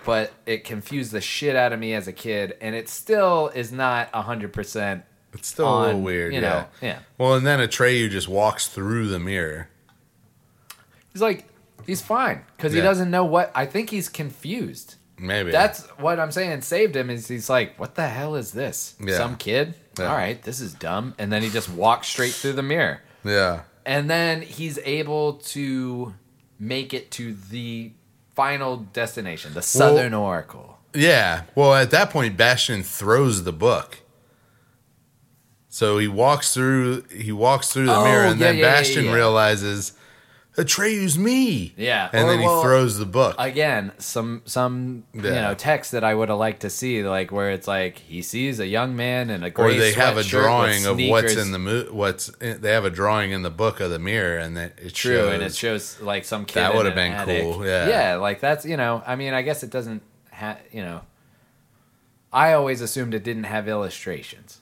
but 0.05 0.33
it 0.47 0.65
confused 0.65 1.13
the 1.13 1.21
shit 1.21 1.57
out 1.57 1.73
of 1.73 1.79
me 1.81 1.95
as 1.95 2.07
a 2.09 2.13
kid, 2.13 2.57
and 2.61 2.75
it 2.75 2.89
still 2.89 3.49
is 3.55 3.73
not 3.73 4.11
hundred 4.15 4.53
percent. 4.53 5.05
It's 5.39 5.49
still 5.49 5.69
a 5.69 5.87
little 5.87 6.01
weird, 6.01 6.35
you 6.35 6.41
yeah. 6.41 6.49
know. 6.49 6.67
Yeah, 6.83 6.99
Well, 7.17 7.35
and 7.35 7.47
then 7.47 7.61
Atreyu 7.61 8.11
just 8.11 8.29
walks 8.29 8.69
through 8.69 9.09
the 9.09 9.19
mirror. 9.19 9.69
he's 11.13 11.23
like, 11.23 11.45
he's 11.87 12.03
fine 12.03 12.43
because 12.57 12.73
he 12.73 12.81
doesn't 12.81 13.11
know 13.11 13.25
what. 13.25 13.51
I 13.55 13.67
think 13.67 13.91
he's 13.91 14.09
confused. 14.09 14.97
Maybe 15.21 15.51
That's 15.51 15.83
what 15.99 16.21
I'm 16.21 16.31
saying. 16.31 16.61
Saved 16.61 16.95
him 16.95 17.11
is 17.11 17.27
he's 17.27 17.51
like, 17.51 17.79
what 17.79 17.97
the 17.97 18.07
hell 18.07 18.37
is 18.37 18.53
this? 18.53 18.95
Yeah. 19.01 19.17
Some 19.17 19.37
kid. 19.37 19.75
Yeah. 19.99 20.11
All 20.11 20.17
right, 20.17 20.41
this 20.41 20.61
is 20.61 20.75
dumb, 20.75 21.15
and 21.19 21.33
then 21.33 21.43
he 21.43 21.51
just 21.51 21.69
walks 21.69 22.07
straight 22.07 22.33
through 22.33 22.53
the 22.53 22.63
mirror. 22.63 23.01
yeah, 23.25 23.63
and 23.85 24.09
then 24.09 24.43
he's 24.43 24.79
able 24.85 25.35
to 25.35 26.15
make 26.61 26.95
it 26.95 27.11
to 27.13 27.35
the 27.35 27.91
final 28.37 28.77
destination, 28.77 29.55
the 29.55 29.63
Southern 29.63 30.15
Oracle. 30.15 30.79
yeah. 30.95 31.43
Well, 31.57 31.75
at 31.75 31.91
that 31.91 32.11
point, 32.11 32.37
Bastian 32.37 32.85
throws 32.85 33.43
the 33.43 33.53
book. 33.53 33.99
So 35.79 35.99
he 35.99 36.09
walks 36.09 36.55
through. 36.55 37.03
He 37.03 37.31
walks 37.31 37.73
through 37.73 37.87
the 37.87 37.95
Oh, 37.95 38.03
mirror, 38.03 38.25
and 38.25 38.41
yeah, 38.41 38.47
then 38.47 38.57
yeah, 38.57 38.65
Bastian 38.65 39.05
yeah. 39.05 39.15
realizes 39.15 39.93
Atreyu's 40.57 41.17
me. 41.17 41.73
Yeah, 41.77 42.11
and 42.13 42.27
or, 42.27 42.31
then 42.31 42.41
he 42.41 42.47
well, 42.47 42.63
throws 42.63 42.99
the 42.99 43.07
book. 43.07 43.37
Again, 43.39 43.93
some 43.99 44.43
some 44.45 45.05
you 45.15 45.23
know 45.23 45.55
text 45.55 45.93
that 45.93 46.03
I 46.03 46.17
would 46.17 46.31
have 46.31 46.39
liked 46.39 46.63
to 46.63 46.71
see, 46.71 47.05
like 47.05 47.31
where 47.31 47.53
it's 47.53 47.69
like 47.69 47.99
he 47.99 48.23
sees 48.23 48.59
a 48.59 48.67
young 48.67 48.97
man 48.97 49.31
in 49.31 49.45
a 49.45 49.47
or 49.47 49.51
gray 49.51 49.79
they 49.79 49.93
have 49.93 50.17
a 50.17 50.25
drawing 50.25 50.85
of 50.85 50.99
what's 50.99 51.37
in 51.37 51.53
the 51.53 51.61
mo- 51.61 51.87
what's 51.93 52.29
in, 52.41 52.61
they 52.61 52.73
have 52.73 52.85
a 52.85 52.91
drawing 52.91 53.31
in 53.31 53.43
the 53.43 53.51
book 53.51 53.79
of 53.79 53.93
the 53.93 54.01
mirror, 54.01 54.37
and 54.37 54.57
that 54.57 54.73
it 54.79 54.95
True, 54.95 55.19
shows. 55.19 55.33
and 55.33 55.43
it 55.45 55.55
shows 55.55 56.01
like 56.01 56.25
some 56.25 56.45
kid. 56.45 56.59
That 56.59 56.75
would've 56.75 56.97
been 56.97 57.13
attic. 57.13 57.45
cool, 57.45 57.65
yeah. 57.65 57.89
yeah, 57.89 58.15
like 58.17 58.41
that's 58.41 58.65
you 58.67 58.77
know. 58.77 59.01
I 59.07 59.15
mean, 59.15 59.33
I 59.33 59.43
guess 59.43 59.63
it 59.63 59.71
doesn't 59.71 60.03
have 60.33 60.59
you 60.73 60.83
know. 60.83 61.03
I 62.33 62.55
always 62.55 62.81
assumed 62.81 63.15
it 63.15 63.23
didn't 63.23 63.45
have 63.45 63.69
illustrations. 63.69 64.61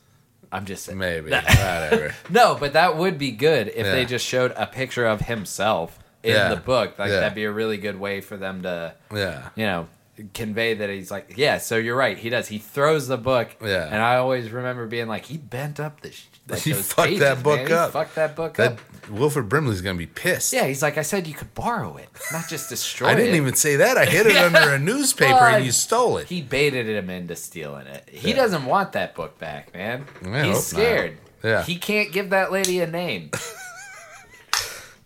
I'm 0.57 0.65
just 0.65 0.85
saying. 0.85 0.99
maybe 0.99 1.31
whatever. 1.33 2.15
No, 2.31 2.57
but 2.59 2.73
that 2.73 2.97
would 2.97 3.19
be 3.19 3.31
good 3.31 3.69
if 3.69 3.87
Yeah. 3.87 3.93
they 3.93 4.05
just 4.07 4.27
showed 4.27 4.53
a 4.57 4.67
picture 4.67 5.07
of 5.07 5.21
himself 5.21 5.99
in 6.23 6.33
Yeah. 6.35 6.49
the 6.49 6.57
book. 6.61 6.99
Like 6.99 7.11
Yeah. 7.11 7.21
that'd 7.21 7.35
be 7.35 7.45
a 7.45 7.53
really 7.53 7.77
good 7.77 7.99
way 8.01 8.21
for 8.21 8.37
them 8.37 8.63
to, 8.63 8.95
Yeah, 9.15 9.49
you 9.55 9.67
know, 9.67 9.89
convey 10.33 10.73
that 10.75 10.89
he's 10.89 11.11
like, 11.11 11.35
yeah. 11.37 11.59
So 11.59 11.77
you're 11.77 11.95
right. 11.97 12.17
He 12.17 12.31
does. 12.31 12.49
He 12.49 12.59
throws 12.59 13.07
the 13.07 13.19
book. 13.19 13.49
Yeah. 13.63 13.85
And 13.85 13.97
I 14.03 14.17
always 14.17 14.51
remember 14.51 14.87
being 14.87 15.09
like, 15.09 15.27
he 15.27 15.37
bent 15.37 15.79
up 15.79 16.01
the. 16.01 16.13
Like 16.49 16.61
He 16.61 16.73
fucked 16.75 17.19
that 17.19 17.43
book 17.43 17.59
man. 17.61 17.67
He 17.67 17.73
up. 17.73 17.93
fucked 17.93 18.15
that 18.15 18.37
book 18.37 18.55
that 18.55 18.73
up. 18.73 18.79
Wilford 19.11 19.49
Brimley's 19.49 19.81
gonna 19.81 19.99
be 19.99 20.07
pissed. 20.07 20.53
Yeah, 20.53 20.67
he's 20.67 20.83
like, 20.83 20.97
I 20.99 21.03
said 21.03 21.27
you 21.27 21.35
could 21.35 21.53
borrow 21.55 21.97
it, 21.97 22.09
not 22.33 22.49
just 22.49 22.69
destroy 22.69 23.09
it. 23.09 23.13
I 23.13 23.15
didn't 23.17 23.35
even 23.37 23.55
say 23.55 23.77
that. 23.77 23.97
I 23.97 24.05
hid 24.05 24.27
it 24.27 24.37
under 24.55 24.75
a 24.75 24.79
newspaper, 24.79 25.33
Well, 25.33 25.55
and 25.57 25.65
you 25.65 25.73
stole 25.73 26.19
it. 26.19 26.29
He 26.29 26.43
baited 26.43 26.89
him 26.89 27.11
into 27.11 27.35
stealing 27.37 27.87
it. 27.89 28.09
He 28.11 28.31
Yeah. 28.31 28.37
doesn't 28.37 28.65
want 28.65 28.93
that 28.93 29.15
book 29.15 29.39
back, 29.39 29.75
man. 29.75 30.07
I 30.25 30.45
He's 30.45 30.55
not. 30.55 30.63
scared. 30.63 31.19
Yeah. 31.45 31.63
He 31.65 31.77
can't 31.77 32.13
give 32.13 32.31
that 32.31 32.51
lady 32.53 32.81
a 32.81 32.87
name. 32.87 33.31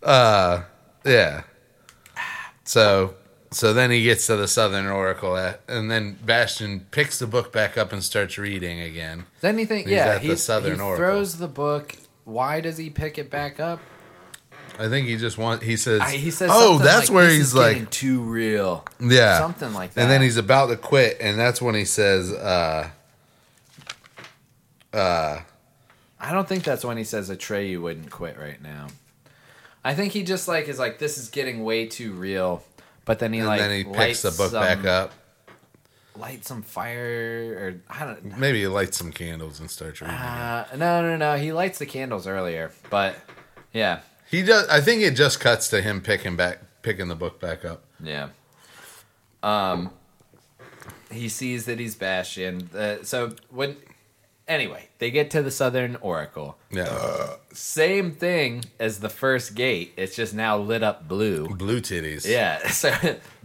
Uh, 0.03 0.63
yeah. 1.05 1.43
So, 2.63 3.13
so 3.51 3.73
then 3.73 3.91
he 3.91 4.03
gets 4.03 4.27
to 4.27 4.37
the 4.37 4.47
Southern 4.47 4.87
Oracle, 4.87 5.35
at, 5.35 5.61
and 5.67 5.91
then 5.91 6.17
Bastian 6.25 6.81
picks 6.91 7.19
the 7.19 7.27
book 7.27 7.51
back 7.51 7.77
up 7.77 7.91
and 7.91 8.03
starts 8.03 8.37
reading 8.37 8.79
again. 8.79 9.25
Then 9.41 9.57
he 9.57 9.65
think, 9.65 9.87
He's 9.87 9.95
yeah, 9.95 10.15
at 10.15 10.21
the 10.21 10.29
he, 10.29 10.35
Southern 10.37 10.75
he 10.75 10.81
Oracle. 10.81 10.97
throws 10.97 11.37
the 11.37 11.47
book. 11.47 11.95
Why 12.23 12.61
does 12.61 12.77
he 12.77 12.89
pick 12.89 13.17
it 13.17 13.29
back 13.29 13.59
up? 13.59 13.79
I 14.79 14.87
think 14.87 15.07
he 15.07 15.17
just 15.17 15.37
wants. 15.37 15.65
He 15.65 15.75
says, 15.75 16.01
I, 16.01 16.11
he 16.11 16.31
says, 16.31 16.49
"Oh, 16.51 16.77
that's 16.77 17.09
like, 17.09 17.15
where 17.15 17.27
"This 17.27 17.37
he's 17.37 17.53
like, 17.53 17.91
too 17.91 18.21
real, 18.21 18.85
yeah, 18.99 19.37
something 19.37 19.73
like 19.73 19.93
that. 19.93 20.01
And 20.01 20.09
then 20.09 20.21
he's 20.21 20.37
about 20.37 20.67
to 20.67 20.77
quit, 20.77 21.17
and 21.19 21.37
that's 21.37 21.61
when 21.61 21.75
he 21.75 21.85
says, 21.85 22.31
uh, 22.31 22.89
uh, 24.93 25.41
I 26.19 26.31
don't 26.31 26.47
think 26.47 26.63
that's 26.63 26.85
when 26.85 26.97
he 26.97 27.03
says 27.03 27.29
Atreyu 27.29 27.81
wouldn't 27.81 28.09
quit 28.11 28.39
right 28.39 28.61
now. 28.61 28.87
I 29.83 29.93
think 29.93 30.13
he 30.13 30.23
just 30.23 30.47
like 30.47 30.67
is 30.67 30.79
like 30.79 30.99
this 30.99 31.17
is 31.17 31.29
getting 31.29 31.63
way 31.63 31.87
too 31.87 32.13
real. 32.13 32.63
But 33.05 33.19
then 33.19 33.33
he 33.33 33.39
and 33.39 33.47
like 33.47 33.59
then 33.59 33.71
he 33.71 33.83
picks 33.83 34.21
the 34.21 34.31
book 34.31 34.51
some, 34.51 34.61
back 34.61 34.85
up. 34.85 35.11
light 36.15 36.45
some 36.45 36.61
fire 36.61 37.57
or 37.57 37.81
I 37.89 38.05
don't. 38.05 38.37
Maybe 38.37 38.61
he 38.61 38.67
lights 38.67 38.97
some 38.97 39.11
candles 39.11 39.59
and 39.59 39.69
starts 39.69 40.01
reading. 40.01 40.15
Uh, 40.15 40.67
no, 40.75 41.01
no, 41.01 41.17
no. 41.17 41.37
He 41.37 41.51
lights 41.51 41.79
the 41.79 41.85
candles 41.85 42.27
earlier, 42.27 42.71
but 42.89 43.15
yeah, 43.73 44.01
he 44.29 44.43
does. 44.43 44.67
I 44.69 44.81
think 44.81 45.01
it 45.01 45.15
just 45.15 45.39
cuts 45.39 45.67
to 45.69 45.81
him 45.81 46.01
picking 46.01 46.35
back, 46.35 46.59
picking 46.81 47.07
the 47.07 47.15
book 47.15 47.39
back 47.39 47.65
up. 47.65 47.83
Yeah. 48.03 48.29
Um, 49.43 49.91
he 51.11 51.27
sees 51.29 51.65
that 51.65 51.79
he's 51.79 51.95
Bastian. 51.95 52.69
Uh, 52.75 53.03
so 53.03 53.33
when, 53.49 53.77
anyway, 54.51 54.87
they 54.99 55.09
get 55.11 55.31
to 55.31 55.41
the 55.41 55.51
Southern 55.51 55.95
Oracle. 55.97 56.57
Yeah, 56.71 57.35
Same 57.53 58.11
thing 58.11 58.63
as 58.79 58.99
the 58.99 59.09
first 59.09 59.55
gate. 59.55 59.93
It's 59.97 60.15
just 60.15 60.33
now 60.33 60.57
lit 60.57 60.83
up 60.83 61.07
blue. 61.07 61.47
blue 61.47 61.81
titties. 61.81 62.27
Yeah, 62.27 62.67
so 62.69 62.91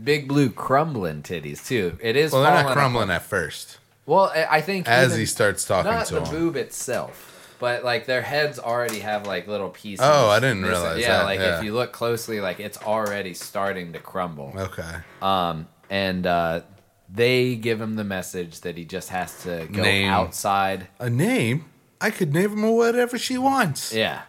big 0.02 0.28
blue 0.28 0.50
crumbling 0.50 1.22
titties 1.22 1.66
too. 1.66 1.96
It 2.00 2.16
is. 2.16 2.32
Well, 2.32 2.42
they're 2.42 2.62
not 2.64 2.72
crumbling 2.72 3.10
at 3.10 3.22
first. 3.22 3.78
Well, 4.04 4.30
I 4.34 4.58
I 4.58 4.60
think 4.60 4.86
As 4.88 5.08
even- 5.08 5.20
he 5.20 5.26
starts 5.26 5.64
talking 5.64 5.90
not 5.90 6.06
to 6.06 6.14
the 6.16 6.24
him. 6.24 6.30
boob 6.34 6.56
itself, 6.56 7.56
but 7.58 7.82
like 7.84 8.06
their 8.06 8.22
heads 8.22 8.58
already 8.58 9.00
have 9.00 9.26
like 9.26 9.48
little 9.48 9.70
pieces. 9.70 10.06
Oh, 10.08 10.28
I 10.28 10.38
didn't 10.40 10.62
realize 10.64 11.00
Yeah, 11.00 11.18
that, 11.18 11.24
like 11.24 11.40
yeah. 11.40 11.58
if 11.58 11.64
you 11.64 11.72
look 11.74 11.92
closely, 11.92 12.40
like 12.40 12.60
it's 12.60 12.78
already 12.78 13.34
starting 13.34 13.92
to 13.94 13.98
crumble. 13.98 14.52
Okay. 14.56 14.94
Um, 15.22 15.66
and 15.90 16.26
uh, 16.26 16.60
they 17.08 17.54
give 17.54 17.80
him 17.80 17.96
the 17.96 18.04
message 18.04 18.60
that 18.62 18.76
he 18.76 18.84
just 18.84 19.08
has 19.10 19.42
to 19.44 19.68
go 19.70 19.82
Name. 19.82 20.10
outside. 20.10 20.88
A 20.98 21.08
name? 21.10 21.66
I 22.00 22.10
could 22.10 22.32
name 22.34 22.58
her 22.58 22.70
whatever 22.70 23.16
she 23.18 23.38
wants. 23.38 23.92
Yeah, 23.92 24.22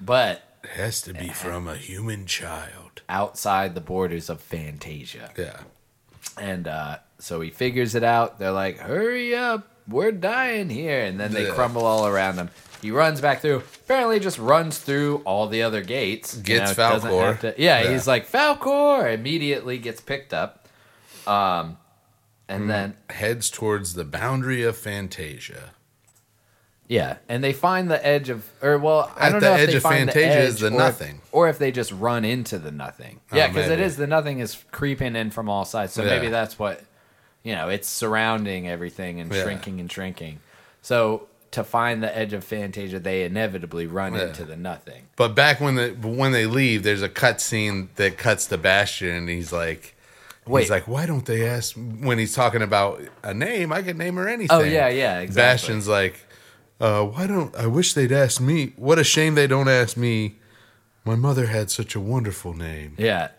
but 0.00 0.42
It 0.64 0.70
has 0.70 1.00
to 1.02 1.12
be 1.14 1.28
from 1.28 1.68
a 1.68 1.76
human 1.76 2.26
child. 2.26 3.02
outside 3.08 3.74
the 3.74 3.80
borders 3.80 4.28
of 4.30 4.40
Fantasia. 4.40 5.30
Yeah. 5.36 5.60
And 6.40 6.66
uh, 6.66 6.98
so 7.18 7.40
he 7.40 7.50
figures 7.50 7.94
it 7.94 8.02
out. 8.02 8.38
They're 8.38 8.50
like, 8.50 8.78
"Hurry 8.78 9.36
up, 9.36 9.68
we're 9.86 10.10
dying 10.10 10.70
here!" 10.70 11.04
And 11.04 11.20
then 11.20 11.32
they 11.32 11.46
Yeah. 11.46 11.54
crumble 11.54 11.84
all 11.84 12.06
around 12.06 12.36
him. 12.36 12.48
He 12.82 12.90
runs 12.90 13.20
back 13.20 13.40
through. 13.40 13.58
Apparently, 13.84 14.18
just 14.18 14.38
runs 14.38 14.78
through 14.78 15.18
all 15.24 15.46
the 15.46 15.62
other 15.62 15.82
gates. 15.82 16.34
Gets 16.34 16.74
doesn't 16.74 17.08
Falkor. 17.10 17.26
have 17.26 17.40
to- 17.42 17.54
yeah, 17.58 17.82
Yeah. 17.82 17.92
he's 17.92 18.06
like 18.08 18.28
Falkor. 18.30 19.12
Immediately 19.14 19.78
gets 19.78 20.00
picked 20.00 20.34
up. 20.34 20.66
Um, 21.26 21.76
and 22.48 22.62
hmm. 22.64 22.68
then 22.68 22.96
Heads 23.10 23.50
towards 23.50 23.94
the 23.94 24.04
boundary 24.04 24.62
of 24.62 24.76
Fantasia. 24.76 25.70
Yeah, 26.86 27.16
and 27.28 27.42
they 27.42 27.54
find 27.54 27.90
the 27.90 28.04
edge 28.06 28.28
of, 28.28 28.46
or 28.60 28.76
well, 28.76 29.10
I 29.16 29.28
At 29.28 29.30
don't 29.30 29.40
the 29.40 29.46
know 29.46 29.54
if 29.54 29.60
edge 29.60 29.70
they 29.70 29.76
of 29.76 29.82
find 29.82 30.12
Fantasia 30.12 30.28
the 30.28 30.42
is 30.42 30.54
edge 30.54 30.60
the 30.60 30.66
or 30.66 30.70
if- 30.70 30.76
nothing. 30.76 31.20
or 31.32 31.48
if 31.48 31.58
they 31.58 31.72
just 31.72 31.92
run 31.92 32.24
into 32.24 32.58
the 32.58 32.70
nothing. 32.70 33.20
Oh, 33.32 33.36
yeah, 33.36 33.48
because 33.48 33.66
it 33.66 33.70
maybe. 33.70 33.82
is 33.84 33.96
the 33.96 34.06
nothing 34.06 34.40
is 34.40 34.62
creeping 34.70 35.16
in 35.16 35.30
from 35.30 35.48
all 35.48 35.64
sides. 35.64 35.94
So 35.94 36.02
Yeah. 36.02 36.10
maybe 36.10 36.28
that's 36.28 36.58
what, 36.58 36.82
you 37.42 37.54
know, 37.54 37.70
it's 37.70 37.88
surrounding 37.88 38.68
everything 38.68 39.18
and 39.18 39.32
Yeah. 39.32 39.42
shrinking 39.42 39.80
and 39.80 39.90
shrinking. 39.90 40.40
So 40.82 41.26
to 41.52 41.64
find 41.64 42.02
the 42.02 42.16
edge 42.16 42.34
of 42.34 42.44
Fantasia, 42.44 42.98
they 42.98 43.22
inevitably 43.24 43.86
run 43.86 44.14
Yeah. 44.14 44.26
into 44.26 44.44
the 44.44 44.56
nothing. 44.56 45.04
But 45.16 45.34
back 45.34 45.60
when 45.60 45.76
the 45.76 45.88
when 45.90 46.32
they 46.32 46.44
leave, 46.44 46.82
there's 46.82 47.02
a 47.02 47.08
cut 47.08 47.40
scene 47.40 47.88
that 47.94 48.18
cuts 48.18 48.46
to 48.48 48.58
Bastian, 48.58 49.14
and 49.14 49.28
he's 49.30 49.52
like, 49.52 49.94
Wait. 50.46 50.62
he's 50.62 50.70
like, 50.70 50.86
why 50.86 51.06
don't 51.06 51.24
they 51.26 51.48
ask 51.48 51.74
when 51.76 52.18
he's 52.18 52.34
talking 52.34 52.62
about 52.62 53.00
a 53.22 53.32
name? 53.34 53.72
I 53.72 53.82
could 53.82 53.96
name 53.98 54.16
her 54.16 54.28
anything. 54.28 54.56
Oh 54.56 54.62
yeah, 54.62 54.88
yeah, 54.88 55.20
exactly. 55.20 55.42
Bastian's 55.42 55.88
like, 55.88 56.20
uh, 56.80 57.04
why 57.04 57.26
don't 57.26 57.54
I 57.56 57.66
wish 57.66 57.94
they'd 57.94 58.12
ask 58.12 58.40
me? 58.40 58.72
What 58.76 58.98
a 58.98 59.04
shame 59.04 59.34
they 59.34 59.46
don't 59.46 59.68
ask 59.68 59.96
me. 59.96 60.36
My 61.04 61.14
mother 61.14 61.46
had 61.46 61.70
such 61.70 61.94
a 61.94 62.00
wonderful 62.00 62.54
name. 62.54 62.94
Yeah. 62.98 63.28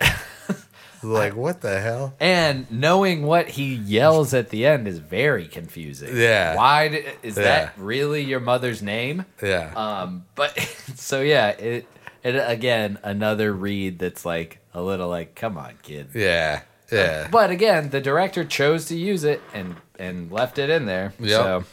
Like, 1.02 1.36
what 1.36 1.60
the 1.60 1.78
hell? 1.80 2.14
And 2.18 2.68
knowing 2.70 3.22
what 3.24 3.48
he 3.50 3.74
yells 3.74 4.34
at 4.34 4.48
the 4.48 4.66
end 4.66 4.88
is 4.88 4.98
very 4.98 5.46
confusing. 5.46 6.16
Yeah. 6.16 6.56
Why 6.56 6.86
is 7.22 7.36
Yeah. 7.36 7.42
that 7.44 7.72
really 7.76 8.22
your 8.24 8.40
mother's 8.40 8.82
name? 8.82 9.24
Yeah. 9.40 9.72
Um, 9.76 10.24
but 10.34 10.58
so 10.96 11.20
yeah, 11.20 11.48
it 11.50 11.86
it 12.24 12.34
again 12.34 12.98
another 13.04 13.52
read 13.52 13.98
that's 14.00 14.24
like 14.24 14.58
a 14.74 14.82
little 14.82 15.08
like, 15.08 15.36
come 15.36 15.56
on, 15.58 15.74
kid. 15.82 16.08
yeah. 16.14 16.62
Yeah. 16.90 17.28
But 17.32 17.50
again, 17.50 17.90
the 17.90 18.00
director 18.00 18.44
chose 18.44 18.86
to 18.86 18.96
use 18.96 19.24
it 19.24 19.40
and 19.52 19.76
and 19.98 20.30
left 20.30 20.58
it 20.58 20.70
in 20.70 20.86
there. 20.86 21.12
Yep. 21.18 21.64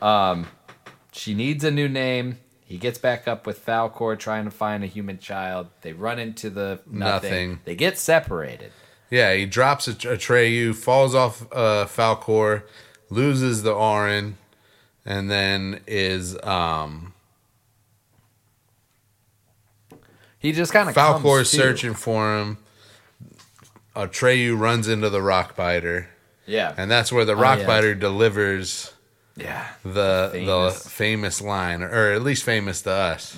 So, 0.00 0.06
um, 0.06 0.46
she 1.12 1.34
needs 1.34 1.64
a 1.64 1.70
new 1.70 1.88
name. 1.88 2.38
He 2.64 2.78
gets 2.78 2.98
back 2.98 3.28
up 3.28 3.46
with 3.46 3.64
Falkor 3.64 4.18
trying 4.18 4.44
to 4.46 4.50
find 4.50 4.82
a 4.82 4.86
human 4.86 5.18
child. 5.18 5.68
They 5.82 5.92
run 5.92 6.18
into 6.18 6.50
the 6.50 6.80
nothing. 6.86 7.30
Nothing. 7.30 7.60
They 7.64 7.74
get 7.74 7.98
separated. 7.98 8.72
Yeah, 9.10 9.34
he 9.34 9.44
drops 9.44 9.88
a, 9.88 9.90
a 9.90 10.16
Treyu, 10.16 10.74
falls 10.74 11.14
off 11.14 11.42
uh, 11.52 11.84
Falkor, 11.86 12.62
loses 13.10 13.62
the 13.62 13.74
Auryn, 13.74 14.34
and 15.04 15.30
then 15.30 15.80
is 15.86 16.42
um 16.42 17.12
He 20.38 20.52
just 20.52 20.72
kind 20.72 20.88
of 20.88 20.94
Falkor's 20.96 21.50
searching 21.50 21.94
for 21.94 22.36
him. 22.38 22.58
Atreyu 23.96 24.58
runs 24.58 24.88
into 24.88 25.10
the 25.10 25.22
rock 25.22 25.54
biter, 25.56 26.08
Yeah, 26.46 26.74
and 26.76 26.90
that's 26.90 27.12
where 27.12 27.24
the 27.24 27.36
rock 27.36 27.60
yeah. 27.60 27.66
biter 27.66 27.94
delivers 27.94 28.92
yeah. 29.36 29.68
the 29.84 30.30
Famous. 30.32 30.82
the 30.84 30.90
famous 30.90 31.40
line, 31.40 31.82
or 31.82 32.12
at 32.12 32.22
least 32.22 32.44
famous 32.44 32.82
to 32.82 32.90
us. 32.90 33.36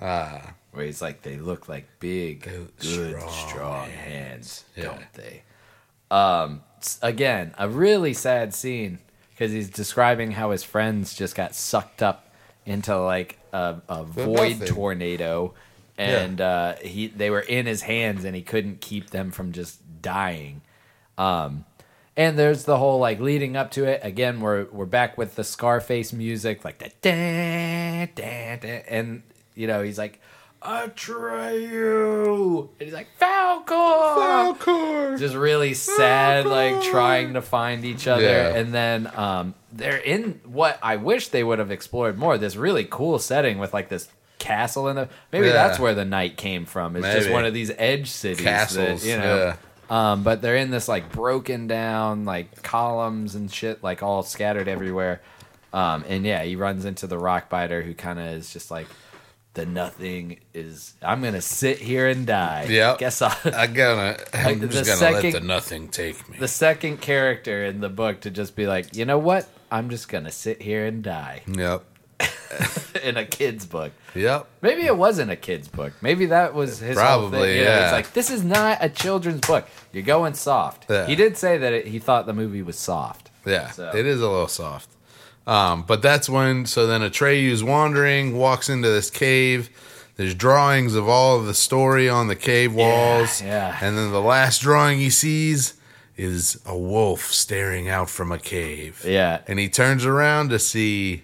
Ah, 0.00 0.54
where 0.72 0.86
he's 0.86 1.02
like, 1.02 1.22
they 1.22 1.36
look 1.36 1.68
like 1.68 1.86
big, 2.00 2.42
Good, 2.42 2.70
strong 2.82 3.30
strong, 3.48 3.90
hands, 3.90 4.64
Yeah. 4.74 4.84
don't 4.84 5.12
they? 5.14 5.42
Um, 6.10 6.62
again, 7.02 7.54
a 7.58 7.68
really 7.68 8.14
sad 8.14 8.54
scene 8.54 8.98
because 9.30 9.52
he's 9.52 9.68
describing 9.70 10.32
how 10.32 10.50
his 10.50 10.62
friends 10.62 11.14
just 11.14 11.34
got 11.34 11.54
sucked 11.54 12.02
up 12.02 12.32
into 12.64 12.98
like 12.98 13.38
a, 13.52 13.76
a 13.88 14.04
void 14.04 14.60
nothing. 14.60 14.68
tornado, 14.74 15.54
and 15.98 16.40
uh, 16.40 16.74
he 16.76 17.08
they 17.08 17.30
were 17.30 17.40
in 17.40 17.66
his 17.66 17.82
hands 17.82 18.24
and 18.24 18.34
he 18.34 18.42
couldn't 18.42 18.80
keep 18.80 19.10
them 19.10 19.30
from 19.30 19.52
just 19.52 19.80
dying. 20.02 20.62
Um, 21.18 21.64
and 22.16 22.38
there's 22.38 22.64
the 22.64 22.78
whole 22.78 22.98
like 22.98 23.20
leading 23.20 23.56
up 23.56 23.70
to 23.72 23.84
it. 23.84 24.00
Again, 24.02 24.40
we're 24.40 24.64
we're 24.66 24.86
back 24.86 25.16
with 25.16 25.36
the 25.36 25.44
Scarface 25.44 26.12
music, 26.12 26.64
like 26.64 26.78
the 26.78 26.90
da, 27.00 28.06
da, 28.14 28.56
da, 28.56 28.84
and 28.88 29.22
you 29.54 29.66
know 29.66 29.82
he's 29.82 29.98
like 29.98 30.20
Atreyu, 30.62 32.68
and 32.78 32.78
he's 32.78 32.92
like 32.92 33.08
Falkor, 33.20 34.56
Falkor. 34.56 35.18
just 35.18 35.34
really 35.34 35.74
sad, 35.74 36.46
like 36.46 36.82
trying 36.82 37.34
to 37.34 37.42
find 37.42 37.84
each 37.84 38.06
other. 38.06 38.22
Yeah. 38.22 38.54
And 38.54 38.72
then 38.72 39.10
um, 39.16 39.54
they're 39.72 39.96
in 39.96 40.40
what 40.44 40.78
I 40.82 40.96
wish 40.96 41.28
they 41.28 41.42
would 41.42 41.58
have 41.58 41.70
explored 41.70 42.18
more. 42.18 42.38
This 42.38 42.56
really 42.56 42.84
cool 42.84 43.18
setting 43.18 43.58
with 43.58 43.74
like 43.74 43.88
this 43.88 44.08
castle 44.38 44.88
in 44.88 44.96
the. 44.96 45.08
Maybe 45.32 45.46
Yeah. 45.46 45.52
that's 45.52 45.78
where 45.78 45.94
the 45.94 46.04
knight 46.04 46.36
came 46.36 46.64
from. 46.66 46.96
It's 46.96 47.06
just 47.06 47.30
one 47.30 47.44
of 47.44 47.54
these 47.54 47.70
edge 47.78 48.08
cities, 48.10 48.44
Castles, 48.44 49.02
That, 49.02 49.08
you 49.08 49.16
know. 49.18 49.36
yeah. 49.36 49.56
Um, 50.12 50.22
but 50.22 50.40
they're 50.40 50.56
in 50.56 50.70
this 50.70 50.88
like 50.88 51.12
broken 51.12 51.66
down 51.66 52.24
like 52.24 52.62
columns 52.62 53.34
and 53.34 53.52
shit, 53.52 53.82
like 53.82 54.02
all 54.02 54.22
scattered 54.22 54.66
everywhere. 54.68 55.20
Um, 55.72 56.04
and 56.08 56.24
yeah, 56.24 56.42
he 56.44 56.56
runs 56.56 56.84
into 56.84 57.06
the 57.06 57.18
rock 57.18 57.48
biter 57.48 57.82
who 57.82 57.94
kind 57.94 58.18
of 58.18 58.26
is 58.26 58.52
just 58.52 58.70
like, 58.70 58.86
the 59.54 59.66
nothing 59.66 60.40
is. 60.54 60.94
I'm 61.02 61.22
gonna 61.22 61.42
sit 61.42 61.76
here 61.78 62.08
and 62.08 62.26
die. 62.26 62.66
Yep. 62.70 62.98
Guess 62.98 63.20
I'll. 63.20 63.36
I 63.54 63.66
gotta. 63.66 64.24
I'm 64.48 64.60
the 64.60 64.68
just 64.68 64.86
gonna 64.86 64.96
second- 65.14 65.32
let 65.34 65.40
the 65.42 65.46
nothing 65.46 65.88
take 65.88 66.26
me. 66.28 66.38
the 66.38 66.48
second 66.48 67.02
character 67.02 67.64
in 67.66 67.80
the 67.80 67.90
book 67.90 68.20
to 68.22 68.30
just 68.30 68.56
be 68.56 68.66
like, 68.66 68.96
you 68.96 69.04
know 69.04 69.18
what? 69.18 69.46
I'm 69.70 69.90
just 69.90 70.08
gonna 70.08 70.30
sit 70.30 70.62
here 70.62 70.86
and 70.86 71.02
die 71.02 71.42
Yep. 71.46 71.84
in 73.02 73.16
a 73.16 73.24
kid's 73.24 73.66
book. 73.66 73.92
Yep. 74.14 74.46
Maybe 74.60 74.82
it 74.82 74.96
wasn't 74.96 75.30
a 75.30 75.36
kid's 75.36 75.68
book. 75.68 75.92
Maybe 76.02 76.26
that 76.26 76.54
was 76.54 76.78
his 76.78 76.96
Probably, 76.96 77.40
thing. 77.40 77.60
Yeah. 77.64 77.84
It's 77.84 77.92
like 77.92 78.12
this 78.12 78.30
is 78.30 78.42
not 78.44 78.78
a 78.80 78.88
children's 78.88 79.40
book. 79.40 79.66
You're 79.92 80.02
going 80.02 80.34
soft. 80.34 80.86
Yeah. 80.90 81.06
He 81.06 81.14
did 81.16 81.36
say 81.36 81.58
that 81.58 81.72
it, 81.72 81.86
he 81.86 81.98
thought 81.98 82.26
the 82.26 82.32
movie 82.34 82.62
was 82.62 82.78
soft. 82.78 83.30
Yeah, 83.46 83.70
So- 83.70 83.90
it 83.94 84.06
is 84.06 84.20
a 84.20 84.28
little 84.28 84.48
soft. 84.48 84.88
Um, 85.46 85.82
but 85.82 86.02
that's 86.02 86.28
when. 86.28 86.66
So 86.66 86.86
then 86.86 87.00
Atreyu's 87.00 87.64
wandering, 87.64 88.36
walks 88.36 88.68
into 88.68 88.88
this 88.88 89.10
cave. 89.10 89.70
There's 90.16 90.34
drawings 90.34 90.94
of 90.94 91.08
all 91.08 91.38
of 91.40 91.46
the 91.46 91.54
story 91.54 92.08
on 92.08 92.28
the 92.28 92.36
cave 92.36 92.74
walls. 92.74 93.42
yeah. 93.42 93.76
And 93.80 93.96
then 93.98 94.12
the 94.12 94.20
last 94.20 94.60
drawing 94.60 94.98
he 94.98 95.10
sees 95.10 95.74
is 96.16 96.60
a 96.66 96.76
wolf 96.76 97.32
staring 97.32 97.88
out 97.88 98.08
from 98.10 98.30
a 98.30 98.38
cave. 98.38 99.02
Yeah, 99.04 99.40
And 99.48 99.58
he 99.58 99.68
turns 99.70 100.04
around 100.04 100.50
to 100.50 100.58
see, 100.58 101.22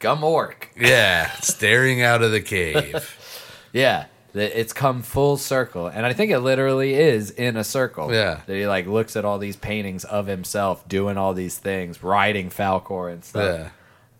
Gmork. 0.00 0.64
yeah, 0.76 1.30
staring 1.40 2.02
out 2.02 2.22
of 2.22 2.32
the 2.32 2.40
cave. 2.40 3.16
Yeah, 3.72 4.06
it's 4.34 4.72
come 4.72 5.02
full 5.02 5.36
circle, 5.36 5.86
and 5.86 6.04
I 6.04 6.12
think 6.12 6.32
it 6.32 6.40
literally 6.40 6.94
is 6.94 7.30
in 7.30 7.56
a 7.56 7.62
circle. 7.62 8.12
Yeah. 8.12 8.40
that 8.44 8.52
he 8.56 8.66
like 8.66 8.88
looks 8.88 9.14
at 9.14 9.24
all 9.24 9.38
these 9.38 9.54
paintings 9.54 10.04
of 10.04 10.26
himself 10.26 10.88
doing 10.88 11.16
all 11.16 11.34
these 11.34 11.56
things, 11.56 12.02
riding 12.02 12.50
Falkor 12.50 13.12
and 13.12 13.24
stuff. 13.24 13.70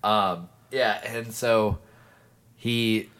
yeah. 0.04 0.30
Um, 0.30 0.48
yeah, 0.70 1.00
and 1.04 1.34
so 1.34 1.78
he 2.54 3.10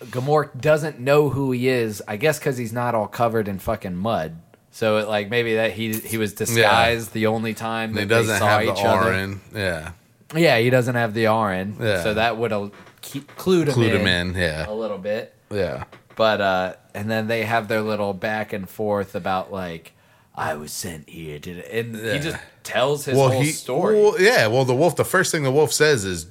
Gmork 0.00 0.60
doesn't 0.60 1.00
know 1.00 1.30
who 1.30 1.52
he 1.52 1.68
is. 1.68 2.02
I 2.06 2.18
guess 2.18 2.38
because 2.38 2.58
he's 2.58 2.72
not 2.72 2.94
all 2.94 3.08
covered 3.08 3.48
in 3.48 3.58
fucking 3.58 3.96
mud. 3.96 4.36
So 4.72 4.98
it, 4.98 5.08
like 5.08 5.30
maybe 5.30 5.54
that 5.54 5.72
he 5.72 5.94
he 5.94 6.18
was 6.18 6.34
disguised 6.34 7.12
the 7.12 7.28
only 7.28 7.54
time 7.54 7.94
that 7.94 8.00
He 8.00 8.06
doesn't 8.06 8.32
they 8.32 8.38
saw 8.38 8.46
have 8.58 8.66
the 8.66 8.72
each 8.72 8.84
other. 8.84 9.38
Yeah. 9.54 9.92
Yeah, 10.34 10.58
he 10.58 10.70
doesn't 10.70 10.94
have 10.94 11.14
the 11.14 11.24
Auryn. 11.24 11.78
Yeah. 11.80 12.02
So 12.02 12.14
that 12.14 12.36
would 12.36 12.50
have 12.50 12.72
clued 13.02 13.66
him 13.66 13.74
Clued 13.74 13.94
in, 13.94 14.00
him 14.00 14.06
in. 14.06 14.34
Yeah. 14.34 14.68
a 14.68 14.72
little 14.72 14.98
bit. 14.98 15.34
Yeah. 15.50 15.84
But 16.16 16.40
uh 16.40 16.74
and 16.94 17.10
then 17.10 17.26
they 17.26 17.44
have 17.44 17.68
their 17.68 17.80
little 17.80 18.12
back 18.14 18.52
and 18.52 18.68
forth 18.68 19.14
about 19.14 19.52
like 19.52 19.92
I 20.34 20.54
was 20.54 20.72
sent 20.72 21.08
here 21.08 21.38
to 21.38 21.76
and 21.76 21.94
he 21.96 22.18
just 22.18 22.38
tells 22.62 23.04
his 23.04 23.16
well, 23.16 23.30
whole 23.30 23.44
story. 23.44 24.00
well, 24.00 24.20
yeah. 24.20 24.46
Well, 24.46 24.64
the 24.64 24.74
wolf. 24.74 24.96
The 24.96 25.04
first 25.04 25.30
thing 25.32 25.42
the 25.42 25.50
wolf 25.52 25.72
says 25.72 26.04
is, 26.06 26.26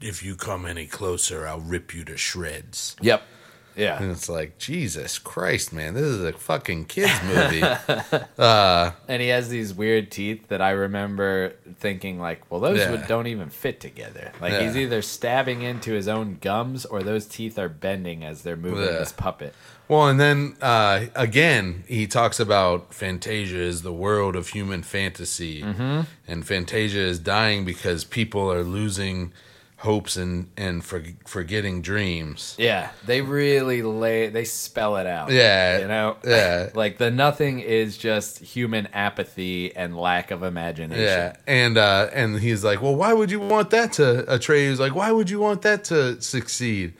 "If 0.00 0.22
you 0.22 0.34
come 0.34 0.64
any 0.64 0.86
closer, 0.86 1.46
I'll 1.46 1.60
rip 1.60 1.94
you 1.94 2.04
to 2.04 2.16
shreds." 2.16 2.96
yep. 3.02 3.22
Yeah. 3.76 4.00
And 4.02 4.10
it's 4.10 4.28
like, 4.28 4.56
Jesus 4.58 5.18
Christ, 5.18 5.72
man, 5.72 5.94
this 5.94 6.02
is 6.04 6.24
a 6.24 6.32
fucking 6.32 6.86
kids 6.86 7.12
movie. 7.24 7.62
And 8.38 9.22
he 9.22 9.28
has 9.28 9.48
these 9.48 9.74
weird 9.74 10.10
teeth 10.10 10.48
that 10.48 10.60
I 10.62 10.70
remember 10.70 11.54
thinking 11.78 12.18
like, 12.18 12.42
well, 12.50 12.60
those 12.60 12.78
Yeah. 12.78 12.90
would, 12.90 13.06
don't 13.06 13.26
even 13.26 13.50
fit 13.50 13.80
together. 13.80 14.32
Like 14.40 14.52
Yeah. 14.52 14.62
he's 14.66 14.76
either 14.76 15.02
stabbing 15.02 15.62
into 15.62 15.92
his 15.92 16.08
own 16.08 16.38
gums 16.40 16.84
or 16.84 17.02
those 17.02 17.26
teeth 17.26 17.58
are 17.58 17.68
bending 17.68 18.24
as 18.24 18.42
they're 18.42 18.56
moving 18.56 18.84
Yeah. 18.84 18.98
this 18.98 19.12
puppet. 19.12 19.54
well, 19.88 20.08
and 20.08 20.18
then 20.18 20.56
uh, 20.60 21.06
again, 21.14 21.84
he 21.86 22.06
talks 22.06 22.40
about 22.40 22.92
Fantasia 22.92 23.58
is 23.58 23.82
the 23.82 23.92
world 23.92 24.34
of 24.36 24.48
human 24.48 24.82
fantasy, 24.82 25.62
Mm-hmm. 25.62 26.00
and 26.26 26.46
Fantasia 26.46 26.98
is 27.00 27.18
dying 27.18 27.64
because 27.64 28.04
people 28.04 28.50
are 28.52 28.64
losing 28.64 29.32
hopes 29.86 30.16
and 30.16 30.50
and 30.56 30.84
for, 30.84 31.02
forgetting 31.26 31.80
dreams. 31.80 32.56
Yeah, 32.58 32.90
they 33.06 33.22
really 33.22 33.82
lay 33.82 34.28
they 34.28 34.44
spell 34.44 34.96
it 34.96 35.06
out. 35.06 35.30
Yeah, 35.30 35.78
you 35.78 35.88
know. 35.88 36.16
yeah. 36.24 36.70
like 36.74 36.98
the 36.98 37.10
nothing 37.10 37.60
is 37.60 37.96
just 37.96 38.40
human 38.40 38.88
apathy 38.88 39.74
and 39.74 39.96
lack 39.96 40.32
of 40.32 40.42
imagination. 40.42 41.04
Yeah, 41.04 41.36
and 41.46 41.78
uh, 41.78 42.10
and 42.12 42.40
he's 42.40 42.64
like, 42.64 42.82
well, 42.82 42.96
why 42.96 43.12
would 43.12 43.30
you 43.30 43.40
want 43.40 43.70
that 43.70 43.92
to? 43.94 44.24
Atreyu's 44.28 44.80
like, 44.80 44.94
why 44.94 45.12
would 45.12 45.30
you 45.30 45.38
want 45.38 45.62
that 45.62 45.84
to 45.84 46.20
succeed? 46.20 46.94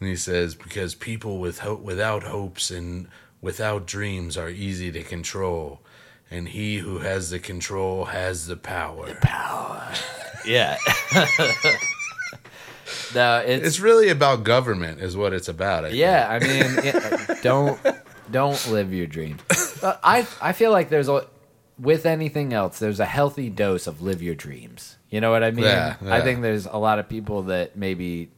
And 0.00 0.08
he 0.08 0.16
says, 0.16 0.56
because 0.56 0.96
people 0.96 1.38
with 1.38 1.60
hope, 1.60 1.80
without 1.80 2.24
hopes 2.24 2.72
and 2.72 3.06
without 3.40 3.86
dreams 3.86 4.36
are 4.36 4.48
easy 4.48 4.90
to 4.90 5.02
control, 5.04 5.80
and 6.28 6.48
he 6.48 6.78
who 6.78 6.98
has 6.98 7.30
the 7.30 7.38
control 7.38 8.06
has 8.06 8.48
the 8.48 8.56
power. 8.56 9.06
the 9.06 9.14
power. 9.14 9.94
yeah. 10.44 10.76
no, 13.14 13.38
it's, 13.38 13.66
It's 13.66 13.80
really 13.80 14.08
about 14.08 14.44
government, 14.44 15.00
is 15.00 15.16
what 15.16 15.32
it's 15.32 15.48
about. 15.48 15.84
I 15.84 15.88
think. 15.88 15.98
yeah. 16.00 16.28
I 16.28 16.38
mean, 16.38 16.84
yeah, 16.84 17.34
don't 17.42 17.78
don't 18.30 18.70
live 18.70 18.92
your 18.94 19.06
dreams. 19.06 19.40
I 19.82 20.26
I 20.40 20.52
feel 20.52 20.70
like 20.70 20.88
there's 20.88 21.08
a 21.08 21.26
with 21.78 22.06
anything 22.06 22.52
else, 22.52 22.78
there's 22.78 23.00
a 23.00 23.04
healthy 23.06 23.50
dose 23.50 23.86
of 23.86 24.02
live 24.02 24.22
your 24.22 24.34
dreams. 24.34 24.96
You 25.10 25.20
know 25.20 25.30
what 25.30 25.42
I 25.42 25.50
mean? 25.50 25.64
Yeah, 25.64 25.96
I 26.06 26.20
think 26.20 26.42
there's 26.42 26.66
a 26.66 26.76
lot 26.76 26.98
of 26.98 27.08
people 27.08 27.42
that 27.44 27.76
maybe 27.76 28.30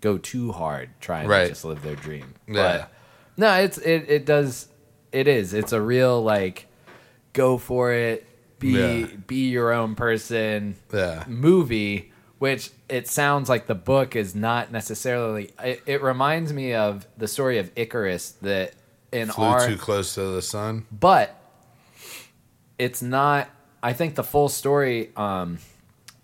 go 0.00 0.18
too 0.18 0.52
hard 0.52 0.90
trying 1.00 1.26
Right. 1.26 1.44
to 1.44 1.48
just 1.48 1.64
live 1.64 1.82
their 1.82 1.96
dream. 1.96 2.34
Yeah. 2.46 2.54
But 2.86 2.92
no, 3.36 3.52
it's 3.60 3.78
it 3.78 4.04
it 4.08 4.26
does 4.26 4.68
it 5.12 5.26
is. 5.28 5.54
It's 5.54 5.72
a 5.72 5.80
real 5.80 6.22
like 6.22 6.66
go 7.32 7.58
for 7.58 7.92
it, 7.92 8.26
be 8.60 8.68
Yeah. 9.00 9.06
be 9.26 9.48
your 9.48 9.72
own 9.72 9.94
person 9.96 10.76
yeah, 10.92 11.24
movie 11.26 12.12
which 12.44 12.70
it 12.90 13.08
sounds 13.08 13.48
like 13.48 13.66
the 13.66 13.74
book 13.74 14.14
is 14.14 14.34
not 14.34 14.70
necessarily 14.70 15.50
it, 15.62 15.80
it 15.86 16.02
reminds 16.02 16.52
me 16.52 16.74
of 16.74 17.06
the 17.16 17.26
story 17.26 17.56
of 17.56 17.70
Icarus 17.74 18.32
that 18.42 18.74
in 19.10 19.28
flew 19.28 19.46
our 19.46 19.66
too 19.66 19.78
close 19.78 20.14
to 20.16 20.20
the 20.20 20.42
sun. 20.42 20.84
but 20.92 21.34
it's 22.78 23.00
not 23.00 23.48
i 23.82 23.94
think 23.94 24.14
the 24.14 24.22
full 24.22 24.50
story 24.50 25.10
um 25.16 25.56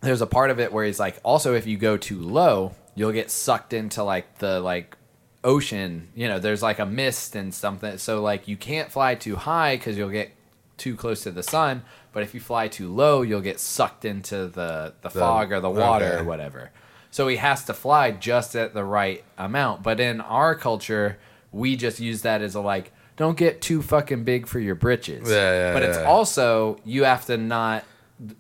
there's 0.02 0.20
a 0.20 0.26
part 0.26 0.51
of 0.51 0.60
it 0.60 0.74
where 0.74 0.84
he's 0.84 1.01
like 1.01 1.18
also 1.24 1.55
if 1.55 1.66
you 1.66 1.78
go 1.78 1.97
too 1.97 2.20
low 2.20 2.74
you'll 2.94 3.12
get 3.12 3.30
sucked 3.30 3.72
into 3.72 4.05
like 4.05 4.40
the 4.40 4.60
like 4.60 4.98
ocean 5.42 6.09
you 6.14 6.28
know 6.28 6.38
there's 6.38 6.62
like 6.62 6.78
a 6.78 6.84
mist 6.84 7.34
and 7.34 7.55
something 7.55 7.97
so 7.97 8.20
like 8.20 8.47
you 8.47 8.59
can't 8.59 8.92
fly 8.92 9.14
too 9.14 9.36
high 9.36 9.74
because 9.74 9.97
you'll 9.97 10.10
get 10.10 10.30
too 10.76 10.94
close 10.97 11.22
to 11.22 11.30
the 11.30 11.42
sun 11.42 11.82
but 12.12 12.23
if 12.23 12.35
you 12.35 12.41
fly 12.41 12.69
too 12.69 12.93
low 12.93 13.23
you'll 13.23 13.41
get 13.41 13.61
sucked 13.61 14.05
into 14.05 14.47
the 14.47 14.93
the, 15.03 15.11
fog 15.11 15.53
or 15.53 15.61
the 15.61 15.70
water 15.70 16.07
okay. 16.07 16.16
or 16.16 16.24
whatever 16.24 16.70
so 17.11 17.28
he 17.28 17.37
has 17.37 17.65
to 17.65 17.74
fly 17.74 18.11
just 18.11 18.55
at 18.55 18.74
the 18.74 18.85
right 18.85 19.24
amount 19.39 19.82
but 19.82 20.01
in 20.01 20.20
our 20.20 20.55
culture 20.55 21.19
we 21.53 21.77
just 21.77 22.01
use 22.01 22.23
that 22.23 22.43
as 22.43 22.55
a 22.55 22.61
like 22.61 22.93
don't 23.16 23.37
get 23.37 23.61
too 23.61 23.82
fucking 23.82 24.24
big 24.24 24.47
for 24.47 24.59
your 24.59 24.74
britches 24.74 25.28
Yeah, 25.28 25.35
yeah, 25.69 25.73
but 25.73 25.82
it's 25.82 25.99
yeah. 25.99 26.05
also 26.05 26.81
you 26.85 27.05
have 27.05 27.27
to 27.27 27.37
not 27.37 27.85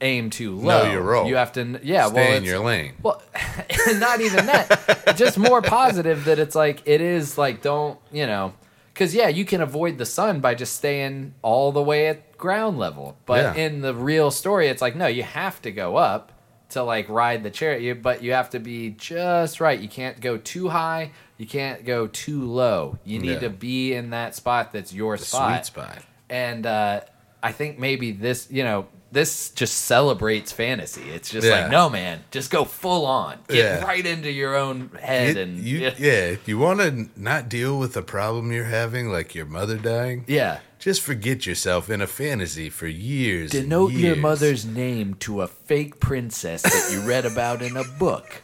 aim 0.00 0.30
too 0.30 0.56
low. 0.56 0.84
Know 0.84 0.92
your 0.92 1.02
role. 1.02 1.26
You 1.26 1.36
have 1.36 1.52
to, 1.52 1.80
yeah. 1.82 2.06
Stay 2.08 2.14
well, 2.14 2.36
in 2.36 2.44
your 2.44 2.58
lane. 2.58 2.94
well, 3.02 3.22
not 3.94 4.20
even 4.20 4.46
that. 4.46 5.14
Just 5.16 5.38
more 5.38 5.62
positive 5.62 6.24
that 6.26 6.38
it's 6.38 6.54
like 6.54 6.82
it 6.86 7.00
is 7.00 7.38
like 7.38 7.62
don't 7.62 7.98
you 8.12 8.26
know? 8.26 8.52
Because 8.92 9.14
yeah, 9.14 9.28
you 9.28 9.44
can 9.44 9.60
avoid 9.60 9.98
the 9.98 10.06
sun 10.06 10.40
by 10.40 10.54
just 10.54 10.76
staying 10.76 11.34
all 11.42 11.72
the 11.72 11.82
way 11.82 12.08
at 12.08 12.29
ground 12.40 12.78
level. 12.78 13.16
But 13.26 13.56
Yeah. 13.56 13.64
in 13.66 13.80
the 13.82 13.94
real 13.94 14.30
story, 14.32 14.66
it's 14.68 14.82
like 14.82 14.96
no, 14.96 15.06
you 15.06 15.22
have 15.22 15.62
to 15.62 15.70
go 15.70 15.96
up 15.96 16.32
to 16.70 16.82
like 16.82 17.08
ride 17.08 17.42
the 17.42 17.50
chariot. 17.50 17.82
You, 17.82 17.94
but 17.94 18.22
you 18.22 18.32
have 18.32 18.50
to 18.50 18.58
be 18.60 18.90
just 18.90 19.60
right. 19.60 19.78
You 19.78 19.88
can't 19.88 20.20
go 20.20 20.36
too 20.36 20.68
high. 20.70 21.12
You 21.36 21.46
can't 21.46 21.84
go 21.84 22.06
too 22.06 22.44
low. 22.44 22.98
You 23.04 23.18
need 23.18 23.32
Yeah. 23.34 23.38
to 23.40 23.50
be 23.50 23.92
in 23.94 24.10
that 24.10 24.34
spot 24.34 24.72
that's 24.72 24.92
your 24.92 25.16
spot 25.16 25.64
Sweet 25.66 25.66
spot. 25.66 25.98
and 26.28 26.66
uh, 26.66 27.00
I 27.42 27.52
think 27.52 27.78
maybe 27.78 28.12
this, 28.12 28.46
you 28.50 28.62
know, 28.62 28.86
this 29.12 29.50
just 29.50 29.74
celebrates 29.86 30.52
fantasy. 30.52 31.02
It's 31.10 31.30
just 31.30 31.44
Yeah. 31.46 31.62
like, 31.62 31.70
no, 31.72 31.90
man, 31.90 32.22
just 32.30 32.50
go 32.52 32.64
full 32.64 33.04
on, 33.06 33.38
get 33.48 33.56
Yeah. 33.56 33.84
right 33.84 34.06
into 34.06 34.30
your 34.30 34.54
own 34.54 34.90
head, 35.00 35.34
You- 35.34 35.42
and 35.42 35.58
you, 35.58 35.78
yeah, 35.80 35.94
yeah, 35.98 36.36
you 36.46 36.58
want 36.58 36.78
to 36.80 37.08
not 37.16 37.48
deal 37.48 37.76
with 37.78 37.94
the 37.94 38.02
problem 38.02 38.52
you're 38.52 38.64
having, 38.66 39.10
like 39.10 39.34
your 39.34 39.46
mother 39.46 39.76
dying. 39.78 40.24
yeah. 40.28 40.58
Just 40.80 41.02
forget 41.02 41.44
yourself 41.46 41.90
in 41.90 42.00
a 42.00 42.06
fantasy 42.06 42.70
for 42.70 42.86
years. 42.86 43.52
and 43.54 43.64
Denote 43.64 43.92
your 43.92 44.16
mother's 44.16 44.64
name 44.64 45.12
to 45.20 45.42
a 45.42 45.46
fake 45.46 46.00
princess 46.00 46.62
that 46.62 46.90
you 46.90 47.06
read 47.06 47.26
about 47.26 47.60
in 47.60 47.76
a 47.76 47.84
book, 47.84 48.40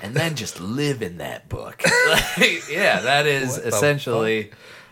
and 0.00 0.14
then 0.14 0.36
just 0.36 0.60
live 0.60 1.02
in 1.02 1.18
that 1.18 1.48
book. 1.48 1.82
Like, 2.08 2.68
yeah, 2.70 3.00
that 3.00 3.26
is 3.26 3.54
What 3.54 3.62
the 3.62 3.68
essentially 3.68 4.50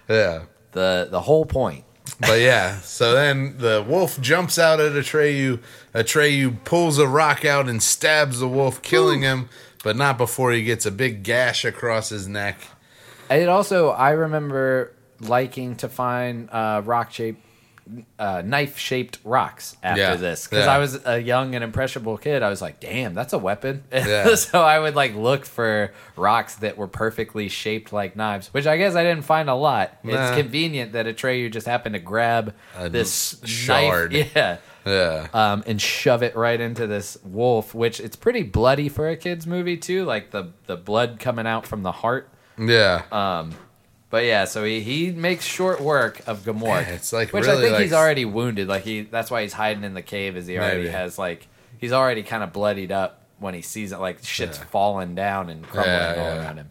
Yeah. 0.09 0.43
the 0.73 1.09
the 1.11 1.21
whole 1.21 1.47
point. 1.47 1.85
But 2.21 2.41
yeah, 2.41 2.81
so 2.81 3.13
then 3.13 3.59
the 3.59 3.85
wolf 3.87 4.21
jumps 4.21 4.59
out 4.59 4.81
at 4.81 4.93
Atreyu. 4.93 5.61
Atreyu 5.95 6.65
pulls 6.65 6.99
a 6.99 7.07
rock 7.07 7.45
out 7.45 7.69
and 7.69 7.81
stabs 7.83 8.41
the 8.41 8.49
wolf, 8.49 8.83
killing 8.83 9.23
him, 9.23 9.49
but 9.85 9.95
not 9.97 10.19
before 10.19 10.51
he 10.53 10.65
gets 10.65 10.85
a 10.85 10.91
big 10.91 11.23
gash 11.23 11.65
across 11.65 12.09
his 12.09 12.27
neck. 12.27 12.59
It 13.31 13.49
also, 13.49 13.91
I 13.91 14.11
remember 14.13 14.93
liking 15.21 15.77
to 15.77 15.89
find 15.89 16.49
uh, 16.51 16.83
rock 16.85 17.11
shaped, 17.13 17.45
uh, 18.19 18.43
knife 18.45 18.77
shaped 18.77 19.19
rocks 19.25 19.75
after 19.83 20.01
Yeah, 20.03 20.15
this 20.17 20.47
because 20.47 20.67
yeah. 20.67 20.75
I 20.75 20.79
was 20.79 21.01
a 21.07 21.19
young 21.19 21.55
and 21.55 21.65
impressionable 21.65 22.19
kid. 22.19 22.43
I 22.43 22.51
was 22.51 22.61
like, 22.61 22.81
"Damn, 22.81 23.15
that's 23.15 23.33
a 23.33 23.39
weapon!" 23.39 23.85
Yeah. 23.91 24.35
so 24.35 24.61
I 24.63 24.79
would 24.79 24.95
like 24.95 25.15
look 25.15 25.47
for 25.47 25.93
rocks 26.15 26.57
that 26.57 26.77
were 26.77 26.87
perfectly 26.87 27.49
shaped 27.49 27.91
like 27.93 28.15
knives, 28.15 28.53
which 28.53 28.67
I 28.67 28.77
guess 28.77 28.95
I 28.95 29.03
didn't 29.05 29.25
find 29.25 29.49
a 29.49 29.55
lot. 29.55 30.05
Nah. 30.05 30.29
It's 30.29 30.37
convenient 30.39 30.93
that 30.93 31.07
Atreyu 31.07 31.51
just 31.51 31.67
happened 31.67 31.95
to 31.95 31.99
grab 31.99 32.55
A 32.77 32.91
this 32.91 33.41
shard. 33.45 34.13
knife, 34.13 34.33
yeah, 34.37 34.59
Yeah. 34.85 35.27
um, 35.33 35.65
and 35.67 35.81
shove 35.81 36.23
it 36.23 36.37
right 36.37 36.61
into 36.61 36.87
this 36.87 37.17
wolf, 37.25 37.75
which 37.75 38.01
it's 38.01 38.17
pretty 38.17 38.43
bloody 38.43 38.91
for 38.91 39.09
a 39.09 39.17
kids 39.17 39.47
movie 39.47 39.79
too, 39.79 40.05
like 40.05 40.31
the 40.31 40.53
the 40.67 40.77
blood 40.77 41.19
coming 41.21 41.47
out 41.47 41.67
from 41.67 41.83
the 41.83 41.93
heart. 41.93 42.29
Yeah. 42.59 43.05
Um, 43.11 43.53
but 44.11 44.25
yeah, 44.25 44.45
so 44.45 44.65
he, 44.65 44.81
he 44.81 45.11
makes 45.11 45.45
short 45.45 45.81
work 45.81 46.21
of 46.27 46.41
Gmork. 46.45 46.89
It's 46.89 47.13
like 47.13 47.33
which 47.33 47.47
I 47.47 47.57
think 47.61 47.73
like- 47.73 47.83
he's 47.83 47.93
already 47.93 48.25
wounded. 48.25 48.69
Like 48.69 48.83
he, 48.85 49.03
that's 49.03 49.31
why 49.31 49.43
he's 49.43 49.53
hiding 49.53 49.85
in 49.85 49.95
the 49.95 50.03
cave. 50.03 50.37
Is 50.37 50.47
he 50.47 50.57
already 50.59 50.83
Maybe. 50.83 50.91
has 50.93 51.19
like 51.19 51.47
he's 51.79 51.93
already 51.93 52.23
kind 52.23 52.43
of 52.43 52.53
bloodied 52.53 52.91
up 52.93 53.23
when 53.39 53.55
he 53.55 53.63
sees 53.63 53.93
it. 53.93 53.99
Like 53.99 54.25
shit's 54.25 54.59
Yeah. 54.59 54.65
falling 54.65 55.15
down 55.15 55.51
and 55.51 55.63
crumbling 55.65 55.95
Yeah, 55.95 56.15
all 56.17 56.35
yeah. 56.35 56.43
around 56.45 56.57
him. 56.59 56.71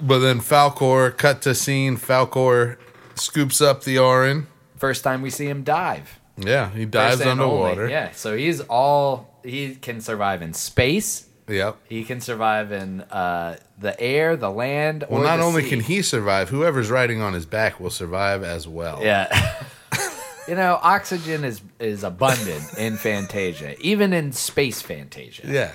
but 0.00 0.20
then 0.20 0.40
Falkor, 0.40 1.16
cut 1.16 1.42
to 1.42 1.54
scene, 1.54 1.96
Falkor 1.96 2.76
scoops 3.14 3.60
up 3.60 3.84
the 3.84 3.96
Auryn. 3.96 4.46
First 4.76 5.04
time 5.04 5.20
we 5.22 5.30
see 5.30 5.46
him 5.46 5.62
dive. 5.62 6.18
Yeah, 6.38 6.70
he 6.70 6.86
dives 6.86 7.20
and 7.20 7.38
only. 7.38 7.44
underwater. 7.44 7.88
Yeah, 7.88 8.12
so 8.12 8.34
he's 8.36 8.60
all 8.62 9.38
he 9.44 9.74
can 9.74 10.00
survive 10.00 10.40
in 10.40 10.54
space. 10.54 11.26
Yep. 11.48 11.76
He 11.88 12.04
can 12.04 12.20
survive 12.20 12.72
in 12.72 13.00
uh, 13.02 13.56
the 13.78 13.98
air, 14.00 14.36
the 14.36 14.50
land. 14.50 15.04
Well, 15.08 15.22
or 15.22 15.24
not 15.24 15.40
only 15.40 15.62
sea. 15.62 15.70
can 15.70 15.80
he 15.80 16.02
survive, 16.02 16.48
whoever's 16.48 16.90
riding 16.90 17.20
on 17.20 17.32
his 17.32 17.46
back 17.46 17.80
will 17.80 17.90
survive 17.90 18.42
as 18.42 18.68
well. 18.68 19.00
Yeah. 19.02 19.64
you 20.48 20.54
know, 20.54 20.78
oxygen 20.82 21.44
is 21.44 21.60
is 21.78 22.04
abundant 22.04 22.78
in 22.78 22.96
Fantasia, 22.96 23.76
even 23.80 24.12
in 24.12 24.32
space 24.32 24.82
Fantasia. 24.82 25.42
Yeah. 25.46 25.72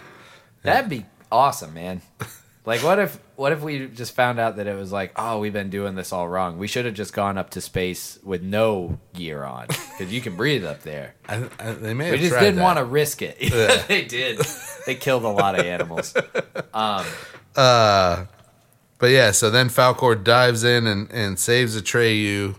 That'd 0.64 0.90
be 0.90 1.06
awesome, 1.32 1.74
man. 1.74 2.02
Like 2.66 2.82
what 2.84 2.98
if 2.98 3.20
what 3.36 3.52
if 3.52 3.62
we 3.62 3.88
just 3.88 4.16
found 4.16 4.40
out 4.40 4.56
that 4.56 4.66
it 4.66 4.76
was 4.76 4.92
like, 4.92 5.12
oh, 5.16 5.40
we've 5.40 5.54
been 5.54 5.70
doing 5.70 5.94
this 5.96 6.12
all 6.12 6.28
wrong. 6.28 6.58
We 6.58 6.68
should 6.68 6.86
have 6.86 6.96
just 6.96 7.14
gone 7.14 7.38
up 7.38 7.52
to 7.52 7.62
space 7.62 8.18
with 8.24 8.42
no 8.42 8.98
gear 9.14 9.44
on 9.44 9.68
because 9.68 10.12
you 10.12 10.20
can 10.22 10.36
breathe 10.36 10.66
up 10.66 10.82
there. 10.82 11.14
I, 11.30 11.48
I, 11.60 11.72
they 11.74 11.94
may 11.94 12.12
We 12.12 12.18
just 12.18 12.40
didn't 12.40 12.62
want 12.62 12.80
to 12.80 12.86
risk 12.86 13.22
it. 13.22 13.38
they 13.88 14.06
did. 14.06 14.40
They 14.86 14.96
killed 14.96 15.24
a 15.24 15.30
lot 15.30 15.58
of 15.60 15.66
animals. 15.66 16.14
Um, 16.74 17.06
Uh, 17.56 18.26
but 18.98 19.08
yeah, 19.08 19.32
so 19.32 19.50
then 19.50 19.70
Falkor 19.70 20.22
dives 20.22 20.66
in 20.66 20.88
and, 20.88 21.10
and 21.10 21.40
saves 21.40 21.80
Atreyu 21.80 22.56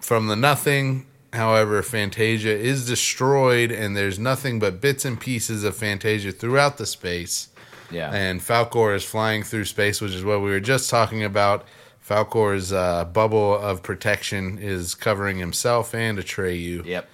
from 0.00 0.26
the 0.26 0.36
nothing. 0.36 1.06
However, 1.32 1.82
Fantasia 1.82 2.50
is 2.54 2.86
destroyed, 2.86 3.70
and 3.70 3.96
there's 3.96 4.18
nothing 4.18 4.58
but 4.58 4.82
bits 4.82 5.06
and 5.06 5.18
pieces 5.18 5.64
of 5.64 5.76
Fantasia 5.76 6.32
throughout 6.32 6.76
the 6.76 6.84
space. 6.84 7.48
Yeah. 7.90 8.10
And 8.12 8.40
Falkor 8.40 8.94
is 8.94 9.04
flying 9.04 9.42
through 9.42 9.64
space, 9.64 10.00
which 10.00 10.12
is 10.12 10.24
what 10.24 10.40
we 10.42 10.50
were 10.50 10.60
just 10.60 10.90
talking 10.90 11.24
about. 11.24 11.66
Falkor's 12.06 12.72
uh, 12.72 13.04
bubble 13.06 13.56
of 13.58 13.82
protection 13.82 14.58
is 14.58 14.94
covering 14.94 15.38
himself 15.38 15.94
and 15.94 16.18
Atreyu. 16.18 16.84
Yep. 16.84 17.08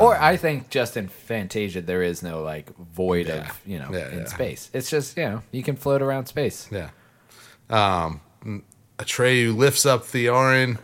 or 0.00 0.16
I 0.20 0.36
think 0.36 0.68
just 0.68 0.96
in 0.98 1.08
Fantasia 1.08 1.80
there 1.80 2.02
is 2.02 2.22
no 2.22 2.42
like 2.42 2.74
void 2.76 3.30
of 3.30 3.58
you 3.64 3.78
know 3.78 3.88
Yeah, 3.90 4.10
in 4.10 4.18
yeah. 4.20 4.24
space. 4.26 4.70
It's 4.74 4.90
just 4.90 5.16
you 5.16 5.24
know 5.24 5.42
you 5.50 5.62
can 5.62 5.76
float 5.76 6.02
around 6.02 6.26
space. 6.26 6.68
Yeah. 6.70 6.90
Um, 7.70 8.20
Atreyu 8.98 9.56
lifts 9.56 9.86
up 9.86 10.08
the 10.08 10.26
Auryn 10.26 10.78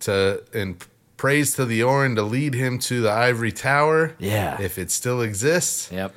to 0.00 0.42
and 0.52 0.84
prays 1.16 1.54
to 1.54 1.64
the 1.64 1.80
Auryn 1.80 2.16
to 2.16 2.22
lead 2.22 2.54
him 2.54 2.78
to 2.80 3.00
the 3.02 3.10
ivory 3.10 3.52
tower. 3.52 4.14
Yeah. 4.18 4.60
If 4.60 4.78
it 4.78 4.90
still 4.90 5.20
exists. 5.22 5.92
Yep. 5.92 6.14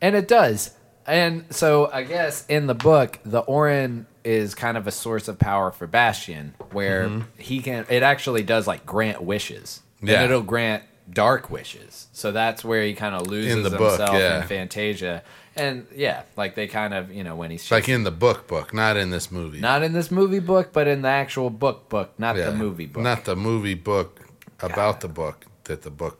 And 0.00 0.14
it 0.16 0.28
does. 0.28 0.70
And 1.06 1.44
so 1.54 1.90
I 1.92 2.02
guess 2.02 2.44
in 2.46 2.66
the 2.66 2.74
book, 2.74 3.18
the 3.24 3.42
Auryn 3.44 4.06
is 4.24 4.54
kind 4.54 4.76
of 4.76 4.86
a 4.86 4.90
source 4.92 5.28
of 5.28 5.38
power 5.38 5.70
for 5.70 5.86
Bastian, 5.86 6.54
where 6.72 7.08
mm-hmm. 7.08 7.22
he 7.40 7.60
can. 7.60 7.86
It 7.88 8.02
actually 8.02 8.42
does 8.42 8.66
like 8.66 8.84
grant 8.84 9.22
wishes, 9.22 9.82
Yeah. 10.02 10.16
and 10.16 10.24
it'll 10.24 10.42
grant 10.42 10.82
dark 11.08 11.48
wishes. 11.50 12.08
So 12.12 12.32
that's 12.32 12.64
where 12.64 12.82
he 12.82 12.94
kind 12.94 13.14
of 13.14 13.28
loses 13.28 13.52
In 13.54 13.62
the 13.62 13.70
book, 13.70 13.98
himself 13.98 14.18
yeah. 14.18 14.42
in 14.42 14.48
Fantasia. 14.48 15.22
And 15.54 15.86
yeah, 15.94 16.22
like 16.36 16.54
they 16.54 16.66
kind 16.66 16.92
of 16.92 17.12
you 17.12 17.24
know 17.24 17.36
when 17.36 17.50
he's 17.50 17.70
like 17.70 17.88
in 17.88 18.02
the 18.04 18.10
book 18.10 18.46
book, 18.46 18.74
not 18.74 18.96
in 18.96 19.10
this 19.10 19.30
movie. 19.30 19.60
not 19.60 19.82
in 19.82 19.92
this 19.92 20.10
movie 20.10 20.40
book, 20.40 20.72
but 20.72 20.86
in 20.88 21.02
the 21.02 21.08
actual 21.08 21.48
book 21.48 21.88
book, 21.88 22.12
not 22.18 22.36
Yeah. 22.36 22.50
the 22.50 22.56
movie 22.56 22.86
book. 22.86 23.02
Not 23.02 23.24
the 23.24 23.36
movie 23.36 23.74
book 23.74 24.20
about 24.60 25.00
the 25.00 25.08
book 25.08 25.46
that 25.64 25.82
the 25.82 25.90
book 25.90 26.18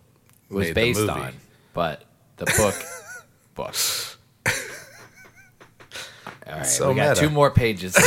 was 0.49 0.69
made 0.69 0.75
based 0.75 1.01
the 1.01 1.07
movie. 1.07 1.21
on, 1.21 1.35
but 1.75 2.05
the 2.37 2.47
book 2.47 2.75
book. 3.57 3.75
All 6.47 6.53
right, 6.53 6.67
So 6.67 6.91
we 6.91 6.97
got 6.97 7.09
meta. 7.11 7.21
two 7.21 7.31
more 7.31 7.51
pages. 7.51 7.97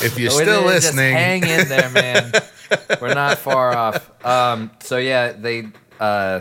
If 0.00 0.18
you're 0.18 0.30
still 0.30 0.62
listening, 0.64 1.12
hang 1.12 1.42
in 1.42 1.68
there, 1.68 1.90
man. 1.90 2.32
We're 3.00 3.14
not 3.14 3.38
far 3.38 3.76
off. 3.76 4.24
Um, 4.24 4.70
so 4.80 4.96
yeah, 4.96 5.32
they 5.32 5.66
uh, 5.98 6.40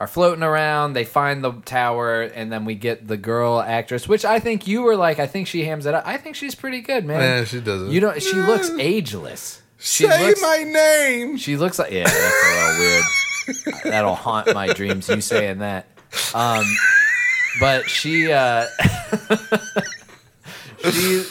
are 0.00 0.06
floating 0.08 0.42
around. 0.42 0.94
They 0.94 1.04
find 1.04 1.42
the 1.44 1.52
tower, 1.52 2.22
and 2.22 2.50
then 2.52 2.64
we 2.64 2.74
get 2.74 3.06
the 3.06 3.16
girl 3.16 3.60
actress, 3.60 4.08
which 4.08 4.24
I 4.24 4.40
think 4.40 4.66
you 4.66 4.82
were 4.82 4.96
like. 4.96 5.18
I 5.20 5.26
think 5.28 5.46
she 5.46 5.64
hams 5.64 5.86
it 5.86 5.94
up. 5.94 6.02
I 6.04 6.16
think 6.16 6.34
she's 6.34 6.54
pretty 6.56 6.80
good, 6.80 7.04
man. 7.04 7.20
Yeah, 7.20 7.44
she 7.44 7.60
doesn't. 7.60 7.90
You 7.92 8.00
don't. 8.00 8.20
She 8.20 8.34
looks 8.34 8.70
ageless. 8.70 9.62
She 9.78 10.06
say 10.08 10.26
looks. 10.28 10.42
my 10.42 10.64
name. 10.64 11.36
She 11.36 11.56
looks 11.56 11.78
like 11.78 11.92
yeah, 11.92 12.04
that's 12.04 12.44
a 12.44 13.54
little 13.54 13.74
weird. 13.74 13.84
That'll 13.84 14.14
haunt 14.16 14.52
my 14.52 14.72
dreams. 14.72 15.08
You 15.08 15.20
saying 15.20 15.58
that, 15.58 15.86
um, 16.34 16.64
but 17.60 17.88
she, 17.88 18.32
uh, 18.32 18.66
she, 20.90 21.24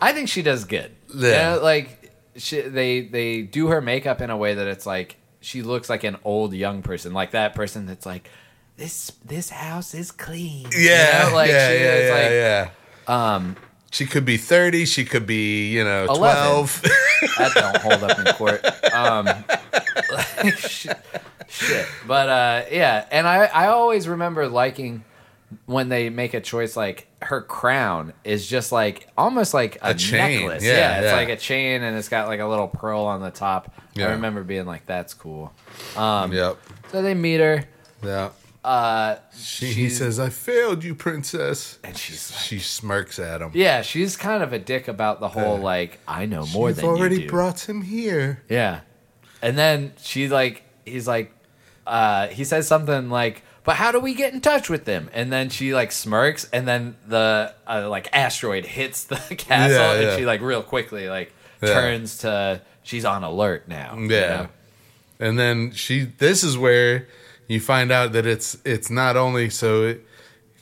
I 0.00 0.12
think 0.12 0.28
she 0.28 0.42
does 0.42 0.64
good. 0.64 0.92
You 1.14 1.28
Yeah. 1.28 1.54
know, 1.56 1.62
like 1.62 2.12
she, 2.36 2.60
they 2.62 3.02
they 3.02 3.42
do 3.42 3.68
her 3.68 3.80
makeup 3.80 4.20
in 4.20 4.30
a 4.30 4.36
way 4.36 4.54
that 4.54 4.66
it's 4.66 4.86
like 4.86 5.16
she 5.40 5.62
looks 5.62 5.88
like 5.90 6.04
an 6.04 6.16
old 6.24 6.52
young 6.54 6.82
person, 6.82 7.12
like 7.12 7.32
that 7.32 7.54
person 7.54 7.86
that's 7.86 8.06
like. 8.06 8.28
This 8.76 9.12
this 9.26 9.50
house 9.50 9.92
is 9.94 10.10
clean. 10.10 10.66
You 10.72 10.88
Yeah, 10.88 11.26
know, 11.28 11.34
like 11.34 11.50
yeah, 11.50 11.68
she 11.68 11.74
yeah, 11.74 11.94
is 11.96 12.08
yeah, 12.08 12.14
like 12.14 12.30
yeah. 12.30 13.34
um 13.36 13.56
She 13.90 14.06
could 14.06 14.24
be 14.24 14.38
thirty. 14.38 14.86
She 14.86 15.04
could 15.04 15.26
be, 15.26 15.70
you 15.70 15.84
know, 15.84 16.06
11. 16.06 16.16
twelve. 16.18 16.82
that 17.36 17.52
don't 17.54 17.76
hold 17.82 18.02
up 18.02 18.18
in 18.18 18.24
court. 18.36 18.64
Um, 18.94 19.26
like, 20.14 20.56
shit, 20.56 20.96
shit. 21.50 21.86
But 22.06 22.28
uh, 22.30 22.62
yeah, 22.72 23.04
and 23.10 23.26
I 23.26 23.44
I 23.46 23.66
always 23.66 24.08
remember 24.08 24.48
liking 24.48 25.04
when 25.66 25.88
they 25.88 26.10
make 26.10 26.34
a 26.34 26.40
choice 26.40 26.76
like 26.76 27.08
her 27.22 27.40
crown 27.42 28.12
is 28.24 28.46
just 28.46 28.70
like 28.72 29.08
almost 29.18 29.52
like 29.52 29.76
a, 29.82 29.90
A 29.90 29.94
chain. 29.94 30.40
necklace. 30.42 30.64
Yeah, 30.64 30.98
it's 30.98 31.06
yeah. 31.06 31.16
like 31.16 31.28
a 31.28 31.36
chain 31.36 31.82
and 31.82 31.96
it's 31.96 32.08
got 32.08 32.28
like 32.28 32.40
a 32.40 32.46
little 32.46 32.68
pearl 32.68 33.02
on 33.04 33.20
the 33.20 33.30
top. 33.30 33.72
I 33.98 34.04
remember 34.12 34.44
being 34.44 34.66
like, 34.66 34.86
"That's 34.86 35.12
cool." 35.14 35.52
Um, 35.96 36.32
Yep. 36.32 36.56
So 36.92 37.02
they 37.02 37.14
meet 37.14 37.40
her. 37.40 37.64
Yeah. 38.02 38.30
Uh, 38.64 39.16
She, 39.36 39.66
he 39.66 39.88
says, 39.90 40.20
"I 40.20 40.28
failed 40.28 40.84
you, 40.84 40.94
princess." 40.94 41.78
and 41.82 41.96
she's 41.96 42.30
like, 42.30 42.40
She 42.40 42.58
smirks 42.58 43.18
at 43.18 43.40
him. 43.42 43.50
yeah, 43.54 43.82
she's 43.82 44.16
kind 44.16 44.42
of 44.42 44.52
a 44.52 44.58
dick 44.58 44.86
about 44.88 45.18
the 45.20 45.28
whole 45.28 45.56
Yeah. 45.58 45.64
like 45.64 45.98
I 46.06 46.26
know 46.26 46.46
more 46.46 46.72
than 46.72 46.84
already 46.84 47.16
you 47.16 47.20
do. 47.22 47.28
brought 47.28 47.68
him 47.68 47.82
here. 47.82 48.42
Yeah. 48.48 48.80
And 49.42 49.56
then 49.58 49.94
she's 50.02 50.30
like, 50.30 50.62
he's 50.84 51.08
like, 51.08 51.32
uh, 51.86 52.28
he 52.28 52.44
says 52.44 52.66
something 52.68 53.08
like, 53.10 53.42
but 53.64 53.76
how 53.76 53.92
do 53.92 54.00
we 54.00 54.14
get 54.14 54.32
in 54.32 54.40
touch 54.40 54.68
with 54.70 54.84
them? 54.84 55.10
And 55.12 55.32
then 55.32 55.48
she 55.50 55.74
like 55.74 55.92
smirks, 55.92 56.48
and 56.52 56.66
then 56.66 56.96
the 57.06 57.54
uh, 57.66 57.88
like 57.88 58.08
asteroid 58.12 58.64
hits 58.66 59.04
the 59.04 59.16
castle, 59.38 59.76
Yeah, 59.76 59.92
and 59.92 60.02
yeah. 60.02 60.16
she 60.16 60.24
like 60.26 60.40
real 60.40 60.62
quickly 60.62 61.08
like 61.08 61.32
Yeah. 61.62 61.74
turns 61.74 62.18
to 62.18 62.62
she's 62.82 63.04
on 63.04 63.22
alert 63.24 63.68
now. 63.68 63.96
you 63.96 64.08
Yeah. 64.08 64.26
know? 64.28 64.48
And 65.20 65.38
then 65.38 65.72
she 65.72 66.04
this 66.04 66.42
is 66.42 66.56
where 66.56 67.06
you 67.48 67.60
find 67.60 67.92
out 67.92 68.12
that 68.12 68.26
it's 68.26 68.56
it's 68.64 68.88
not 68.90 69.16
only 69.16 69.50
so 69.50 69.82
it, 69.84 70.06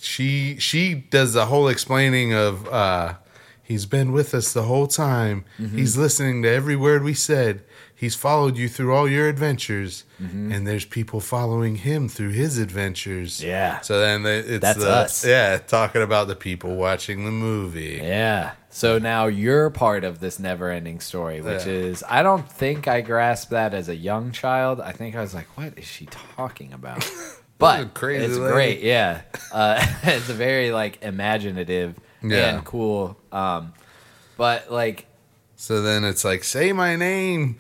she 0.01 0.57
she 0.59 0.95
does 0.95 1.33
the 1.33 1.47
whole 1.47 1.69
explaining 1.69 2.33
of 2.35 2.67
uh 2.69 3.15
he's 3.63 3.87
been 3.87 4.11
with 4.13 4.35
us 4.35 4.53
the 4.53 4.63
whole 4.63 4.87
time. 4.89 5.45
Mm-hmm. 5.61 5.77
He's 5.79 5.97
listening 5.97 6.43
to 6.43 6.49
every 6.49 6.77
word 6.77 7.03
we 7.05 7.15
said. 7.15 7.63
He's 7.99 8.15
followed 8.15 8.57
you 8.57 8.69
through 8.69 8.95
all 8.95 9.09
your 9.09 9.29
adventures 9.29 10.05
and 10.21 10.67
there's 10.67 10.85
people 10.85 11.19
following 11.21 11.75
him 11.77 12.09
through 12.09 12.31
his 12.31 12.57
adventures. 12.57 13.41
Mm-hmm. 13.41 13.49
Yeah. 13.49 13.81
So 13.81 13.99
then 13.99 14.23
they, 14.23 14.39
it's 14.39 14.61
That's 14.63 14.79
the, 14.79 14.89
us. 14.91 15.25
Yeah, 15.27 15.59
talking 15.59 16.03
about 16.03 16.29
the 16.29 16.37
people 16.37 16.77
watching 16.77 17.25
the 17.25 17.33
movie. 17.33 17.99
Yeah. 18.01 18.53
So 18.71 18.99
now 18.99 19.27
you're 19.27 19.69
part 19.71 20.05
of 20.05 20.21
this 20.21 20.39
never 20.39 20.71
ending 20.71 21.01
story, 21.01 21.41
which 21.41 21.67
Yeah. 21.67 21.73
is, 21.73 22.05
I 22.09 22.23
don't 22.23 22.49
think 22.49 22.87
I 22.87 23.01
grasped 23.01 23.51
that 23.51 23.75
as 23.75 23.89
a 23.89 23.97
young 23.97 24.31
child. 24.31 24.81
I 24.81 24.93
think 24.93 25.17
I 25.17 25.21
was 25.21 25.35
like, 25.35 25.49
what 25.57 25.77
is 25.77 25.85
she 25.87 26.07
talking 26.07 26.73
about? 26.73 27.05
But 27.59 27.93
crazy 27.95 28.25
it's 28.25 28.37
lady. 28.37 28.53
great. 28.53 28.81
Yeah. 28.83 29.23
Uh, 29.53 29.85
it's 30.05 30.27
very 30.27 30.71
like 30.71 31.03
imaginative 31.03 31.97
Yeah. 32.23 32.55
and 32.55 32.65
cool. 32.65 33.17
Um, 33.33 33.73
but 34.37 34.71
like, 34.71 35.07
So 35.57 35.83
then 35.83 36.05
it's 36.05 36.25
like, 36.25 36.45
say 36.45 36.73
my 36.73 36.95
name. 36.95 37.57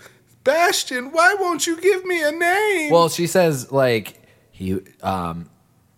Bastian, 0.53 1.12
why 1.12 1.35
won't 1.35 1.66
you 1.66 1.81
give 1.81 2.05
me 2.05 2.23
a 2.23 2.33
name? 2.33 2.91
well, 2.91 3.09
she 3.09 3.27
says 3.27 3.70
like 3.70 4.20
he, 4.51 4.79
um, 5.03 5.51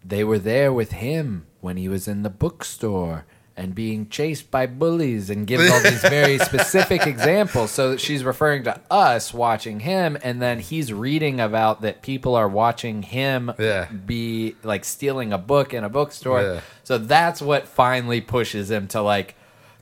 they 0.05 0.25
were 0.25 0.39
there 0.39 0.73
with 0.73 0.93
him 0.93 1.47
when 1.61 1.77
he 1.77 1.89
was 1.89 2.09
in 2.09 2.23
the 2.23 2.31
bookstore 2.31 3.27
and 3.57 3.75
being 3.75 4.09
chased 4.09 4.51
by 4.51 4.67
bullies 4.67 5.29
and 5.29 5.47
gives 5.47 5.71
all 5.71 5.81
these 5.83 6.01
very 6.01 6.39
specific 6.51 7.07
examples. 7.07 7.71
So 7.71 7.91
that 7.91 8.01
she's 8.01 8.25
referring 8.25 8.65
to 8.65 8.81
us 8.91 9.35
watching 9.35 9.81
him, 9.81 10.17
and 10.23 10.41
then 10.41 10.59
he's 10.61 10.93
reading 10.93 11.39
about 11.41 11.83
that 11.83 12.01
people 12.03 12.35
are 12.35 12.49
watching 12.49 13.03
him 13.03 13.53
Yeah. 13.59 13.85
be 13.91 14.57
like 14.63 14.85
stealing 14.85 15.33
a 15.33 15.39
book 15.39 15.75
in 15.75 15.85
a 15.85 15.91
bookstore. 15.91 16.43
Yeah. 16.43 16.61
So 16.85 16.97
that's 16.99 17.43
what 17.43 17.69
finally 17.69 18.21
pushes 18.23 18.71
him 18.71 18.89
to 18.89 19.03
like, 19.03 19.35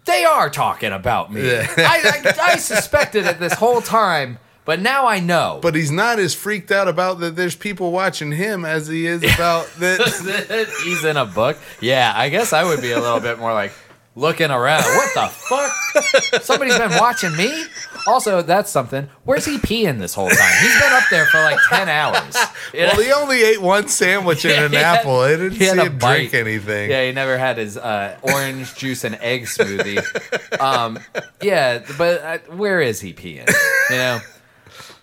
they 0.06 0.24
are 0.24 0.50
talking 0.50 0.90
about 0.92 1.32
me. 1.32 1.46
Yeah. 1.46 1.66
I, 1.78 2.22
I, 2.24 2.52
I 2.52 2.56
suspected 2.56 3.26
it 3.26 3.38
this 3.38 3.52
whole 3.54 3.80
time, 3.80 4.38
but 4.68 4.82
now 4.82 5.06
I 5.06 5.18
know. 5.18 5.60
But 5.62 5.74
he's 5.74 5.90
not 5.90 6.18
as 6.18 6.34
freaked 6.34 6.70
out 6.70 6.88
about 6.88 7.20
that 7.20 7.36
there's 7.36 7.56
people 7.56 7.90
watching 7.90 8.30
him 8.30 8.66
as 8.66 8.86
he 8.86 9.06
is 9.06 9.22
about 9.34 9.66
that. 9.78 10.68
he's 10.84 11.06
in 11.06 11.16
a 11.16 11.24
book. 11.24 11.56
Yeah, 11.80 12.12
I 12.14 12.28
guess 12.28 12.52
I 12.52 12.64
would 12.64 12.82
be 12.82 12.92
a 12.92 13.00
little 13.00 13.18
bit 13.18 13.38
more 13.38 13.54
like 13.54 13.72
looking 14.14 14.50
around. 14.50 14.82
What 14.82 15.14
the 15.14 15.28
fuck? 15.28 16.42
Somebody's 16.42 16.76
been 16.76 16.98
watching 16.98 17.34
me. 17.34 17.64
Also, 18.06 18.42
that's 18.42 18.70
something. 18.70 19.08
Where's 19.24 19.46
he 19.46 19.56
peeing 19.56 20.00
this 20.00 20.12
whole 20.12 20.28
time? 20.28 20.52
He's 20.60 20.78
been 20.78 20.92
up 20.92 21.04
there 21.10 21.24
for 21.24 21.40
like 21.40 21.58
ten 21.70 21.88
hours. 21.88 22.36
well, 22.74 23.00
he 23.00 23.10
only 23.10 23.42
ate 23.42 23.62
one 23.62 23.88
sandwich 23.88 24.44
and 24.44 24.66
an 24.66 24.72
He 24.72 24.76
had- 24.76 24.98
apple. 24.98 25.20
I 25.20 25.30
didn't 25.30 25.52
he 25.52 25.64
see 25.64 25.76
him 25.78 25.96
drink 25.96 26.34
anything. 26.34 26.90
Yeah, 26.90 27.06
he 27.06 27.12
never 27.12 27.38
had 27.38 27.56
his 27.56 27.78
uh, 27.78 28.18
orange 28.20 28.74
juice 28.74 29.04
and 29.04 29.14
egg 29.22 29.44
smoothie. 29.44 30.60
Um, 30.60 30.98
yeah, 31.40 31.82
but 31.96 32.20
uh, 32.22 32.38
where 32.54 32.82
is 32.82 33.00
he 33.00 33.14
peeing? 33.14 33.50
You 33.88 33.96
know. 33.96 34.20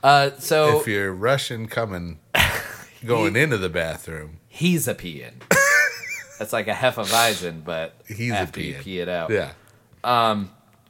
Uh, 0.05 0.31
so 0.37 0.79
If 0.81 0.87
you're 0.87 1.11
Russian 1.11 1.67
coming, 1.67 2.19
going 3.05 3.35
into 3.35 3.57
the 3.57 3.69
bathroom, 3.69 4.37
he's 4.47 4.87
a 4.87 4.93
peeing. 4.93 5.41
That's 6.39 6.53
like 6.53 6.67
a 6.67 6.73
Hefeweizen, 6.73 7.63
but 7.63 7.95
He's 8.07 8.31
a 8.31 8.35
after 8.35 8.61
you 8.61 8.75
peeing. 8.75 8.81
pee 8.81 8.99
it 8.99 9.09
out. 9.09 9.31
yeah, 9.31 9.53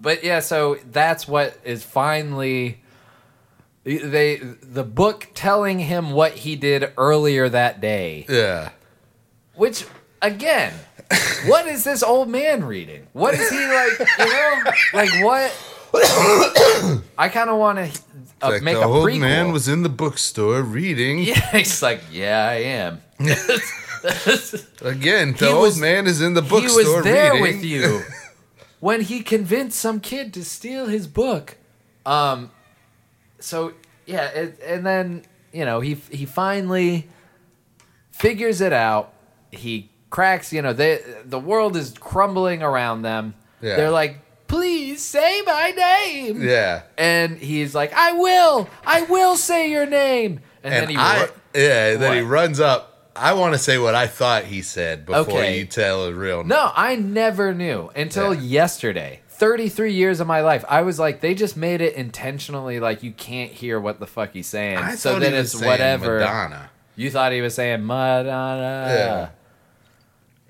but 0.01 0.23
yeah, 0.23 0.39
so 0.41 0.77
that's 0.91 1.27
what 1.27 1.57
is 1.63 1.81
finally 1.83 2.81
they 3.85 4.35
the 4.37 4.83
book 4.83 5.29
telling 5.33 5.79
him 5.79 6.11
what 6.11 6.33
he 6.33 6.55
did 6.57 6.91
earlier 6.97 7.47
that 7.47 7.79
day. 7.79 8.25
yeah. 8.27 8.71
Which 9.53 9.85
again, 10.21 10.73
what 11.45 11.67
is 11.67 11.85
this 11.85 12.03
old 12.03 12.27
man 12.27 12.65
reading? 12.65 13.07
What 13.13 13.35
is 13.35 13.49
he 13.49 13.57
like? 13.65 13.99
You 14.19 14.25
know, 14.25 14.63
like 14.93 15.23
what? 15.23 15.55
I 17.17 17.29
kind 17.29 17.49
of 17.49 17.57
want 17.57 17.77
to 17.79 18.01
uh, 18.41 18.49
Like 18.49 18.61
make 18.63 18.75
the 18.75 18.83
a 18.83 18.87
old 18.87 19.09
prequel. 19.09 19.19
man 19.21 19.51
was 19.51 19.67
in 19.67 19.83
the 19.83 19.89
bookstore 19.89 20.61
reading. 20.61 21.19
yeah, 21.23 21.51
he's 21.51 21.81
like, 21.81 22.01
yeah, 22.11 22.47
I 22.49 22.55
am. 22.55 23.01
Again, 24.81 25.33
the 25.33 25.45
He 25.47 25.51
old 25.51 25.61
was- 25.63 25.79
man 25.79 26.07
is 26.07 26.21
in 26.21 26.33
the 26.33 26.41
bookstore. 26.41 26.81
he 26.83 26.87
was 26.95 27.03
there 27.03 27.33
reading. 27.33 27.41
with 27.41 27.63
you 27.63 28.01
when 28.79 29.01
he 29.01 29.21
convinced 29.21 29.79
some 29.79 29.99
kid 29.99 30.33
to 30.33 30.43
steal 30.45 30.87
his 30.87 31.07
book. 31.07 31.57
Um, 32.05 32.51
so 33.39 33.73
yeah, 34.05 34.27
it, 34.27 34.59
and 34.63 34.85
then 34.85 35.23
you 35.51 35.65
know 35.65 35.79
he 35.79 35.95
he 36.11 36.25
finally 36.25 37.07
figures 38.11 38.61
it 38.61 38.73
out. 38.73 39.13
He 39.51 39.89
cracks. 40.09 40.53
You 40.53 40.61
know, 40.61 40.73
they, 40.73 41.01
the 41.25 41.39
world 41.39 41.75
is 41.75 41.93
crumbling 41.99 42.61
around 42.61 43.01
them. 43.01 43.33
Yeah. 43.61 43.75
They're 43.77 43.91
like, 43.91 44.19
"Please 44.47 45.03
say 45.03 45.41
my 45.45 45.71
name." 45.71 46.41
Yeah, 46.41 46.83
And 46.97 47.37
he's 47.37 47.73
like, 47.75 47.93
"I 47.93 48.11
will. 48.13 48.69
I 48.85 49.01
will 49.03 49.35
say 49.37 49.69
your 49.71 49.85
name." 49.85 50.39
And, 50.63 50.73
and 50.73 50.83
then 50.83 50.89
he 50.89 50.95
I 50.97 51.21
ru- 51.23 51.29
yeah. 51.55 51.95
Then 51.95 52.13
he 52.15 52.21
runs 52.21 52.59
up. 52.59 52.91
I 53.15 53.33
want 53.33 53.53
to 53.53 53.59
say 53.59 53.77
what 53.77 53.95
I 53.95 54.07
thought 54.07 54.43
he 54.43 54.61
said 54.61 55.05
before 55.05 55.21
Okay. 55.39 55.59
you 55.59 55.65
tell 55.65 56.07
his 56.07 56.15
real. 56.15 56.43
No, 56.43 56.71
I 56.75 56.95
never 56.97 57.53
knew 57.53 57.89
until 57.95 58.33
Yeah. 58.33 58.41
yesterday. 58.41 59.21
33 59.29 59.93
years 59.93 60.19
of 60.21 60.27
my 60.27 60.41
life. 60.41 60.63
I 60.67 60.81
was 60.81 60.97
like, 60.99 61.19
they 61.21 61.33
just 61.35 61.55
made 61.57 61.81
it 61.81 61.93
intentionally 61.95 62.79
like 62.79 63.03
you 63.03 63.11
can't 63.11 63.51
hear 63.51 63.79
what 63.79 63.99
the 63.99 64.07
fuck 64.07 64.31
he's 64.33 64.47
saying. 64.47 64.77
I 64.77 64.95
so 64.95 65.11
thought 65.13 65.21
then 65.21 65.31
he 65.33 65.37
was 65.37 65.51
it's 65.53 65.59
saying 65.59 65.71
whatever. 65.71 66.19
Madonna. 66.19 66.69
You 66.97 67.09
thought 67.11 67.31
he 67.33 67.41
was 67.41 67.53
saying 67.55 67.85
Madonna. 67.85 68.85
Yeah. 68.89 69.29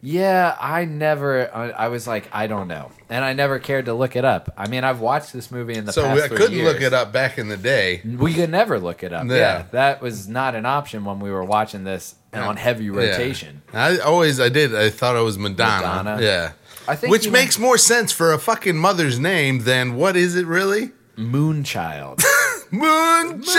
Yeah, 0.06 0.56
I 0.60 0.86
never. 0.86 1.49
I, 1.53 1.69
I 1.72 1.88
was 1.88 2.06
like, 2.07 2.30
I 2.32 2.45
don't 2.48 2.68
know, 2.68 2.91
and 3.10 3.26
I 3.26 3.34
never 3.34 3.57
cared 3.60 3.86
to 3.86 3.94
look 3.94 4.15
it 4.15 4.23
up. 4.23 4.53
I 4.56 4.68
mean, 4.68 4.84
I've 4.84 4.99
watched 4.99 5.34
this 5.34 5.49
movie 5.49 5.73
in 5.73 5.86
the 5.86 5.94
So 5.94 6.03
past. 6.03 6.15
we, 6.15 6.22
I 6.22 6.27
couldn't 6.27 6.64
look 6.64 6.80
it 6.82 6.94
up 6.94 7.11
back 7.11 7.40
in 7.40 7.48
the 7.48 7.57
day. 7.57 8.02
We 8.06 8.34
could 8.36 8.52
never 8.52 8.80
look 8.80 9.02
it 9.03 9.11
up. 9.14 9.26
Yeah. 9.27 9.36
Yeah. 9.36 9.64
that 9.72 10.02
was 10.02 10.27
not 10.27 10.53
an 10.53 10.65
option 10.65 11.06
when 11.06 11.19
we 11.19 11.32
were 11.32 11.44
watching 11.44 11.84
this 11.86 12.14
and 12.32 12.44
on 12.44 12.56
heavy 12.57 12.90
rotation. 12.91 13.64
Yeah. 13.73 13.84
I 13.86 13.98
always 13.99 14.40
I 14.40 14.49
did. 14.49 14.76
I 14.76 14.91
thought 14.91 15.15
it 15.15 15.23
was 15.23 15.40
Madonna. 15.40 16.03
Madonna. 16.03 16.22
Yeah. 16.22 16.52
I 16.88 16.95
think 16.95 17.10
Which 17.11 17.26
know- 17.26 17.32
makes 17.32 17.57
more 17.57 17.80
sense 17.80 18.11
for 18.11 18.32
a 18.32 18.38
fucking 18.38 18.77
mother's 18.77 19.18
name 19.19 19.64
than 19.64 19.95
what 19.95 20.15
is 20.15 20.36
it 20.36 20.45
really? 20.45 20.91
Moonchild. 21.18 22.22
Moonchild. 22.72 23.53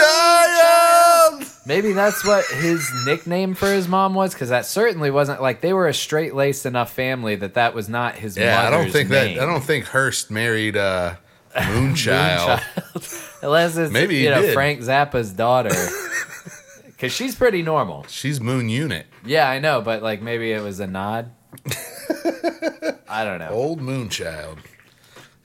Maybe 1.66 1.92
that's 1.92 2.24
what 2.24 2.44
his 2.46 2.88
nickname 3.04 3.54
for 3.54 3.66
his 3.66 3.88
mom 3.88 4.14
was, 4.14 4.32
because 4.32 4.50
that 4.50 4.66
certainly 4.66 5.10
wasn't 5.10 5.42
like 5.42 5.60
they 5.60 5.72
were 5.72 5.88
a 5.88 5.94
straight 5.94 6.32
laced 6.34 6.64
enough 6.64 6.92
family 6.92 7.34
that 7.36 7.54
that 7.54 7.74
was 7.74 7.88
not 7.88 8.14
his. 8.14 8.36
Yeah, 8.36 8.64
I 8.66 8.70
don't 8.70 8.90
think 8.90 9.10
name. 9.10 9.36
that. 9.36 9.42
I 9.42 9.46
don't 9.46 9.64
think 9.64 9.86
Hearst 9.86 10.30
married 10.30 10.76
uh, 10.76 11.16
Moonchild. 11.54 12.60
Moonchild. 12.60 13.32
Unless 13.42 13.76
it's 13.76 13.92
Maybe 13.92 14.16
you 14.16 14.30
know 14.30 14.42
did. 14.42 14.54
Frank 14.54 14.80
Zappa's 14.80 15.32
daughter, 15.32 15.70
because 16.86 17.12
she's 17.12 17.34
pretty 17.34 17.62
normal. 17.62 18.06
She's 18.08 18.40
Moon 18.40 18.68
Unit. 18.68 19.06
Yeah, 19.24 19.48
I 19.48 19.58
know, 19.58 19.80
but 19.82 20.02
like 20.02 20.22
maybe 20.22 20.52
it 20.52 20.62
was 20.62 20.78
a 20.78 20.86
nod. 20.86 21.32
I 23.08 23.24
don't 23.24 23.40
know. 23.40 23.50
Old 23.50 23.80
Moonchild. 23.80 24.58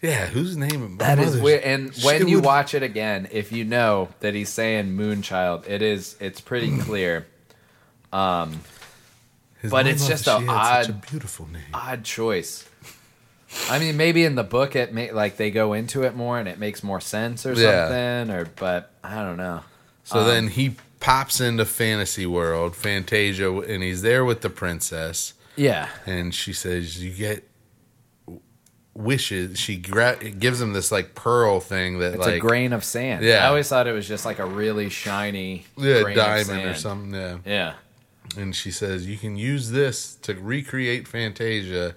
Yeah, 0.01 0.25
whose 0.25 0.57
name? 0.57 0.97
That 0.97 1.19
is 1.19 1.37
weird. 1.39 1.61
And 1.63 1.93
when 2.03 2.27
you 2.27 2.37
would- 2.37 2.45
watch 2.45 2.73
it 2.73 2.81
again, 2.83 3.27
if 3.31 3.51
you 3.51 3.63
know 3.63 4.09
that 4.21 4.33
he's 4.33 4.49
saying 4.49 4.97
Moonchild, 4.97 5.69
it 5.69 5.81
is 5.83 6.15
it's 6.19 6.41
pretty 6.41 6.77
clear. 6.79 7.27
His 9.61 9.69
but 9.69 9.85
it's 9.85 10.07
just 10.07 10.27
a 10.27 10.33
odd- 10.47 10.85
such 10.85 10.89
a 10.89 10.93
beautiful 10.93 11.47
name. 11.47 11.61
odd 11.73 12.03
choice. 12.03 12.65
I 13.69 13.79
mean, 13.79 13.97
maybe 13.97 14.23
in 14.23 14.35
the 14.35 14.43
book 14.43 14.75
it 14.75 14.93
may 14.93 15.11
like 15.11 15.37
they 15.37 15.51
go 15.51 15.73
into 15.73 16.03
it 16.03 16.15
more 16.15 16.39
and 16.39 16.47
it 16.47 16.57
makes 16.57 16.83
more 16.83 17.01
sense 17.01 17.45
or 17.45 17.53
Yeah. 17.53 17.87
something, 17.87 18.35
or 18.35 18.45
but 18.55 18.91
I 19.03 19.15
don't 19.23 19.37
know. 19.37 19.61
So 20.03 20.19
Um, 20.21 20.27
then 20.27 20.47
he 20.47 20.77
pops 20.99 21.39
into 21.39 21.65
fantasy 21.65 22.25
world, 22.25 22.75
Fantasia, 22.75 23.51
and 23.59 23.83
he's 23.83 24.01
there 24.01 24.23
with 24.25 24.41
the 24.41 24.49
princess. 24.49 25.33
Yeah. 25.57 25.89
and 26.07 26.33
she 26.33 26.53
says 26.53 27.03
you 27.03 27.11
get 27.11 27.47
wishes. 28.93 29.57
She 29.59 29.77
gra- 29.77 30.17
gives 30.17 30.59
him 30.61 30.73
this 30.73 30.91
like 30.91 31.15
pearl 31.15 31.59
thing 31.59 31.99
that 31.99 32.15
It's 32.15 32.25
like 32.25 32.35
a 32.35 32.39
grain 32.39 32.73
of 32.73 32.83
sand. 32.83 33.23
Yeah. 33.23 33.45
I 33.45 33.47
always 33.47 33.67
thought 33.69 33.87
it 33.87 33.93
was 33.93 34.07
just 34.07 34.25
like 34.25 34.39
a 34.39 34.45
really 34.45 34.89
shiny 34.89 35.65
yeah, 35.77 36.01
grain 36.01 36.17
of 36.17 36.25
diamond 36.25 36.65
or 36.69 36.73
something. 36.75 37.13
Yeah, 37.13 37.37
Yeah. 37.45 37.73
and 38.37 38.55
she 38.55 38.71
says 38.71 39.07
you 39.07 39.17
can 39.17 39.35
use 39.37 39.71
this 39.71 40.15
to 40.23 40.33
recreate 40.35 41.07
Fantasia. 41.07 41.95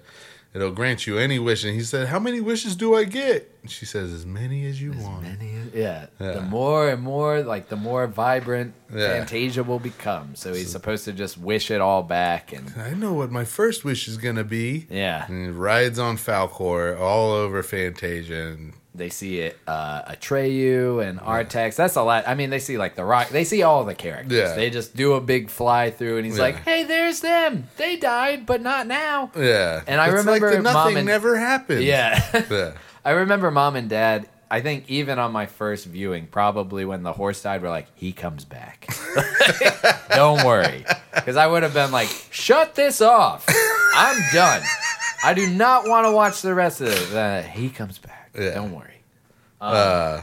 It'll 0.55 0.71
grant 0.71 1.05
you 1.05 1.17
any 1.17 1.37
wish. 1.37 1.65
And 1.65 1.73
he 1.75 1.81
said, 1.83 2.07
"How 2.07 2.17
many 2.17 2.39
wishes 2.39 2.75
do 2.77 2.95
I 2.95 3.03
get?" 3.03 3.51
And 3.61 3.69
she 3.69 3.85
says, 3.85 4.13
"As 4.13 4.25
many 4.25 4.65
as 4.65 4.81
you 4.81 4.93
want." 4.93 5.23
Many, 5.23 5.51
yeah. 5.73 6.05
Yeah. 6.19 6.31
The 6.31 6.41
more 6.41 6.87
and 6.89 7.03
more, 7.03 7.41
like 7.43 7.67
the 7.67 7.75
more 7.75 8.07
vibrant 8.07 8.73
Yeah. 8.93 9.09
Fantasia 9.17 9.63
will 9.63 9.79
become. 9.79 10.35
So 10.35 10.53
he's 10.53 10.71
supposed 10.71 11.03
to 11.05 11.11
just 11.11 11.37
wish 11.37 11.69
it 11.69 11.81
all 11.81 12.03
back, 12.03 12.53
and 12.53 12.73
I 12.77 12.93
know 12.93 13.11
what 13.11 13.31
my 13.31 13.43
first 13.43 13.83
wish 13.83 14.07
is 14.07 14.15
gonna 14.17 14.45
be. 14.45 14.87
yeah, 14.89 15.25
And 15.27 15.45
he 15.45 15.51
rides 15.51 15.99
on 15.99 16.17
Falkor 16.17 16.97
all 16.97 17.31
over 17.31 17.61
Fantasia, 17.61 18.47
and 18.53 18.73
they 18.97 19.09
see 19.09 19.39
it. 19.39 19.57
Uh, 19.67 20.03
Atreyu 20.11 21.05
and 21.07 21.19
Artax. 21.19 21.75
That's 21.75 21.95
a 21.95 22.01
lot. 22.03 22.27
I 22.27 22.35
mean, 22.35 22.49
they 22.49 22.59
see 22.59 22.77
like 22.77 22.95
the 22.95 23.03
Rock. 23.05 23.29
They 23.29 23.43
see 23.43 23.63
all 23.63 23.83
the 23.85 23.95
characters. 23.95 24.31
Yeah. 24.37 24.55
They 24.55 24.69
just 24.69 24.95
do 24.95 25.13
a 25.13 25.21
big 25.21 25.49
fly 25.49 25.91
through, 25.91 26.17
and 26.17 26.25
he's 26.25 26.37
Yeah. 26.37 26.43
like, 26.43 26.55
"Hey, 26.63 26.83
there's 26.83 27.21
them. 27.21 27.67
They 27.77 27.95
died, 27.97 28.45
but 28.45 28.61
not 28.61 28.87
now." 28.87 29.31
yeah. 29.35 29.81
And 29.87 29.99
I 30.01 30.05
It's 30.05 30.15
remember 30.25 30.47
like 30.47 30.57
the 30.57 30.63
Mom 30.63 30.73
nothing 30.73 30.97
and- 30.97 31.05
never 31.05 31.37
happened. 31.37 31.83
Yeah. 31.83 32.21
yeah. 32.49 32.71
I 33.03 33.11
remember 33.11 33.51
mom 33.51 33.75
and 33.75 33.89
dad. 33.89 34.27
I 34.49 34.61
think 34.61 34.85
even 34.89 35.17
on 35.19 35.31
my 35.31 35.47
first 35.47 35.85
viewing, 35.85 36.27
probably 36.27 36.85
when 36.85 37.01
the 37.03 37.11
horse 37.13 37.41
died, 37.41 37.61
we're 37.63 37.69
like, 37.69 37.87
he 37.95 38.13
comes 38.13 38.45
back. 38.45 38.87
Don't 40.09 40.45
worry. 40.45 40.85
Because 41.13 41.35
I 41.35 41.47
would 41.47 41.63
have 41.63 41.73
been 41.73 41.91
like, 41.91 42.09
shut 42.31 42.75
this 42.75 43.01
off. 43.01 43.45
I'm 43.95 44.21
done. 44.33 44.61
I 45.23 45.33
do 45.33 45.47
not 45.47 45.87
want 45.87 46.05
to 46.05 46.11
watch 46.11 46.41
the 46.43 46.53
rest 46.53 46.81
of 46.81 46.87
it. 46.89 47.15
Uh, 47.15 47.41
he 47.41 47.69
comes 47.69 47.97
back. 47.97 48.24
Yeah. 48.37 48.55
Don't 48.55 48.71
worry. 48.73 49.01
Uh, 49.61 50.21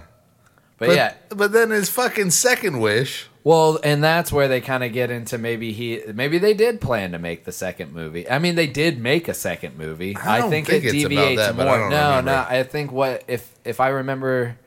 But, 0.78 0.86
but, 0.89 0.97
yeah, 0.97 1.14
but 1.28 1.52
then 1.52 1.70
his 1.70 1.89
fucking 1.89 2.30
second 2.30 2.80
wish. 2.80 3.26
well, 3.44 3.78
and 3.84 4.02
that's 4.02 4.32
where 4.32 4.48
they 4.48 4.60
kind 4.60 4.82
of 4.82 4.93
get 4.93 5.10
into 5.12 5.39
maybe 5.39 5.72
he, 5.72 6.01
maybe 6.12 6.39
they 6.39 6.55
did 6.55 6.80
plan 6.80 7.12
to 7.12 7.18
make 7.20 7.44
the 7.44 7.52
second 7.52 7.93
movie. 7.93 8.28
I 8.28 8.39
mean, 8.40 8.56
they 8.56 8.66
did 8.66 8.98
make 9.01 9.28
a 9.28 9.34
second 9.34 9.78
movie. 9.78 10.16
I 10.16 10.39
I, 10.39 10.51
think, 10.51 10.66
think 10.66 10.84
it 10.84 10.89
it's 10.94 11.05
about 11.05 11.09
deviates 11.10 11.40
that, 11.43 11.55
more. 11.56 11.89
no, 11.89 12.16
remember. 12.16 12.22
no. 12.32 12.47
I 12.48 12.62
think 12.64 12.90
what 12.90 13.22
if 13.28 13.48
if 13.64 13.78
I 13.78 13.89
remember, 13.90 14.59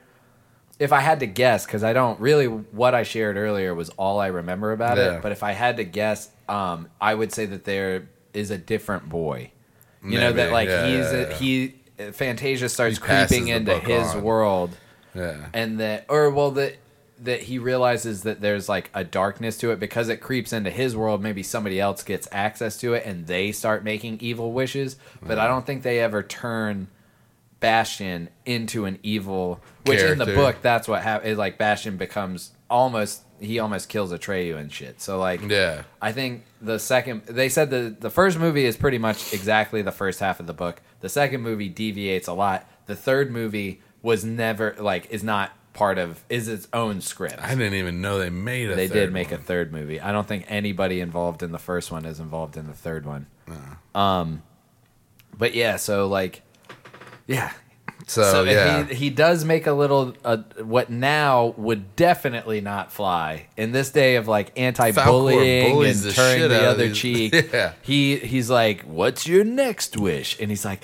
if 0.80 0.94
I 0.94 1.02
had 1.02 1.20
to 1.20 1.26
guess, 1.28 1.66
because 1.66 1.84
I 1.84 1.92
don't 1.92 2.18
really 2.22 2.46
what 2.48 2.96
I 2.96 3.04
shared 3.04 3.36
earlier 3.36 3.74
was 3.76 3.90
all 3.92 4.20
I 4.20 4.28
remember 4.28 4.72
about 4.72 4.98
Yeah. 4.98 5.16
it. 5.18 5.22
But 5.22 5.32
if 5.34 5.44
I 5.44 5.52
had 5.52 5.78
to 5.78 5.84
guess, 5.84 6.30
um, 6.48 6.88
I 7.02 7.14
would 7.14 7.34
say 7.34 7.46
that 7.48 7.66
there 7.66 8.08
is 8.34 8.52
a 8.52 8.58
different 8.58 9.10
boy. 9.10 9.52
You 10.04 10.20
know 10.20 10.32
that 10.34 10.52
like 10.54 10.70
yeah, 10.70 10.86
he's 10.88 11.12
yeah, 11.12 11.20
a, 11.20 11.34
he 11.34 11.76
Fantasia 12.14 12.70
starts 12.70 13.00
creeping 13.00 13.48
into 13.48 13.78
his 13.80 14.16
on. 14.16 14.22
world 14.24 14.78
Yeah. 15.14 15.46
and 15.54 15.80
that 15.80 16.06
or 16.10 16.30
well 16.30 16.52
that 16.52 16.78
that 17.24 17.44
he 17.44 17.58
realizes 17.60 18.24
that 18.24 18.42
there's 18.42 18.68
like 18.68 18.90
a 18.94 19.04
darkness 19.06 19.58
to 19.60 19.72
it 19.72 19.80
because 19.80 20.10
it 20.10 20.18
creeps 20.18 20.52
into 20.52 20.70
his 20.70 20.96
world 20.98 21.22
maybe 21.24 21.42
somebody 21.44 21.80
else 21.80 22.04
gets 22.04 22.28
access 22.32 22.76
to 22.78 22.94
it 22.94 23.06
and 23.06 23.26
they 23.28 23.54
start 23.54 23.86
making 23.86 24.18
evil 24.20 24.52
wishes 24.52 24.98
but 25.22 25.40
i 25.40 25.48
don't 25.48 25.66
think 25.66 25.84
they 25.84 26.00
ever 26.02 26.22
turn 26.22 26.88
bastian 27.62 28.28
into 28.46 28.84
an 28.86 29.00
evil 29.02 29.62
which 29.86 30.02
in 30.02 30.18
the 30.18 30.26
book 30.26 30.58
that's 30.62 30.88
what 30.90 31.02
happens 31.02 31.38
like 31.38 31.58
bastian 31.58 31.96
becomes 31.96 32.52
almost 32.70 33.22
he 33.40 33.60
almost 33.60 33.88
kills 33.90 34.12
Atreyu 34.12 34.58
and 34.58 34.72
shit 34.72 35.02
so 35.02 35.18
like 35.18 35.42
Yeah. 35.42 35.84
I 36.02 36.12
think 36.12 36.44
the 36.66 36.80
second 36.80 37.26
they 37.26 37.50
said 37.50 37.70
the 37.70 37.96
the 38.00 38.10
first 38.10 38.38
movie 38.38 38.66
is 38.66 38.76
pretty 38.78 38.98
much 38.98 39.34
exactly 39.34 39.82
the 39.82 39.92
first 39.92 40.20
half 40.20 40.40
of 40.40 40.48
the 40.48 40.54
book. 40.54 40.82
The 41.02 41.10
second 41.10 41.42
movie 41.42 41.70
deviates 41.70 42.28
a 42.28 42.34
lot. 42.34 42.68
The 42.88 42.96
third 42.96 43.32
movie 43.32 43.82
was 44.02 44.24
never 44.26 44.76
like 44.80 45.08
is 45.10 45.24
not 45.24 45.52
part 45.74 45.98
of 45.98 46.24
is 46.30 46.48
its 46.48 46.68
own 46.74 47.02
script. 47.02 47.40
I 47.42 47.50
didn't 47.50 47.74
even 47.74 48.02
know 48.02 48.18
they 48.18 48.30
made 48.30 48.70
a 48.70 48.76
they 48.76 48.88
did 48.88 49.12
make 49.12 49.32
one. 49.32 49.40
a 49.40 49.44
third 49.44 49.72
movie. 49.72 50.00
I 50.00 50.12
don't 50.12 50.28
think 50.28 50.46
anybody 50.48 51.02
involved 51.02 51.44
in 51.44 51.52
the 51.52 51.60
first 51.60 51.92
one 51.92 52.06
is 52.06 52.20
involved 52.20 52.58
in 52.58 52.68
the 52.68 52.74
third 52.74 53.06
one. 53.06 53.28
Um 53.94 54.42
but 55.38 55.54
yeah, 55.54 55.76
so 55.76 56.08
like 56.08 56.42
yeah, 57.28 57.52
So, 58.08 58.22
so 58.24 58.44
yeah. 58.44 58.84
he 58.86 58.94
he 58.96 59.10
does 59.10 59.44
make 59.44 59.66
a 59.66 59.72
little 59.74 60.14
uh, 60.24 60.38
what 60.64 60.90
now 60.92 61.56
would 61.58 61.96
definitely 61.96 62.62
not 62.62 62.92
fly 62.92 63.48
in 63.58 63.72
this 63.72 63.90
day 63.90 64.16
of 64.18 64.28
like 64.28 64.52
anti-bullying 64.58 65.84
and 65.86 65.96
the 65.96 66.12
turning 66.14 66.50
the 66.50 66.68
other 66.70 66.88
these- 66.88 66.98
cheek. 66.98 67.34
Yeah. 67.54 67.74
He 67.82 68.18
he's 68.18 68.50
like, 68.50 68.84
"What's 68.84 69.28
your 69.28 69.44
next 69.44 69.98
wish?" 69.98 70.40
And 70.40 70.50
he's 70.52 70.64
like 70.66 70.82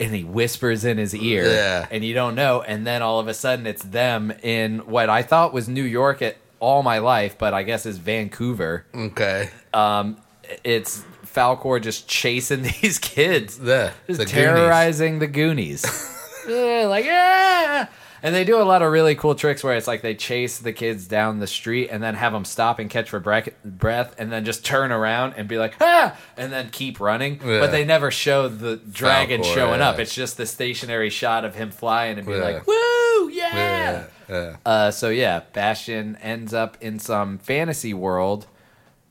and 0.00 0.12
he 0.14 0.24
whispers 0.24 0.84
in 0.84 0.98
his 0.98 1.14
ear 1.14 1.44
Yeah. 1.46 1.86
and 1.90 2.04
you 2.04 2.14
don't 2.14 2.34
know 2.34 2.62
and 2.62 2.84
then 2.86 3.00
all 3.02 3.20
of 3.20 3.28
a 3.28 3.34
sudden 3.34 3.66
it's 3.66 3.82
them 3.82 4.32
in 4.42 4.80
what 4.86 5.08
I 5.08 5.22
thought 5.22 5.52
was 5.52 5.68
New 5.68 5.84
York 5.84 6.20
at 6.22 6.36
all 6.60 6.82
my 6.82 6.98
life, 6.98 7.36
but 7.38 7.54
I 7.54 7.62
guess 7.62 7.84
is 7.86 7.98
Vancouver. 7.98 8.86
okay. 8.94 9.50
Um 9.72 10.18
it's 10.62 11.02
Falkor 11.26 11.80
just 11.82 12.06
chasing 12.08 12.62
these 12.80 12.98
kids 13.00 13.58
Yeah. 13.62 13.90
just 14.06 14.18
the 14.20 14.24
Goonies. 14.26 14.30
terrorizing 14.32 15.18
the 15.18 15.26
Goonies. 15.26 15.84
yeah, 16.48 16.86
like 16.88 17.04
yeah. 17.04 17.86
And 18.22 18.34
they 18.34 18.44
do 18.44 18.58
a 18.58 18.64
lot 18.64 18.80
of 18.80 18.90
really 18.90 19.14
cool 19.16 19.34
tricks 19.34 19.62
where 19.62 19.76
it's 19.76 19.86
like 19.86 20.00
they 20.00 20.14
chase 20.14 20.56
the 20.58 20.72
kids 20.72 21.06
down 21.06 21.40
the 21.40 21.46
street 21.46 21.88
and 21.90 22.02
then 22.02 22.14
have 22.14 22.32
them 22.32 22.46
stop 22.46 22.78
and 22.78 22.88
catch 22.88 23.10
for 23.10 23.20
breath, 23.20 23.50
breath 23.62 24.14
and 24.16 24.32
then 24.32 24.46
just 24.46 24.64
turn 24.64 24.92
around 24.92 25.34
and 25.36 25.46
be 25.46 25.58
like 25.58 25.74
ah, 25.82 26.16
and 26.38 26.50
then 26.50 26.70
keep 26.70 27.00
running. 27.00 27.34
Yeah. 27.44 27.60
But 27.60 27.70
they 27.70 27.84
never 27.84 28.10
show 28.10 28.48
the 28.48 28.76
dragon 28.76 29.42
Falkor, 29.42 29.54
showing 29.54 29.80
up. 29.82 29.98
It's 29.98 30.14
just 30.14 30.38
the 30.38 30.46
stationary 30.46 31.10
shot 31.10 31.44
of 31.44 31.54
him 31.54 31.70
flying 31.70 32.16
and 32.16 32.26
be 32.26 32.32
Yeah. 32.32 32.38
like 32.38 32.66
woo 32.66 33.28
yeah. 33.28 33.54
Yeah. 33.56 34.04
Yeah. 34.26 34.56
Uh, 34.64 34.90
so 34.90 35.10
yeah, 35.10 35.42
Bastian 35.52 36.16
ends 36.22 36.54
up 36.54 36.78
in 36.80 36.98
some 36.98 37.36
fantasy 37.36 37.92
world, 37.92 38.46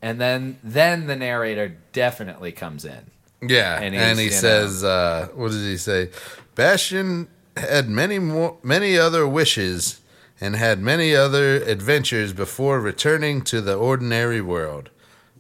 and 0.01 0.19
then 0.19 0.57
then 0.63 1.05
the 1.05 1.15
narrator 1.15 1.77
definitely 1.91 2.51
comes 2.51 2.83
in. 2.83 3.11
Yeah, 3.47 3.79
And 3.79 3.93
and, 3.93 4.17
he 4.17 4.27
know- 4.27 4.31
says, 4.31 4.83
uh, 4.83 5.27
"What 5.35 5.49
does 5.51 5.63
he 5.63 5.77
say?" 5.77 6.09
Bastian 6.55 7.27
had 7.57 7.89
many 7.89 8.19
more, 8.19 8.57
many 8.63 8.97
other 8.97 9.27
wishes, 9.27 10.01
and 10.41 10.55
had 10.55 10.79
many 10.79 11.15
other 11.15 11.55
adventures 11.55 12.33
before 12.33 12.79
returning 12.79 13.41
to 13.43 13.61
the 13.61 13.75
ordinary 13.75 14.41
world. 14.41 14.89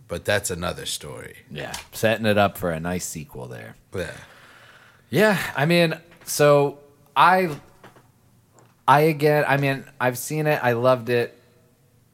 But 0.07 0.25
that's 0.25 0.51
another 0.51 0.85
story. 0.85 1.37
Yeah, 1.49 1.73
setting 1.91 2.25
it 2.25 2.37
up 2.37 2.57
for 2.57 2.71
a 2.71 2.79
nice 2.79 3.05
sequel 3.05 3.47
there. 3.47 3.75
Yeah, 3.93 4.11
Yeah, 5.09 5.39
I 5.55 5.65
mean, 5.65 5.95
so 6.25 6.79
I, 7.15 7.49
I 8.87 9.01
again, 9.01 9.45
I 9.47 9.57
mean, 9.57 9.85
I've 9.99 10.17
seen 10.17 10.45
it. 10.45 10.63
I 10.63 10.73
loved 10.73 11.09
it. 11.09 11.39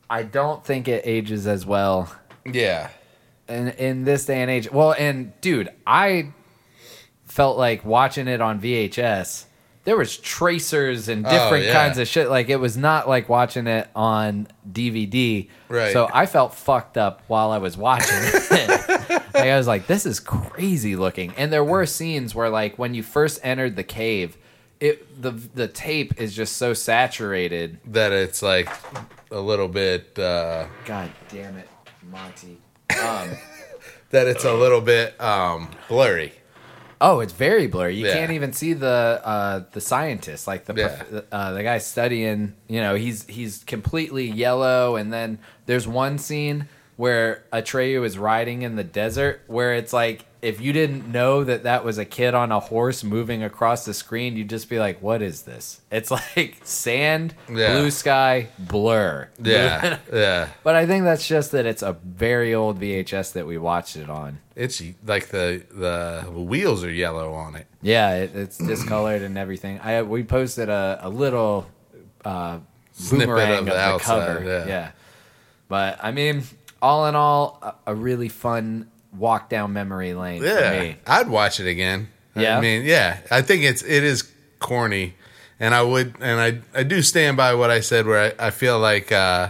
I 0.10 0.24
don't 0.24 0.64
think 0.64 0.88
it 0.88 1.04
ages 1.06 1.46
as 1.46 1.66
well 1.66 2.12
yeah, 2.46 2.90
in 3.48 3.70
in 3.70 4.04
this 4.06 4.26
day 4.26 4.42
and 4.42 4.50
age. 4.50 4.72
Well, 4.72 4.94
and 4.98 5.40
dude, 5.42 5.70
I 5.86 6.34
felt 7.40 7.58
like 7.58 7.86
watching 7.86 8.28
it 8.28 8.42
on 8.42 8.60
VHS. 8.60 9.46
There 9.86 9.96
was 9.96 10.18
tracers 10.18 11.08
and 11.08 11.26
Oh, 11.26 11.30
different 11.30 11.64
yeah. 11.68 11.72
kinds 11.74 11.98
of 11.98 12.06
shit. 12.06 12.30
Like 12.30 12.50
it 12.50 12.58
was 12.58 12.76
not 12.76 13.08
like 13.08 13.30
watching 13.30 13.66
it 13.66 13.90
on 13.96 14.50
DVD. 14.70 15.48
Right. 15.70 15.94
So 15.94 16.10
I 16.14 16.26
felt 16.26 16.54
fucked 16.54 16.98
up 16.98 17.22
while 17.28 17.52
I 17.52 17.60
was 17.60 17.78
watching 17.78 18.10
it. 18.14 19.10
like 19.10 19.48
I 19.48 19.58
was 19.58 19.68
like, 19.68 19.88
this 19.88 20.06
is 20.06 20.20
crazy 20.20 20.98
looking. 20.98 21.34
And 21.38 21.50
there 21.52 21.64
were 21.64 21.86
scenes 21.86 22.36
where 22.36 22.50
like 22.50 22.78
when 22.78 22.94
you 22.94 23.04
first 23.04 23.40
entered 23.42 23.78
the 23.78 23.86
cave, 23.86 24.38
it 24.82 25.22
the 25.22 25.32
the 25.32 25.70
tape 25.70 26.20
is 26.20 26.36
just 26.36 26.58
so 26.58 26.74
saturated. 26.74 27.80
that 27.86 28.12
it's 28.12 28.42
like 28.42 28.68
a 29.32 29.40
little 29.40 29.70
bit. 29.70 30.20
Uh, 30.20 30.68
God 30.84 31.10
damn 31.30 31.56
it, 31.56 31.70
Monty. 32.12 32.58
Um, 33.02 33.30
that 34.10 34.28
it's 34.28 34.44
a 34.44 34.54
little 34.54 34.82
bit 34.82 35.20
um, 35.22 35.70
blurry. 35.88 36.34
Oh, 37.02 37.22
it's 37.22 37.32
very 37.34 37.68
blurry. 37.68 37.96
You 37.96 38.08
Yeah. 38.08 38.14
can't 38.14 38.32
even 38.32 38.52
see 38.54 38.74
the 38.74 39.22
uh, 39.24 39.64
the 39.72 39.80
scientist, 39.82 40.48
like 40.48 40.66
the 40.66 40.74
prof- 40.74 41.24
uh, 41.32 41.54
the 41.54 41.64
guy 41.64 41.78
studying. 41.78 42.56
You 42.68 42.82
know, 42.82 42.96
he's 42.96 43.26
he's 43.28 43.64
completely 43.66 44.26
yellow. 44.30 44.96
And 44.98 45.12
then 45.14 45.40
there's 45.66 45.88
one 45.88 46.18
scene 46.18 46.68
where 46.98 47.44
Atreyu 47.54 48.04
is 48.06 48.18
riding 48.18 48.62
in 48.64 48.76
the 48.76 48.84
desert, 48.84 49.42
where 49.48 49.74
it's 49.74 49.94
like 49.94 50.26
if 50.42 50.62
you 50.62 50.72
didn't 50.72 51.12
know 51.12 51.44
that 51.44 51.64
that 51.64 51.84
was 51.84 51.98
a 51.98 52.06
kid 52.06 52.34
on 52.34 52.52
a 52.52 52.60
horse 52.62 53.04
moving 53.04 53.44
across 53.44 53.84
the 53.86 53.94
screen, 53.94 54.38
you'd 54.38 54.50
just 54.50 54.70
be 54.70 54.80
like, 54.80 55.02
"What 55.02 55.22
is 55.22 55.42
this?" 55.44 55.82
It's 55.92 56.10
like 56.38 56.58
sand, 56.64 57.34
Yeah. 57.52 57.74
blue 57.74 57.92
sky, 57.92 58.48
blur. 58.58 59.30
Yeah, 59.44 59.98
yeah. 60.14 60.48
but 60.64 60.76
I 60.76 60.86
think 60.86 61.04
that's 61.04 61.28
just 61.28 61.52
that 61.52 61.66
it's 61.66 61.82
a 61.82 61.94
very 62.06 62.54
old 62.56 62.80
VHS 62.80 63.34
that 63.34 63.46
we 63.48 63.58
watched 63.58 63.96
it 63.98 64.10
on. 64.10 64.40
It's 64.56 64.82
like 65.06 65.28
the 65.28 65.64
the 65.72 66.30
wheels 66.32 66.84
are 66.84 66.92
yellow 66.92 67.34
on 67.34 67.56
it. 67.56 67.68
Yeah, 67.82 68.16
it, 68.16 68.36
it's 68.36 68.58
discolored 68.58 69.22
and 69.22 69.38
everything. 69.38 69.80
I 69.80 70.02
we 70.04 70.24
posted 70.24 70.70
a, 70.70 71.00
a 71.02 71.10
little 71.10 71.68
uh, 72.26 72.60
Snippet 72.94 73.28
boomerang 73.28 73.52
of 73.52 73.60
of 73.60 73.66
the 73.66 73.72
the, 73.72 73.80
outside, 73.80 74.28
cover. 74.38 74.44
yeah. 74.46 74.68
Yeah. 74.68 74.92
but 75.68 76.00
I 76.02 76.12
mean, 76.12 76.44
all 76.82 77.08
in 77.08 77.16
all, 77.16 77.60
a, 77.62 77.92
a 77.92 77.96
really 77.96 78.28
fun 78.30 78.90
walk 79.18 79.50
down 79.50 79.74
memory 79.74 80.14
lane 80.14 80.44
Yeah. 80.44 80.94
I'd 81.08 81.30
watch 81.30 81.60
it 81.60 81.68
again. 81.68 82.10
Yeah? 82.36 82.58
I 82.58 82.62
mean, 82.62 82.84
yeah, 82.86 83.20
I 83.32 83.42
think 83.42 83.64
it's 83.64 83.84
it 83.84 84.04
is 84.04 84.30
corny, 84.60 85.16
and 85.60 85.74
I 85.76 85.82
would 85.82 86.16
and 86.22 86.40
I 86.40 86.80
I 86.80 86.84
do 86.84 87.02
stand 87.02 87.36
by 87.38 87.54
what 87.56 87.70
I 87.72 87.80
said 87.82 88.06
where 88.06 88.34
I, 88.40 88.48
I 88.48 88.50
feel 88.52 88.80
like 88.80 89.12
uh, 89.12 89.50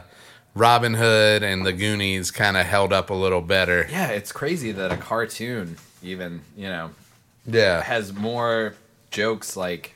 Robin 0.55 0.93
Hood 0.95 1.43
and 1.43 1.65
the 1.65 1.73
Goonies 1.73 2.31
kind 2.31 2.57
of 2.57 2.65
held 2.65 2.91
up 2.93 3.09
a 3.09 3.13
little 3.13 3.41
better. 3.41 3.85
Yeah, 3.91 4.07
it's 4.07 4.31
crazy 4.31 4.71
that 4.71 4.91
a 4.91 4.97
cartoon 4.97 5.77
even 6.01 6.41
you 6.55 6.67
know 6.69 6.91
Yeah, 7.45 7.81
has 7.83 8.13
more 8.13 8.73
jokes 9.11 9.55
like 9.57 9.93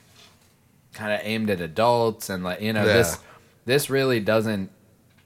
kind 0.92 1.12
of 1.12 1.20
aimed 1.24 1.50
at 1.50 1.60
adults 1.60 2.28
and 2.30 2.44
like 2.44 2.60
you 2.60 2.72
know 2.72 2.84
Yeah. 2.84 2.92
this 2.92 3.18
this 3.64 3.90
really 3.90 4.20
doesn't 4.20 4.70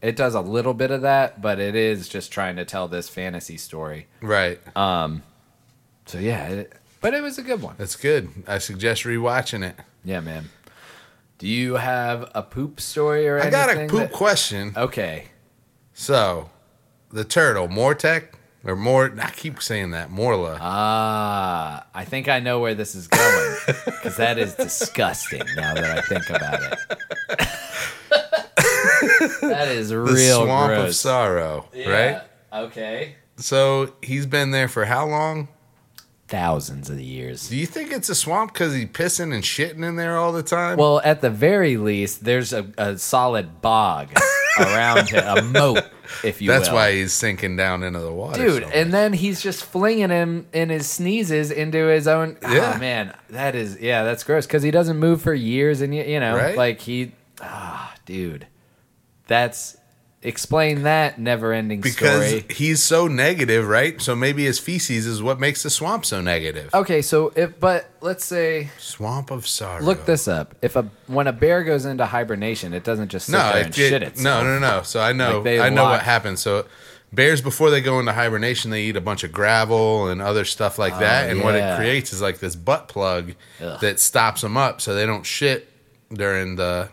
it 0.02 0.14
does 0.16 0.34
a 0.34 0.40
little 0.40 0.74
bit 0.74 0.90
of 0.90 1.02
that 1.02 1.40
but 1.42 1.58
it 1.58 1.74
is 1.74 2.08
just 2.08 2.30
trying 2.32 2.56
to 2.56 2.64
tell 2.64 2.88
this 2.88 3.08
fantasy 3.08 3.56
story 3.56 4.06
right. 4.20 4.58
Um. 4.76 5.22
so 6.06 6.18
yeah 6.18 6.46
it, 6.48 6.72
but 7.00 7.14
it 7.14 7.22
was 7.22 7.38
a 7.38 7.42
good 7.42 7.62
one 7.62 7.74
That's 7.78 7.96
good. 7.96 8.28
I 8.46 8.58
suggest 8.58 9.04
rewatching 9.04 9.62
it. 9.68 9.76
yeah 10.04 10.20
man 10.20 10.50
do 11.38 11.46
you 11.46 11.74
have 11.74 12.28
a 12.34 12.42
poop 12.42 12.80
story 12.80 13.28
or 13.28 13.38
anything? 13.38 13.54
I 13.60 13.66
got 13.66 13.76
a 13.76 13.86
poop 13.86 14.00
that- 14.00 14.12
question. 14.12 14.72
okay 14.76 15.26
So, 15.94 16.50
the 17.12 17.24
turtle, 17.24 17.68
Mortek 17.68 18.28
or 18.64 18.74
more? 18.74 19.14
I 19.22 19.30
keep 19.30 19.62
saying 19.62 19.92
that 19.92 20.10
Morla. 20.10 20.58
ah 20.60 21.86
i 21.94 22.04
think 22.04 22.28
i 22.28 22.40
know 22.40 22.58
where 22.60 22.74
this 22.74 22.94
is 22.96 23.06
going 23.06 23.56
because 23.86 24.16
that 24.16 24.36
is 24.38 24.54
disgusting 24.54 25.42
now 25.56 25.74
that 25.74 25.96
i 25.96 26.00
think 26.02 26.28
about 26.28 26.60
it 26.62 27.48
that 29.48 29.68
is 29.68 29.88
the 29.90 29.98
real 30.00 30.44
swamp 30.44 30.72
of 30.72 30.78
gross 30.78 30.98
sorrow, 30.98 31.68
right? 31.74 32.22
Okay. 32.52 33.16
So 33.36 33.94
he's 34.02 34.26
been 34.26 34.50
there 34.50 34.68
for 34.68 34.84
how 34.86 35.06
long? 35.06 35.48
Thousands 36.26 36.90
of 36.90 37.00
years. 37.00 37.48
Do 37.48 37.56
you 37.56 37.64
think 37.64 37.90
it's 37.90 38.10
a 38.10 38.14
swamp 38.14 38.52
because 38.52 38.74
he's 38.74 38.88
pissing 38.88 39.32
and 39.32 39.42
shitting 39.42 39.82
in 39.82 39.96
there 39.96 40.18
all 40.18 40.30
the 40.32 40.42
time? 40.42 40.76
Well, 40.76 41.00
at 41.02 41.22
the 41.22 41.30
very 41.30 41.78
least, 41.78 42.24
there's 42.24 42.52
a, 42.52 42.70
a 42.76 42.98
solid 42.98 43.62
bog 43.62 44.10
around 44.58 45.08
him, 45.08 45.24
a 45.24 45.40
moat, 45.42 45.84
if 46.22 46.42
you 46.42 46.48
that's 46.48 46.68
will. 46.68 46.74
why 46.74 46.92
he's 46.92 47.14
sinking 47.14 47.56
down 47.56 47.82
into 47.82 48.00
the 48.00 48.12
water. 48.12 48.44
Dude, 48.44 48.64
so 48.64 48.68
and 48.68 48.92
then 48.92 49.14
he's 49.14 49.40
just 49.40 49.64
flinging 49.64 50.10
him 50.10 50.46
in 50.52 50.68
his 50.68 50.86
sneezes 50.86 51.50
into 51.50 51.86
his 51.86 52.06
own. 52.06 52.36
Yeah. 52.42 52.72
Oh, 52.74 52.78
man, 52.78 53.14
that 53.30 53.54
is 53.54 53.80
yeah, 53.80 54.04
that's 54.04 54.22
gross 54.22 54.46
because 54.46 54.62
he 54.62 54.70
doesn't 54.70 54.98
move 54.98 55.22
for 55.22 55.32
years, 55.32 55.80
and 55.80 55.94
you, 55.94 56.02
you 56.02 56.20
know, 56.20 56.36
Right? 56.36 56.58
like 56.58 56.80
he, 56.82 57.12
ah, 57.40 57.94
dude, 58.04 58.46
that's 59.28 59.76
explain 60.20 60.82
that 60.82 61.16
never-ending 61.20 61.80
because 61.80 62.26
story. 62.26 62.44
he's 62.50 62.82
so 62.82 63.06
negative, 63.06 63.68
right? 63.68 64.02
So 64.02 64.16
maybe 64.16 64.44
his 64.46 64.58
feces 64.58 65.06
is 65.06 65.22
what 65.22 65.38
makes 65.38 65.62
the 65.62 65.70
swamp 65.70 66.04
so 66.04 66.20
negative. 66.20 66.74
Okay, 66.74 67.02
so 67.02 67.32
if 67.36 67.60
but 67.60 67.88
let's 68.00 68.24
say 68.24 68.70
Swamp 68.78 69.30
of 69.30 69.46
sorrow. 69.46 69.80
Look 69.80 70.06
this 70.06 70.26
up. 70.26 70.56
If 70.60 70.74
a 70.74 70.90
when 71.06 71.28
a 71.28 71.32
bear 71.32 71.62
goes 71.62 71.84
into 71.84 72.04
hibernation, 72.04 72.72
it 72.72 72.82
doesn't 72.82 73.10
just 73.10 73.26
sit 73.26 73.32
No, 73.34 73.38
there 73.52 73.60
it, 73.60 73.66
and 73.66 73.74
shit 73.76 73.92
it, 73.92 74.02
itself. 74.02 74.42
no, 74.44 74.58
no, 74.58 74.58
no. 74.58 74.82
So 74.82 74.98
I 75.00 75.12
know, 75.12 75.40
Like, 75.42 75.60
I 75.60 75.68
know 75.68 75.84
lock- 75.84 75.92
what 75.92 76.02
happens. 76.02 76.40
So 76.40 76.66
bears 77.12 77.40
before 77.40 77.70
they 77.70 77.80
go 77.80 78.00
into 78.00 78.12
hibernation, 78.12 78.72
they 78.72 78.82
eat 78.82 78.96
a 78.96 79.00
bunch 79.00 79.22
of 79.22 79.30
gravel 79.30 80.08
and 80.08 80.20
other 80.20 80.44
stuff 80.44 80.78
like 80.80 80.94
oh, 80.94 80.98
that, 80.98 81.30
and 81.30 81.42
what 81.44 81.54
it 81.54 81.62
Oh, 81.62 81.76
creates 81.76 82.12
is 82.12 82.20
like 82.20 82.40
this 82.40 82.56
butt 82.56 82.88
plug 82.88 83.34
Ugh. 83.62 83.80
that 83.82 84.00
stops 84.00 84.40
them 84.40 84.56
up, 84.56 84.80
so 84.80 84.94
they 84.96 85.06
don't 85.06 85.24
shit 85.24 85.68
during 86.12 86.56
the 86.56 86.88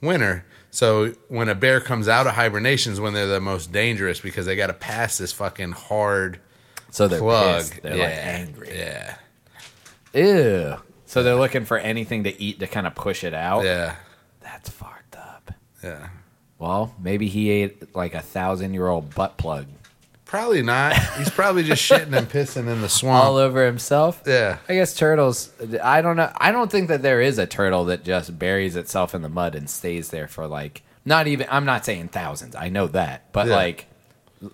winter. 0.00 0.46
So 0.76 1.14
when 1.28 1.48
a 1.48 1.54
bear 1.54 1.80
comes 1.80 2.06
out 2.06 2.26
of 2.26 2.34
hibernation 2.34 2.92
is 2.92 3.00
when 3.00 3.14
they're 3.14 3.26
the 3.26 3.40
most 3.40 3.72
dangerous 3.72 4.20
because 4.20 4.44
they 4.44 4.56
got 4.56 4.66
to 4.66 4.74
pass 4.74 5.16
this 5.16 5.32
fucking 5.32 5.72
hard 5.72 6.38
So 6.90 7.08
they're 7.08 7.18
plug. 7.18 7.62
pissed. 7.62 7.82
They're 7.82 7.96
yeah, 7.96 8.02
like 8.04 8.12
angry. 8.14 8.76
Yeah, 8.76 9.14
Ew. 10.12 10.76
So 11.06 11.22
they're 11.22 11.34
looking 11.34 11.64
for 11.64 11.78
anything 11.78 12.24
to 12.24 12.38
eat 12.42 12.60
to 12.60 12.66
kind 12.66 12.86
of 12.86 12.94
push 12.94 13.24
it 13.24 13.32
out. 13.32 13.64
yeah, 13.64 13.94
That's 14.40 14.68
fucked 14.68 15.16
up. 15.16 15.52
yeah. 15.82 16.08
Well, 16.58 16.94
maybe 17.02 17.28
he 17.28 17.48
ate 17.48 17.94
like 17.96 18.12
a 18.14 18.20
thousand 18.20 18.74
year 18.74 18.88
old 18.88 19.14
butt 19.14 19.38
plug 19.38 19.66
Probably 20.26 20.60
not. 20.62 20.94
He's 21.16 21.30
probably 21.30 21.62
just 21.62 21.82
shitting 21.90 22.12
and 22.16 22.28
pissing 22.28 22.66
in 22.70 22.82
the 22.82 22.88
swamp. 22.88 23.24
all 23.24 23.36
over 23.36 23.64
himself. 23.64 24.22
yeah. 24.26 24.58
I 24.68 24.74
guess 24.74 24.92
turtles. 24.94 25.50
I 25.82 26.02
don't 26.02 26.16
know. 26.16 26.30
I 26.36 26.50
don't 26.52 26.70
think 26.70 26.88
that 26.88 27.00
there 27.02 27.20
is 27.22 27.38
a 27.38 27.46
turtle 27.46 27.84
that 27.86 28.04
just 28.04 28.38
buries 28.38 28.76
itself 28.76 29.14
in 29.14 29.22
the 29.22 29.28
mud 29.28 29.54
and 29.54 29.70
stays 29.70 30.10
there 30.10 30.26
for 30.28 30.46
like 30.46 30.82
not 31.04 31.26
even. 31.28 31.46
I'm 31.50 31.64
not 31.64 31.84
saying 31.84 32.08
thousands. 32.08 32.56
I 32.56 32.68
know 32.68 32.88
that, 32.88 33.32
but 33.32 33.46
Yeah. 33.46 33.54
like 33.56 33.86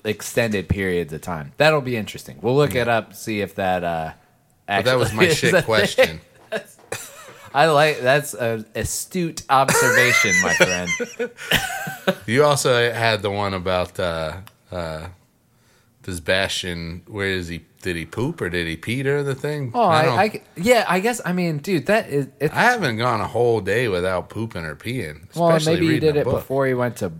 extended 0.05 0.69
periods 0.69 1.13
of 1.13 1.23
time. 1.23 1.53
That'll 1.57 1.81
be 1.81 1.97
interesting. 1.97 2.39
We'll 2.43 2.55
look 2.55 2.75
it 2.75 2.87
up, 2.89 3.15
see 3.15 3.41
if 3.41 3.55
that. 3.57 3.83
uh 3.83 4.13
But 4.67 4.85
that 4.85 4.99
was 4.99 5.13
my 5.15 5.29
shit 5.31 5.65
question. 5.65 6.21
I 7.55 7.67
like 7.67 8.01
that's 8.01 8.35
an 8.35 8.65
astute 8.75 9.43
observation, 9.51 10.33
my 10.43 10.55
friend. 10.55 10.91
You 12.27 12.45
also 12.45 12.93
had 12.93 13.21
the 13.23 13.31
one 13.31 13.53
about 13.55 13.99
uh, 14.01 14.37
uh, 14.71 15.07
does 16.03 16.21
Bastian? 16.21 17.03
Where 17.07 17.27
is 17.29 17.49
he? 17.49 17.65
Did 17.83 17.97
he 17.97 18.07
poop 18.07 18.41
or 18.41 18.49
did 18.49 18.67
he 18.67 18.77
pee 18.77 19.03
during 19.03 19.25
the 19.25 19.35
thing? 19.35 19.73
Oh, 19.75 19.83
I, 19.83 20.03
don't- 20.05 20.19
I, 20.19 20.43
yeah, 20.57 20.85
I 20.89 21.01
guess. 21.01 21.21
I 21.25 21.33
mean, 21.33 21.59
dude, 21.59 21.87
that 21.87 22.09
is. 22.09 22.29
It's, 22.41 22.55
I 22.55 22.61
haven't 22.63 22.97
gone 22.99 23.21
a 23.21 23.27
whole 23.27 23.61
day 23.61 23.89
without 23.89 24.29
pooping 24.29 24.65
or 24.65 24.77
peeing. 24.77 25.35
well, 25.37 25.59
maybe 25.65 25.89
he 25.89 25.99
did 26.01 26.17
it 26.17 26.25
book. 26.25 26.35
before 26.41 26.67
he 26.67 26.75
went 26.75 26.97
to 26.99 27.13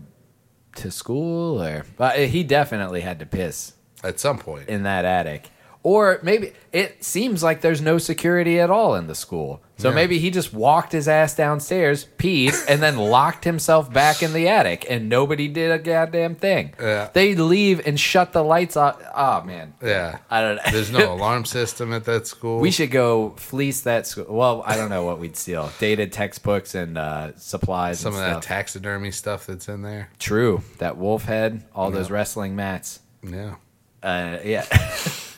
to 0.77 0.89
school, 0.91 1.61
or 1.61 1.85
but 1.97 2.17
he 2.17 2.43
definitely 2.43 3.01
had 3.01 3.19
to 3.19 3.25
piss 3.25 3.73
at 4.03 4.19
some 4.19 4.37
point. 4.39 4.69
in 4.69 4.83
that 4.83 5.05
attic. 5.05 5.49
Or 5.85 6.19
maybe 6.23 6.53
it 6.71 7.03
seems 7.03 7.43
like 7.43 7.59
there's 7.59 7.81
no 7.81 7.97
security 7.97 8.57
at 8.57 8.69
all 8.69 8.95
in 8.95 9.07
the 9.07 9.15
school. 9.15 9.61
So 9.77 9.89
Yeah. 9.89 9.95
maybe 9.95 10.17
he 10.17 10.29
just 10.31 10.53
walked 10.53 10.93
his 10.93 11.09
ass 11.09 11.35
downstairs, 11.35 12.07
peed, 12.17 12.53
and 12.69 12.81
then 12.81 12.95
locked 13.17 13.43
himself 13.43 13.91
back 13.91 14.23
in 14.23 14.31
the 14.31 14.47
attic, 14.47 14.85
and 14.89 15.09
nobody 15.09 15.49
did 15.49 15.71
a 15.71 15.77
goddamn 15.79 16.35
thing. 16.35 16.73
Yeah. 16.79 17.09
They 17.11 17.35
leave 17.35 17.85
and 17.85 17.99
shut 17.99 18.31
the 18.31 18.43
lights 18.45 18.77
off. 18.77 19.01
Oh 19.13 19.41
man, 19.43 19.73
yeah, 19.83 20.19
I 20.31 20.39
don't 20.41 20.55
know. 20.55 20.61
there's 20.71 20.89
no 20.89 21.11
alarm 21.15 21.43
system 21.43 21.91
at 21.91 22.05
that 22.05 22.27
school. 22.27 22.61
We 22.61 22.71
should 22.71 22.91
go 22.91 23.31
fleece 23.31 23.81
that 23.81 24.07
school. 24.07 24.27
Well, 24.29 24.63
I 24.65 24.77
don't 24.77 24.89
know 24.89 25.03
what 25.03 25.19
we'd 25.19 25.35
steal: 25.35 25.69
dated 25.79 26.13
textbooks 26.13 26.75
and 26.75 26.97
uh, 26.97 27.31
supplies. 27.35 27.99
some 27.99 28.13
of 28.13 28.21
and 28.21 28.35
that 28.37 28.41
taxidermy 28.41 29.11
stuff 29.11 29.47
that's 29.47 29.67
in 29.67 29.81
there. 29.81 30.07
True, 30.17 30.61
that 30.77 30.95
wolf 30.95 31.25
head, 31.25 31.61
all 31.75 31.91
those 31.91 32.09
wrestling 32.09 32.55
mats. 32.55 33.01
Yeah, 33.21 33.55
Uh, 34.01 34.37
yeah. 34.45 34.65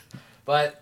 but 0.45 0.81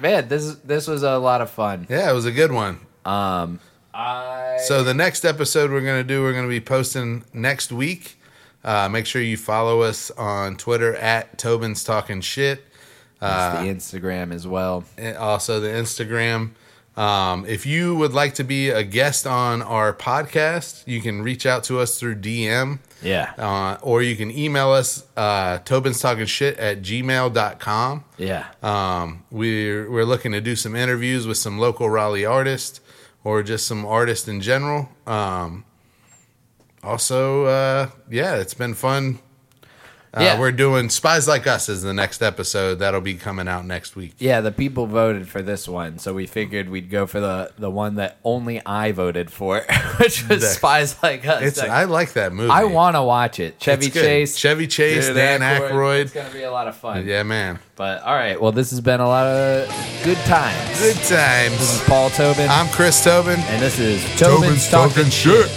man, 0.00 0.28
this 0.28 0.54
this 0.56 0.86
was 0.86 1.02
a 1.02 1.18
lot 1.18 1.40
of 1.40 1.50
fun. 1.50 1.86
yeah, 1.88 2.10
it 2.10 2.14
was 2.14 2.26
a 2.26 2.32
good 2.32 2.52
one. 2.52 2.80
Um, 3.04 3.60
I 3.92 4.58
So 4.66 4.82
the 4.82 4.94
next 4.94 5.24
episode 5.24 5.70
we're 5.70 5.80
gonna 5.80 6.04
do, 6.04 6.22
we're 6.22 6.32
gonna 6.34 6.48
be 6.48 6.60
posting 6.60 7.24
next 7.32 7.72
week. 7.72 8.18
Uh, 8.64 8.88
make 8.88 9.06
sure 9.06 9.20
you 9.20 9.36
follow 9.36 9.82
us 9.82 10.10
on 10.12 10.56
Twitter 10.56 10.96
at 10.96 11.38
Tobin's 11.38 11.84
Talking 11.84 12.20
Shit. 12.20 12.64
It's 13.20 13.90
the 13.90 13.98
Instagram 14.00 14.34
as 14.34 14.46
well. 14.46 14.84
also 15.18 15.60
the 15.60 15.68
Instagram. 15.68 16.50
Um, 16.96 17.44
if 17.46 17.66
you 17.66 17.96
would 17.96 18.12
like 18.12 18.34
to 18.34 18.44
be 18.44 18.70
a 18.70 18.84
guest 18.84 19.26
on 19.26 19.62
our 19.62 19.92
podcast, 19.92 20.86
you 20.86 21.00
can 21.00 21.22
reach 21.22 21.44
out 21.44 21.64
to 21.64 21.80
us 21.80 21.98
through 21.98 22.16
DM 22.16 22.78
Yeah, 23.02 23.32
uh, 23.36 23.78
or 23.82 24.00
you 24.02 24.14
can 24.14 24.30
email 24.30 24.70
us 24.70 25.04
uh, 25.16 25.58
Tobin's 25.58 25.98
Talking 26.00 26.26
Shit 26.26 26.56
at 26.58 26.82
gmail.com. 26.82 28.04
yeah. 28.16 28.46
Um, 28.62 29.24
we're, 29.32 29.90
we're 29.90 30.04
looking 30.04 30.30
to 30.32 30.40
do 30.40 30.54
some 30.54 30.76
interviews 30.76 31.26
with 31.26 31.36
some 31.36 31.58
local 31.58 31.90
Raleigh 31.90 32.24
artists 32.26 32.80
or 33.24 33.42
just 33.42 33.66
some 33.66 33.84
artists 33.84 34.28
in 34.28 34.40
general. 34.40 34.88
Um, 35.06 35.64
also, 36.84 37.46
uh, 37.46 37.90
yeah, 38.10 38.36
it's 38.36 38.54
been 38.54 38.74
fun. 38.74 39.18
Uh, 40.16 40.20
Yeah. 40.22 40.38
We're 40.38 40.52
doing 40.52 40.88
Spies 40.90 41.26
Like 41.26 41.46
Us 41.46 41.68
is 41.68 41.82
the 41.82 41.92
next 41.94 42.22
episode. 42.22 42.78
That'll 42.78 43.00
be 43.00 43.14
coming 43.14 43.48
out 43.48 43.66
next 43.66 43.96
week. 43.96 44.14
Yeah, 44.18 44.40
the 44.40 44.52
people 44.52 44.86
voted 44.86 45.28
for 45.28 45.42
this 45.42 45.66
one, 45.68 45.98
so 45.98 46.14
we 46.14 46.26
figured 46.26 46.68
we'd 46.68 46.88
go 46.90 47.06
for 47.06 47.20
the 47.20 47.50
the 47.58 47.70
one 47.70 47.96
that 47.96 48.18
only 48.24 48.60
I 48.64 48.92
voted 48.92 49.30
for, 49.30 49.60
which 49.98 50.28
was 50.28 50.40
The- 50.42 50.46
Spies 50.46 50.96
Like 51.02 51.26
Us. 51.26 51.42
It's 51.42 51.58
I 51.58 51.84
like 51.84 52.12
that 52.14 52.32
movie. 52.32 52.50
I 52.50 52.64
want 52.64 52.96
to 52.96 53.02
watch 53.02 53.40
it. 53.40 53.58
Chevy 53.58 53.90
Chase, 53.90 54.36
Chevy 54.36 54.66
Chase, 54.66 55.06
Dude, 55.06 55.16
Dan 55.16 55.40
Aykroyd. 55.40 56.02
It's 56.02 56.12
gonna 56.12 56.30
be 56.30 56.42
a 56.42 56.50
lot 56.52 56.68
of 56.68 56.76
fun. 56.76 57.06
Yeah, 57.06 57.22
man. 57.24 57.58
But 57.76 58.02
all 58.04 58.14
right, 58.14 58.40
well, 58.40 58.52
this 58.52 58.70
has 58.70 58.80
been 58.80 59.00
a 59.00 59.08
lot 59.08 59.26
of 59.26 59.68
good 60.04 60.18
times. 60.18 60.80
Good 60.80 60.96
times. 61.08 61.58
This 61.58 61.74
is 61.80 61.88
Paul 61.88 62.08
Tobin, 62.10 62.48
I'm 62.48 62.68
Chris 62.68 63.02
Tobin. 63.02 63.40
and 63.40 63.60
this 63.60 63.80
is 63.80 64.00
Tobin's, 64.18 64.68
Talking, 64.70 65.10
Shit. 65.10 65.50